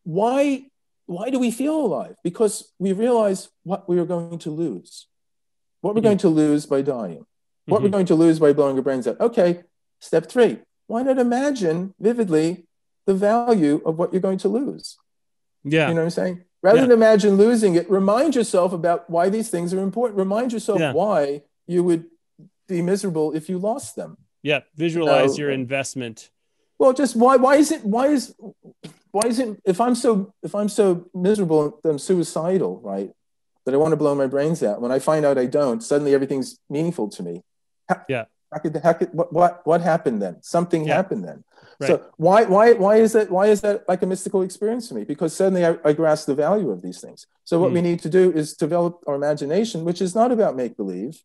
Why, 0.04 0.66
why 1.06 1.30
do 1.30 1.40
we 1.40 1.52
feel 1.52 1.80
alive? 1.80 2.16
Because 2.24 2.72
we 2.80 2.94
realize 2.94 3.50
what 3.64 3.88
we 3.88 4.00
are 4.00 4.06
going 4.06 4.40
to 4.40 4.50
lose, 4.50 5.08
what 5.82 5.96
we're 5.96 6.02
Mhm. 6.02 6.06
going 6.06 6.18
to 6.20 6.30
lose 6.30 6.66
by 6.66 6.82
dying, 6.82 7.26
what 7.68 7.82
we're 7.82 7.90
Mhm. 7.90 7.92
going 7.94 8.06
to 8.08 8.16
lose 8.16 8.40
by 8.40 8.54
blowing 8.54 8.76
our 8.78 8.82
brains 8.82 9.08
out. 9.08 9.20
Okay. 9.20 9.64
Step 10.00 10.28
three. 10.28 10.60
Why 10.88 11.04
not 11.04 11.20
imagine 11.20 11.94
vividly 12.00 12.66
the 13.06 13.14
value 13.14 13.82
of 13.86 13.98
what 13.98 14.12
you're 14.12 14.22
going 14.22 14.40
to 14.40 14.50
lose? 14.50 14.98
yeah. 15.64 15.88
You 15.90 15.94
know 15.94 16.02
what 16.02 16.06
I'm 16.06 16.10
saying? 16.10 16.44
Rather 16.64 16.78
Yeah. 16.80 16.84
than 16.86 16.92
imagine 16.92 17.38
losing 17.38 17.76
it, 17.76 17.90
remind 17.90 18.36
yourself 18.36 18.74
about 18.74 19.10
why 19.10 19.30
these 19.30 19.50
things 19.50 19.74
are 19.74 19.80
important. 19.80 20.18
Remind 20.18 20.54
yourself 20.54 20.80
Yeah. 20.80 20.94
why 20.94 21.44
you 21.68 21.84
would 21.84 22.06
be 22.72 22.82
miserable 22.82 23.34
if 23.34 23.50
you 23.50 23.58
lost 23.60 23.96
them. 23.96 24.18
yeah. 24.42 24.62
Visualize 24.76 25.38
your 25.38 25.52
investment. 25.52 26.30
Well, 26.80 26.94
just 26.94 27.16
why? 27.16 27.36
Why 27.38 27.56
is 27.58 27.72
it? 27.72 27.86
Why 27.86 28.08
is? 28.08 28.34
Why 29.12 29.24
isn't? 29.28 29.62
If 29.66 29.80
I'm 29.80 29.94
so 29.96 30.34
if 30.42 30.56
I'm 30.56 30.70
so 30.70 31.06
miserable, 31.14 31.80
I'm 31.84 32.00
suicidal, 32.00 32.80
right? 32.82 33.12
That 33.66 33.74
I 33.76 33.78
want 33.78 33.92
to 33.92 33.98
blow 34.04 34.16
my 34.16 34.26
brains 34.26 34.64
out. 34.64 34.82
When 34.82 34.92
I 34.92 35.00
find 35.00 35.24
out 35.26 35.38
I 35.38 35.46
don't, 35.46 35.82
suddenly 35.84 36.14
everything's 36.16 36.58
meaningful 36.70 37.10
to 37.10 37.22
me. 37.24 37.44
How, 37.90 38.02
Yeah. 38.10 38.26
How 38.52 38.60
could, 38.60 38.76
how 38.84 38.94
could, 38.94 39.14
what, 39.14 39.32
what 39.32 39.62
what 39.70 39.82
happened 39.82 40.22
then? 40.22 40.36
Something 40.42 40.82
Yeah. 40.88 40.96
happened 40.96 41.24
then. 41.30 41.44
Right. 41.80 41.88
So 41.90 41.94
why 42.18 42.40
why 42.46 42.74
why 42.74 42.96
is 43.06 43.12
that 43.14 43.30
why 43.30 43.46
is 43.54 43.62
that 43.62 43.88
like 43.88 44.02
a 44.02 44.08
mystical 44.08 44.42
experience 44.42 44.88
to 44.90 44.94
me? 44.96 45.04
Because 45.14 45.32
suddenly 45.36 45.64
I, 45.70 45.78
I 45.90 45.94
grasp 45.94 46.26
the 46.26 46.36
value 46.36 46.70
of 46.72 46.82
these 46.82 47.00
things. 47.00 47.28
So 47.46 47.60
what 47.60 47.70
Hmm. 47.70 47.76
we 47.78 47.82
need 47.90 48.00
to 48.08 48.10
do 48.10 48.24
is 48.32 48.46
develop 48.66 48.94
our 49.08 49.16
imagination, 49.16 49.86
which 49.86 50.02
is 50.02 50.16
not 50.16 50.32
about 50.32 50.56
make 50.56 50.76
believe. 50.76 51.22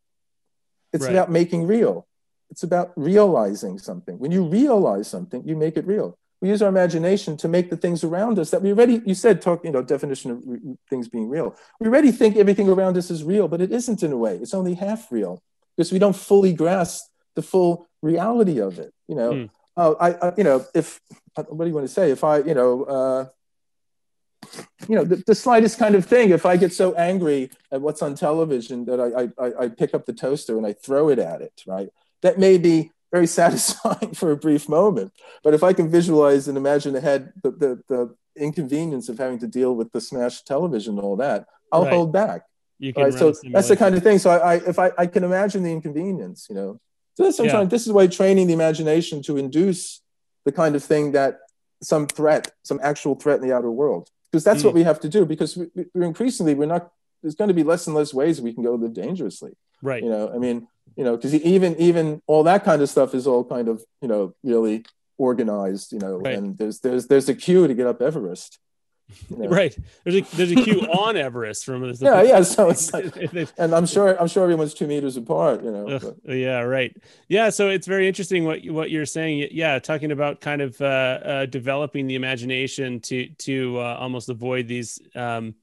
It's 0.93 1.05
Right. 1.05 1.13
about 1.13 1.31
making 1.31 1.67
real. 1.67 2.07
It's 2.51 2.63
about 2.63 2.93
realizing 2.97 3.79
something. 3.79 4.19
When 4.19 4.31
you 4.31 4.45
realize 4.45 5.09
something, 5.09 5.43
you 5.47 5.57
make 5.57 5.77
it 5.77 5.87
real. 5.87 6.17
We 6.41 6.49
use 6.51 6.63
our 6.63 6.69
imagination 6.69 7.37
to 7.39 7.49
make 7.49 7.71
the 7.71 7.77
things 7.77 8.05
around 8.05 8.39
us 8.39 8.51
that 8.51 8.63
we 8.63 8.71
already, 8.71 9.03
you 9.07 9.15
said, 9.15 9.41
talk, 9.43 9.65
you 9.65 9.71
know, 9.73 9.83
definition 9.83 10.31
of 10.31 10.43
re- 10.47 10.77
things 10.89 11.09
being 11.09 11.29
real. 11.29 11.57
We 11.81 11.89
already 11.89 12.13
think 12.13 12.37
everything 12.37 12.69
around 12.69 12.97
us 12.97 13.11
is 13.11 13.25
real, 13.25 13.49
but 13.49 13.61
it 13.61 13.73
isn't 13.73 14.03
in 14.03 14.13
a 14.13 14.17
way. 14.17 14.37
It's 14.37 14.55
only 14.55 14.75
half 14.75 15.11
real 15.11 15.43
because 15.77 15.93
we 15.93 15.99
don't 15.99 16.15
fully 16.15 16.53
grasp 16.53 17.07
the 17.35 17.43
full 17.43 17.87
reality 18.03 18.59
of 18.61 18.79
it. 18.79 18.93
You 19.09 19.17
know, 19.17 19.33
Hmm. 19.33 19.45
oh, 19.79 19.97
I, 19.99 20.09
I, 20.29 20.33
you 20.37 20.45
know, 20.45 20.65
if, 20.75 21.01
what 21.35 21.59
do 21.65 21.67
you 21.69 21.75
want 21.75 21.87
to 21.87 21.93
say? 21.93 22.11
If 22.11 22.23
I, 22.23 22.39
you 22.39 22.55
know, 22.55 22.85
uh, 22.85 23.27
you 24.89 24.95
know, 24.97 25.05
the, 25.05 25.23
the 25.27 25.35
slightest 25.35 25.79
kind 25.79 25.95
of 25.95 26.05
thing, 26.05 26.31
if 26.31 26.47
I 26.47 26.57
get 26.57 26.73
so 26.73 26.95
angry 26.95 27.51
at 27.73 27.81
what's 27.81 28.03
on 28.03 28.15
television 28.15 28.85
that 28.87 29.01
I, 29.01 29.45
I, 29.45 29.65
I 29.65 29.69
pick 29.69 29.95
up 29.95 30.07
the 30.07 30.13
toaster 30.13 30.57
and 30.57 30.67
I 30.67 30.73
throw 30.73 31.09
it 31.09 31.19
at 31.19 31.43
it, 31.43 31.63
right? 31.67 31.89
That 32.23 32.39
may 32.39 32.59
be 32.59 32.93
very 33.13 33.27
satisfying 33.41 34.15
for 34.15 34.31
a 34.33 34.37
brief 34.37 34.69
moment. 34.69 35.13
But 35.43 35.55
if 35.55 35.63
I 35.63 35.73
can 35.73 35.91
visualize 35.91 36.49
and 36.49 36.57
imagine 36.57 36.95
ahead 36.97 37.33
the, 37.43 37.51
the, 37.51 37.83
the 37.89 38.15
inconvenience 38.37 39.09
of 39.09 39.19
having 39.19 39.39
to 39.41 39.47
deal 39.47 39.75
with 39.75 39.93
the 39.93 40.01
smashed 40.01 40.47
television 40.47 40.95
and 40.97 41.05
all 41.05 41.17
that, 41.17 41.47
I'll 41.73 41.85
Right. 41.85 41.93
hold 41.93 42.13
back. 42.13 42.43
You 42.79 42.93
can 42.93 43.05
Right. 43.05 43.15
So 43.15 43.33
that's 43.53 43.69
the 43.69 43.77
kind 43.77 43.95
of 43.95 44.03
thing. 44.03 44.19
So 44.19 44.31
I, 44.31 44.37
I 44.37 44.55
if 44.57 44.79
I, 44.79 44.93
I 44.99 45.07
can 45.07 45.25
imagine 45.25 45.63
the 45.63 45.73
inconvenience, 45.73 46.47
you 46.49 46.55
know. 46.55 46.81
So 47.15 47.23
that's 47.25 47.39
I'm 47.39 47.47
Yeah. 47.47 47.53
trying. 47.53 47.69
This 47.69 47.87
is 47.87 47.93
why 47.93 48.07
training 48.07 48.47
the 48.47 48.53
imagination 48.53 49.23
to 49.23 49.39
induce 49.39 50.03
the 50.45 50.53
kind 50.53 50.77
of 50.77 50.85
thing 50.85 51.13
that 51.13 51.39
some 51.83 52.07
threat, 52.07 52.53
some 52.63 52.79
actual 52.83 53.15
threat 53.15 53.41
in 53.41 53.49
the 53.49 53.55
outer 53.55 53.71
world, 53.71 54.11
because 54.31 54.45
that's 54.45 54.63
Mm. 54.63 54.67
what 54.67 54.75
we 54.75 54.83
have 54.85 55.01
to 55.01 55.09
do. 55.09 55.25
Because 55.25 55.57
we, 55.57 55.67
we're 55.95 56.05
increasingly 56.05 56.55
we're 56.55 56.67
not. 56.67 56.91
There's 57.23 57.35
going 57.35 57.49
to 57.49 57.55
be 57.55 57.65
less 57.65 57.87
and 57.87 57.97
less 57.97 58.13
ways 58.15 58.41
we 58.41 58.53
can 58.53 58.63
go 58.63 58.75
live 58.75 58.93
dangerously. 58.93 59.53
right. 59.83 60.03
You 60.03 60.11
know, 60.11 60.31
I 60.35 60.39
mean, 60.39 60.69
you 60.97 61.05
know, 61.05 61.17
because 61.17 61.35
even 61.35 61.75
even 61.77 62.23
all 62.27 62.43
that 62.45 62.65
kind 62.65 62.81
of 62.83 62.89
stuff 62.89 63.15
is 63.15 63.27
all 63.27 63.45
kind 63.45 63.69
of 63.69 63.83
you 64.03 64.09
know 64.09 64.35
really 64.45 64.85
organized. 65.19 65.93
You 65.93 65.99
know, 65.99 66.19
Right. 66.19 66.37
and 66.39 66.57
there's 66.59 66.81
there's 66.81 67.07
there's 67.07 67.29
a 67.29 67.35
queue 67.35 67.67
to 67.67 67.75
get 67.75 67.87
up 67.87 68.01
Everest. 68.03 68.59
you 69.31 69.37
know. 69.37 69.49
Right. 69.49 69.77
There's 70.05 70.17
a 70.17 70.37
there's 70.37 70.53
a 70.53 70.57
queue 70.57 70.81
on 70.83 71.17
Everest 71.17 71.65
from 71.65 71.83
the 71.83 71.97
Yeah, 72.01 72.23
yeah. 72.23 72.43
So 72.43 72.71
it's 72.71 72.93
like, 72.93 73.15
and 73.57 73.75
I'm 73.75 73.87
sure 73.87 74.21
I'm 74.21 74.29
sure 74.29 74.43
everyone's 74.43 74.75
two 74.75 74.87
meters 74.87 75.17
apart. 75.17 75.63
You 75.63 75.71
know. 75.71 75.87
Ugh, 75.89 76.17
yeah, 76.25 76.61
right. 76.61 76.97
Yeah, 77.29 77.51
so 77.51 77.69
it's 77.69 77.87
very 77.87 78.09
interesting 78.09 78.45
what 78.45 78.65
what 78.67 78.91
you're 78.91 79.07
saying. 79.07 79.49
Yeah, 79.53 79.79
talking 79.79 80.13
about 80.13 80.41
kind 80.41 80.61
of 80.63 80.81
uh, 80.81 80.85
uh, 80.85 81.47
developing 81.47 82.07
the 82.07 82.17
imagination 82.17 83.01
to 83.01 83.29
to 83.29 83.79
uh, 83.79 83.97
almost 84.01 84.29
avoid 84.29 84.67
these 84.67 85.01
um, 85.15 85.55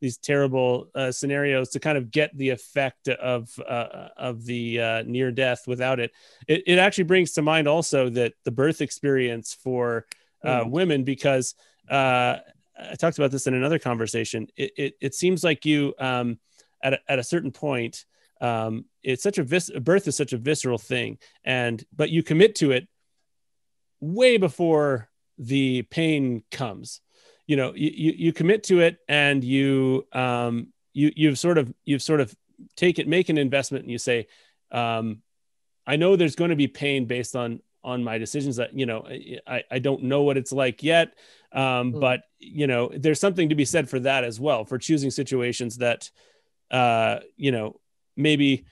these 0.00 0.18
terrible 0.18 0.88
uh, 0.94 1.10
scenarios 1.10 1.70
to 1.70 1.80
kind 1.80 1.96
of 1.98 2.10
get 2.10 2.36
the 2.36 2.50
effect 2.50 3.08
of 3.08 3.50
uh, 3.66 4.08
of 4.16 4.44
the 4.44 4.80
uh, 4.80 5.02
near 5.06 5.30
death 5.30 5.66
without 5.66 6.00
it. 6.00 6.12
it. 6.48 6.62
It 6.66 6.78
actually 6.78 7.04
brings 7.04 7.32
to 7.32 7.42
mind 7.42 7.68
also 7.68 8.08
that 8.10 8.32
the 8.44 8.50
birth 8.50 8.80
experience 8.80 9.54
for 9.54 10.06
uh, 10.44 10.64
Mm. 10.64 10.70
women 10.70 11.04
because 11.04 11.54
uh, 11.88 12.36
I 12.78 12.94
talked 12.94 13.18
about 13.18 13.30
this 13.30 13.46
in 13.46 13.54
another 13.54 13.78
conversation. 13.78 14.48
It 14.56 14.72
it, 14.76 14.94
it 15.00 15.14
seems 15.14 15.42
like 15.42 15.64
you 15.64 15.94
um, 15.98 16.38
at 16.82 16.94
a, 16.94 17.00
at 17.08 17.18
a 17.18 17.24
certain 17.24 17.50
point 17.50 18.04
um, 18.40 18.84
it's 19.02 19.22
such 19.22 19.38
a 19.38 19.42
vis- 19.42 19.70
birth 19.70 20.06
is 20.08 20.16
such 20.16 20.32
a 20.32 20.38
visceral 20.38 20.78
thing. 20.78 21.18
And 21.44 21.82
but 21.94 22.10
you 22.10 22.22
commit 22.22 22.56
to 22.56 22.72
it 22.72 22.86
way 24.00 24.36
before 24.36 25.08
the 25.38 25.82
pain 25.82 26.42
comes. 26.50 27.00
You 27.46 27.56
know 27.56 27.72
you, 27.74 27.90
you, 27.94 28.12
you 28.16 28.32
commit 28.32 28.64
to 28.64 28.80
it 28.80 28.98
and 29.08 29.44
you 29.44 30.06
um 30.12 30.68
you 30.92 31.12
you've 31.14 31.38
sort 31.38 31.58
of 31.58 31.72
you've 31.84 32.02
sort 32.02 32.20
of 32.20 32.34
take 32.74 32.98
it 32.98 33.06
make 33.06 33.28
an 33.28 33.38
investment 33.38 33.84
and 33.84 33.92
you 33.92 33.98
say 33.98 34.26
um 34.72 35.22
i 35.86 35.94
know 35.94 36.16
there's 36.16 36.34
going 36.34 36.50
to 36.50 36.56
be 36.56 36.66
pain 36.66 37.04
based 37.04 37.36
on 37.36 37.60
on 37.84 38.02
my 38.02 38.18
decisions 38.18 38.56
that 38.56 38.76
you 38.76 38.86
know 38.86 39.06
i 39.46 39.62
i 39.70 39.78
don't 39.78 40.02
know 40.02 40.22
what 40.22 40.36
it's 40.36 40.52
like 40.52 40.82
yet 40.82 41.14
um 41.56 41.92
Mm. 41.92 42.00
but 42.00 42.20
you 42.38 42.66
know 42.66 42.90
there's 42.94 43.18
something 43.18 43.48
to 43.48 43.54
be 43.54 43.64
said 43.64 43.88
for 43.88 43.98
that 44.00 44.22
as 44.24 44.38
well 44.38 44.64
for 44.64 44.78
choosing 44.78 45.10
situations 45.10 45.78
that 45.78 46.10
uh 46.70 47.20
you 47.36 47.50
know 47.50 47.80
maybe 48.16 48.64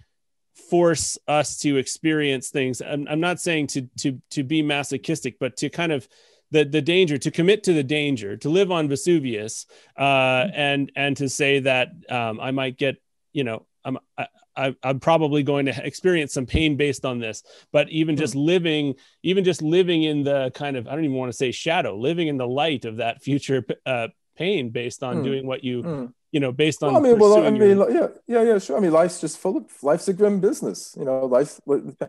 force 0.70 1.19
us 1.27 1.59
to 1.61 1.77
experience 1.78 2.51
things 2.51 2.81
I'm, 2.81 3.06
I'm 3.09 3.20
not 3.20 3.40
saying 3.40 3.66
to 3.69 3.82
to 3.98 4.20
to 4.31 4.44
be 4.44 4.62
masochistic 4.62 5.39
but 5.40 5.56
to 5.59 5.69
kind 5.69 5.93
of 5.93 6.06
the 6.51 6.65
the 6.65 6.82
danger 6.82 7.19
to 7.19 7.31
commit 7.31 7.65
to 7.65 7.73
the 7.73 7.82
danger 7.82 8.36
to 8.36 8.48
live 8.48 8.70
on 8.70 8.89
Vesuvius 8.89 9.66
uh, 9.97 10.02
Mm-hmm. 10.05 10.51
and 10.55 10.93
and 10.94 11.16
to 11.16 11.28
say 11.28 11.61
that 11.61 11.89
um, 12.09 12.39
I 12.40 12.51
might 12.52 12.77
get 12.78 12.97
you 13.32 13.44
know 13.44 13.66
I'm 13.85 13.98
I, 14.16 14.27
I, 14.56 14.74
I'm 14.82 15.01
probably 15.01 15.43
going 15.43 15.66
to 15.66 15.86
experience 15.86 16.32
some 16.35 16.47
pain 16.47 16.76
based 16.76 17.05
on 17.05 17.18
this, 17.18 17.43
but 17.72 17.89
even 17.90 18.16
just 18.16 18.35
living, 18.35 18.94
even 19.22 19.44
just 19.44 19.62
living 19.62 20.02
in 20.05 20.22
the 20.24 20.51
kind 20.55 20.76
of 20.76 20.86
I 20.86 20.93
don't 20.94 21.05
even 21.05 21.16
want 21.16 21.31
to 21.32 21.36
say 21.36 21.51
shadow, 21.52 21.97
living 21.97 22.28
in 22.28 22.36
the 22.36 22.47
light 22.48 22.85
of 22.85 22.97
that 22.98 23.22
future 23.22 23.64
uh, 23.86 24.09
pain 24.36 24.70
based 24.70 25.02
on 25.02 25.18
Mm. 25.18 25.24
doing 25.24 25.47
what 25.47 25.62
you 25.64 25.82
Mm. 25.82 26.12
you 26.32 26.40
know 26.40 26.51
based 26.52 26.82
on 26.82 26.93
Well, 26.94 27.02
I 27.05 27.09
mean, 27.09 27.18
well, 27.20 27.47
I 27.47 27.51
mean, 27.51 27.76
your- 27.78 27.90
yeah, 27.90 28.09
yeah, 28.26 28.43
yeah, 28.43 28.59
sure. 28.59 28.76
I 28.76 28.81
mean, 28.81 28.90
life's 28.93 29.20
just 29.20 29.39
full 29.39 29.56
of 29.59 29.64
life's 29.82 30.09
a 30.09 30.12
grim 30.12 30.40
business. 30.40 30.94
You 30.98 31.05
know, 31.05 31.26
life 31.26 31.60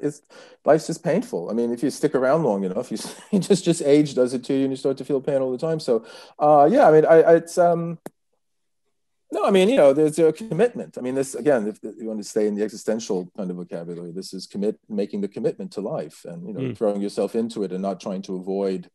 it's 0.02 0.22
life's 0.66 0.88
just 0.88 1.04
painful. 1.04 1.50
I 1.50 1.54
mean, 1.54 1.72
if 1.72 1.84
you 1.84 1.90
stick 1.92 2.16
around 2.16 2.44
long 2.44 2.64
enough, 2.64 2.92
you, 2.92 2.98
you 3.32 3.40
just 3.40 3.64
just 3.64 3.82
age 3.84 4.16
does 4.16 4.34
it 4.34 4.44
to 4.46 4.54
you, 4.54 4.64
and 4.64 4.72
you 4.72 4.78
start 4.78 4.98
to 4.98 5.06
feel 5.06 5.22
pain 5.22 5.42
all 5.42 5.52
the 5.52 5.58
time. 5.68 5.80
So, 5.80 6.04
uh, 6.40 6.68
yeah, 6.72 6.88
I 6.88 6.92
mean, 6.92 7.06
I, 7.06 7.16
I 7.22 7.36
it's 7.36 7.58
um. 7.58 8.00
No, 9.32 9.44
I 9.44 9.52
mean, 9.52 9.70
you 9.70 9.76
know, 9.76 9.92
there's 9.92 10.20
a 10.20 10.32
commitment. 10.32 10.98
I 10.98 11.02
mean, 11.02 11.16
this 11.16 11.34
again, 11.36 11.68
if 11.68 11.80
you 11.84 12.08
want 12.08 12.20
to 12.22 12.24
stay 12.28 12.48
in 12.48 12.56
the 12.56 12.64
existential 12.64 13.30
kind 13.36 13.50
of 13.50 13.58
vocabulary, 13.58 14.12
this 14.12 14.34
is 14.34 14.46
commit 14.46 14.78
making 14.88 15.22
the 15.22 15.28
commitment 15.28 15.72
to 15.74 15.82
life 15.82 16.26
and 16.26 16.48
you 16.48 16.54
know 16.54 16.62
Mm. 16.62 16.78
throwing 16.78 17.02
yourself 17.02 17.36
into 17.36 17.64
it 17.64 17.72
and 17.72 17.82
not 17.82 18.00
trying 18.00 18.22
to 18.24 18.36
avoid, 18.36 18.90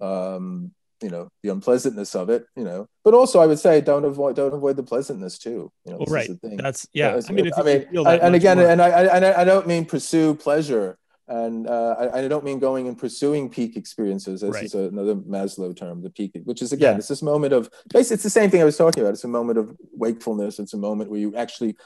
um, 0.00 0.72
you 1.02 1.10
know, 1.10 1.28
the 1.42 1.48
unpleasantness 1.50 2.14
of 2.14 2.30
it. 2.30 2.46
You 2.56 2.64
know, 2.64 2.86
but 3.04 3.12
also 3.14 3.40
I 3.40 3.46
would 3.46 3.58
say 3.58 3.80
don't 3.80 4.04
avoid 4.04 4.36
don't 4.36 4.54
avoid 4.54 4.76
the 4.76 4.82
pleasantness 4.84 5.36
too. 5.38 5.70
You 5.84 5.92
know, 5.92 5.98
well, 5.98 6.06
this 6.06 6.08
is 6.08 6.12
right. 6.14 6.28
the 6.40 6.48
thing. 6.48 6.56
That's 6.58 6.86
yeah. 6.92 7.08
It's- 7.10 7.28
I 7.28 7.32
mean, 7.32 7.46
if 7.48 7.54
I 7.58 7.60
you 7.60 8.04
mean, 8.04 8.06
and, 8.06 8.34
again, 8.34 8.58
more- 8.58 8.68
and 8.68 8.80
I, 8.80 8.88
I- 8.88 9.40
I 9.42 9.44
don't 9.44 9.66
mean 9.66 9.84
pursue 9.84 10.34
pleasure, 10.34 10.96
and 11.28 11.68
uh, 11.68 11.94
I, 11.98 12.18
I 12.24 12.28
don't 12.28 12.44
mean 12.44 12.58
going 12.58 12.88
and 12.88 12.98
pursuing 12.98 13.48
peak 13.48 13.76
experiences. 13.76 14.40
This 14.40 14.50
Right. 14.54 14.64
is 14.64 14.74
another 14.74 15.14
Maslow 15.14 15.74
term, 15.76 16.02
the 16.02 16.10
peak, 16.10 16.32
which 16.44 16.62
is 16.62 16.72
again, 16.72 16.94
Yeah. 16.94 16.98
it's 16.98 17.08
this 17.08 17.22
moment 17.22 17.52
of 17.52 17.70
basically, 17.92 18.14
it's 18.14 18.22
the 18.24 18.30
same 18.30 18.50
thing 18.50 18.60
I 18.60 18.64
was 18.64 18.76
talking 18.76 19.02
about. 19.02 19.14
It's 19.14 19.24
a 19.24 19.28
moment 19.28 19.58
of 19.58 19.76
wakefulness. 19.96 20.58
It's 20.58 20.74
a 20.74 20.78
moment 20.78 21.10
where 21.10 21.20
you 21.20 21.34
actually. 21.36 21.76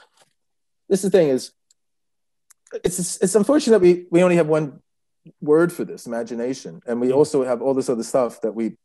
This 0.89 1.03
is 1.03 1.11
the 1.11 1.17
thing 1.17 1.29
is, 1.29 1.51
it's 2.83 3.17
it's 3.21 3.35
unfortunate 3.35 3.79
we 3.81 4.05
we 4.11 4.23
only 4.23 4.35
have 4.37 4.47
one 4.47 4.81
word 5.41 5.71
for 5.71 5.83
this 5.85 6.05
imagination, 6.07 6.81
and 6.87 6.99
we 7.01 7.09
Mhm. 7.09 7.15
also 7.15 7.43
have 7.43 7.61
all 7.61 7.73
this 7.73 7.89
other 7.89 8.03
stuff 8.03 8.41
that 8.41 8.53
we. 8.53 8.77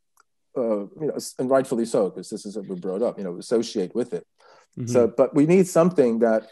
Uh, 0.55 0.81
you 1.01 1.07
know, 1.09 1.17
and 1.39 1.49
rightfully 1.49 1.87
so, 1.87 2.11
because 2.11 2.29
this 2.29 2.45
is 2.45 2.57
what 2.59 2.67
we 2.69 2.77
brought 2.79 3.01
up. 3.01 3.17
You 3.17 3.25
know, 3.25 3.39
associate 3.39 3.95
with 3.95 4.13
it. 4.13 4.27
Mhm. 4.79 4.91
So, 4.91 5.09
but 5.09 5.35
we 5.35 5.47
need 5.47 5.67
something 5.67 6.19
that 6.19 6.47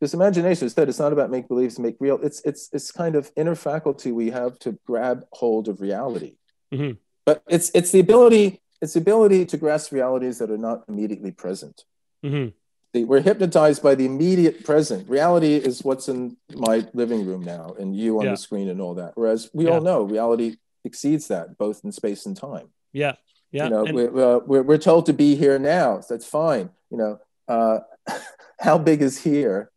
this 0.00 0.14
imagination 0.14 0.64
instead. 0.66 0.88
It's 0.88 0.98
not 0.98 1.12
about 1.12 1.30
make 1.30 1.46
believe 1.48 1.74
to 1.74 1.82
make 1.82 1.96
real. 2.00 2.18
It's 2.22 2.40
it's 2.44 2.68
it's 2.72 2.90
kind 2.90 3.14
of 3.14 3.30
inner 3.36 3.54
faculty 3.54 4.12
we 4.12 4.30
have 4.30 4.58
to 4.60 4.78
grab 4.86 5.24
hold 5.32 5.68
of 5.68 5.80
reality. 5.80 6.34
Mhm. 6.72 6.96
But 7.26 7.42
it's 7.48 7.70
it's 7.74 7.90
the 7.92 8.00
ability 8.00 8.60
it's 8.82 8.94
the 8.94 9.00
ability 9.00 9.44
to 9.46 9.56
grasp 9.58 9.92
realities 9.92 10.38
that 10.38 10.50
are 10.50 10.58
not 10.58 10.84
immediately 10.88 11.30
present. 11.32 11.84
Mhm. 12.24 12.54
The- 12.92 13.04
We're 13.04 13.20
hypnotized 13.20 13.82
by 13.82 13.94
the 13.94 14.06
immediate 14.06 14.64
present. 14.64 15.08
Reality 15.08 15.54
is 15.54 15.84
what's 15.84 16.08
in 16.08 16.36
my 16.56 16.88
living 16.94 17.26
room 17.26 17.42
now, 17.42 17.74
and 17.78 17.94
you 17.94 18.18
on 18.18 18.24
Yeah. 18.24 18.30
the 18.32 18.36
screen, 18.38 18.68
and 18.68 18.80
all 18.80 18.94
that. 18.94 19.12
Whereas 19.16 19.50
we 19.52 19.66
Yeah. 19.66 19.72
all 19.74 19.80
know 19.82 20.02
reality 20.02 20.56
exceeds 20.82 21.28
that, 21.28 21.58
both 21.58 21.84
in 21.84 21.92
space 21.92 22.24
and 22.24 22.34
time 22.34 22.68
yeah, 22.94 23.16
yeah. 23.52 23.64
you 23.64 23.70
know 23.70 23.84
and- 23.84 23.94
we're, 23.94 24.36
uh, 24.36 24.38
we're, 24.46 24.62
we're 24.62 24.78
told 24.78 25.04
to 25.06 25.12
be 25.12 25.34
here 25.34 25.58
now 25.58 26.00
so 26.00 26.14
that's 26.14 26.24
fine 26.26 26.70
you 26.90 26.96
know 26.96 27.20
uh, 27.48 27.80
how 28.60 28.78
big 28.78 29.02
is 29.02 29.18
here 29.18 29.70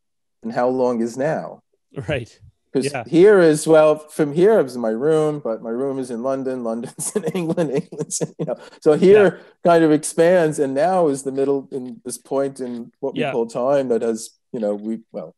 and 0.43 0.51
how 0.53 0.67
long 0.67 1.01
is 1.01 1.17
now 1.17 1.61
right. 2.07 2.39
because 2.71 2.91
Yeah. 2.91 3.03
here 3.05 3.39
is 3.39 3.65
well 3.67 3.97
from 3.97 4.33
here 4.33 4.59
is 4.59 4.75
in 4.75 4.81
my 4.81 4.89
room 4.89 5.39
but 5.43 5.61
my 5.61 5.69
room 5.69 5.99
is 5.99 6.11
in 6.11 6.21
london 6.23 6.63
london's 6.63 7.15
in 7.15 7.23
england 7.25 7.71
england's 7.81 8.21
in, 8.21 8.33
you 8.39 8.45
know 8.45 8.57
so 8.81 8.93
here 8.93 9.39
kind 9.63 9.83
of 9.83 9.91
expands 9.91 10.59
and 10.59 10.73
now 10.73 11.07
is 11.07 11.23
the 11.23 11.31
middle 11.31 11.67
in 11.71 12.01
this 12.05 12.17
point 12.17 12.59
in 12.59 12.91
what 12.99 13.13
we 13.15 13.21
Yeah. 13.21 13.31
call 13.31 13.47
time 13.47 13.87
that 13.89 14.01
has 14.01 14.31
you 14.51 14.59
know 14.59 14.75
we 14.75 14.99
well 15.11 15.35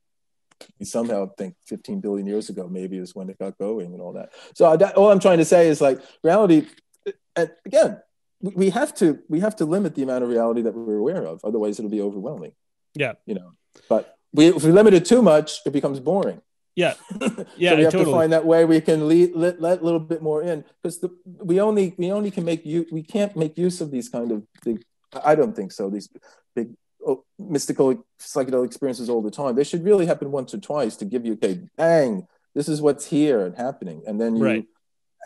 we 0.79 0.85
somehow 0.85 1.29
think 1.37 1.55
15 1.67 1.99
billion 1.99 2.25
years 2.27 2.49
ago 2.49 2.67
maybe 2.69 2.97
is 2.97 3.13
when 3.13 3.29
it 3.29 3.37
got 3.37 3.57
going 3.57 3.93
and 3.93 4.01
all 4.01 4.13
that 4.13 4.29
so 4.55 4.75
that, 4.77 4.95
all 4.95 5.11
i'm 5.11 5.19
trying 5.19 5.37
to 5.39 5.45
say 5.45 5.67
is 5.67 5.81
like 5.81 5.99
reality 6.23 6.65
and 7.35 7.51
again 7.65 8.01
we 8.41 8.69
have 8.69 8.93
to 8.95 9.19
we 9.27 9.39
have 9.41 9.55
to 9.55 9.65
limit 9.65 9.95
the 9.95 10.03
amount 10.03 10.23
of 10.23 10.29
reality 10.29 10.61
that 10.61 10.73
we're 10.75 10.97
aware 10.97 11.25
of 11.25 11.41
otherwise 11.43 11.77
it'll 11.79 11.91
be 11.91 12.01
overwhelming 12.01 12.53
Yeah. 12.93 13.13
you 13.25 13.35
know 13.35 13.51
but 13.89 14.14
we, 14.37 14.43
if 14.57 14.63
we 14.63 14.71
limit 14.71 14.93
it 14.99 15.05
too 15.05 15.21
much 15.21 15.47
it 15.65 15.73
becomes 15.79 15.99
boring 15.99 16.41
Yeah. 16.83 16.93
Yeah, 17.63 17.71
so 17.71 17.75
we 17.77 17.83
have 17.83 17.91
totally. 17.93 18.05
to 18.05 18.17
find 18.19 18.29
that 18.35 18.45
way 18.51 18.65
we 18.65 18.81
can 18.89 18.99
le- 19.11 19.33
let, 19.43 19.55
let 19.67 19.81
a 19.81 19.83
little 19.87 19.99
bit 20.13 20.21
more 20.29 20.41
in 20.51 20.57
because 20.81 20.95
we 21.51 21.55
only 21.67 21.85
we 22.01 22.07
only 22.17 22.31
can 22.35 22.43
make 22.51 22.65
you 22.71 22.79
we 22.97 23.03
can't 23.15 23.33
make 23.43 23.53
use 23.67 23.77
of 23.83 23.89
these 23.95 24.07
kind 24.15 24.29
of 24.35 24.39
big 24.65 24.77
i 25.31 25.33
don't 25.39 25.55
think 25.59 25.71
so 25.71 25.83
these 25.95 26.07
big 26.57 26.67
oh, 27.09 27.23
mystical 27.55 27.87
psychedelic 28.19 28.65
experiences 28.71 29.07
all 29.11 29.21
the 29.27 29.35
time 29.41 29.51
they 29.55 29.63
should 29.69 29.83
really 29.89 30.05
happen 30.11 30.27
once 30.39 30.49
or 30.55 30.59
twice 30.71 30.95
to 30.97 31.05
give 31.13 31.23
you 31.27 31.33
okay 31.37 31.55
bang 31.77 32.11
this 32.57 32.67
is 32.73 32.77
what's 32.85 33.05
here 33.17 33.39
and 33.45 33.53
happening 33.67 33.99
and 34.07 34.15
then 34.21 34.31
you 34.37 34.43
Right. 34.51 34.65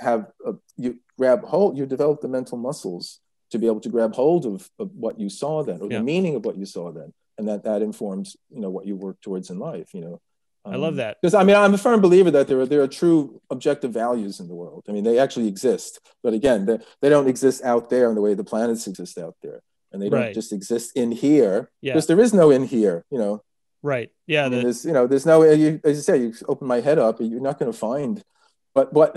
have 0.10 0.22
a, 0.50 0.52
you 0.84 0.90
grab 1.18 1.40
hold 1.54 1.78
you 1.78 1.86
develop 1.96 2.18
the 2.22 2.28
mental 2.38 2.58
muscles 2.68 3.06
to 3.52 3.58
be 3.62 3.66
able 3.72 3.80
to 3.88 3.90
grab 3.96 4.14
hold 4.22 4.44
of, 4.46 4.70
of 4.82 4.88
what 5.04 5.16
you 5.20 5.30
saw 5.42 5.54
then 5.64 5.80
or 5.82 5.88
Yeah. 5.90 5.98
the 6.00 6.04
meaning 6.14 6.34
of 6.38 6.42
what 6.48 6.58
you 6.62 6.66
saw 6.76 6.86
then 7.00 7.10
and 7.40 7.48
that 7.48 7.64
that 7.64 7.82
informs 7.82 8.36
you 8.54 8.60
know 8.60 8.70
what 8.70 8.86
you 8.86 8.96
work 8.96 9.18
towards 9.22 9.50
in 9.50 9.58
life 9.58 9.90
you 9.96 10.02
know 10.02 10.22
I 10.66 10.76
love 10.76 10.98
that. 10.98 11.18
because 11.20 11.34
I 11.34 11.44
mean 11.44 11.56
I'm 11.56 11.74
a 11.74 11.78
firm 11.80 12.00
believer 12.02 12.30
that 12.32 12.48
there 12.50 12.60
are 12.60 12.66
there 12.66 12.84
are 12.84 12.88
true 13.02 13.42
objective 13.50 13.92
values 13.92 14.40
in 14.42 14.48
the 14.50 14.54
world. 14.62 14.84
I 14.88 14.92
mean 14.92 15.06
they 15.06 15.18
actually 15.18 15.48
exist, 15.48 15.92
but 16.22 16.34
again 16.40 16.60
they, 16.68 16.78
they 17.02 17.10
don't 17.10 17.30
exist 17.30 17.64
out 17.64 17.90
there 17.90 18.10
in 18.10 18.16
the 18.16 18.22
way 18.22 18.34
the 18.36 18.44
planets 18.44 18.86
exist 18.86 19.18
out 19.18 19.36
there, 19.42 19.62
and 19.92 19.98
they 20.02 20.10
don't 20.10 20.20
Right. 20.20 20.34
just 20.42 20.52
exist 20.60 20.88
in 20.96 21.10
here 21.14 21.72
Yeah. 21.82 21.94
because 21.94 22.08
there 22.08 22.20
is 22.20 22.34
no 22.42 22.52
in 22.52 22.66
here. 22.76 22.98
You 23.10 23.20
know, 23.24 23.34
Right. 23.82 24.10
Yeah. 24.28 24.46
I 24.46 24.50
mean, 24.50 24.60
The, 24.60 24.64
there's 24.66 24.82
you 24.86 24.92
know 24.92 25.08
there's 25.08 25.26
no 25.26 25.38
you, 25.44 25.80
as 25.90 25.96
you 26.00 26.04
say 26.10 26.18
you 26.24 26.34
open 26.52 26.68
my 26.68 26.82
head 26.82 27.00
up 27.00 27.16
you're 27.20 27.48
not 27.50 27.58
going 27.58 27.72
to 27.72 27.78
find, 27.90 28.22
but 28.78 28.94
what 28.94 29.10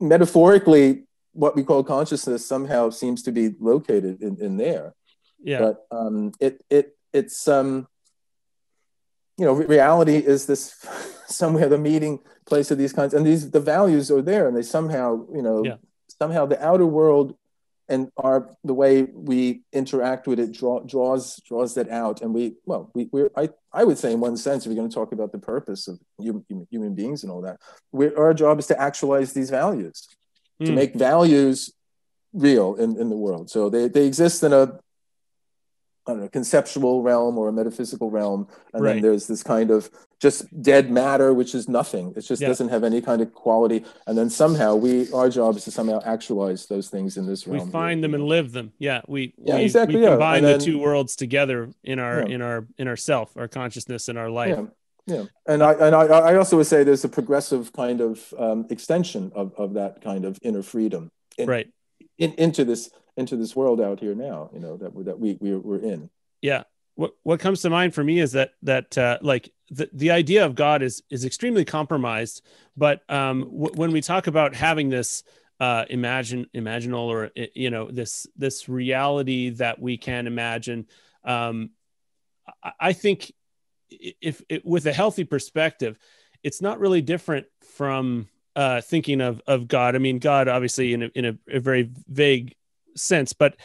metaphorically 0.00 1.04
what 1.32 1.54
we 1.56 1.62
call 1.64 1.84
consciousness 1.84 2.46
somehow 2.46 2.90
seems 2.90 3.22
to 3.24 3.32
be 3.32 3.54
located 3.60 4.22
in, 4.22 4.36
in 4.40 4.56
there 4.56 4.94
yeah. 5.42 5.58
but 5.64 5.86
um, 5.90 6.32
it 6.40 6.54
it 6.70 6.96
it's 7.12 7.48
um, 7.48 7.86
you 9.36 9.44
know, 9.44 9.52
re- 9.52 9.66
reality 9.66 10.16
is 10.16 10.46
this 10.46 10.74
somewhere 11.26 11.68
the 11.68 11.78
meeting 11.78 12.20
place 12.46 12.70
of 12.70 12.78
these 12.78 12.92
kinds, 12.92 13.14
and 13.14 13.26
these 13.26 13.50
the 13.50 13.60
values 13.60 14.10
are 14.10 14.22
there, 14.22 14.46
and 14.48 14.56
they 14.56 14.62
somehow 14.62 15.24
you 15.34 15.42
know 15.42 15.64
Yeah. 15.64 15.76
somehow 16.20 16.46
the 16.46 16.62
outer 16.64 16.86
world 16.86 17.34
and 17.90 18.10
our 18.18 18.50
the 18.64 18.74
way 18.74 19.04
we 19.04 19.62
interact 19.72 20.26
with 20.26 20.38
it 20.38 20.52
draw, 20.52 20.80
draws 20.80 21.36
draws 21.48 21.74
that 21.74 21.88
out, 21.88 22.20
and 22.22 22.34
we 22.34 22.54
well 22.66 22.90
we 22.94 23.08
we 23.12 23.28
I 23.36 23.48
I 23.72 23.84
would 23.84 23.98
say 23.98 24.12
in 24.12 24.20
one 24.20 24.36
sense 24.36 24.64
if 24.66 24.70
we're 24.70 24.76
going 24.76 24.88
to 24.90 24.94
talk 24.94 25.12
about 25.12 25.32
the 25.32 25.38
purpose 25.38 25.88
of 25.88 25.98
human, 26.18 26.44
human 26.70 26.94
beings 26.94 27.22
and 27.22 27.32
all 27.32 27.40
that, 27.42 27.58
we 27.92 28.14
our 28.14 28.34
job 28.34 28.58
is 28.58 28.66
to 28.66 28.80
actualize 28.80 29.32
these 29.32 29.50
values 29.50 30.06
to 30.64 30.72
Mm. 30.72 30.74
make 30.74 30.94
values 30.96 31.72
real 32.32 32.74
in, 32.74 33.00
in 33.00 33.08
the 33.10 33.16
world. 33.16 33.48
So 33.48 33.70
they, 33.70 33.86
they 33.88 34.04
exist 34.06 34.42
in 34.42 34.52
a 34.52 34.78
I 36.08 36.12
don't 36.12 36.20
know, 36.22 36.28
conceptual 36.28 37.02
realm 37.02 37.36
or 37.36 37.48
a 37.48 37.52
metaphysical 37.52 38.10
realm. 38.10 38.48
And 38.72 38.82
Right. 38.82 38.94
then 38.94 39.02
there's 39.02 39.26
this 39.26 39.42
kind 39.42 39.70
of 39.70 39.90
just 40.18 40.46
dead 40.62 40.90
matter, 40.90 41.34
which 41.34 41.54
is 41.54 41.68
nothing. 41.68 42.14
It 42.16 42.22
just 42.22 42.40
Yeah. 42.40 42.48
doesn't 42.48 42.70
have 42.70 42.82
any 42.82 43.00
kind 43.02 43.20
of 43.20 43.34
quality. 43.34 43.84
And 44.06 44.16
then 44.16 44.30
somehow 44.30 44.74
we, 44.74 45.12
our 45.12 45.28
job 45.28 45.56
is 45.58 45.64
to 45.64 45.70
somehow 45.70 46.00
actualize 46.04 46.66
those 46.66 46.88
things 46.88 47.16
in 47.18 47.26
this 47.26 47.46
realm. 47.46 47.66
we 47.66 47.70
find 47.72 48.02
them 48.02 48.14
and 48.14 48.24
live 48.24 48.52
them. 48.52 48.72
Yeah. 48.78 49.02
We, 49.06 49.34
Yeah, 49.36 49.56
we, 49.56 49.62
exactly, 49.64 49.96
we 49.96 50.02
yeah. 50.02 50.10
combine 50.10 50.42
the 50.42 50.48
then- 50.48 50.60
two 50.60 50.78
worlds 50.78 51.14
together 51.14 51.68
in 51.84 51.98
our, 51.98 52.20
Yeah. 52.26 52.34
in 52.34 52.42
our, 52.42 52.66
in 52.78 52.88
our 52.88 52.96
self, 52.96 53.36
our 53.36 53.48
consciousness 53.48 54.08
and 54.08 54.18
our 54.18 54.30
life. 54.30 54.56
Yeah. 54.56 54.66
Yeah, 55.06 55.24
and 55.46 55.62
I 55.62 55.72
and 55.72 55.94
I, 55.96 56.02
I 56.04 56.34
also 56.36 56.58
would 56.58 56.66
say 56.66 56.84
there's 56.84 57.02
a 57.02 57.08
progressive 57.08 57.72
kind 57.72 58.02
of 58.02 58.34
um, 58.38 58.66
extension 58.68 59.32
of, 59.34 59.54
of 59.56 59.72
that 59.72 60.02
kind 60.02 60.26
of 60.26 60.38
inner 60.42 60.62
freedom 60.62 61.10
in, 61.38 61.48
Right. 61.48 61.68
in, 62.18 62.34
into 62.34 62.62
this 62.62 62.90
into 63.18 63.36
this 63.36 63.54
world 63.54 63.80
out 63.80 64.00
here 64.00 64.14
now. 64.14 64.50
You 64.52 64.60
know 64.60 64.76
that 64.78 64.94
we 64.94 65.04
that 65.04 65.18
we 65.18 65.36
we're, 65.40 65.58
we're 65.58 65.78
in. 65.92 66.10
yeah 66.40 66.62
what 66.94 67.12
what 67.22 67.38
comes 67.40 67.62
to 67.62 67.70
mind 67.70 67.94
for 67.94 68.02
me 68.02 68.18
is 68.18 68.32
that 68.32 68.50
that 68.62 68.98
uh, 68.98 69.18
like 69.22 69.52
the, 69.70 69.88
the 69.92 70.10
idea 70.10 70.44
of 70.44 70.54
god 70.54 70.82
is 70.82 71.02
is 71.10 71.24
extremely 71.24 71.64
compromised 71.64 72.42
but 72.76 73.02
um 73.08 73.40
w- 73.42 73.74
when 73.74 73.92
we 73.92 74.00
talk 74.00 74.26
about 74.26 74.54
having 74.54 74.88
this 74.88 75.22
uh 75.60 75.84
imagine 75.90 76.46
imaginal 76.54 77.06
or 77.06 77.30
you 77.54 77.70
know 77.70 77.88
this 77.90 78.26
this 78.36 78.68
reality 78.68 79.50
that 79.50 79.80
we 79.80 79.96
can 79.96 80.26
imagine 80.26 80.86
um 81.24 81.70
i, 82.64 82.72
I 82.80 82.92
think 82.92 83.32
if 83.90 84.42
it, 84.48 84.64
with 84.66 84.86
a 84.86 84.92
healthy 84.92 85.24
perspective 85.24 85.98
it's 86.42 86.60
not 86.60 86.80
really 86.80 87.02
different 87.02 87.46
from 87.76 88.28
uh 88.56 88.80
thinking 88.80 89.20
of 89.20 89.40
of 89.46 89.68
god 89.68 89.94
i 89.94 89.98
mean 89.98 90.18
god 90.18 90.48
obviously 90.48 90.94
in 90.94 91.02
a, 91.04 91.06
in 91.14 91.24
a, 91.26 91.34
a 91.58 91.60
very 91.60 91.90
vague 92.08 92.54
sense 92.98 93.32
but 93.32 93.56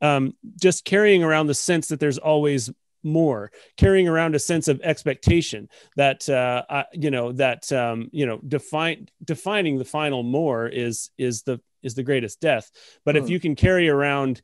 um, 0.00 0.34
just 0.60 0.84
carrying 0.84 1.22
around 1.22 1.46
the 1.46 1.54
sense 1.54 1.88
that 1.88 2.00
there's 2.00 2.18
always 2.18 2.70
more 3.04 3.50
carrying 3.76 4.06
around 4.06 4.34
a 4.34 4.38
sense 4.38 4.68
of 4.68 4.80
expectation 4.82 5.68
that 5.96 6.28
uh, 6.28 6.62
I, 6.70 6.84
you 6.92 7.10
know 7.10 7.32
that 7.32 7.70
um, 7.72 8.08
you 8.12 8.26
know 8.26 8.38
define 8.46 9.08
defining 9.24 9.78
the 9.78 9.84
final 9.84 10.22
more 10.22 10.68
is 10.68 11.10
is 11.18 11.42
the 11.42 11.60
is 11.82 11.94
the 11.94 12.04
greatest 12.04 12.40
death 12.40 12.70
but 13.04 13.16
if 13.16 13.24
Hmm. 13.24 13.32
you 13.32 13.40
can 13.40 13.56
carry 13.56 13.88
around 13.88 14.40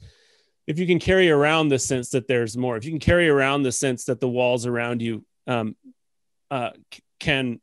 if 0.66 0.78
you 0.78 0.86
can 0.86 0.98
carry 0.98 1.30
around 1.30 1.68
the 1.68 1.78
sense 1.78 2.10
that 2.10 2.26
there's 2.26 2.56
more 2.56 2.76
if 2.76 2.84
you 2.84 2.90
can 2.90 2.98
carry 3.00 3.28
around 3.28 3.62
the 3.62 3.72
sense 3.72 4.04
that 4.06 4.18
the 4.20 4.28
walls 4.28 4.66
around 4.66 5.00
you 5.02 5.24
um, 5.46 5.76
uh, 6.50 6.70
can 7.20 7.60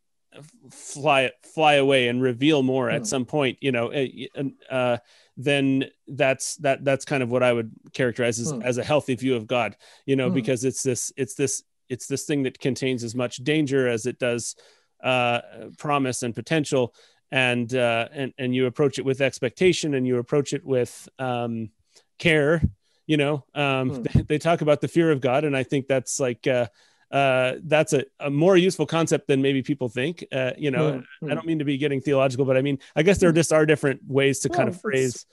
fly 0.70 1.32
fly 1.53 1.74
away 1.76 2.07
and 2.07 2.22
reveal 2.22 2.64
more 2.64 2.90
Hmm. 2.90 2.95
at 2.95 3.06
some 3.06 3.26
point 3.26 3.57
you 3.62 3.72
know 3.74 3.91
uh, 3.91 4.44
uh, 4.74 4.98
then 5.38 5.86
that's 6.07 6.56
that 6.57 6.84
that's 6.86 7.03
kind 7.06 7.22
of 7.22 7.30
what 7.30 7.44
i 7.44 7.52
would 7.52 7.72
characterize 7.94 8.40
as, 8.40 8.52
Hmm. 8.52 8.62
as 8.62 8.78
a 8.78 8.84
healthy 8.84 9.16
view 9.16 9.36
of 9.36 9.48
god 9.48 9.76
you 10.06 10.16
know 10.16 10.30
Hmm. 10.30 10.36
because 10.36 10.64
it's 10.64 10.82
this 10.84 11.12
it's 11.18 11.36
this 11.36 11.64
it's 11.90 12.07
this 12.07 12.24
thing 12.26 12.44
that 12.44 12.60
contains 12.60 13.03
as 13.03 13.14
much 13.16 13.38
danger 13.38 13.88
as 13.88 14.06
it 14.06 14.18
does 14.18 14.56
uh, 15.03 15.41
promise 15.78 16.24
and 16.24 16.34
potential 16.34 16.95
and 17.32 17.76
uh, 17.76 18.07
and 18.14 18.34
and 18.38 18.56
you 18.56 18.66
approach 18.66 18.98
it 18.98 19.06
with 19.06 19.20
expectation 19.22 19.94
and 19.94 20.07
you 20.07 20.18
approach 20.18 20.53
it 20.53 20.64
with 20.66 21.07
um, 21.20 21.70
care 22.18 22.62
you 23.07 23.18
know 23.18 23.44
um, 23.56 23.90
Hmm. 23.90 24.02
they, 24.03 24.22
they 24.30 24.38
talk 24.38 24.62
about 24.62 24.80
the 24.82 24.88
fear 24.88 25.12
of 25.12 25.20
god 25.22 25.44
and 25.44 25.56
i 25.56 25.64
think 25.64 25.88
that's 25.88 26.20
like 26.20 26.48
uh, 26.48 26.68
uh, 27.11 27.53
that's 27.64 27.94
a, 27.94 28.03
a 28.19 28.30
more 28.30 28.57
useful 28.57 28.86
concept 28.86 29.27
than 29.27 29.41
maybe 29.41 29.61
people 29.61 29.90
think 29.90 30.26
uh, 30.32 30.52
you 30.57 30.72
know 30.72 30.94
Hmm, 30.94 31.26
hmm. 31.26 31.32
I 31.32 31.36
don't 31.36 31.45
mean 31.45 31.60
to 31.60 31.65
be 31.65 31.77
getting 31.77 32.02
theological, 32.02 32.45
but 32.45 32.57
I 32.57 32.61
mean, 32.61 32.80
I 32.95 33.03
guess 33.03 33.18
there 33.18 33.32
just 33.32 33.53
are 33.53 33.65
different 33.65 34.02
ways 34.07 34.40
to 34.40 34.49
kind 34.49 34.69
of 34.69 34.80
phrase. 34.80 35.26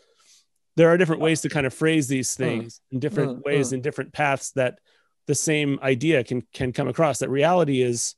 There 0.77 0.89
are 0.89 0.97
different 0.97 1.21
ways 1.21 1.43
to 1.43 1.49
kind 1.49 1.67
of 1.67 1.75
phrase 1.75 2.09
these 2.09 2.35
things 2.35 2.81
in 2.91 2.99
different 2.99 3.39
mm, 3.39 3.45
ways 3.45 3.73
in 3.73 3.83
different 3.83 4.13
paths 4.13 4.53
that 4.53 4.79
the 5.27 5.35
same 5.35 5.79
idea 5.83 6.25
can 6.25 6.43
can 6.53 6.73
come 6.73 6.89
across. 6.89 7.19
That 7.19 7.29
reality 7.29 7.83
is 7.83 8.15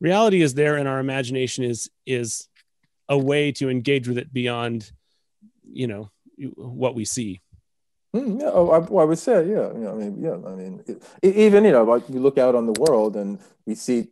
reality 0.00 0.42
is 0.42 0.54
there, 0.54 0.76
and 0.76 0.88
our 0.88 0.98
imagination 0.98 1.64
is 1.64 1.90
is 2.06 2.48
a 3.08 3.18
way 3.18 3.52
to 3.52 3.68
engage 3.68 4.08
with 4.08 4.18
it 4.18 4.32
beyond, 4.32 4.90
you 5.64 5.86
know, 5.86 6.10
what 6.56 6.94
we 6.94 7.04
see. 7.04 7.40
Mm, 8.14 8.40
yeah, 8.40 8.50
oh, 8.52 8.70
I, 8.70 8.78
well, 8.78 9.02
I 9.04 9.08
would 9.08 9.18
say, 9.18 9.48
yeah, 9.48 9.72
you 9.72 9.78
know, 9.78 9.92
I 9.92 9.94
mean, 9.94 10.22
yeah, 10.22 10.36
I 10.46 10.54
mean, 10.54 10.84
it, 10.86 11.02
even 11.36 11.64
you 11.64 11.72
know, 11.72 11.84
like 11.84 12.08
you 12.10 12.20
look 12.20 12.36
out 12.36 12.54
on 12.54 12.66
the 12.66 12.78
world 12.78 13.16
and 13.16 13.38
we 13.66 13.74
see, 13.74 14.08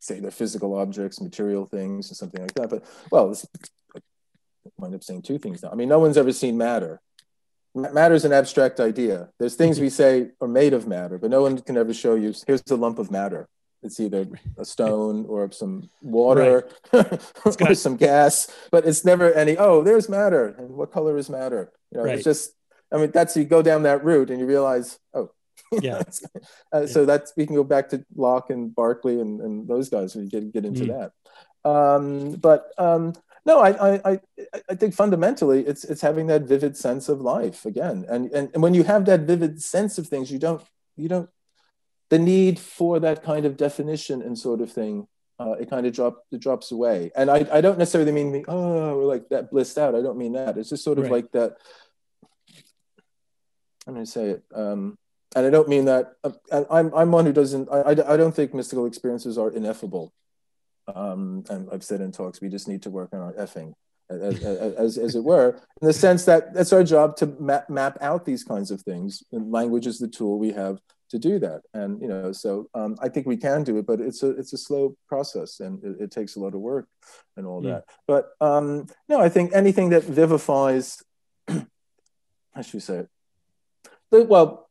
say, 0.00 0.18
the 0.18 0.30
physical 0.32 0.74
objects, 0.76 1.20
material 1.20 1.66
things, 1.66 2.10
or 2.10 2.14
something 2.14 2.40
like 2.40 2.54
that. 2.54 2.70
But 2.70 2.84
well, 3.10 3.30
it's, 3.30 3.46
I 3.94 4.00
wind 4.78 4.94
up 4.96 5.04
saying 5.04 5.22
two 5.22 5.38
things 5.38 5.62
now. 5.62 5.70
I 5.70 5.76
mean, 5.76 5.88
no 5.88 6.00
one's 6.00 6.16
ever 6.16 6.32
seen 6.32 6.58
matter. 6.58 7.00
Matter 7.74 8.14
is 8.14 8.24
an 8.24 8.32
abstract 8.32 8.80
idea. 8.80 9.28
There's 9.38 9.54
things 9.54 9.78
we 9.78 9.90
say 9.90 10.30
are 10.40 10.48
made 10.48 10.72
of 10.72 10.88
matter, 10.88 11.18
but 11.18 11.30
no 11.30 11.42
one 11.42 11.58
can 11.58 11.76
ever 11.76 11.92
show 11.92 12.14
you. 12.14 12.32
Here's 12.46 12.62
a 12.70 12.74
lump 12.76 12.98
of 12.98 13.10
matter. 13.10 13.48
It's 13.82 14.00
either 14.00 14.26
a 14.56 14.64
stone 14.64 15.26
or 15.28 15.52
some 15.52 15.90
water 16.00 16.66
or 16.92 17.74
some 17.74 17.96
gas, 17.96 18.50
but 18.72 18.86
it's 18.86 19.04
never 19.04 19.30
any. 19.32 19.58
Oh, 19.58 19.82
there's 19.82 20.08
matter. 20.08 20.48
And 20.58 20.70
what 20.70 20.90
color 20.90 21.18
is 21.18 21.28
matter? 21.28 21.70
You 21.92 21.98
know, 21.98 22.04
Right. 22.04 22.14
it's 22.14 22.24
just. 22.24 22.54
I 22.92 22.98
mean, 22.98 23.10
that's 23.10 23.36
you 23.36 23.44
go 23.44 23.62
down 23.62 23.82
that 23.82 24.04
route 24.04 24.30
and 24.30 24.38
you 24.40 24.46
realize, 24.46 24.98
oh, 25.14 25.30
Yeah. 25.82 26.02
uh, 26.72 26.86
so 26.86 27.04
that's 27.04 27.32
we 27.36 27.46
can 27.46 27.56
go 27.56 27.64
back 27.64 27.88
to 27.90 28.04
Locke 28.14 28.50
and 28.50 28.74
Berkeley 28.74 29.20
and, 29.20 29.40
and 29.40 29.66
those 29.68 29.88
guys 29.88 30.14
you 30.14 30.28
get 30.28 30.52
get 30.52 30.64
into 30.64 30.84
Mm. 30.84 30.88
that. 30.94 31.10
Um, 31.68 32.32
but 32.34 32.70
um, 32.78 33.14
no, 33.44 33.58
I, 33.60 33.70
I 33.94 34.00
I 34.12 34.20
I 34.70 34.74
think 34.76 34.94
fundamentally 34.94 35.66
it's 35.66 35.82
it's 35.84 36.00
having 36.00 36.28
that 36.28 36.42
vivid 36.42 36.76
sense 36.76 37.08
of 37.08 37.20
life 37.20 37.66
again, 37.66 38.04
and 38.08 38.30
and, 38.32 38.50
and 38.54 38.62
when 38.62 38.74
you 38.74 38.84
have 38.84 39.04
that 39.06 39.20
vivid 39.20 39.60
sense 39.62 39.98
of 39.98 40.06
things, 40.06 40.30
you 40.30 40.38
don't 40.38 40.62
you 40.96 41.08
don't 41.08 41.28
the 42.10 42.18
need 42.20 42.58
for 42.60 43.00
that 43.00 43.24
kind 43.24 43.44
of 43.46 43.56
definition 43.56 44.22
and 44.22 44.38
sort 44.38 44.60
of 44.60 44.70
thing. 44.70 45.08
Uh, 45.38 45.52
it 45.60 45.68
kind 45.68 45.86
of 45.86 45.92
drop 45.92 46.22
it 46.30 46.40
drops 46.40 46.70
away, 46.72 47.10
and 47.16 47.30
I, 47.30 47.46
I 47.50 47.60
don't 47.60 47.78
necessarily 47.78 48.12
mean 48.12 48.44
oh 48.48 48.96
we're 48.98 49.04
like 49.04 49.28
that 49.30 49.50
blissed 49.50 49.76
out. 49.78 49.94
I 49.96 50.02
don't 50.02 50.16
mean 50.18 50.32
that. 50.34 50.56
It's 50.56 50.70
just 50.70 50.84
sort 50.84 50.98
of 50.98 51.04
Right. 51.04 51.12
like 51.12 51.32
that. 51.32 51.56
I'm 53.86 53.94
going 53.94 54.04
to 54.04 54.10
say 54.10 54.30
it. 54.30 54.44
Um, 54.54 54.96
and 55.34 55.46
I 55.46 55.50
don't 55.50 55.68
mean 55.68 55.84
that. 55.86 56.14
Uh, 56.24 56.64
I'm 56.70 56.92
I'm 56.94 57.12
one 57.12 57.26
who 57.26 57.32
doesn't. 57.32 57.68
I, 57.70 57.80
I 57.80 58.14
I 58.14 58.16
don't 58.16 58.34
think 58.34 58.54
mystical 58.54 58.86
experiences 58.86 59.36
are 59.38 59.50
ineffable. 59.50 60.12
Um, 60.94 61.44
and 61.50 61.68
I've 61.72 61.84
said 61.84 62.00
in 62.00 62.12
talks, 62.12 62.40
we 62.40 62.48
just 62.48 62.68
need 62.68 62.82
to 62.82 62.90
work 62.90 63.10
on 63.12 63.20
our 63.20 63.32
effing, 63.32 63.72
as, 64.08 64.40
as, 64.44 64.98
as 64.98 65.16
it 65.16 65.24
were, 65.24 65.60
in 65.82 65.86
the 65.88 65.92
sense 65.92 66.24
that 66.26 66.50
it's 66.54 66.72
our 66.72 66.84
job 66.84 67.16
to 67.16 67.26
map, 67.40 67.68
map 67.68 67.98
out 68.00 68.24
these 68.24 68.44
kinds 68.44 68.70
of 68.70 68.80
things. 68.82 69.24
And 69.32 69.50
language 69.50 69.88
is 69.88 69.98
the 69.98 70.06
tool 70.06 70.38
we 70.38 70.52
have 70.52 70.78
to 71.10 71.18
do 71.18 71.40
that. 71.40 71.62
And 71.74 72.00
you 72.00 72.06
know, 72.08 72.30
so 72.32 72.68
um, 72.72 72.96
I 73.02 73.08
think 73.08 73.26
we 73.26 73.36
can 73.36 73.64
do 73.64 73.78
it, 73.78 73.86
but 73.86 74.00
it's 74.00 74.22
a 74.22 74.30
it's 74.30 74.52
a 74.52 74.58
slow 74.58 74.96
process, 75.08 75.60
and 75.60 75.82
it, 75.84 76.04
it 76.04 76.10
takes 76.12 76.36
a 76.36 76.40
lot 76.40 76.54
of 76.54 76.60
work 76.60 76.86
and 77.36 77.46
all 77.46 77.60
Mm. 77.62 77.64
that. 77.64 77.84
But 78.06 78.30
um, 78.40 78.86
no, 79.08 79.20
I 79.20 79.28
think 79.28 79.52
anything 79.54 79.90
that 79.90 80.04
vivifies, 80.04 81.02
how 81.48 82.62
should 82.62 82.74
say 82.80 82.98
it? 82.98 83.08
Well, 84.10 84.68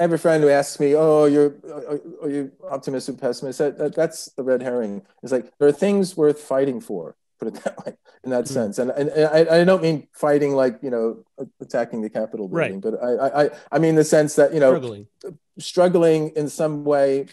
every 0.00 0.18
friend 0.18 0.42
who 0.42 0.48
asks 0.50 0.80
me, 0.80 0.94
"Oh, 0.94 1.24
you're 1.26 1.54
are, 1.72 2.00
are 2.22 2.30
you 2.30 2.52
optimistic, 2.70 3.16
or 3.16 3.18
pessimist?" 3.18 3.58
That, 3.58 3.78
that, 3.78 3.94
that's 3.94 4.26
the 4.36 4.42
red 4.42 4.62
herring. 4.62 5.02
It's 5.22 5.32
like 5.32 5.52
there 5.58 5.68
are 5.68 5.72
things 5.72 6.16
worth 6.16 6.40
fighting 6.40 6.80
for. 6.80 7.16
Put 7.38 7.48
it 7.48 7.54
that 7.64 7.86
way, 7.86 7.94
in 8.24 8.30
that 8.30 8.44
Mm. 8.44 8.48
sense. 8.48 8.78
And, 8.78 8.90
and, 8.90 9.10
and 9.10 9.48
I, 9.48 9.60
I 9.60 9.64
don't 9.64 9.82
mean 9.82 10.08
fighting 10.12 10.54
like 10.54 10.78
you 10.82 10.90
know 10.90 11.24
attacking 11.60 12.02
the 12.02 12.10
Capitol 12.10 12.48
Right. 12.48 12.72
building, 12.72 12.80
but 12.80 13.02
I, 13.02 13.12
I 13.12 13.44
I- 13.44 13.50
I 13.72 13.78
mean 13.78 13.94
the 13.94 14.04
sense 14.04 14.34
that 14.36 14.52
you 14.52 14.60
know 14.60 14.72
Struggling. 14.72 15.06
struggling 15.58 16.28
in 16.30 16.48
some 16.48 16.84
way 16.84 17.26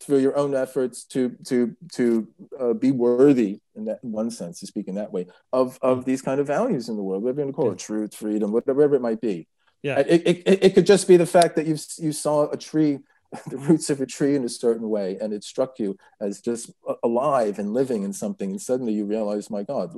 through 0.00 0.18
your 0.18 0.36
own 0.36 0.54
efforts 0.54 1.04
to 1.04 1.30
to 1.46 1.74
to 1.92 2.28
uh, 2.60 2.72
be 2.74 2.90
worthy 2.92 3.60
in 3.74 3.86
that 3.86 3.98
in 4.04 4.12
one 4.12 4.30
sense 4.30 4.60
to 4.60 4.66
speak 4.66 4.88
in 4.88 4.94
that 4.96 5.10
way 5.10 5.26
of 5.54 5.78
of 5.80 6.04
these 6.04 6.20
kind 6.20 6.38
of 6.38 6.46
values 6.46 6.90
in 6.90 6.96
the 6.96 7.02
world 7.02 7.22
whatever 7.22 7.40
you 7.40 7.46
want 7.46 7.54
to 7.54 7.56
call 7.56 7.72
it 7.72 7.78
truth 7.78 8.14
freedom 8.14 8.52
whatever 8.52 8.94
it 8.94 9.00
might 9.00 9.22
be 9.22 9.48
Yeah. 9.82 9.98
it, 10.00 10.06
it, 10.08 10.36
it, 10.46 10.64
it 10.64 10.74
could 10.74 10.86
just 10.86 11.06
be 11.08 11.16
the 11.16 11.26
fact 11.26 11.56
that 11.56 11.66
you 11.66 11.76
you 11.98 12.12
saw 12.12 12.50
a 12.50 12.56
tree 12.56 12.98
the 13.50 13.56
roots 13.58 13.90
of 13.90 14.00
a 14.00 14.06
tree 14.06 14.34
in 14.36 14.44
a 14.44 14.48
certain 14.48 14.88
way 14.88 15.18
and 15.20 15.32
it 15.32 15.42
struck 15.44 15.78
you 15.78 15.96
as 16.20 16.40
just 16.40 16.70
alive 17.02 17.58
and 17.58 17.74
living 17.74 18.02
in 18.04 18.12
something 18.12 18.50
and 18.50 18.60
suddenly 18.62 18.92
you 18.92 19.04
realize 19.04 19.50
my 19.50 19.62
god 19.62 19.94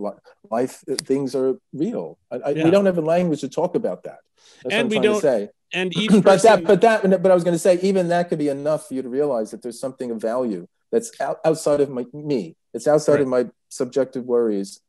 life 0.50 0.82
uh, 0.90 0.94
things 1.04 1.34
are 1.34 1.56
real. 1.72 2.18
I, 2.30 2.36
I, 2.36 2.50
Yeah. 2.50 2.64
we 2.64 2.70
don't 2.70 2.86
have 2.86 2.98
a 2.98 3.02
language 3.02 3.40
to 3.42 3.48
talk 3.48 3.74
about 3.74 4.02
that. 4.04 4.20
That's 4.62 4.74
And 4.74 4.74
what 4.74 4.80
I'm 4.80 4.88
we 4.88 4.94
trying 4.96 5.02
to 5.02 5.08
don't- 5.08 5.20
say. 5.20 5.48
And 5.72 5.96
each 6.02 6.22
but 6.22 6.42
that 6.42 6.64
but 6.64 6.80
that 6.80 7.22
but 7.22 7.30
i 7.30 7.34
was 7.34 7.44
going 7.44 7.54
to 7.54 7.58
say 7.68 7.78
even 7.82 8.08
that 8.08 8.28
could 8.30 8.38
be 8.38 8.48
enough 8.48 8.88
for 8.88 8.94
you 8.94 9.02
to 9.02 9.08
realize 9.10 9.50
that 9.50 9.60
there's 9.62 9.78
something 9.78 10.10
of 10.10 10.18
value 10.20 10.66
that's 10.90 11.10
out, 11.20 11.38
outside 11.44 11.80
of 11.82 11.90
my 11.90 12.06
me. 12.14 12.56
It's 12.72 12.88
outside 12.88 13.20
of 13.20 13.28
my 13.28 13.42
subjective 13.68 14.24
worries. 14.24 14.80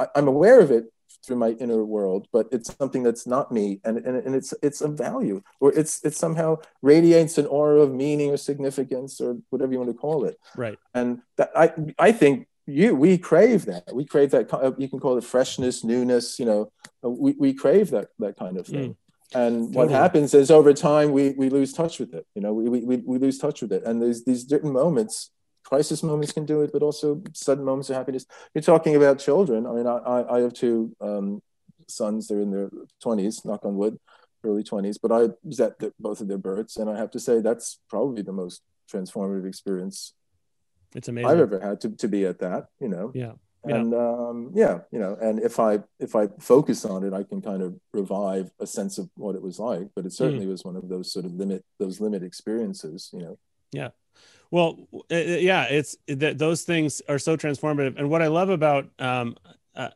I, 0.00 0.06
i'm 0.16 0.28
aware 0.28 0.58
of 0.60 0.70
it 0.70 0.84
through 1.24 1.36
my 1.36 1.50
inner 1.50 1.84
world 1.84 2.26
but 2.32 2.48
it's 2.52 2.74
something 2.76 3.02
that's 3.02 3.26
not 3.26 3.52
me 3.52 3.80
and, 3.84 3.98
and, 3.98 4.16
and 4.16 4.34
it's 4.34 4.52
it's 4.62 4.80
of 4.80 4.92
value 4.98 5.42
or 5.60 5.72
it's 5.72 6.04
it 6.04 6.14
somehow 6.14 6.56
radiates 6.82 7.38
an 7.38 7.46
aura 7.46 7.80
of 7.80 7.92
meaning 7.92 8.30
or 8.30 8.36
significance 8.36 9.20
or 9.20 9.38
whatever 9.50 9.72
you 9.72 9.78
want 9.78 9.90
to 9.90 9.96
call 9.96 10.24
it. 10.24 10.38
Right. 10.56 10.78
and 10.94 11.22
that 11.36 11.50
i 11.56 11.72
i 11.98 12.12
think 12.12 12.46
you 12.66 12.94
we 12.94 13.18
crave 13.18 13.64
that. 13.66 13.92
We 13.92 14.04
crave 14.04 14.30
that 14.30 14.74
you 14.78 14.88
can 14.88 15.00
call 15.00 15.18
it 15.18 15.24
freshness 15.24 15.82
newness 15.84 16.38
you 16.38 16.44
know 16.44 16.72
we, 17.02 17.32
we 17.38 17.54
crave 17.54 17.90
that 17.90 18.08
that 18.18 18.36
kind 18.36 18.56
of 18.56 18.66
thing. 18.66 18.90
Mm. 18.90 18.96
And 19.34 19.74
what 19.74 19.84
Totally. 19.84 19.94
happens 19.94 20.34
is 20.34 20.50
over 20.50 20.72
time 20.72 21.12
we 21.12 21.30
we 21.30 21.48
lose 21.48 21.72
touch 21.72 21.98
with 21.98 22.14
it 22.14 22.26
you 22.34 22.42
know 22.42 22.52
we 22.52 22.68
we, 22.68 22.96
we 22.96 23.18
lose 23.18 23.38
touch 23.38 23.62
with 23.62 23.72
it. 23.72 23.84
And 23.84 24.00
there's 24.00 24.24
these 24.24 24.44
different 24.44 24.74
moments 24.74 25.30
crisis 25.64 26.02
moments 26.02 26.32
can 26.32 26.44
do 26.44 26.62
it 26.62 26.70
but 26.72 26.82
also 26.82 27.22
sudden 27.32 27.64
moments 27.64 27.90
of 27.90 27.96
happiness 27.96 28.26
you're 28.54 28.62
talking 28.62 28.96
about 28.96 29.18
children 29.18 29.66
i 29.66 29.72
mean 29.72 29.86
i 29.86 30.24
i, 30.30 30.40
have 30.40 30.52
two 30.52 30.94
um, 31.00 31.42
sons 31.88 32.28
they're 32.28 32.40
in 32.40 32.50
their 32.50 32.70
20s 33.04 33.44
knock 33.44 33.64
on 33.64 33.76
wood 33.76 33.98
early 34.44 34.62
20s 34.62 34.98
but 35.00 35.12
i 35.12 35.28
was 35.44 35.60
at 35.60 35.78
the, 35.78 35.92
both 35.98 36.20
of 36.20 36.28
their 36.28 36.38
births 36.38 36.76
and 36.76 36.90
i 36.90 36.96
have 36.96 37.10
to 37.10 37.20
say 37.20 37.40
that's 37.40 37.78
probably 37.88 38.22
the 38.22 38.32
most 38.32 38.62
transformative 38.92 39.46
experience 39.46 40.14
It's 40.94 41.08
amazing. 41.08 41.30
I've 41.30 41.40
ever 41.40 41.60
had 41.60 41.80
to, 41.82 41.90
to 41.90 42.08
be 42.08 42.26
at 42.26 42.38
that, 42.40 42.66
you 42.80 42.88
know. 42.88 43.12
Yeah. 43.14 43.32
Yeah. 43.66 43.76
And 43.76 43.94
um, 43.94 44.50
yeah, 44.54 44.80
you 44.90 44.98
know, 44.98 45.16
and 45.22 45.38
if 45.38 45.60
I 45.60 45.78
if 46.00 46.16
I 46.16 46.26
focus 46.40 46.84
on 46.84 47.04
it, 47.04 47.12
I 47.12 47.22
can 47.22 47.40
kind 47.40 47.62
of 47.62 47.78
revive 47.94 48.50
a 48.58 48.66
sense 48.66 48.98
of 48.98 49.08
what 49.14 49.36
it 49.36 49.42
was 49.42 49.60
like. 49.60 49.86
But 49.94 50.04
it 50.04 50.12
certainly 50.12 50.48
was 50.48 50.64
one 50.64 50.74
of 50.74 50.88
those 50.88 51.12
sort 51.12 51.26
of 51.26 51.32
limit 51.34 51.64
those 51.78 52.00
limit 52.00 52.24
experiences, 52.24 53.10
you 53.12 53.20
know. 53.20 53.38
Well, 54.52 54.86
uh, 55.10 55.14
uh, 55.14 55.18
yeah, 55.18 55.64
it's 55.64 55.96
that 56.08 56.36
those 56.36 56.62
things 56.62 57.00
are 57.08 57.18
so 57.18 57.38
transformative. 57.38 57.98
And 57.98 58.10
what 58.10 58.20
I 58.20 58.26
love 58.26 58.50
about 58.50 58.86
um, 58.98 59.34
uh, 59.74 59.88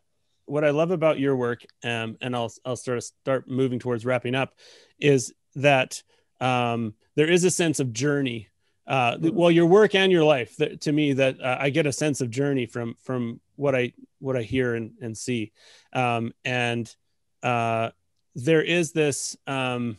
what 0.47 0.65
I 0.65 0.71
love 0.71 0.91
about 0.91 1.21
your 1.21 1.37
work, 1.37 1.63
um, 1.85 2.17
and 2.23 2.35
I'll 2.35 2.51
I'll 2.65 2.75
sort 2.75 2.97
of 2.97 3.05
start 3.05 3.49
moving 3.49 3.79
towards 3.79 4.07
wrapping 4.07 4.35
up, 4.35 4.55
is 4.99 5.35
that 5.57 6.03
um, 6.41 6.95
there 7.17 7.31
is 7.31 7.45
a 7.45 7.51
sense 7.51 7.81
of 7.81 7.93
journey. 7.93 8.49
Uh, 8.87 9.19
Mhm. 9.19 9.35
well, 9.35 9.51
your 9.51 9.67
work 9.67 9.95
and 9.95 10.11
your 10.11 10.25
life, 10.25 10.57
that, 10.57 10.81
to 10.83 10.93
me, 10.93 11.13
that 11.13 11.39
uh, 11.41 11.59
I 11.61 11.69
get 11.71 11.87
a 11.87 11.93
sense 11.93 12.23
of 12.23 12.31
journey 12.31 12.65
from 12.65 12.95
from 13.03 13.41
what 13.57 13.75
I 13.75 13.93
what 14.21 14.37
I 14.37 14.43
hear 14.43 14.75
and, 14.75 14.93
and 15.03 15.19
see, 15.19 15.53
um, 15.93 16.33
and 16.47 16.97
uh, 17.43 17.91
there 18.35 18.63
is 18.63 18.93
this, 18.93 19.37
um, 19.47 19.99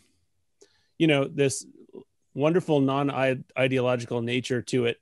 you 0.98 1.06
know, 1.06 1.26
this 1.26 1.64
wonderful 2.38 2.80
non-ideological 2.80 4.22
nature 4.22 4.62
to 4.62 4.86
it 4.86 5.02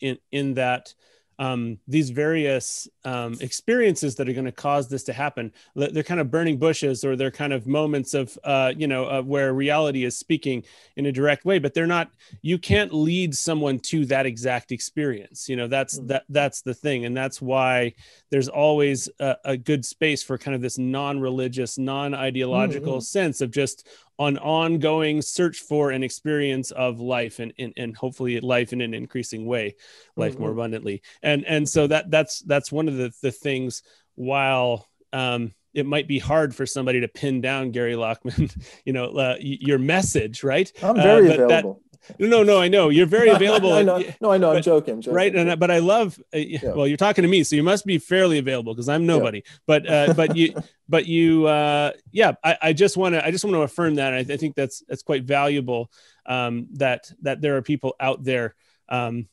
in 0.00 0.18
in 0.30 0.54
that 0.54 0.94
um, 1.38 1.78
these 1.86 2.10
various 2.10 2.88
um, 3.04 3.36
experiences 3.40 4.14
that 4.16 4.28
are 4.28 4.32
going 4.32 4.46
to 4.46 4.52
cause 4.52 4.88
this 4.88 5.04
to 5.04 5.12
happen. 5.12 5.52
They're 5.74 6.02
kind 6.02 6.20
of 6.20 6.30
burning 6.30 6.58
bushes, 6.58 7.04
or 7.04 7.14
they're 7.14 7.30
kind 7.30 7.52
of 7.52 7.66
moments 7.66 8.14
of, 8.14 8.38
uh, 8.42 8.72
you 8.76 8.86
know, 8.86 9.04
uh, 9.04 9.22
where 9.22 9.52
reality 9.52 10.04
is 10.04 10.16
speaking 10.16 10.64
in 10.96 11.06
a 11.06 11.12
direct 11.12 11.44
way. 11.44 11.58
But 11.58 11.74
they're 11.74 11.86
not. 11.86 12.10
You 12.40 12.58
can't 12.58 12.92
lead 12.92 13.34
someone 13.34 13.78
to 13.80 14.06
that 14.06 14.24
exact 14.24 14.72
experience. 14.72 15.48
You 15.48 15.56
know, 15.56 15.68
that's 15.68 15.98
mm. 15.98 16.08
that 16.08 16.24
that's 16.28 16.62
the 16.62 16.74
thing, 16.74 17.04
and 17.04 17.16
that's 17.16 17.42
why 17.42 17.94
there's 18.30 18.48
always 18.48 19.08
a, 19.20 19.36
a 19.44 19.56
good 19.56 19.84
space 19.84 20.22
for 20.22 20.38
kind 20.38 20.54
of 20.54 20.62
this 20.62 20.78
non-religious, 20.78 21.76
non-ideological 21.76 22.94
mm-hmm. 22.94 23.00
sense 23.00 23.40
of 23.40 23.50
just 23.50 23.86
an 24.18 24.38
ongoing 24.38 25.20
search 25.20 25.58
for 25.58 25.90
an 25.90 26.02
experience 26.02 26.70
of 26.70 27.00
life 27.00 27.38
and, 27.38 27.52
and, 27.58 27.72
and 27.76 27.96
hopefully 27.96 28.40
life 28.40 28.72
in 28.72 28.80
an 28.80 28.94
increasing 28.94 29.46
way 29.46 29.74
life 30.16 30.32
mm-hmm. 30.32 30.42
more 30.42 30.52
abundantly 30.52 31.02
and 31.22 31.44
and 31.44 31.68
so 31.68 31.86
that 31.86 32.10
that's 32.10 32.40
that's 32.40 32.72
one 32.72 32.88
of 32.88 32.96
the 32.96 33.12
the 33.22 33.32
things 33.32 33.82
while 34.14 34.88
um 35.12 35.52
it 35.76 35.84
might 35.84 36.08
be 36.08 36.18
hard 36.18 36.54
for 36.54 36.64
somebody 36.64 37.02
to 37.02 37.08
pin 37.08 37.42
down 37.42 37.70
Gary 37.70 37.92
Lachman, 37.92 38.50
you 38.86 38.94
know, 38.94 39.08
uh, 39.08 39.36
your 39.38 39.78
message, 39.78 40.42
right? 40.42 40.72
I'm 40.82 40.96
very 40.96 41.30
uh, 41.30 41.34
available. 41.34 41.82
No, 42.18 42.26
no, 42.28 42.42
no. 42.42 42.60
I 42.60 42.68
know 42.68 42.88
you're 42.88 43.06
very 43.06 43.28
available. 43.30 43.72
I 43.72 43.82
know. 43.82 44.02
No, 44.20 44.32
I 44.32 44.38
know. 44.38 44.50
But, 44.50 44.56
I'm 44.56 44.62
joking. 44.62 45.00
Joking. 45.00 45.14
Right, 45.14 45.34
and 45.34 45.58
but 45.58 45.70
I 45.70 45.78
love. 45.78 46.20
Uh, 46.34 46.38
yeah. 46.38 46.72
Well, 46.72 46.86
you're 46.86 46.96
talking 46.96 47.22
to 47.22 47.28
me, 47.28 47.42
so 47.44 47.56
you 47.56 47.62
must 47.62 47.86
be 47.86 47.98
fairly 47.98 48.38
available 48.38 48.74
because 48.74 48.88
I'm 48.88 49.06
nobody. 49.06 49.42
Yeah. 49.44 49.52
But 49.66 49.90
uh, 49.90 50.14
but 50.14 50.36
you 50.36 50.54
but 50.88 51.06
you 51.06 51.46
uh, 51.46 51.92
yeah. 52.12 52.32
I, 52.42 52.58
I 52.62 52.72
just 52.72 52.96
want 52.96 53.14
to 53.14 53.24
I 53.24 53.30
just 53.30 53.44
want 53.44 53.54
to 53.54 53.62
affirm 53.62 53.96
that. 53.96 54.14
I, 54.14 54.18
I, 54.18 54.36
think 54.36 54.54
that's 54.54 54.82
that's 54.88 55.02
quite 55.02 55.24
valuable. 55.24 55.90
Um, 56.24 56.68
that 56.74 57.10
that 57.22 57.40
there 57.40 57.56
are 57.56 57.62
people 57.62 57.94
out 58.00 58.24
there. 58.24 58.54
Um, 58.88 59.28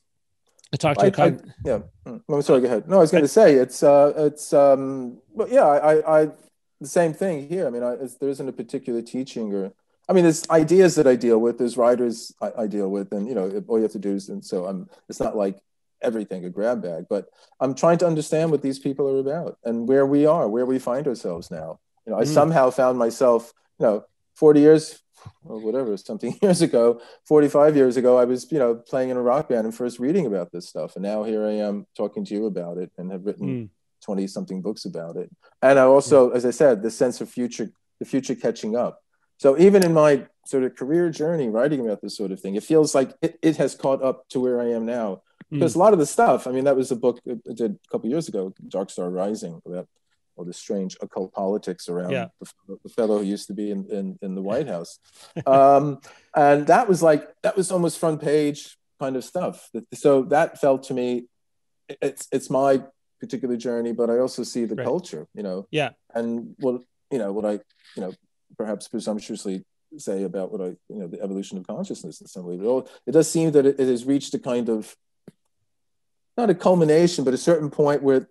I 0.72 0.76
talked 0.76 1.00
to. 1.00 1.22
I, 1.22 1.26
I, 1.26 1.36
yeah. 1.64 1.80
Mm, 2.06 2.44
sorry. 2.44 2.60
Go 2.60 2.66
ahead. 2.66 2.88
No, 2.88 2.96
I 2.96 3.00
was 3.00 3.10
going 3.10 3.24
to 3.24 3.28
say 3.28 3.54
it's 3.54 3.82
uh 3.82 4.12
it's 4.16 4.52
um. 4.52 5.18
But 5.34 5.50
yeah, 5.50 5.66
I 5.66 6.22
I 6.22 6.28
the 6.80 6.88
same 6.88 7.14
thing 7.14 7.48
here. 7.48 7.66
I 7.66 7.70
mean, 7.70 7.82
I, 7.82 7.96
there 8.20 8.28
isn't 8.28 8.48
a 8.48 8.52
particular 8.52 9.02
teaching 9.02 9.52
or 9.52 9.72
I 10.08 10.12
mean, 10.12 10.24
there's 10.24 10.48
ideas 10.50 10.96
that 10.96 11.06
I 11.06 11.16
deal 11.16 11.38
with, 11.38 11.58
there's 11.58 11.76
writers 11.76 12.32
I, 12.40 12.52
I, 12.58 12.66
deal 12.66 12.90
with, 12.90 13.12
and 13.12 13.26
you 13.26 13.34
know, 13.34 13.64
all 13.68 13.78
you 13.78 13.84
have 13.84 13.92
to 13.92 13.98
do 13.98 14.14
is, 14.14 14.28
and 14.28 14.44
so 14.44 14.66
I'm. 14.66 14.88
It's 15.08 15.20
not 15.20 15.36
like 15.36 15.58
everything 16.02 16.44
a 16.44 16.50
grab 16.50 16.82
bag, 16.82 17.06
but 17.08 17.28
I'm 17.60 17.74
trying 17.74 17.98
to 17.98 18.06
understand 18.06 18.50
what 18.50 18.62
these 18.62 18.78
people 18.78 19.08
are 19.08 19.18
about 19.18 19.58
and 19.64 19.88
where 19.88 20.06
we 20.06 20.26
are, 20.26 20.48
where 20.48 20.66
we 20.66 20.78
find 20.78 21.08
ourselves 21.08 21.50
now. 21.50 21.80
You 22.06 22.12
know, 22.12 22.18
I 22.18 22.24
mm. 22.24 22.28
somehow 22.28 22.70
found 22.70 22.98
myself, 22.98 23.52
you 23.78 23.86
know, 23.86 24.04
40 24.36 24.60
years 24.60 25.00
or 25.44 25.58
whatever, 25.58 25.96
something 25.96 26.38
years 26.42 26.60
ago, 26.60 27.00
45 27.26 27.76
years 27.76 27.96
ago, 27.96 28.18
I 28.18 28.24
was, 28.24 28.50
you 28.52 28.58
know, 28.58 28.74
playing 28.74 29.08
in 29.08 29.16
a 29.16 29.22
rock 29.22 29.48
band 29.48 29.64
and 29.64 29.74
first 29.74 29.98
reading 29.98 30.26
about 30.26 30.52
this 30.52 30.68
stuff, 30.68 30.96
and 30.96 31.02
now 31.02 31.22
here 31.22 31.46
I 31.46 31.52
am 31.52 31.86
talking 31.96 32.24
to 32.26 32.34
you 32.34 32.46
about 32.46 32.78
it 32.78 32.92
and 32.98 33.10
have 33.10 33.24
written. 33.24 33.48
Mm. 33.48 33.68
20 34.04 34.26
something 34.26 34.60
books 34.60 34.84
about 34.84 35.16
it 35.16 35.30
and 35.62 35.78
i 35.78 35.82
also 35.82 36.28
as 36.32 36.44
i 36.44 36.50
said 36.50 36.82
the 36.82 36.90
sense 36.90 37.22
of 37.22 37.30
future 37.30 37.70
the 38.00 38.04
future 38.04 38.34
catching 38.34 38.76
up 38.76 39.03
so 39.38 39.58
even 39.58 39.84
in 39.84 39.92
my 39.92 40.26
sort 40.46 40.64
of 40.64 40.74
career 40.76 41.10
journey 41.10 41.48
writing 41.48 41.80
about 41.80 42.02
this 42.02 42.16
sort 42.16 42.32
of 42.32 42.40
thing, 42.40 42.54
it 42.54 42.62
feels 42.62 42.94
like 42.94 43.12
it, 43.22 43.38
it 43.42 43.56
has 43.56 43.74
caught 43.74 44.02
up 44.02 44.28
to 44.30 44.40
where 44.40 44.60
I 44.60 44.70
am 44.70 44.86
now. 44.86 45.22
Hmm. 45.50 45.58
Because 45.58 45.72
mm. 45.74 45.76
a 45.76 45.78
lot 45.80 45.92
of 45.92 45.98
the 45.98 46.06
stuff, 46.06 46.46
I 46.46 46.50
mean, 46.50 46.64
that 46.64 46.76
was 46.76 46.90
a 46.90 46.96
book 46.96 47.20
I 47.28 47.52
did 47.52 47.72
a 47.72 47.90
couple 47.90 48.08
years 48.10 48.28
ago, 48.28 48.54
Dark 48.68 48.90
Star 48.90 49.10
Rising, 49.10 49.60
about 49.66 49.88
all 50.36 50.44
the 50.44 50.52
strange 50.52 50.96
occult 51.00 51.32
politics 51.32 51.88
around 51.88 52.10
yeah. 52.10 52.26
the, 52.40 52.76
the, 52.82 52.88
fellow 52.88 53.18
who 53.18 53.24
used 53.24 53.46
to 53.46 53.54
be 53.54 53.70
in, 53.70 53.86
in, 53.90 54.18
in 54.20 54.34
the 54.34 54.42
White 54.42 54.68
House. 54.74 54.98
um, 55.46 56.00
and 56.34 56.66
that 56.66 56.88
was 56.88 57.02
like, 57.02 57.28
that 57.42 57.56
was 57.56 57.70
almost 57.70 57.98
front 57.98 58.20
page 58.20 58.76
kind 58.98 59.16
of 59.16 59.24
stuff. 59.24 59.70
So 59.92 60.22
that 60.24 60.60
felt 60.60 60.84
to 60.84 60.94
me, 60.94 61.26
it's, 61.88 62.26
it's 62.32 62.50
my 62.50 62.82
particular 63.20 63.56
journey, 63.56 63.92
but 63.92 64.10
I 64.10 64.18
also 64.18 64.42
see 64.42 64.64
the 64.64 64.74
right. 64.74 64.84
culture, 64.84 65.26
you 65.34 65.42
know? 65.42 65.68
Yeah. 65.70 65.90
And 66.14 66.54
what, 66.58 66.82
you 67.10 67.18
know, 67.18 67.32
what 67.32 67.44
I, 67.44 67.52
you 67.94 68.02
know, 68.02 68.12
perhaps 68.56 68.88
presumptuously 68.88 69.64
say 69.98 70.24
about 70.24 70.50
what 70.50 70.60
I, 70.60 70.76
you 70.88 70.98
know, 70.98 71.06
the 71.06 71.22
evolution 71.22 71.58
of 71.58 71.66
consciousness 71.66 72.20
in 72.20 72.26
some 72.26 72.44
way. 72.44 72.56
But 72.56 72.88
it 73.06 73.12
does 73.12 73.30
seem 73.30 73.52
that 73.52 73.66
it, 73.66 73.78
it, 73.78 73.88
has 73.88 74.04
reached 74.04 74.34
a 74.34 74.38
kind 74.38 74.68
of, 74.68 74.96
not 76.36 76.50
a 76.50 76.54
culmination, 76.54 77.24
but 77.24 77.32
a 77.32 77.38
certain 77.38 77.70
point 77.70 78.02
where, 78.02 78.28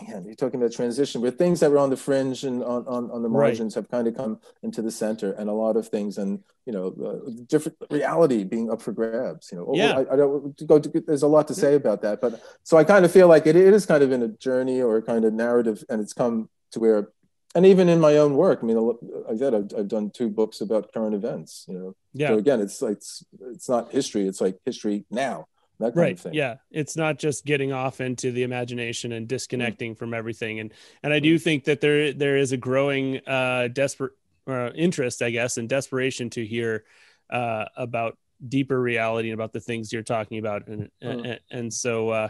again, 0.00 0.24
you're 0.26 0.34
talking 0.34 0.60
about 0.60 0.72
transition, 0.72 1.20
where 1.20 1.30
things 1.30 1.60
that 1.60 1.70
were 1.70 1.78
on 1.78 1.90
the 1.90 1.96
fringe 1.96 2.42
and 2.42 2.64
on, 2.64 2.84
on, 2.88 3.10
on 3.12 3.22
the 3.22 3.28
margins 3.28 3.76
right. 3.76 3.82
have 3.82 3.90
kind 3.90 4.08
of 4.08 4.16
come 4.16 4.40
into 4.64 4.82
the 4.82 4.90
center, 4.90 5.32
and 5.32 5.48
a 5.48 5.52
lot 5.52 5.76
of 5.76 5.86
things, 5.86 6.18
and 6.18 6.42
you 6.66 6.72
know, 6.72 6.88
uh, 6.88 7.30
different 7.46 7.78
reality 7.90 8.42
being 8.42 8.72
up 8.72 8.82
for 8.82 8.90
grabs. 8.90 9.52
You 9.52 9.58
know, 9.58 9.70
yeah. 9.72 9.98
I, 9.98 10.14
I 10.14 10.16
don't 10.16 10.66
go. 10.66 10.80
To, 10.80 11.00
there's 11.06 11.22
a 11.22 11.28
lot 11.28 11.46
to 11.46 11.54
say 11.54 11.76
about 11.76 12.02
that, 12.02 12.20
but 12.20 12.42
so 12.64 12.76
I 12.76 12.82
kind 12.82 13.04
of 13.04 13.12
feel 13.12 13.28
like 13.28 13.46
it, 13.46 13.54
it 13.54 13.72
is 13.72 13.86
kind 13.86 14.02
of 14.02 14.10
in 14.10 14.22
a 14.22 14.28
journey 14.28 14.82
or 14.82 14.96
a 14.96 15.02
kind 15.02 15.24
of 15.24 15.32
narrative, 15.32 15.84
and 15.88 16.00
it's 16.00 16.12
come 16.12 16.48
to 16.72 16.80
where 16.80 17.08
and 17.54 17.64
even 17.64 17.88
in 17.88 18.00
my 18.00 18.16
own 18.16 18.34
work, 18.34 18.60
I 18.62 18.66
mean, 18.66 18.78
like 18.78 18.96
I 19.30 19.36
said, 19.36 19.54
I've, 19.54 19.70
I've 19.78 19.88
done 19.88 20.10
two 20.10 20.28
books 20.28 20.60
about 20.60 20.92
current 20.92 21.14
events. 21.14 21.64
You 21.68 21.74
know, 21.78 21.96
yeah. 22.12 22.28
So 22.28 22.38
again, 22.38 22.60
it's 22.60 22.82
like 22.82 22.96
it's, 22.96 23.24
it's 23.40 23.68
not 23.68 23.92
history; 23.92 24.26
it's 24.26 24.40
like 24.40 24.58
history 24.64 25.04
now. 25.10 25.46
That 25.78 25.86
kind 25.86 25.96
right. 25.96 26.12
of 26.12 26.20
thing. 26.20 26.34
Yeah, 26.34 26.56
it's 26.70 26.96
not 26.96 27.18
just 27.18 27.44
getting 27.44 27.72
off 27.72 28.00
into 28.00 28.32
the 28.32 28.42
imagination 28.42 29.12
and 29.12 29.28
disconnecting 29.28 29.92
mm-hmm. 29.92 29.98
from 29.98 30.14
everything. 30.14 30.60
And 30.60 30.72
and 31.02 31.12
I 31.12 31.20
do 31.20 31.36
mm-hmm. 31.36 31.44
think 31.44 31.64
that 31.64 31.80
there 31.80 32.12
there 32.12 32.36
is 32.36 32.52
a 32.52 32.56
growing 32.56 33.20
uh, 33.26 33.68
desperate 33.68 34.12
uh, 34.48 34.70
interest, 34.74 35.22
I 35.22 35.30
guess, 35.30 35.56
and 35.56 35.68
desperation 35.68 36.30
to 36.30 36.44
hear 36.44 36.84
uh, 37.30 37.66
about 37.76 38.18
deeper 38.48 38.80
reality 38.80 39.30
and 39.30 39.34
about 39.34 39.52
the 39.52 39.60
things 39.60 39.92
you're 39.92 40.02
talking 40.02 40.38
about. 40.38 40.66
And 40.66 40.90
mm-hmm. 41.02 41.24
and, 41.24 41.40
and, 41.50 41.72
so. 41.72 42.08
Uh, 42.08 42.28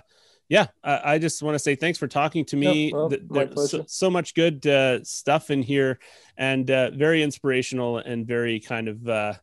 yeah, 0.49 0.67
I, 0.83 1.15
I 1.15 1.19
just 1.19 1.43
want 1.43 1.55
to 1.55 1.59
say 1.59 1.75
thanks 1.75 1.99
for 1.99 2.07
talking 2.07 2.45
to 2.47 2.57
me. 2.57 2.93
well, 2.93 3.09
There's 3.09 3.71
so, 3.71 3.85
so, 3.87 4.11
much 4.11 4.35
good 4.35 4.67
uh, 4.67 5.03
stuff 5.03 5.51
in 5.51 5.63
here, 5.63 5.99
and 6.37 6.71
uh, 6.71 6.91
very 6.91 7.23
inspirational 7.23 7.99
and 7.99 8.27
very 8.27 8.61
kind 8.61 8.89
of 8.89 9.09
uh, 9.09 9.35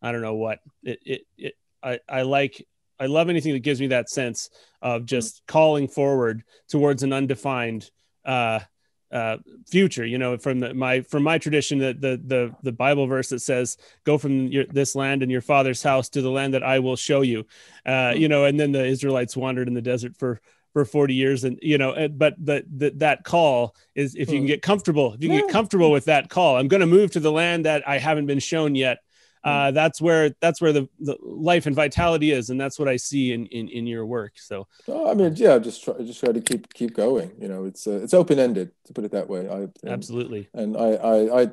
I 0.00 0.12
don't 0.12 0.22
know 0.22 0.34
what 0.34 0.60
it, 0.82 1.00
it, 1.04 1.20
it 1.36 1.54
I, 1.82 2.00
I 2.08 2.22
like. 2.22 2.66
I 3.00 3.06
love 3.06 3.28
anything 3.28 3.52
that 3.52 3.60
gives 3.60 3.80
me 3.80 3.88
that 3.88 4.08
sense 4.08 4.50
of 4.82 5.06
just 5.06 5.42
calling 5.46 5.86
forward 5.86 6.42
towards 6.68 7.04
an 7.04 7.12
undefined 7.12 7.88
uh, 8.24 8.60
uh, 9.10 9.38
future 9.66 10.04
you 10.04 10.18
know 10.18 10.36
from 10.36 10.60
the, 10.60 10.74
my 10.74 11.00
from 11.00 11.22
my 11.22 11.38
tradition 11.38 11.78
that 11.78 12.00
the 12.00 12.20
the 12.26 12.54
the 12.62 12.72
bible 12.72 13.06
verse 13.06 13.28
that 13.28 13.40
says 13.40 13.76
go 14.04 14.18
from 14.18 14.48
your, 14.48 14.64
this 14.66 14.94
land 14.94 15.22
and 15.22 15.32
your 15.32 15.40
father's 15.40 15.82
house 15.82 16.08
to 16.08 16.20
the 16.20 16.30
land 16.30 16.54
that 16.54 16.62
i 16.62 16.78
will 16.78 16.96
show 16.96 17.22
you. 17.22 17.46
Uh, 17.86 18.12
you 18.14 18.28
know 18.28 18.44
and 18.44 18.60
then 18.60 18.72
the 18.72 18.84
israelites 18.84 19.36
wandered 19.36 19.68
in 19.68 19.74
the 19.74 19.82
desert 19.82 20.16
for 20.16 20.40
for 20.74 20.84
40 20.84 21.14
years 21.14 21.44
and 21.44 21.58
you 21.62 21.78
know 21.78 22.08
but 22.08 22.34
the, 22.38 22.64
the 22.76 22.90
that 22.96 23.24
call 23.24 23.74
is 23.94 24.14
if 24.14 24.30
you 24.30 24.38
can 24.38 24.46
get 24.46 24.60
comfortable 24.60 25.14
if 25.14 25.22
you 25.22 25.30
can 25.30 25.40
get 25.40 25.48
comfortable 25.48 25.90
with 25.90 26.04
that 26.04 26.28
call 26.28 26.56
i'm 26.56 26.68
going 26.68 26.80
to 26.80 26.86
move 26.86 27.10
to 27.12 27.20
the 27.20 27.32
land 27.32 27.64
that 27.64 27.88
i 27.88 27.98
haven't 27.98 28.26
been 28.26 28.38
shown 28.38 28.74
yet 28.74 28.98
uh, 29.44 29.70
that's 29.70 30.00
where 30.00 30.30
that's 30.40 30.60
where 30.60 30.72
the, 30.72 30.88
the 31.00 31.16
life 31.22 31.66
and 31.66 31.74
vitality 31.74 32.32
is, 32.32 32.50
and 32.50 32.60
that's 32.60 32.78
what 32.78 32.88
I 32.88 32.96
see 32.96 33.32
in 33.32 33.46
in, 33.46 33.68
in 33.68 33.86
your 33.86 34.06
work. 34.06 34.32
So, 34.36 34.66
I 34.88 35.14
mean, 35.14 35.34
yeah, 35.36 35.58
just 35.58 35.84
try 35.84 35.94
just 35.98 36.20
try 36.20 36.32
to 36.32 36.40
keep 36.40 36.72
keep 36.74 36.94
going. 36.94 37.32
You 37.40 37.48
know, 37.48 37.64
it's 37.64 37.86
uh, 37.86 38.00
it's 38.02 38.14
open 38.14 38.38
ended 38.38 38.70
to 38.84 38.92
put 38.92 39.04
it 39.04 39.12
that 39.12 39.28
way. 39.28 39.48
I, 39.48 39.60
and, 39.60 39.72
Absolutely. 39.86 40.48
And 40.54 40.76
I, 40.76 40.90
I, 40.94 41.42
I, 41.42 41.50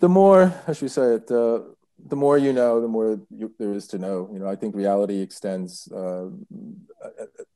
the 0.00 0.08
more 0.08 0.46
how 0.66 0.72
should 0.72 0.82
we 0.82 0.88
say 0.88 1.14
it, 1.14 1.30
uh, 1.30 1.60
the 2.06 2.16
more 2.16 2.38
you 2.38 2.52
know, 2.52 2.80
the 2.80 2.88
more 2.88 3.20
you, 3.30 3.52
there 3.58 3.72
is 3.72 3.86
to 3.88 3.98
know. 3.98 4.28
You 4.32 4.38
know, 4.38 4.48
I 4.48 4.56
think 4.56 4.74
reality 4.74 5.20
extends. 5.20 5.90
Uh, 5.92 6.30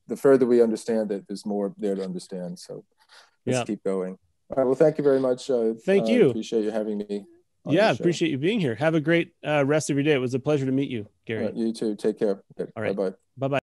the 0.07 0.17
further 0.17 0.45
we 0.45 0.61
understand 0.61 1.11
it, 1.11 1.27
there's 1.27 1.45
more 1.45 1.73
there 1.77 1.95
to 1.95 2.03
understand. 2.03 2.59
So, 2.59 2.83
let's 3.45 3.59
yeah. 3.59 3.63
keep 3.63 3.83
going. 3.83 4.17
All 4.51 4.57
right. 4.57 4.65
Well, 4.65 4.75
thank 4.75 4.97
you 4.97 5.03
very 5.03 5.19
much. 5.19 5.49
Uh, 5.49 5.73
thank 5.85 6.07
you. 6.07 6.29
Appreciate 6.29 6.63
you 6.63 6.71
having 6.71 6.99
me 6.99 7.25
yeah, 7.71 7.91
appreciate 7.91 8.31
you 8.31 8.37
being 8.37 8.59
here. 8.59 8.75
Have 8.75 8.95
a 8.95 9.01
great 9.01 9.33
uh, 9.45 9.65
rest 9.65 9.89
of 9.89 9.95
your 9.95 10.03
day. 10.03 10.13
It 10.13 10.17
was 10.19 10.33
a 10.33 10.39
pleasure 10.39 10.65
to 10.65 10.71
meet 10.71 10.89
you, 10.89 11.07
Gary. 11.25 11.45
Right, 11.45 11.55
you 11.55 11.73
too. 11.73 11.95
Take 11.95 12.19
care. 12.19 12.43
Okay. 12.59 12.71
All 12.75 12.83
right. 12.83 12.95
Bye 12.95 13.09
bye. 13.09 13.15
Bye 13.37 13.47
bye. 13.47 13.58